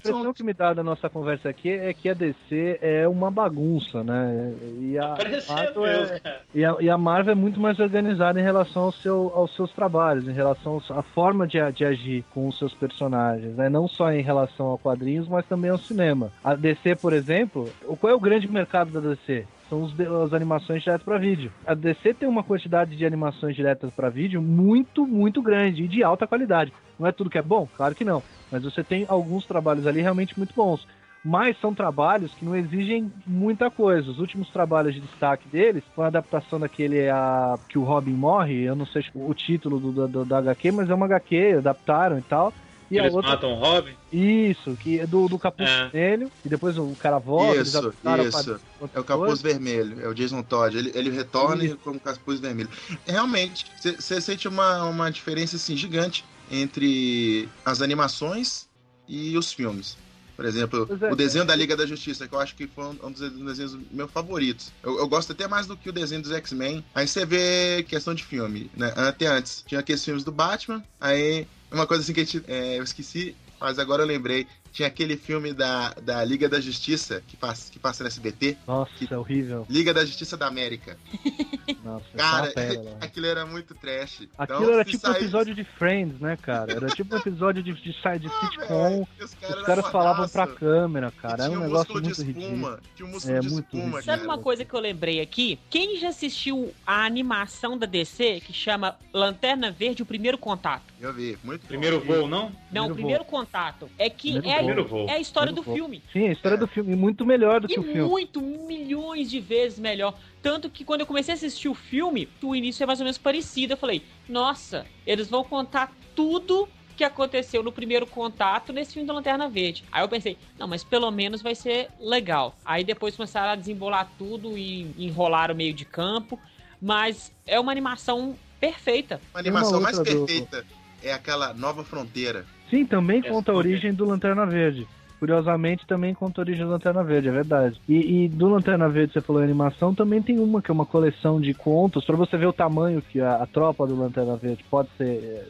impressão 0.09 0.33
que 0.33 0.43
me 0.43 0.53
dá 0.53 0.73
da 0.73 0.83
nossa 0.83 1.09
conversa 1.09 1.49
aqui 1.49 1.69
é 1.71 1.93
que 1.93 2.09
a 2.09 2.15
DC 2.15 2.79
é 2.81 3.07
uma 3.07 3.31
bagunça, 3.31 4.03
né? 4.03 4.53
E 4.81 4.99
a, 4.99 5.15
Marvel 5.49 5.87
é, 5.87 6.21
e, 6.55 6.65
a, 6.65 6.77
e 6.81 6.91
a 6.91 6.99
Marvel 6.99 7.33
é 7.33 7.35
muito 7.35 7.61
mais 7.61 7.79
organizada 7.79 8.41
em 8.41 8.43
relação 8.43 8.85
ao 8.85 8.93
seu, 8.93 9.31
aos 9.35 9.55
seus 9.55 9.71
trabalhos, 9.73 10.27
em 10.27 10.33
relação 10.33 10.81
à 10.91 11.03
forma 11.03 11.47
de, 11.47 11.61
a- 11.61 11.71
de 11.71 11.85
agir 11.85 12.25
com 12.33 12.49
os 12.49 12.59
seus 12.59 12.75
personagens, 12.75 13.55
né? 13.57 13.69
Não 13.69 13.87
só 13.87 14.11
em 14.13 14.23
relação 14.23 14.67
ao 14.67 14.79
quadrinhos, 14.79 15.29
mas 15.29 15.47
também 15.47 15.71
ao 15.71 15.79
cinema. 15.79 16.33
A 16.43 16.55
DC, 16.55 16.97
por 16.97 17.13
exemplo, 17.13 17.69
qual 18.01 18.13
é 18.13 18.17
o 18.17 18.21
grande 18.21 18.51
mercado 18.51 18.91
da 18.91 19.01
DC? 19.01 19.47
São 19.69 19.83
os 19.85 19.95
as 20.01 20.33
animações 20.33 20.83
diretas 20.83 21.05
para 21.05 21.17
vídeo. 21.17 21.53
A 21.65 21.75
DC 21.75 22.15
tem 22.15 22.29
uma 22.29 22.43
quantidade 22.43 22.97
de 22.97 23.07
animações 23.07 23.55
diretas 23.55 23.89
para 23.95 24.09
vídeo 24.09 24.43
muito, 24.43 25.07
muito 25.07 25.41
grande 25.41 25.85
e 25.85 25.89
de 25.89 26.03
alta 26.03 26.27
qualidade. 26.27 26.73
Não 26.99 27.07
é 27.07 27.13
tudo 27.13 27.31
que 27.31 27.39
é 27.39 27.43
bom? 27.43 27.69
Claro 27.77 27.95
que 27.95 28.05
não. 28.05 28.21
Mas 28.51 28.63
você 28.63 28.83
tem 28.83 29.05
alguns 29.09 29.47
trabalhos 29.47 29.87
ali 29.87 30.01
realmente 30.01 30.37
muito 30.37 30.55
bons. 30.55 30.87
Mas 31.23 31.59
são 31.61 31.75
trabalhos 31.75 32.33
que 32.35 32.45
não 32.45 32.57
exigem 32.57 33.13
muita 33.27 33.71
coisa. 33.71 34.11
Os 34.11 34.19
últimos 34.19 34.49
trabalhos 34.51 34.95
de 34.95 35.01
destaque 35.01 35.47
deles 35.49 35.85
foi 35.95 36.05
a 36.05 36.09
adaptação 36.09 36.59
daquele 36.59 37.11
a, 37.11 37.59
que 37.69 37.79
o 37.79 37.85
Robin 37.85 38.13
morre. 38.13 38.63
Eu 38.63 38.75
não 38.75 38.87
sei 38.87 39.05
o 39.15 39.35
título 39.35 39.79
do, 39.79 40.09
do, 40.09 40.25
da 40.25 40.39
HQ, 40.39 40.73
mas 40.73 40.89
é 40.89 40.95
uma 40.95 41.07
HQ, 41.07 41.57
adaptaram 41.59 42.19
e 42.19 42.23
tal. 42.23 42.55
E 42.91 42.99
a 42.99 43.03
Eles 43.03 43.15
outra, 43.15 43.33
matam 43.33 43.53
o 43.53 43.55
Robin? 43.55 43.93
isso, 44.11 44.75
que 44.77 44.99
é 44.99 45.07
do, 45.07 45.29
do 45.29 45.39
capuz 45.39 45.69
É. 45.69 45.89
vermelho, 45.91 46.33
e 46.45 46.49
depois 46.49 46.77
o 46.77 46.97
cara 46.97 47.19
volta, 47.19 47.61
Isso, 47.61 47.95
isso. 48.29 48.61
É 48.93 48.99
o 48.99 49.05
capuz 49.05 49.41
coisa. 49.41 49.43
vermelho, 49.43 50.01
é 50.01 50.09
o 50.09 50.15
Jason 50.15 50.43
Todd. 50.43 50.77
Ele, 50.77 50.91
ele 50.95 51.11
retorna 51.11 51.65
Isso. 51.65 51.79
como 51.79 52.01
capuz 52.01 52.41
vermelho. 52.41 52.69
Realmente, 53.07 53.65
você 53.79 54.21
sente 54.21 54.49
uma, 54.49 54.85
uma 54.85 55.11
diferença 55.11 55.55
assim, 55.55 55.77
gigante 55.77 56.25
entre 56.51 57.49
as 57.65 57.81
animações 57.81 58.69
e 59.09 59.37
os 59.37 59.53
filmes. 59.53 59.97
Por 60.41 60.47
exemplo, 60.47 60.89
é. 61.03 61.13
o 61.13 61.15
desenho 61.15 61.45
da 61.45 61.55
Liga 61.55 61.77
da 61.77 61.85
Justiça, 61.85 62.27
que 62.27 62.35
eu 62.35 62.41
acho 62.41 62.55
que 62.55 62.67
foi 62.67 62.85
um 62.85 62.97
um 63.03 63.13
dos 63.13 63.21
desenhos 63.21 63.77
meus 63.91 64.11
favoritos. 64.11 64.73
Eu, 64.83 64.99
eu 64.99 65.07
gosto 65.07 65.33
até 65.33 65.47
mais 65.47 65.67
do 65.67 65.77
que 65.77 65.91
o 65.91 65.93
desenho 65.93 66.23
dos 66.23 66.33
X-Men. 66.33 66.83
Aí 66.95 67.07
você 67.07 67.27
vê 67.27 67.85
questão 67.87 68.15
de 68.15 68.25
filme, 68.25 68.71
né? 68.75 68.91
Até 68.97 69.27
antes, 69.27 69.63
tinha 69.67 69.81
aqueles 69.81 70.03
filmes 70.03 70.25
do 70.25 70.33
Batman, 70.33 70.83
aí 70.99 71.47
uma 71.71 71.87
coisa 71.87 72.03
assim 72.03 72.15
que 72.15 72.21
a 72.21 72.25
gente, 72.25 72.43
é, 72.49 72.79
eu 72.79 72.83
esqueci, 72.83 73.37
mas 73.61 73.79
agora 73.79 74.03
eu 74.03 74.07
lembrei. 74.07 74.47
Tinha 74.73 74.87
aquele 74.89 75.17
filme 75.17 75.53
da, 75.53 75.91
da 75.95 76.25
Liga 76.25 76.49
da 76.49 76.61
Justiça, 76.61 77.23
que 77.27 77.37
passa, 77.37 77.71
que 77.73 77.79
passa 77.79 78.05
no 78.05 78.09
SBT. 78.09 78.57
Nossa, 78.67 78.93
é 79.11 79.17
horrível. 79.19 79.67
Liga 79.69 79.93
da 79.93 80.05
Justiça 80.05 80.37
da 80.37 80.47
América. 80.47 80.97
Nossa, 81.85 82.05
é 82.15 82.17
Cara, 82.17 82.51
pérola. 82.55 82.99
aquilo 83.01 83.27
era 83.27 83.47
muito 83.47 83.75
trash. 83.75 84.29
Aquilo 84.39 84.61
Então, 84.63 84.73
era 84.75 84.85
tipo 84.85 85.09
um 85.09 85.13
episódio 85.13 85.55
de 85.55 85.65
Friends, 85.65 86.21
né, 86.21 86.37
cara? 86.37 86.73
Era 86.73 86.87
tipo 86.89 87.15
um 87.15 87.19
episódio 87.19 87.63
de, 87.63 87.73
de, 87.73 87.83
de, 87.83 87.91
Ah, 88.05 88.19
sitcom. 88.19 89.07
que 89.19 89.25
os 89.25 89.35
caras 89.35 89.69
eram 89.69 89.83
falavam 89.91 90.29
pra 90.29 90.47
câmera, 90.47 91.11
cara. 91.11 91.45
Era 91.45 91.49
tinha 91.49 91.59
um 91.59 91.63
um 91.63 91.67
negócio 91.67 91.95
músculo 91.95 92.01
de 92.01 92.07
muito 92.09 92.23
ridículo. 92.23 92.47
espuma. 92.55 92.81
Tinha 92.97 93.09
um 93.09 93.11
músculo 93.13 93.37
É, 93.37 93.41
de 93.41 93.49
muito 93.51 93.65
espuma, 93.67 93.83
ridículo. 93.83 94.03
Sabe 94.05 94.19
cara. 94.23 94.29
uma 94.31 94.39
coisa 94.39 94.65
que 94.65 94.75
eu 94.75 94.81
lembrei 94.81 95.21
aqui? 95.21 95.59
Quem 95.69 95.99
já 95.99 96.09
assistiu 96.09 96.73
a 96.87 97.05
animação 97.05 97.77
da 97.79 97.87
DC 97.87 98.41
que 98.41 98.53
chama 98.53 98.97
Lanterna 99.13 99.71
Verde, 99.71 100.03
o 100.03 100.07
primeiro 100.07 100.39
contato? 100.39 100.83
Eu 101.01 101.13
vi, 101.13 101.39
muito 101.43 101.63
bom. 101.63 101.69
Primeiro 101.69 102.01
voo, 102.01 102.29
não? 102.29 102.53
Não, 102.71 102.87
o 102.87 102.95
Primeiro 102.95 102.95
primeiro 102.95 103.25
contato. 103.25 103.89
É 103.99 104.09
que 104.11 104.33
Primeiro 104.33 104.60
é, 104.60 104.60
Primeiro 104.67 104.87
voo. 104.89 105.07
é 105.09 105.13
a 105.15 105.19
história 105.21 105.53
do 105.53 105.63
voo. 105.63 105.75
filme. 105.75 106.03
Sim, 106.13 106.29
a 106.29 106.33
história 106.33 106.57
do 106.57 106.67
filme. 106.67 106.95
Muito 106.97 107.25
melhor 107.27 107.61
do 107.61 107.67
E 107.67 107.75
que 107.75 107.81
o 107.81 107.83
filme. 107.83 108.03
muito, 108.03 108.41
milhões 108.41 109.31
de 109.31 109.41
vezes 109.41 109.79
melhor. 109.79 110.15
Tanto 110.43 110.71
que 110.71 110.85
quando 110.85 111.01
eu 111.01 111.07
comecei 111.07 111.33
a 111.33 111.37
assistir 111.37 111.69
o 111.69 111.75
filme, 111.75 112.29
o 112.43 112.55
início 112.55 112.83
é 112.83 112.87
mais 112.87 113.01
ou 113.01 113.05
menos 113.05 113.19
parecido. 113.19 113.73
Eu 113.75 113.77
falei, 113.77 114.03
nossa, 114.29 114.87
eles 115.07 115.29
vão 115.29 115.43
contar 115.45 115.93
tudo 116.15 116.69
que 116.97 117.05
aconteceu 117.05 117.63
no 117.63 117.73
primeiro 117.73 118.07
contato 118.07 118.73
nesse 118.75 118.93
filme 118.93 119.07
da 119.07 119.15
Lanterna 119.15 119.49
Verde. 119.49 119.85
Aí 119.91 120.03
eu 120.03 120.09
pensei, 120.09 120.37
não, 120.59 120.69
mas 120.69 120.85
pelo 120.85 121.11
menos 121.11 121.41
vai 121.41 121.55
ser 121.55 121.89
legal. 121.99 122.55
Aí 122.65 122.85
depois 122.85 123.17
começaram 123.17 123.53
a 123.53 123.57
desembolar 123.57 124.11
tudo 124.19 124.57
e 124.59 124.95
enrolar 124.99 125.51
o 125.51 125.55
meio 125.55 125.73
de 125.73 125.85
campo. 125.87 126.39
Mas 126.81 127.33
é 127.47 127.59
uma 127.61 127.73
animação 127.73 128.37
perfeita. 128.59 129.21
Uma 129.33 129.41
animação 129.41 129.73
Uma 129.79 129.81
mais 129.81 129.99
do- 129.99 130.05
perfeita 130.05 130.65
é 131.03 131.13
aquela 131.13 131.53
Nova 131.55 131.85
Fronteira. 131.85 132.45
Sim, 132.71 132.87
também 132.87 133.19
Essa 133.21 133.29
conta 133.29 133.53
a 133.53 133.55
origem 133.55 133.93
do 133.93 134.05
Lanterna 134.05 134.47
Verde. 134.47 134.87
Curiosamente, 135.19 135.87
também 135.87 136.15
conta 136.15 136.41
a 136.41 136.43
origem 136.45 136.65
do 136.65 136.71
Lanterna 136.71 137.05
Verde, 137.05 137.29
é 137.29 137.33
verdade. 137.33 137.79
E, 137.87 138.25
e 138.25 138.29
do 138.29 138.49
Lanterna 138.49 138.89
Verde, 138.89 139.13
você 139.13 139.21
falou 139.21 139.43
em 139.43 139.45
animação, 139.45 139.95
também 139.95 140.23
tem 140.23 140.39
uma 140.39 140.63
que 140.63 140.71
é 140.71 140.75
uma 140.75 140.87
coleção 140.87 141.39
de 141.41 141.53
contos, 141.53 142.05
pra 142.07 142.17
você 142.17 142.39
ver 142.39 142.47
o 142.47 142.53
tamanho 142.55 143.03
que 143.03 143.21
a, 143.21 143.35
a 143.35 143.47
tropa 143.47 143.87
do 143.87 143.95
Lanterna 143.95 144.37
Verde 144.37 144.65
pode 144.71 144.89
ser 144.97 145.05
é, 145.23 145.47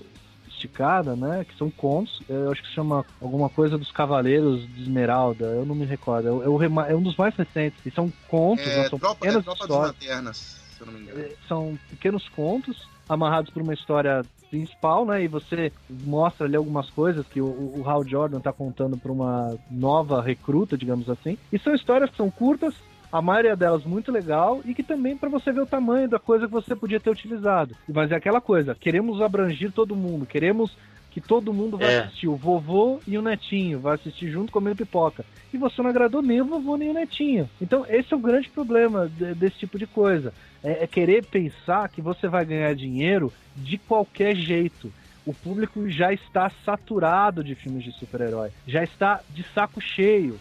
esticada, 0.48 1.14
né? 1.14 1.44
Que 1.48 1.56
são 1.56 1.70
contos. 1.70 2.20
É, 2.28 2.32
Eu 2.32 2.50
acho 2.50 2.62
que 2.62 2.68
se 2.68 2.74
chama 2.74 3.04
alguma 3.20 3.48
coisa 3.48 3.78
dos 3.78 3.92
Cavaleiros 3.92 4.66
de 4.74 4.82
Esmeralda, 4.82 5.44
eu 5.46 5.64
não 5.64 5.74
me 5.76 5.84
recordo. 5.84 6.26
É, 6.28 6.32
o- 6.48 6.62
é 6.62 6.92
é 6.92 6.96
um 6.96 7.02
dos 7.02 7.16
mais 7.16 7.34
recentes. 7.36 7.78
E 7.86 7.92
são 7.92 8.12
contos, 8.28 8.66
É, 8.66 8.76
não 8.76 8.88
são 8.88 8.98
tropa, 8.98 9.18
é 9.24 9.28
pequenas 9.28 9.44
tropa 9.44 9.58
das 9.60 9.70
histórias. 9.70 9.92
Lanternas, 10.00 10.36
se 10.76 10.80
eu 10.80 10.86
não 10.86 10.94
me 10.94 11.00
engano. 11.00 11.20
É, 11.20 11.30
são 11.46 11.78
pequenos 11.90 12.28
contos 12.30 12.76
amarrados 13.10 13.50
por 13.50 13.60
uma 13.60 13.74
história 13.74 14.22
principal, 14.48 15.04
né? 15.04 15.24
E 15.24 15.28
você 15.28 15.72
mostra 16.04 16.46
ali 16.46 16.54
algumas 16.54 16.88
coisas 16.90 17.26
que 17.26 17.40
o, 17.40 17.46
o 17.46 17.82
Hal 17.84 18.06
Jordan 18.06 18.40
tá 18.40 18.52
contando 18.52 18.96
para 18.96 19.10
uma 19.10 19.58
nova 19.68 20.22
recruta, 20.22 20.78
digamos 20.78 21.10
assim. 21.10 21.36
E 21.52 21.58
são 21.58 21.74
histórias 21.74 22.08
que 22.10 22.16
são 22.16 22.30
curtas, 22.30 22.74
a 23.12 23.20
maioria 23.20 23.56
delas 23.56 23.84
muito 23.84 24.12
legal 24.12 24.60
e 24.64 24.72
que 24.72 24.84
também 24.84 25.16
para 25.16 25.28
você 25.28 25.50
ver 25.50 25.62
o 25.62 25.66
tamanho 25.66 26.08
da 26.08 26.20
coisa 26.20 26.46
que 26.46 26.52
você 26.52 26.76
podia 26.76 27.00
ter 27.00 27.10
utilizado. 27.10 27.74
Mas 27.88 28.12
é 28.12 28.14
aquela 28.14 28.40
coisa, 28.40 28.76
queremos 28.76 29.20
abranger 29.20 29.72
todo 29.72 29.96
mundo, 29.96 30.24
queremos 30.24 30.76
que 31.10 31.20
todo 31.20 31.52
mundo 31.52 31.76
vai 31.76 31.92
É. 31.92 31.98
assistir, 32.00 32.28
o 32.28 32.36
vovô 32.36 33.00
e 33.06 33.18
o 33.18 33.22
netinho, 33.22 33.80
vai 33.80 33.94
assistir 33.96 34.30
junto 34.30 34.52
comendo 34.52 34.76
pipoca. 34.76 35.24
E 35.52 35.56
você 35.58 35.82
não 35.82 35.90
agradou 35.90 36.22
nem 36.22 36.40
o 36.40 36.44
vovô 36.44 36.76
nem 36.76 36.90
o 36.90 36.94
netinho. 36.94 37.48
Então 37.60 37.84
esse 37.88 38.12
é 38.12 38.16
o 38.16 38.20
grande 38.20 38.48
problema 38.48 39.08
de- 39.08 39.34
desse 39.34 39.58
tipo 39.58 39.78
de 39.78 39.86
coisa 39.86 40.32
é, 40.62 40.84
é 40.84 40.86
querer 40.86 41.24
pensar 41.26 41.88
que 41.88 42.00
você 42.00 42.28
vai 42.28 42.44
ganhar 42.44 42.74
dinheiro 42.74 43.32
de 43.56 43.76
qualquer 43.78 44.36
jeito. 44.36 44.92
O 45.26 45.34
público 45.34 45.88
já 45.90 46.12
está 46.12 46.50
saturado 46.64 47.42
de 47.44 47.54
filmes 47.54 47.84
de 47.84 47.92
super-herói, 47.92 48.50
já 48.66 48.82
está 48.82 49.20
de 49.30 49.42
saco 49.54 49.80
cheio. 49.80 50.38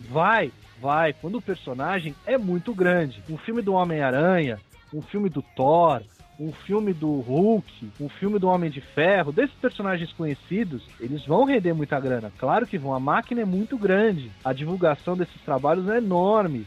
Vai, 0.00 0.50
vai, 0.80 1.12
quando 1.12 1.38
o 1.38 1.42
personagem 1.42 2.14
é 2.26 2.36
muito 2.38 2.74
grande. 2.74 3.22
Um 3.28 3.36
filme 3.36 3.62
do 3.62 3.74
Homem-Aranha, 3.74 4.58
um 4.92 5.02
filme 5.02 5.28
do 5.28 5.42
Thor, 5.42 6.02
um 6.42 6.52
filme 6.52 6.92
do 6.92 7.20
Hulk, 7.20 7.90
um 8.00 8.08
filme 8.08 8.38
do 8.38 8.48
Homem 8.48 8.70
de 8.70 8.80
Ferro, 8.80 9.30
desses 9.32 9.54
personagens 9.56 10.12
conhecidos, 10.12 10.82
eles 10.98 11.24
vão 11.24 11.44
render 11.44 11.72
muita 11.72 12.00
grana. 12.00 12.32
Claro 12.38 12.66
que 12.66 12.76
vão, 12.78 12.92
a 12.94 13.00
máquina 13.00 13.42
é 13.42 13.44
muito 13.44 13.76
grande, 13.78 14.30
a 14.44 14.52
divulgação 14.52 15.16
desses 15.16 15.40
trabalhos 15.44 15.88
é 15.88 15.98
enorme. 15.98 16.66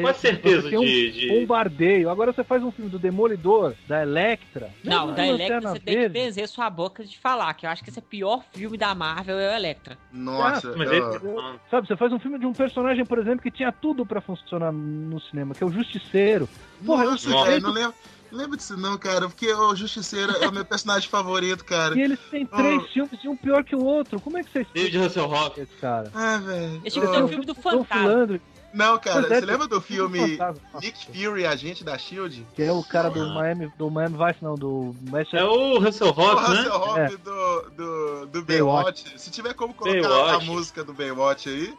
Quase 0.00 0.18
certeza 0.18 0.62
Você 0.62 0.70
tem 0.70 0.78
um 0.80 0.84
de, 0.84 1.12
de- 1.12 1.28
bombardeio. 1.28 2.10
Agora 2.10 2.32
você 2.32 2.42
faz 2.42 2.60
um 2.60 2.72
filme 2.72 2.90
do 2.90 2.98
Demolidor, 2.98 3.72
da 3.86 4.02
Electra. 4.02 4.68
Não, 4.82 5.12
da 5.12 5.24
Electra 5.24 5.60
você 5.60 5.78
tem 5.78 5.96
que 5.96 6.08
benzer 6.08 6.48
sua 6.48 6.68
boca 6.68 7.04
de 7.04 7.16
falar, 7.16 7.54
que 7.54 7.66
eu 7.66 7.70
acho 7.70 7.84
que 7.84 7.90
esse 7.90 7.98
é 8.00 8.02
o 8.02 8.04
pior 8.04 8.42
filme 8.52 8.76
da 8.76 8.92
Marvel, 8.96 9.38
é 9.38 9.48
o 9.52 9.56
Electra. 9.56 9.96
Nossa, 10.12 10.74
Mas 10.76 10.90
eu- 10.90 11.12
ele- 11.14 11.58
Sabe, 11.70 11.86
você 11.86 11.96
faz 11.96 12.12
um 12.12 12.18
filme 12.18 12.36
de 12.36 12.46
um 12.46 12.52
personagem, 12.52 13.04
por 13.04 13.18
exemplo, 13.18 13.42
que 13.42 13.50
tinha 13.50 13.70
tudo 13.70 14.04
pra 14.04 14.20
funcionar 14.20 14.72
no 14.72 15.20
cinema, 15.20 15.54
que 15.54 15.62
é 15.62 15.66
o 15.66 15.70
Justiceiro. 15.70 16.48
Porra, 16.84 17.04
é 17.04 17.06
Nossa, 17.06 17.30
Nossa. 17.30 17.44
cara, 17.50 17.60
não 17.60 17.70
lembro, 17.72 17.94
não 18.36 18.42
lembro 18.42 18.56
disso 18.56 18.76
não, 18.76 18.96
cara, 18.98 19.28
porque 19.28 19.52
o 19.52 19.74
Justiceiro 19.74 20.32
é 20.40 20.48
o 20.48 20.52
meu 20.52 20.64
personagem 20.64 21.08
favorito, 21.08 21.64
cara. 21.64 21.96
E 21.96 22.02
eles 22.02 22.18
têm 22.30 22.44
três 22.46 22.86
filmes 22.92 23.18
e 23.24 23.28
um 23.28 23.36
pior 23.36 23.64
que 23.64 23.74
o 23.74 23.82
outro. 23.84 24.20
Como 24.20 24.36
é 24.38 24.42
que 24.44 24.50
vocês 24.52 24.66
David 24.74 24.98
Hasselhoff. 24.98 25.60
esse 25.60 25.74
cara? 25.76 26.10
Ah, 26.14 26.36
velho. 26.38 26.80
Esse 26.84 26.98
filme 27.00 27.08
Ô, 27.08 27.12
tem 27.12 27.24
um 27.24 27.28
filme 27.28 27.46
do 27.46 27.54
Fantasma. 27.54 28.40
Não, 28.74 28.98
cara, 28.98 29.20
Pois 29.20 29.32
é, 29.32 29.34
você 29.36 29.40
tem- 29.40 29.50
lembra 29.50 29.66
do 29.68 29.80
filme 29.80 30.36
Fantasma. 30.36 30.80
Nick 30.82 31.06
Fury, 31.06 31.46
agente 31.46 31.82
da 31.82 31.96
SHIELD? 31.96 32.46
Que 32.54 32.62
é 32.62 32.70
o 32.72 32.82
cara 32.84 33.08
do 33.08 33.22
Ah. 33.22 33.34
Miami, 33.34 33.72
do 33.78 33.90
Miami 33.90 34.16
Vice, 34.18 34.42
não, 34.44 34.54
do 34.54 34.94
Manchester 35.10 35.40
É 35.40 35.44
o 35.44 35.78
O 35.78 35.86
Hasselhoff, 35.86 36.50
né? 36.50 36.58
Hasselhoff 36.60 37.00
É. 37.00 37.08
do, 37.16 37.70
do, 37.70 38.26
do 38.26 38.42
Baywatch. 38.44 39.02
Baywatch. 39.04 39.20
Se 39.20 39.30
tiver 39.30 39.54
como 39.54 39.72
colocar 39.72 40.00
Baywatch. 40.02 40.34
a 40.34 40.40
música 40.52 40.84
do 40.84 40.92
Baywatch 40.92 41.48
aí. 41.48 41.74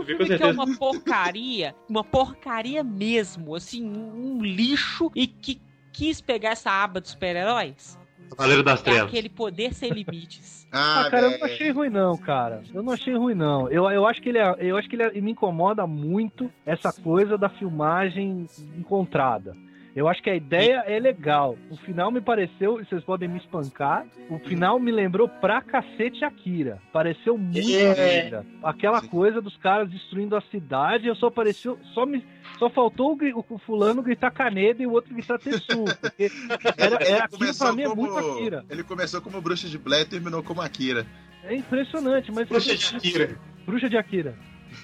Um 0.00 0.04
filme 0.04 0.26
que 0.26 0.42
é 0.42 0.46
uma 0.46 0.76
porcaria, 0.76 1.74
uma 1.88 2.02
porcaria 2.04 2.82
mesmo, 2.82 3.54
assim, 3.54 3.84
um 3.86 4.42
lixo, 4.42 5.10
e 5.14 5.26
que 5.26 5.60
quis 5.92 6.20
pegar 6.20 6.50
essa 6.50 6.70
aba 6.70 7.00
dos 7.00 7.10
super-heróis? 7.10 7.98
Cavaleiro 8.30 8.62
das 8.62 8.80
É 8.80 8.84
Trevas. 8.84 9.02
aquele 9.08 9.28
poder 9.28 9.74
sem 9.74 9.90
limites. 9.92 10.60
Ah, 10.72 11.00
Ah, 11.00 11.10
cara, 11.10 11.26
eu 11.32 11.38
não 11.40 11.44
achei 11.46 11.70
ruim 11.72 11.90
não, 11.90 12.16
cara. 12.16 12.62
Eu 12.72 12.80
não 12.80 12.92
achei 12.92 13.12
ruim 13.16 13.34
não. 13.34 13.68
Eu, 13.68 13.90
eu 13.90 14.06
acho 14.06 14.22
que 14.22 14.28
ele 14.28 14.38
é- 14.38 14.54
eu 14.60 14.76
acho 14.76 14.88
que 14.88 14.94
ele 14.94 15.02
é- 15.02 15.20
me 15.20 15.32
incomoda 15.32 15.84
muito 15.84 16.48
essa 16.64 16.92
coisa 16.92 17.36
da 17.36 17.48
filmagem 17.48 18.46
encontrada. 18.78 19.56
Eu 19.94 20.08
acho 20.08 20.22
que 20.22 20.30
a 20.30 20.36
ideia 20.36 20.84
é 20.86 20.98
legal. 21.00 21.58
O 21.68 21.76
final 21.78 22.12
me 22.12 22.20
pareceu, 22.20 22.80
e 22.80 22.84
vocês 22.84 23.02
podem 23.02 23.28
me 23.28 23.38
espancar, 23.38 24.06
o 24.28 24.38
final 24.38 24.78
me 24.78 24.92
lembrou 24.92 25.28
pra 25.28 25.60
cacete 25.60 26.24
Akira. 26.24 26.78
Pareceu 26.92 27.36
muito 27.36 27.58
É. 27.68 28.20
Akira. 28.20 28.46
Aquela 28.62 29.00
Sim. 29.00 29.08
coisa 29.08 29.40
dos 29.40 29.56
caras 29.56 29.90
destruindo 29.90 30.36
a 30.36 30.40
cidade, 30.42 31.08
eu 31.08 31.14
só 31.16 31.28
pareceu, 31.30 31.78
só 31.92 32.06
me 32.06 32.24
só 32.58 32.68
faltou 32.68 33.16
o, 33.16 33.44
o 33.54 33.58
fulano 33.58 34.02
gritar 34.02 34.30
Caneda 34.30 34.82
e 34.82 34.86
o 34.86 34.92
outro 34.92 35.14
gritar 35.14 35.38
Tetsu, 35.38 35.84
porque 36.00 36.30
era, 36.76 36.96
Ele 36.96 37.04
é, 37.04 37.22
aquilo 37.22 37.58
pra 37.58 37.72
mim 37.72 37.82
é 37.82 37.88
muito 37.88 38.16
Akira. 38.18 38.64
ele 38.68 38.82
começou 38.84 39.20
como 39.20 39.40
Bruxa 39.40 39.68
de 39.68 39.78
Blair 39.78 40.02
e 40.02 40.08
terminou 40.08 40.42
como 40.42 40.60
Akira. 40.60 41.06
É 41.44 41.54
impressionante, 41.54 42.30
mas 42.30 42.48
Bruxa 42.48 42.76
de 42.76 42.96
Akira. 42.96 43.38
Bruxa 43.66 43.88
de 43.88 43.96
Akira. 43.96 44.36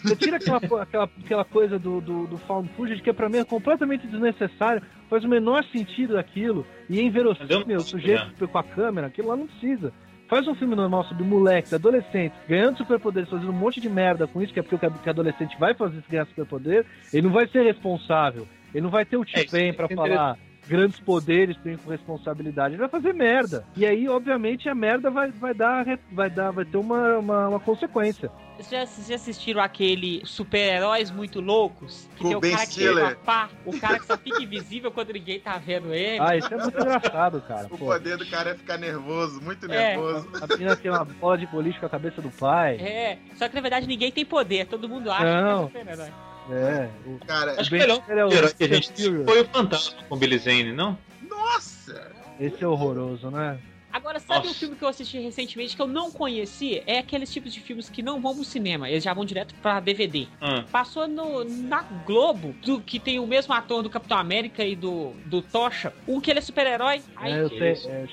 Você 0.02 0.16
tira 0.16 0.36
aquela, 0.36 0.56
aquela, 0.82 1.04
aquela 1.04 1.44
coisa 1.44 1.78
do, 1.78 2.00
do, 2.00 2.26
do 2.26 2.38
found 2.38 2.68
footage 2.76 3.02
que 3.02 3.12
pra 3.12 3.28
mim 3.28 3.38
é 3.38 3.44
completamente 3.44 4.06
desnecessário, 4.06 4.82
faz 5.08 5.24
o 5.24 5.28
menor 5.28 5.64
sentido 5.64 6.18
aquilo, 6.18 6.66
e 6.88 6.98
é 6.98 7.02
inverossímil, 7.02 7.78
o 7.78 7.80
sujeito 7.80 8.48
com 8.48 8.58
a 8.58 8.62
câmera, 8.62 9.06
aquilo 9.06 9.28
lá 9.28 9.36
não 9.36 9.46
precisa. 9.46 9.92
Faz 10.28 10.46
um 10.48 10.54
filme 10.56 10.74
normal 10.74 11.04
sobre 11.04 11.22
moleques, 11.22 11.72
adolescentes, 11.72 12.36
ganhando 12.48 12.78
superpoderes, 12.78 13.30
fazendo 13.30 13.50
um 13.50 13.52
monte 13.52 13.80
de 13.80 13.88
merda 13.88 14.26
com 14.26 14.42
isso, 14.42 14.52
que 14.52 14.58
é 14.58 14.62
porque 14.62 14.84
o 14.84 14.90
que 14.90 15.08
adolescente 15.08 15.56
vai 15.58 15.72
fazer 15.72 16.02
se 16.02 16.10
ganhar 16.10 16.26
superpoder, 16.26 16.84
ele 17.12 17.26
não 17.26 17.32
vai 17.32 17.46
ser 17.46 17.62
responsável, 17.62 18.46
ele 18.74 18.82
não 18.82 18.90
vai 18.90 19.04
ter 19.04 19.16
o 19.16 19.22
É, 19.22 19.24
isso 19.24 19.50
T-Pen 19.52 19.68
é 19.68 19.72
pra 19.72 19.84
interessante. 19.84 20.08
falar 20.10 20.38
grandes 20.66 20.98
poderes 21.00 21.56
têm 21.58 21.76
com 21.76 21.90
responsabilidade, 21.90 22.74
ele 22.74 22.80
vai 22.80 22.88
fazer 22.88 23.12
merda. 23.12 23.64
E 23.76 23.86
aí, 23.86 24.08
obviamente, 24.08 24.68
a 24.68 24.74
merda 24.74 25.10
vai, 25.10 25.30
vai 25.30 25.54
dar, 25.54 25.84
vai 26.12 26.30
dar, 26.30 26.50
vai 26.50 26.64
ter 26.64 26.76
uma, 26.76 27.18
uma, 27.18 27.48
uma 27.48 27.60
consequência. 27.60 28.30
Vocês 28.58 29.06
já, 29.06 29.14
assistiram 29.14 29.60
aquele 29.60 30.22
super-heróis 30.24 31.10
muito 31.10 31.40
loucos? 31.42 32.08
Que 32.16 32.22
Com 32.22 32.28
tem 32.28 32.36
o 32.36 32.40
Ben 32.40 32.52
cara 32.52 32.64
que 32.66 32.72
Stiller. 32.72 33.08
fica 33.10 33.20
pá, 33.22 33.50
o 33.66 33.78
cara 33.78 33.98
que 33.98 34.06
só 34.06 34.16
fica 34.16 34.42
invisível 34.42 34.90
quando 34.90 35.12
ninguém 35.12 35.38
tá 35.38 35.58
vendo 35.58 35.92
ele. 35.92 36.18
Ah, 36.20 36.34
isso 36.36 36.52
é 36.52 36.56
muito 36.56 36.78
engraçado, 36.78 37.42
cara. 37.42 37.66
O 37.66 37.76
Pô, 37.76 37.84
poder 37.86 38.16
do 38.16 38.26
cara 38.30 38.50
é 38.50 38.54
ficar 38.54 38.78
nervoso, 38.78 39.42
muito 39.42 39.66
É. 39.66 39.68
nervoso. 39.94 40.26
a 40.40 40.46
menina 40.46 40.74
tem 40.74 40.90
uma 40.90 41.04
bola 41.04 41.36
de 41.36 41.46
boliche 41.46 41.78
com 41.78 41.84
a 41.84 41.90
cabeça 41.90 42.22
do 42.22 42.30
pai. 42.30 42.76
É, 42.76 43.18
só 43.34 43.46
que 43.46 43.54
na 43.54 43.60
verdade 43.60 43.86
ninguém 43.86 44.10
tem 44.10 44.24
poder, 44.24 44.66
todo 44.66 44.88
mundo 44.88 45.10
acha 45.10 45.42
Não. 45.42 45.68
que 45.68 45.76
é 45.76 45.80
super-herói. 45.80 46.12
É. 46.50 46.88
O 47.06 47.18
Cara, 47.26 47.60
Acho 47.60 47.74
o 47.74 47.78
melhor 47.78 48.02
é 48.08 48.24
o 48.24 48.32
herói 48.32 48.52
que 48.54 48.64
a 48.64 48.68
gente 48.68 48.92
Fury. 48.92 49.24
foi 49.24 49.40
o 49.40 49.44
Fantasma 49.48 49.96
com 50.08 50.16
Billy 50.16 50.38
Zane, 50.38 50.72
não? 50.72 50.98
nossa! 51.28 52.12
Esse 52.38 52.62
é 52.62 52.66
horroroso, 52.68 53.30
né? 53.30 53.58
Agora, 53.96 54.20
sabe 54.20 54.40
Nossa. 54.40 54.50
um 54.50 54.54
filme 54.54 54.76
que 54.76 54.84
eu 54.84 54.88
assisti 54.88 55.18
recentemente 55.18 55.74
que 55.74 55.80
eu 55.80 55.86
não 55.86 56.10
conhecia? 56.10 56.82
É 56.86 56.98
aqueles 56.98 57.32
tipos 57.32 57.50
de 57.54 57.60
filmes 57.60 57.88
que 57.88 58.02
não 58.02 58.20
vão 58.20 58.34
pro 58.34 58.44
cinema, 58.44 58.90
eles 58.90 59.02
já 59.02 59.14
vão 59.14 59.24
direto 59.24 59.54
pra 59.62 59.80
DVD. 59.80 60.26
Ah, 60.38 60.64
Passou 60.70 61.08
no, 61.08 61.42
na 61.44 61.80
Globo, 62.04 62.54
do, 62.62 62.78
que 62.78 63.00
tem 63.00 63.18
o 63.18 63.26
mesmo 63.26 63.54
ator 63.54 63.82
do 63.82 63.88
Capitão 63.88 64.18
América 64.18 64.62
e 64.62 64.76
do, 64.76 65.12
do 65.24 65.40
Tocha, 65.40 65.94
um 66.06 66.20
que 66.20 66.30
ele 66.30 66.40
é 66.40 66.42
super-herói. 66.42 67.00
Aí, 67.16 67.32
É, 67.32 67.40
eu 67.40 67.48
sei. 67.48 67.72
É, 67.86 68.06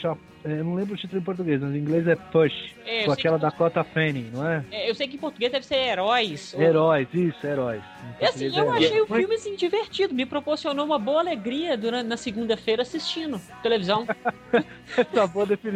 é, 0.45 0.59
eu 0.59 0.63
não 0.65 0.73
lembro 0.75 0.93
o 0.93 0.97
título 0.97 1.21
em 1.21 1.23
português, 1.23 1.61
mas 1.61 1.73
em 1.73 1.77
inglês 1.79 2.05
é 2.07 2.15
Push. 2.15 2.53
é, 2.85 3.05
com 3.05 3.11
aquela 3.13 3.37
que, 3.37 3.43
Dakota 3.43 3.81
Fanning, 3.83 4.29
não 4.33 4.45
é? 4.47 4.65
é, 4.71 4.89
eu 4.89 4.95
sei 4.95 5.07
que 5.07 5.15
em 5.15 5.19
português 5.19 5.51
deve 5.51 5.65
ser 5.65 5.75
Heróis. 5.75 6.53
ou- 6.53 6.61
Heróis, 6.61 7.07
isso, 7.13 7.45
Heróis. 7.47 7.81
E 8.19 8.25
assim, 8.25 8.45
eu 8.47 8.73
é 8.73 8.77
achei 8.77 9.01
o 9.01 9.05
Heróis. 9.05 9.21
filme 9.21 9.35
assim, 9.35 9.55
divertido, 9.55 10.13
me 10.13 10.25
proporcionou 10.25 10.85
uma 10.85 10.99
boa 10.99 11.21
alegria 11.21 11.77
durante 11.77 12.07
na 12.07 12.17
segunda-feira 12.17 12.81
assistindo 12.81 13.39
televisão. 13.61 14.05
Essa 14.97 15.25
boa 15.27 15.45
definição. 15.45 15.72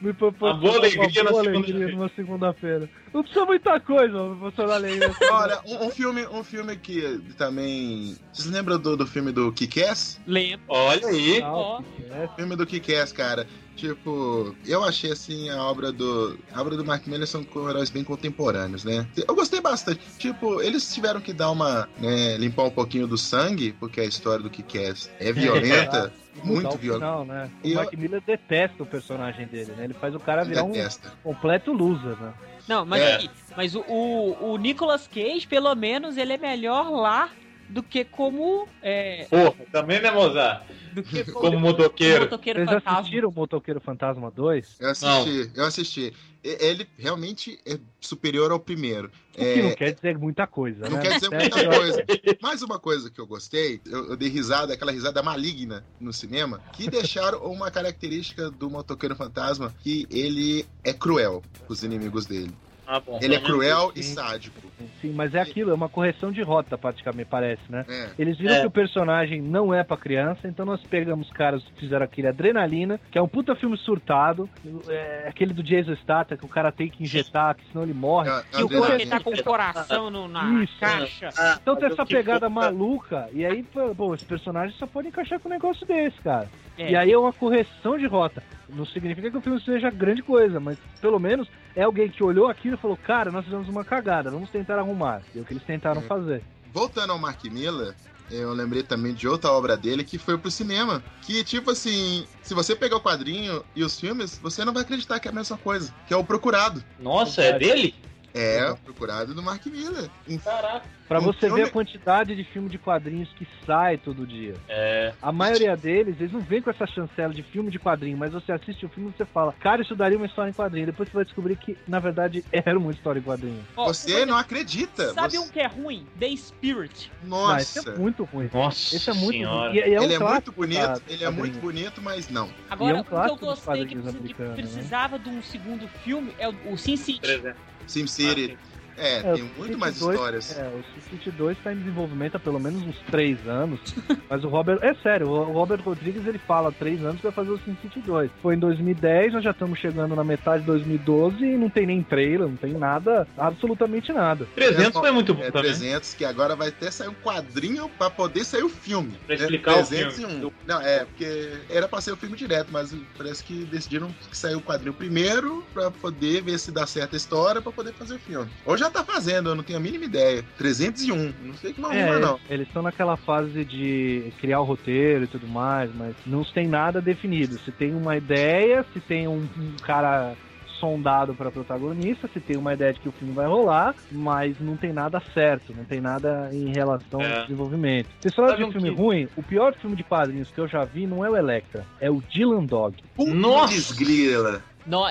Me 0.00 0.12
propôs 0.14 0.52
A 0.52 0.54
boa 0.54 0.76
alegria 0.76 1.22
na 1.24 1.30
boa 1.30 1.44
segunda-feira. 1.44 1.58
alegria 1.58 1.96
numa 1.96 2.10
segunda-feira. 2.16 2.90
Não 3.12 3.22
precisa 3.22 3.44
muita 3.44 3.80
coisa, 3.80 4.12
pra 4.12 4.26
proporcionar 4.28 4.76
alegria. 4.76 5.10
Olha, 5.30 5.60
um, 5.66 5.86
um 5.86 5.90
filme, 5.90 6.26
um 6.28 6.44
filme 6.44 6.76
que 6.76 7.20
também. 7.36 8.16
Vocês 8.32 8.50
lembram 8.50 8.78
do, 8.78 8.96
do 8.96 9.06
filme 9.06 9.32
do 9.32 9.52
Kick-Ass? 9.52 10.20
Lembro. 10.26 10.64
olha 10.68 11.06
aí. 11.08 11.40
É, 11.40 12.24
O 12.24 12.28
filme 12.36 12.56
do 12.56 12.66
Kick-Ass, 12.66 13.12
cara. 13.12 13.46
Tipo, 13.80 14.54
eu 14.66 14.84
achei 14.84 15.10
assim 15.10 15.48
a 15.48 15.62
obra 15.64 15.90
do. 15.90 16.38
A 16.52 16.60
obra 16.60 16.76
do 16.76 16.84
Mark 16.84 17.06
Miller 17.06 17.26
são 17.26 17.42
com 17.42 17.66
heróis 17.70 17.88
bem 17.88 18.04
contemporâneos, 18.04 18.84
né? 18.84 19.06
Eu 19.26 19.34
gostei 19.34 19.58
bastante. 19.60 20.00
Tipo, 20.18 20.60
eles 20.60 20.92
tiveram 20.92 21.18
que 21.18 21.32
dar 21.32 21.50
uma. 21.50 21.88
né, 21.98 22.36
limpar 22.36 22.64
um 22.64 22.70
pouquinho 22.70 23.06
do 23.06 23.16
sangue, 23.16 23.72
porque 23.80 24.00
a 24.02 24.04
história 24.04 24.42
do 24.42 24.50
Kick-Ass 24.50 25.10
é 25.18 25.32
violenta. 25.32 26.12
mudar 26.34 26.44
muito 26.44 26.74
o 26.74 26.78
violenta. 26.78 27.06
final, 27.06 27.24
né? 27.24 27.50
O 27.64 27.68
eu- 27.68 27.74
Mark 27.76 27.92
Miller 27.94 28.22
detesta 28.26 28.82
o 28.82 28.86
personagem 28.86 29.46
dele, 29.46 29.72
né? 29.76 29.84
Ele 29.84 29.94
faz 29.94 30.14
o 30.14 30.20
cara 30.20 30.44
virar 30.44 30.62
um 30.64 30.72
Detesta. 30.72 31.12
completo 31.22 31.72
loser, 31.72 32.16
né? 32.20 32.34
Não, 32.68 32.84
mas, 32.84 33.02
É. 33.02 33.28
mas 33.56 33.74
o, 33.74 33.80
o, 33.88 34.52
o 34.52 34.56
Nicolas 34.58 35.08
Cage, 35.08 35.46
pelo 35.46 35.74
menos, 35.74 36.18
ele 36.18 36.34
é 36.34 36.38
melhor 36.38 36.90
lá 36.90 37.30
do 37.70 37.82
que 37.82 38.04
como. 38.04 38.68
É, 38.82 39.26
Porra, 39.30 39.54
também, 39.72 40.00
né, 40.00 40.10
Mozart? 40.10 40.62
do 40.92 41.02
que 41.02 41.24
Como 41.32 41.58
motoqueiro. 41.60 42.22
motoqueiro 42.24 42.58
Vocês 42.60 42.70
fantasma. 42.70 42.98
assistiram 42.98 43.28
o 43.28 43.32
Motoqueiro 43.32 43.80
Fantasma 43.80 44.30
2? 44.30 44.76
Eu 44.80 44.90
assisti, 44.90 45.50
eu 45.54 45.64
assisti. 45.64 46.12
Ele 46.42 46.88
realmente 46.98 47.60
é 47.66 47.78
superior 48.00 48.50
ao 48.50 48.58
primeiro. 48.58 49.08
O 49.34 49.38
que 49.38 49.44
É, 49.44 49.62
não 49.62 49.74
quer 49.74 49.92
dizer 49.94 50.18
muita 50.18 50.46
coisa, 50.46 50.88
Não 50.88 50.96
né? 50.96 51.02
quer 51.02 51.14
dizer 51.20 51.30
muita 51.38 51.76
coisa. 51.76 52.04
Mais 52.42 52.62
uma 52.62 52.78
coisa 52.78 53.10
que 53.10 53.20
eu 53.20 53.26
gostei, 53.26 53.80
eu, 53.86 54.08
eu 54.10 54.16
dei 54.16 54.28
risada, 54.28 54.72
aquela 54.74 54.90
risada 54.90 55.22
maligna 55.22 55.84
no 56.00 56.12
cinema, 56.12 56.60
que 56.72 56.88
deixaram 56.90 57.38
uma 57.44 57.70
característica 57.70 58.50
do 58.50 58.68
motoqueiro 58.70 59.14
fantasma, 59.14 59.72
que 59.82 60.06
ele 60.10 60.66
é 60.82 60.92
cruel 60.92 61.42
com 61.66 61.72
os 61.72 61.82
inimigos 61.84 62.26
dele. 62.26 62.52
Ah, 62.92 62.98
bom. 62.98 63.20
Ele 63.22 63.36
é 63.36 63.40
cruel 63.40 63.92
e 63.94 64.02
sim. 64.02 64.14
sádico. 64.14 64.58
Sim, 65.00 65.12
mas 65.12 65.32
é 65.34 65.40
aquilo, 65.40 65.70
é 65.70 65.74
uma 65.74 65.88
correção 65.88 66.32
de 66.32 66.42
rota, 66.42 66.76
praticamente, 66.76 67.28
parece, 67.30 67.62
né? 67.68 67.84
É. 67.88 68.10
Eles 68.18 68.36
viram 68.36 68.54
É. 68.56 68.60
que 68.62 68.66
o 68.66 68.70
personagem 68.70 69.40
não 69.40 69.72
é 69.72 69.84
pra 69.84 69.96
criança, 69.96 70.48
então 70.48 70.66
nós 70.66 70.82
pegamos 70.82 71.30
caras 71.30 71.62
que 71.62 71.80
fizeram 71.80 72.04
aquele 72.04 72.26
Adrenalina, 72.26 72.98
que 73.12 73.16
é 73.16 73.22
um 73.22 73.28
puta 73.28 73.54
filme 73.54 73.76
surtado, 73.78 74.48
é 74.88 75.26
aquele 75.28 75.52
do 75.54 75.62
Jason 75.62 75.94
Statham, 75.96 76.36
que 76.36 76.44
o 76.44 76.48
cara 76.48 76.72
tem 76.72 76.88
que 76.88 77.04
injetar, 77.04 77.54
que 77.54 77.62
senão 77.70 77.84
ele 77.84 77.94
morre. 77.94 78.28
É, 78.30 78.60
E 78.60 78.62
o 78.64 78.68
cara 78.68 78.98
que 78.98 79.06
tá 79.06 79.20
com 79.20 79.30
o 79.30 79.42
coração 79.44 80.10
no- 80.10 80.26
na 80.26 80.64
Isso. 80.64 80.78
caixa. 80.80 81.28
Então 81.62 81.76
tem 81.76 81.88
essa 81.88 82.04
pegada 82.04 82.48
maluca, 82.48 83.28
e 83.32 83.46
aí, 83.46 83.62
pô, 83.96 84.14
esse 84.14 84.24
personagem 84.24 84.74
só 84.78 84.86
pode 84.86 85.06
encaixar 85.08 85.38
com 85.38 85.48
um 85.48 85.52
negócio 85.52 85.86
desse, 85.86 86.20
cara. 86.22 86.48
É. 86.78 86.92
E 86.92 86.96
aí 86.96 87.12
é 87.12 87.18
uma 87.18 87.32
correção 87.32 87.98
de 87.98 88.06
rota. 88.06 88.42
Não 88.68 88.86
significa 88.86 89.30
que 89.30 89.36
o 89.36 89.40
filme 89.40 89.60
seja 89.60 89.90
grande 89.90 90.22
coisa, 90.22 90.60
mas 90.60 90.78
pelo 91.00 91.18
menos 91.18 91.48
é 91.74 91.82
alguém 91.82 92.08
que 92.08 92.22
olhou 92.22 92.48
aquilo 92.48 92.74
e 92.76 92.78
falou, 92.78 92.96
cara, 92.96 93.30
nós 93.30 93.44
fizemos 93.44 93.68
uma 93.68 93.84
cagada, 93.84 94.30
vamos 94.30 94.50
tentar 94.50 94.78
arrumar. 94.78 95.22
E 95.34 95.38
é 95.38 95.42
o 95.42 95.44
que 95.44 95.52
eles 95.52 95.64
tentaram 95.64 96.00
É. 96.00 96.04
fazer. 96.04 96.42
Voltando 96.72 97.10
ao 97.12 97.18
Mark 97.18 97.42
Miller, 97.44 97.94
eu 98.30 98.52
lembrei 98.52 98.82
também 98.84 99.12
de 99.12 99.26
outra 99.26 99.50
obra 99.50 99.76
dele 99.76 100.04
que 100.04 100.16
foi 100.18 100.38
pro 100.38 100.50
cinema. 100.50 101.02
Que, 101.22 101.42
tipo 101.42 101.72
assim, 101.72 102.24
se 102.42 102.54
você 102.54 102.76
pegar 102.76 102.96
o 102.96 103.00
quadrinho 103.00 103.64
e 103.74 103.82
os 103.82 103.98
filmes, 103.98 104.38
você 104.38 104.64
não 104.64 104.72
vai 104.72 104.82
acreditar 104.82 105.18
que 105.18 105.26
é 105.26 105.32
a 105.32 105.34
mesma 105.34 105.58
coisa. 105.58 105.92
Que 106.06 106.14
é 106.14 106.16
o 106.16 106.24
Procurado. 106.24 106.82
Nossa, 107.00 107.42
é 107.42 107.58
dele? 107.58 107.94
É, 108.34 108.70
o 108.70 108.76
Procurado 108.76 109.34
do 109.34 109.42
Mark 109.42 109.64
Miller. 109.66 110.08
Caraca. 110.44 110.86
Pra 111.08 111.18
Um 111.18 111.22
você 111.22 111.40
filme- 111.40 111.56
ver 111.62 111.68
a 111.68 111.70
quantidade 111.72 112.36
de 112.36 112.44
filme 112.44 112.68
de 112.68 112.78
quadrinhos 112.78 113.28
que 113.30 113.44
sai 113.66 113.96
todo 113.98 114.24
dia. 114.24 114.54
É. 114.68 115.12
A 115.20 115.32
maioria 115.32 115.76
deles, 115.76 116.14
eles 116.20 116.32
não 116.32 116.38
vêm 116.38 116.62
com 116.62 116.70
essa 116.70 116.86
chancela 116.86 117.34
de 117.34 117.42
filme 117.42 117.68
de 117.68 117.80
quadrinho, 117.80 118.16
mas 118.16 118.32
você 118.32 118.52
assiste 118.52 118.86
o 118.86 118.88
filme 118.88 119.10
e 119.10 119.16
você 119.18 119.24
fala, 119.24 119.52
cara, 119.54 119.82
isso 119.82 119.96
daria 119.96 120.16
uma 120.16 120.26
história 120.26 120.50
em 120.50 120.54
quadrinho. 120.54 120.86
Depois 120.86 121.08
você 121.08 121.14
vai 121.16 121.24
descobrir 121.24 121.56
que, 121.56 121.76
na 121.88 121.98
verdade, 121.98 122.44
era 122.52 122.78
uma 122.78 122.92
história 122.92 123.18
em 123.18 123.22
quadrinho. 123.22 123.60
Ó, 123.76 123.88
Você 123.88 124.24
não 124.24 124.36
acredita. 124.36 125.12
Sabe 125.12 125.32
Você- 125.32 125.38
um 125.40 125.48
que 125.48 125.58
é 125.58 125.66
ruim? 125.66 126.06
The 126.20 126.36
Spirit. 126.36 127.10
Mas 127.24 127.62
esse 127.76 127.78
Nossa. 127.78 127.90
é 127.90 127.98
muito 127.98 128.22
ruim. 128.22 128.48
Nossa 128.54 128.94
Esse 128.94 129.10
é 129.10 129.14
muito 129.14 129.32
senhora. 129.32 129.70
ruim. 129.70 129.78
E, 129.80 129.88
e 129.88 129.94
é 129.94 130.00
um 130.00 130.04
ele 130.04 130.14
é 130.14 130.18
muito 130.20 130.52
bonito, 130.52 130.80
da- 130.80 131.00
ele 131.08 131.24
é 131.24 131.26
quadrinho. 131.26 131.32
muito 131.32 131.58
bonito, 131.60 132.00
mas 132.00 132.28
não. 132.28 132.48
Agora, 132.70 132.92
E 132.92 132.94
é 132.94 132.98
um 132.98 133.00
o 133.00 133.04
que 133.04 133.12
eu 133.12 133.36
gostei 133.36 133.84
que, 133.86 133.94
quadrinhos 133.96 134.04
que 134.12 134.16
americanos, 134.16 134.56
né? 134.56 134.62
precisava 134.62 135.18
de 135.18 135.28
um 135.28 135.42
segundo 135.42 135.88
filme 136.04 136.32
é 136.38 136.48
o, 136.48 136.54
o 136.72 136.78
Sin 136.78 136.96
City. 136.96 137.42
Por 137.90 138.38
exemplo. 138.38 138.69
SimCity. 139.00 139.26
É, 139.26 139.30
É, 139.30 139.32
tem 139.34 139.42
o 139.42 139.50
muito 139.58 139.78
mais 139.78 139.98
2 139.98 140.14
histórias. 140.14 140.58
É, 140.58 140.62
o 140.68 141.00
City 141.10 141.30
2 141.30 141.58
tá 141.58 141.72
em 141.72 141.76
desenvolvimento 141.78 142.36
há 142.36 142.38
pelo 142.40 142.58
menos 142.60 142.82
uns 142.82 142.96
três 143.10 143.38
anos. 143.48 143.80
mas 144.28 144.44
o 144.44 144.48
Robert. 144.48 144.78
É 144.82 144.94
sério, 144.94 145.28
o 145.28 145.44
Robert 145.52 145.80
Rodrigues 145.82 146.26
ele 146.26 146.38
fala 146.38 146.68
há 146.68 146.72
três 146.72 147.00
anos 147.04 147.16
que 147.16 147.22
vai 147.24 147.32
fazer 147.32 147.50
o 147.50 147.58
Sin 147.58 147.76
City 147.82 148.00
2. 148.00 148.30
Foi 148.42 148.54
em 148.54 148.58
2010, 148.58 149.32
nós 149.34 149.44
já 149.44 149.50
estamos 149.50 149.78
chegando 149.78 150.14
na 150.14 150.24
metade 150.24 150.60
de 150.60 150.66
2012 150.66 151.44
e 151.44 151.56
não 151.56 151.68
tem 151.70 151.86
nem 151.86 152.02
trailer, 152.02 152.48
não 152.48 152.56
tem 152.56 152.72
nada, 152.74 153.26
absolutamente 153.36 154.12
nada. 154.12 154.46
300 154.54 155.00
foi 155.00 155.10
muito 155.10 155.34
bom 155.34 155.42
É 155.42 155.50
também. 155.50 155.70
300, 155.70 156.14
que 156.14 156.24
agora 156.24 156.54
vai 156.56 156.68
até 156.68 156.90
sair 156.90 157.08
um 157.08 157.14
quadrinho 157.14 157.88
pra 157.98 158.10
poder 158.10 158.44
sair 158.44 158.62
o 158.62 158.68
filme. 158.68 159.12
Pra 159.26 159.34
explicar 159.34 159.72
o 159.82 159.86
301. 159.86 160.10
filme. 160.12 160.52
Não, 160.66 160.80
é, 160.80 161.04
porque 161.04 161.52
era 161.68 161.88
pra 161.88 162.00
ser 162.00 162.12
o 162.12 162.16
filme 162.16 162.36
direto, 162.36 162.68
mas 162.70 162.94
parece 163.16 163.42
que 163.44 163.64
decidiram 163.64 164.08
que 164.30 164.36
saiu 164.36 164.58
o 164.58 164.62
quadrinho 164.62 164.94
primeiro 164.94 165.64
pra 165.72 165.90
poder 165.90 166.42
ver 166.42 166.58
se 166.58 166.70
dá 166.70 166.86
certa 166.86 167.16
a 167.16 167.18
história 167.18 167.60
pra 167.60 167.72
poder 167.72 167.92
fazer 167.94 168.14
o 168.14 168.18
filme. 168.18 168.50
Ou 168.64 168.76
já 168.76 168.89
tá 168.90 169.04
fazendo, 169.04 169.50
eu 169.50 169.54
não 169.54 169.62
tenho 169.62 169.78
a 169.78 169.82
mínima 169.82 170.04
ideia. 170.04 170.44
301, 170.58 171.32
não 171.44 171.54
sei 171.54 171.72
que 171.72 171.80
não 171.80 171.92
É, 171.92 172.18
não. 172.18 172.38
eles 172.48 172.66
estão 172.66 172.82
naquela 172.82 173.16
fase 173.16 173.64
de 173.64 174.32
criar 174.40 174.60
o 174.60 174.64
roteiro 174.64 175.24
e 175.24 175.26
tudo 175.26 175.46
mais, 175.46 175.90
mas 175.94 176.14
não 176.26 176.44
tem 176.44 176.66
nada 176.66 177.00
definido. 177.00 177.58
Se 177.58 177.70
tem 177.72 177.94
uma 177.94 178.16
ideia, 178.16 178.84
se 178.92 179.00
tem 179.00 179.26
um, 179.28 179.46
um 179.58 179.76
cara 179.82 180.34
sondado 180.78 181.34
para 181.34 181.50
protagonista, 181.50 182.26
se 182.32 182.40
tem 182.40 182.56
uma 182.56 182.72
ideia 182.72 182.94
de 182.94 183.00
que 183.00 183.08
o 183.08 183.12
filme 183.12 183.34
vai 183.34 183.46
rolar, 183.46 183.94
mas 184.10 184.58
não 184.58 184.78
tem 184.78 184.94
nada 184.94 185.20
certo, 185.34 185.74
não 185.76 185.84
tem 185.84 186.00
nada 186.00 186.48
em 186.54 186.72
relação 186.72 187.20
É. 187.20 187.34
ao 187.36 187.42
desenvolvimento. 187.42 188.08
Vocês 188.18 188.34
falaram 188.34 188.54
Sabe 188.56 188.64
de 188.64 188.68
um 188.70 188.72
filme 188.80 188.96
que- 188.96 189.02
ruim? 189.02 189.28
O 189.36 189.42
pior 189.42 189.74
filme 189.74 189.94
de 189.94 190.02
quadrinhos 190.02 190.50
que 190.50 190.58
eu 190.58 190.66
já 190.66 190.84
vi 190.86 191.06
não 191.06 191.22
é 191.22 191.28
o 191.28 191.36
Electra, 191.36 191.84
é 192.00 192.10
o 192.10 192.22
Dylan 192.30 192.64
Dog. 192.64 192.96
Nossa! 193.18 193.74
Desgrila. 193.74 194.62
No, 194.86 195.04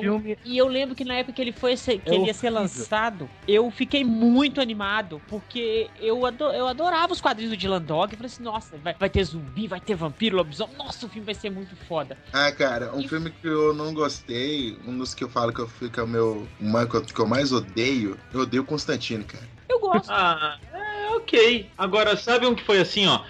filme 0.00 0.38
E 0.44 0.56
eu 0.56 0.68
lembro 0.68 0.94
que 0.94 1.04
na 1.04 1.14
época 1.14 1.32
que 1.32 1.42
ele 1.42 1.52
foi 1.52 1.76
ser, 1.76 1.98
que 1.98 2.10
É 2.10 2.14
ele 2.14 2.26
ia 2.26 2.34
ser 2.34 2.50
lançado, 2.50 3.28
eu 3.46 3.70
fiquei 3.70 4.04
muito 4.04 4.60
animado, 4.60 5.20
porque 5.28 5.90
eu, 5.98 6.24
ado- 6.24 6.52
eu 6.52 6.66
adorava 6.66 7.12
os 7.12 7.20
quadrinhos 7.20 7.52
do 7.52 7.56
Dylan 7.56 7.82
Dog. 7.82 8.12
Eu 8.12 8.18
falei 8.18 8.32
assim, 8.32 8.42
nossa, 8.42 8.76
vai, 8.78 8.94
vai 8.98 9.10
ter 9.10 9.24
zumbi, 9.24 9.66
vai 9.66 9.80
ter 9.80 9.94
vampiro, 9.94 10.36
lobisomem. 10.36 10.76
Nossa, 10.76 11.06
o 11.06 11.08
filme 11.08 11.26
vai 11.26 11.34
ser 11.34 11.50
muito 11.50 11.76
foda. 11.76 12.16
Ah, 12.32 12.50
cara, 12.52 12.94
um 12.94 13.06
filme 13.08 13.30
que 13.30 13.46
eu 13.46 13.74
não 13.74 13.92
gostei, 13.92 14.78
um 14.86 14.96
dos 14.96 15.14
que 15.14 15.24
eu 15.24 15.28
falo 15.28 15.52
que 15.52 15.60
eu 15.60 15.68
fico 15.68 15.98
é 16.00 16.02
o 16.02 16.08
meu. 16.08 16.46
Uma 16.60 16.86
que 16.86 16.96
eu, 16.96 17.02
que 17.02 17.20
eu 17.20 17.26
mais 17.26 17.52
odeio, 17.52 18.18
eu 18.32 18.40
odeio 18.40 18.64
Constantino, 18.64 19.24
cara. 19.24 19.46
Eu 19.68 19.80
gosto. 19.80 20.10
Ah, 20.10 20.58
é 20.72 21.16
ok. 21.16 21.70
Agora, 21.76 22.16
sabe 22.16 22.46
um 22.46 22.54
que 22.54 22.64
foi 22.64 22.80
assim, 22.80 23.06
ó? 23.06 23.20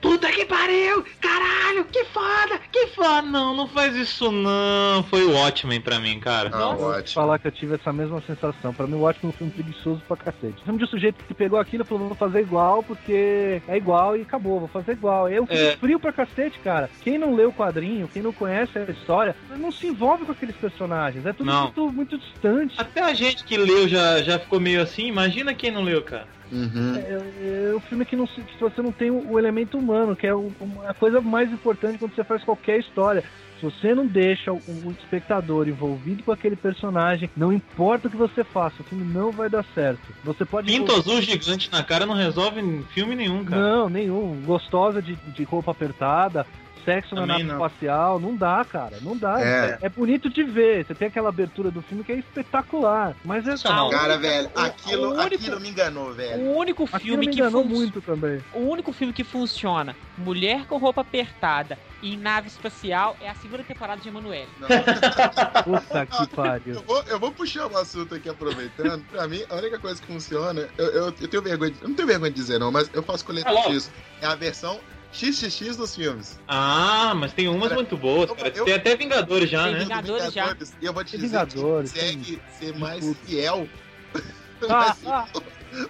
Puta 0.00 0.30
que 0.30 0.44
pariu! 0.44 1.04
Caralho, 1.20 1.84
que 1.86 2.04
foda! 2.06 2.60
Que 2.72 2.86
foda! 2.88 3.22
Não, 3.22 3.54
não 3.54 3.66
faz 3.68 3.94
isso 3.96 4.30
não. 4.30 5.02
Foi 5.04 5.24
o 5.24 5.32
Watchmen 5.32 5.80
pra 5.80 5.98
mim, 5.98 6.18
cara. 6.20 6.50
Ah, 6.52 6.58
Nossa. 6.58 6.76
Vou 6.76 7.06
falar 7.06 7.38
que 7.38 7.48
eu 7.48 7.52
tive 7.52 7.74
essa 7.74 7.92
mesma 7.92 8.20
sensação. 8.26 8.72
Pra 8.74 8.86
mim, 8.86 8.94
o 8.94 9.00
Watchmen 9.00 9.30
é 9.32 9.34
um 9.34 9.38
filme 9.38 9.52
preguiçoso 9.52 10.02
pra 10.06 10.16
cacete. 10.16 10.62
Filme 10.64 10.78
de 10.78 10.84
um 10.84 10.88
sujeito 10.88 11.24
que 11.24 11.34
pegou 11.34 11.58
aquilo 11.58 11.82
e 11.82 11.86
falou: 11.86 12.08
vou 12.08 12.16
fazer 12.16 12.40
igual 12.40 12.82
porque 12.82 13.60
é 13.68 13.76
igual 13.76 14.16
e 14.16 14.22
acabou, 14.22 14.60
vou 14.60 14.68
fazer 14.68 14.92
igual. 14.92 15.26
Filme 15.28 15.48
É. 15.50 15.76
frio 15.76 15.98
pra 16.00 16.12
cacete, 16.12 16.58
cara. 16.60 16.90
Quem 17.02 17.18
não 17.18 17.34
lê 17.34 17.44
o 17.44 17.52
quadrinho, 17.52 18.08
quem 18.08 18.22
não 18.22 18.32
conhece 18.32 18.78
a 18.78 18.90
história, 18.90 19.34
não 19.56 19.70
se 19.72 19.86
envolve 19.86 20.24
com 20.24 20.32
aqueles 20.32 20.56
personagens. 20.56 21.24
É 21.26 21.32
tudo 21.32 21.46
Não. 21.46 21.62
muito, 21.64 21.92
muito 21.92 22.18
distante. 22.18 22.74
Até 22.78 23.02
a 23.02 23.14
gente 23.14 23.44
que 23.44 23.56
leu 23.56 23.88
já, 23.88 24.22
já 24.22 24.38
ficou 24.38 24.60
meio 24.60 24.82
assim. 24.82 25.06
Imagina 25.06 25.54
quem 25.54 25.70
não 25.70 25.82
leu, 25.82 26.02
cara. 26.02 26.26
Uhum. 26.52 26.94
É, 26.96 27.70
é 27.70 27.74
um 27.74 27.80
filme 27.80 28.04
que, 28.04 28.14
não, 28.16 28.26
que 28.26 28.58
você 28.60 28.80
não 28.82 28.92
tem 28.92 29.10
o, 29.10 29.32
o 29.32 29.38
elemento 29.38 29.76
humano, 29.78 30.14
que 30.14 30.26
é 30.26 30.34
o- 30.34 30.52
a 30.86 30.94
coisa 30.94 31.20
mais 31.20 31.50
importante 31.52 31.98
quando 31.98 32.14
você 32.14 32.24
faz 32.24 32.42
qualquer 32.44 32.78
história. 32.78 33.24
Se 33.58 33.64
você 33.64 33.94
não 33.94 34.06
deixa 34.06 34.52
o, 34.52 34.56
o 34.68 34.90
espectador 34.90 35.66
envolvido 35.66 36.22
com 36.22 36.30
aquele 36.30 36.56
personagem, 36.56 37.30
não 37.36 37.52
importa 37.52 38.06
o 38.06 38.10
que 38.10 38.16
você 38.16 38.44
faça, 38.44 38.82
o 38.82 38.84
filme 38.84 39.04
não 39.04 39.32
vai 39.32 39.48
dar 39.48 39.64
certo. 39.74 40.00
Você 40.24 40.44
pode. 40.44 40.66
Pinto 40.70 40.92
azul 40.92 41.22
gigante 41.22 41.70
na 41.72 41.82
cara 41.82 42.04
não 42.04 42.14
resolve 42.14 42.60
filme 42.92 43.16
nenhum, 43.16 43.44
cara. 43.44 43.62
Não, 43.62 43.88
nenhum. 43.88 44.42
Gostosa 44.44 45.00
de, 45.00 45.16
de 45.16 45.42
roupa 45.44 45.70
apertada, 45.70 46.46
sexo 46.86 47.14
na 47.14 47.22
Também 47.22 47.38
nave 47.44 47.44
não. 47.44 47.66
espacial, 47.66 48.18
não 48.20 48.34
dá, 48.34 48.64
cara. 48.64 48.96
Não 49.02 49.14
dá. 49.16 49.38
É. 49.44 49.78
É. 49.82 49.88
bonito 49.90 50.30
de 50.30 50.42
ver. 50.42 50.86
Você 50.86 50.94
tem 50.94 51.08
aquela 51.08 51.28
abertura 51.28 51.70
do 51.70 51.82
filme 51.82 52.02
que 52.04 52.12
é 52.12 52.16
espetacular. 52.16 53.14
Mas 53.24 53.46
é 53.46 53.50
Sensacional. 53.50 53.90
Cara, 53.90 54.16
velho, 54.16 54.50
aquilo, 54.54 55.10
único- 55.14 55.34
aquilo 55.34 55.60
me 55.60 55.68
enganou, 55.68 56.14
velho. 56.14 56.42
O 56.44 56.56
único 56.56 56.86
filme 56.86 57.26
me 57.26 57.32
que 57.32 57.38
enganou 57.40 57.62
fun- 57.64 57.68
muito 57.68 58.00
também. 58.00 58.40
O 58.54 58.60
único 58.60 58.92
filme 58.92 59.12
que 59.12 59.24
funciona, 59.24 59.94
mulher 60.16 60.64
com 60.66 60.78
roupa 60.78 61.00
apertada 61.02 61.78
e 62.02 62.14
em 62.14 62.16
nave 62.16 62.46
espacial, 62.48 63.16
é 63.20 63.28
a 63.28 63.34
segunda 63.34 63.64
temporada 63.64 64.00
de 64.00 64.08
Emanuele. 64.08 64.48
Puta 65.64 66.06
que 66.06 66.26
pariu. 66.34 66.74
Eu 66.74 66.82
vou, 66.82 67.02
eu 67.08 67.18
vou 67.18 67.32
puxar 67.32 67.66
um 67.66 67.76
assunto 67.76 68.14
aqui 68.14 68.28
aproveitando. 68.28 69.02
Pra 69.10 69.26
mim, 69.26 69.42
a 69.50 69.54
única 69.56 69.78
coisa 69.78 70.00
que 70.00 70.06
funciona, 70.06 70.68
eu, 70.78 70.86
eu, 70.86 71.04
eu 71.06 71.12
tenho 71.28 71.42
vergonha, 71.42 71.70
de- 71.72 71.82
eu 71.82 71.88
não 71.88 71.96
tenho 71.96 72.06
vergonha 72.08 72.30
de 72.30 72.36
dizer 72.36 72.58
não, 72.58 72.70
mas 72.70 72.88
eu 72.92 73.02
faço 73.02 73.24
coleta 73.24 73.50
logo. 73.50 73.70
disso. 73.70 73.90
É 74.20 74.26
a 74.26 74.34
versão 74.34 74.78
XXX 75.12 75.76
dos 75.76 75.94
filmes. 75.94 76.38
Ah, 76.46 77.12
mas 77.16 77.32
tem 77.32 77.48
umas 77.48 77.62
Cara, 77.68 77.74
muito 77.74 77.96
boas, 77.96 78.30
cara. 78.32 78.48
eu- 78.54 78.64
Tem 78.64 78.74
até 78.74 78.96
Vingadores 78.96 79.48
já, 79.48 79.64
Tem 79.64 79.72
né? 79.72 79.78
Vingadores 79.80 80.32
já. 80.32 80.56
E 80.80 80.84
eu 80.86 80.92
vou 80.92 81.04
te 81.04 81.12
Tem 81.12 81.20
dizer 81.20 81.46
Vingadores, 81.46 81.92
que 81.92 81.98
consegue 82.00 82.42
ser 82.58 82.74
mais 82.78 83.00
tudo. 83.00 83.18
fiel 83.24 83.68
Ah, 84.62 84.66
mais 84.68 84.98
ah. 85.06 85.28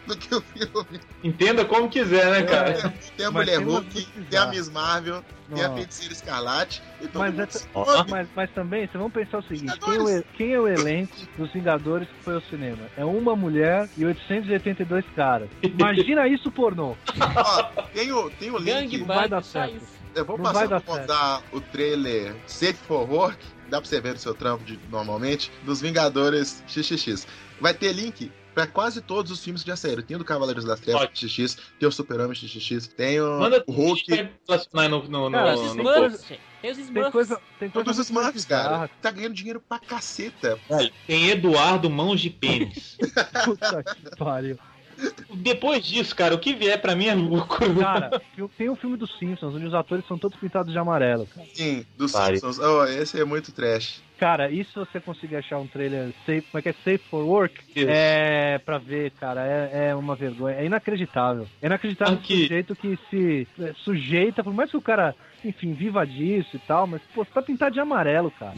Do 0.07 0.16
que 0.16 0.34
o 0.34 0.41
filme. 0.41 1.01
Entenda 1.22 1.64
como 1.64 1.89
quiser, 1.89 2.30
né, 2.30 2.43
cara? 2.43 2.70
É. 2.70 2.89
Tem 3.16 3.26
a 3.26 3.30
Mas 3.30 3.47
Mulher 3.47 3.59
tem 3.59 3.66
Hulk, 3.66 4.07
tem 4.30 4.39
a. 4.39 4.47
Miss 4.47 4.68
Marvel, 4.68 5.24
tem 5.55 5.64
a 5.64 5.68
Não. 5.68 5.76
Feiticeira 5.76 6.12
Escarlate. 6.12 6.82
E 7.01 7.09
Mas 7.14 7.66
come. 7.72 8.11
Mas, 8.11 8.28
mas 8.34 8.51
também, 8.51 8.87
vocês 8.87 9.01
vão 9.01 9.11
pensar 9.11 9.39
o 9.39 9.43
seguinte: 9.43 9.78
quem 9.78 9.95
é 9.95 9.99
o, 9.99 10.22
quem 10.37 10.53
é 10.53 10.61
o 10.61 10.68
elenco 10.68 11.14
dos 11.39 11.53
Vingadores 11.53 12.09
que 12.09 12.24
foi 12.24 12.34
ao 12.34 12.41
cinema? 12.43 12.82
É 12.97 13.05
uma 13.05 13.37
mulher 13.37 13.89
e 13.97 14.05
882 14.05 15.05
caras. 15.14 15.49
Imagina 15.62 16.26
isso 16.28 16.51
pornô. 16.51 16.97
Ó, 17.37 17.62
tem 17.93 18.12
o, 18.12 18.30
tem 18.30 18.51
o 18.51 18.59
link. 18.59 18.99
vai 19.05 19.28
dar 19.28 19.43
certo. 19.43 19.97
Eu 20.14 20.24
vou 20.24 20.39
Não 20.39 20.45
passar 20.45 20.61
vai 20.61 20.68
dar 20.68 20.80
pra 20.80 20.95
botar 20.95 21.43
o 21.53 21.61
trailer 21.61 22.34
Safe 22.47 22.72
for 22.87 23.09
Work, 23.11 23.39
dá 23.68 23.80
pra 23.80 23.89
você 23.89 24.01
ver 24.01 24.12
no 24.14 24.18
seu 24.18 24.34
trampo 24.34 24.64
de, 24.64 24.78
normalmente, 24.91 25.53
dos 25.62 25.82
Vingadores 25.82 26.64
XXX. 26.66 27.26
Vai 27.61 27.74
ter 27.74 27.93
link 27.93 28.32
pra 28.57 28.67
quase 28.67 29.03
todos 29.03 29.31
os 29.31 29.45
filmes 29.45 29.63
que 29.63 29.69
já 29.69 29.77
saíram. 29.77 30.03
Tem 30.03 30.17
o 30.17 30.19
do 30.19 30.25
Cavaleiros 30.25 30.65
das 30.65 30.81
Trevas 30.81 31.03
Ótimo. 31.03 31.29
XXX, 31.29 31.59
tem 31.79 31.87
o 31.87 31.93
Super-Homem 31.93 32.35
XXX, 32.35 32.87
tem 32.89 33.21
o, 33.21 33.39
Manda 33.39 33.63
o 33.67 33.71
Hulk, 33.71 34.31
relacionar 34.49 34.89
no, 34.89 35.03
no, 35.07 35.29
no, 35.29 35.37
Cara, 35.37 35.55
Os 35.55 35.75
no 35.75 35.85
tem 35.85 35.85
post. 35.85 36.01
Smurfs. 36.01 36.41
Tem 36.63 36.71
os 36.71 37.13
coisa, 37.13 37.41
tem 37.61 37.69
coisa 37.69 37.85
todos 37.85 37.99
os 37.99 38.07
Smurfs, 38.07 38.47
cara. 38.47 38.89
Tá 39.03 39.11
ganhando 39.11 39.35
dinheiro 39.35 39.61
pra 39.61 39.79
caceta. 39.79 40.59
Tem 41.07 41.29
Eduardo 41.29 41.91
Mãos 41.91 42.19
de 42.19 42.31
Pênis. 42.31 42.97
Puta 43.45 43.85
que 43.85 44.17
pariu. 44.17 44.59
Depois 45.35 45.85
disso, 45.85 46.17
cara, 46.17 46.35
o 46.35 46.39
que 46.39 46.55
vier 46.55 46.81
pra 46.81 46.97
mim 46.97 47.09
é 47.09 47.15
lucro. 47.15 47.77
Cara, 47.79 48.23
tem 48.57 48.71
um 48.71 48.77
filme 48.77 48.97
dos 48.97 49.19
Simpsons, 49.19 49.55
onde 49.55 49.67
os 49.67 49.75
atores 49.75 50.07
são 50.09 50.17
todos 50.17 50.39
pintados 50.39 50.73
de 50.73 50.79
amarelo, 50.79 51.27
cara. 51.27 51.47
Sim, 51.53 51.85
dos 51.99 52.13
Pare. 52.13 52.39
Simpsons. 52.39 52.59
Oh, 52.59 52.85
esse 52.87 53.21
é 53.21 53.25
muito 53.27 53.53
trash. 53.53 54.01
Cara, 54.19 54.51
e 54.51 54.64
se 54.64 54.75
você 54.75 54.99
conseguir 54.99 55.37
achar 55.37 55.59
um 55.59 55.67
trailer 55.67 56.11
safe, 56.25 56.43
como 56.51 56.59
é 56.59 56.62
que 56.62 56.69
é? 56.71 56.73
Safe 56.73 56.99
for 57.11 57.23
Work? 57.25 57.55
Isso. 57.75 57.87
É, 57.89 58.59
pra 58.59 58.79
ver, 58.79 59.11
cara, 59.12 59.45
é, 59.47 59.89
é 59.91 59.95
uma 59.95 60.17
vergonha. 60.17 60.57
É 60.57 60.64
inacreditável. 60.64 61.47
É 61.61 61.67
inacreditável 61.67 62.14
Aqui. 62.14 62.33
o 62.35 62.37
sujeito 62.43 62.75
que 62.75 62.99
se 63.11 63.47
é, 63.61 63.73
sujeita, 63.85 64.43
por 64.43 64.55
mais 64.55 64.71
que 64.71 64.77
o 64.77 64.81
cara, 64.81 65.14
enfim, 65.45 65.75
viva 65.75 66.07
disso 66.07 66.57
e 66.57 66.59
tal, 66.61 66.87
mas, 66.87 67.03
pô, 67.14 67.25
você 67.25 67.31
tá 67.31 67.43
pintado 67.43 67.75
de 67.75 67.81
amarelo, 67.81 68.31
cara. 68.31 68.55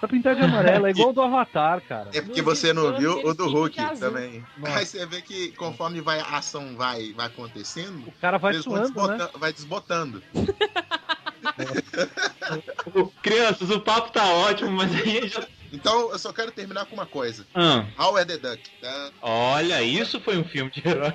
Tá 0.00 0.06
pintado 0.06 0.38
de 0.38 0.44
amarelo, 0.46 0.86
é 0.86 0.90
igual 0.90 1.10
o 1.10 1.12
do 1.12 1.22
Avatar, 1.22 1.80
cara. 1.82 2.10
É 2.14 2.22
porque 2.22 2.40
você 2.40 2.72
não 2.72 2.96
viu 2.96 3.26
o 3.26 3.34
do 3.34 3.48
Hulk 3.48 3.76
também. 3.98 4.44
Nossa. 4.56 4.78
Aí 4.78 4.86
você 4.86 5.04
vê 5.06 5.20
que 5.20 5.50
conforme 5.52 6.00
vai, 6.00 6.20
a 6.20 6.38
ação 6.38 6.76
vai, 6.76 7.12
vai 7.14 7.26
acontecendo, 7.26 8.06
O 8.06 8.12
cara 8.20 8.38
vai 8.38 8.54
suando, 8.54 8.78
né? 8.78 8.84
desbotando- 8.94 9.38
vai 9.38 9.52
desbotando. 9.52 10.22
Crianças, 13.22 13.70
o 13.70 13.80
papo 13.80 14.12
tá 14.12 14.24
ótimo, 14.24 14.70
mas 14.70 14.94
aí 14.94 15.28
já. 15.28 15.46
Então, 15.72 16.10
eu 16.10 16.18
só 16.18 16.32
quero 16.32 16.50
terminar 16.50 16.86
com 16.86 16.94
uma 16.94 17.06
coisa. 17.06 17.46
Ah, 17.54 17.84
Howard 17.98 18.26
the 18.26 18.38
Duck. 18.38 18.70
Tá? 18.80 19.10
olha, 19.22 19.82
isso 19.82 20.20
foi 20.20 20.36
um 20.36 20.44
filme 20.44 20.70
de 20.70 20.86
herói. 20.86 21.14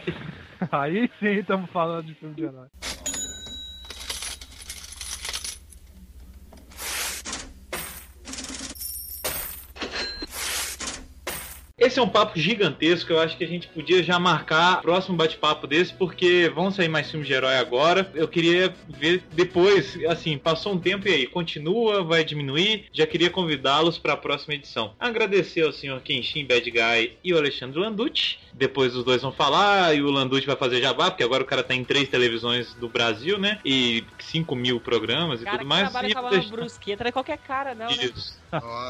Aí 0.71 1.09
sim 1.19 1.39
estamos 1.39 1.69
falando 1.71 2.05
de 2.05 2.15
filme 2.15 2.35
de 2.35 2.43
herói. 2.43 2.67
Esse 11.85 11.99
é 11.99 12.01
um 12.01 12.09
papo 12.09 12.39
gigantesco, 12.39 13.13
eu 13.13 13.19
acho 13.19 13.37
que 13.37 13.43
a 13.43 13.47
gente 13.47 13.67
podia 13.67 14.01
já 14.01 14.17
marcar 14.17 14.79
o 14.79 14.81
próximo 14.81 15.15
bate-papo 15.15 15.67
desse, 15.67 15.93
porque 15.93 16.51
vão 16.53 16.71
sair 16.71 16.87
mais 16.87 17.11
filmes 17.11 17.27
de 17.27 17.33
herói 17.33 17.57
agora. 17.57 18.09
Eu 18.15 18.27
queria 18.27 18.73
ver 18.89 19.23
depois, 19.33 19.95
assim, 20.07 20.35
passou 20.35 20.73
um 20.73 20.79
tempo 20.79 21.07
e 21.07 21.13
aí, 21.13 21.27
continua, 21.27 22.03
vai 22.03 22.23
diminuir? 22.25 22.85
Já 22.91 23.05
queria 23.05 23.29
convidá-los 23.29 23.99
para 23.99 24.13
a 24.13 24.17
próxima 24.17 24.55
edição. 24.55 24.93
Agradecer 24.99 25.61
ao 25.61 25.71
senhor 25.71 26.01
Kenshin 26.01 26.45
Bad 26.45 26.69
Guy 26.71 27.17
e 27.23 27.33
o 27.33 27.37
Alexandre 27.37 27.79
Landucci. 27.79 28.37
Depois 28.51 28.95
os 28.95 29.03
dois 29.03 29.21
vão 29.21 29.33
falar 29.33 29.93
e 29.95 30.01
o 30.01 30.09
Landucci 30.09 30.47
vai 30.47 30.55
fazer 30.55 30.81
jabá, 30.81 31.11
porque 31.11 31.23
agora 31.23 31.43
o 31.43 31.45
cara 31.45 31.61
tá 31.61 31.75
em 31.75 31.83
três 31.83 32.07
televisões 32.09 32.73
do 32.75 32.87
Brasil, 32.89 33.37
né? 33.37 33.59
E 33.65 34.03
5 34.17 34.55
mil 34.55 34.79
programas 34.79 35.41
e 35.41 35.43
cara 35.43 35.57
tudo 35.59 35.67
mais. 35.67 35.89
trabalha 35.91 36.07
E 36.09 36.13
com 36.15 36.21
vou 36.21 36.27
a 36.27 36.31
deixar- 36.31 36.49
brusqueta 36.55 37.03
não 37.03 37.09
é 37.09 37.11
qualquer 37.11 37.37
cara, 37.37 37.75
não, 37.75 37.87
né? 37.87 38.09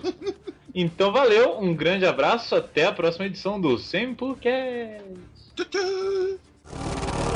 Então 0.73 1.11
valeu, 1.11 1.59
um 1.59 1.73
grande 1.73 2.05
abraço, 2.05 2.55
até 2.55 2.85
a 2.85 2.91
próxima 2.91 3.25
edição 3.25 3.59
do 3.59 3.77
Sempocast. 3.77 5.03
Tchau, 5.55 5.65
tchau. 5.65 7.28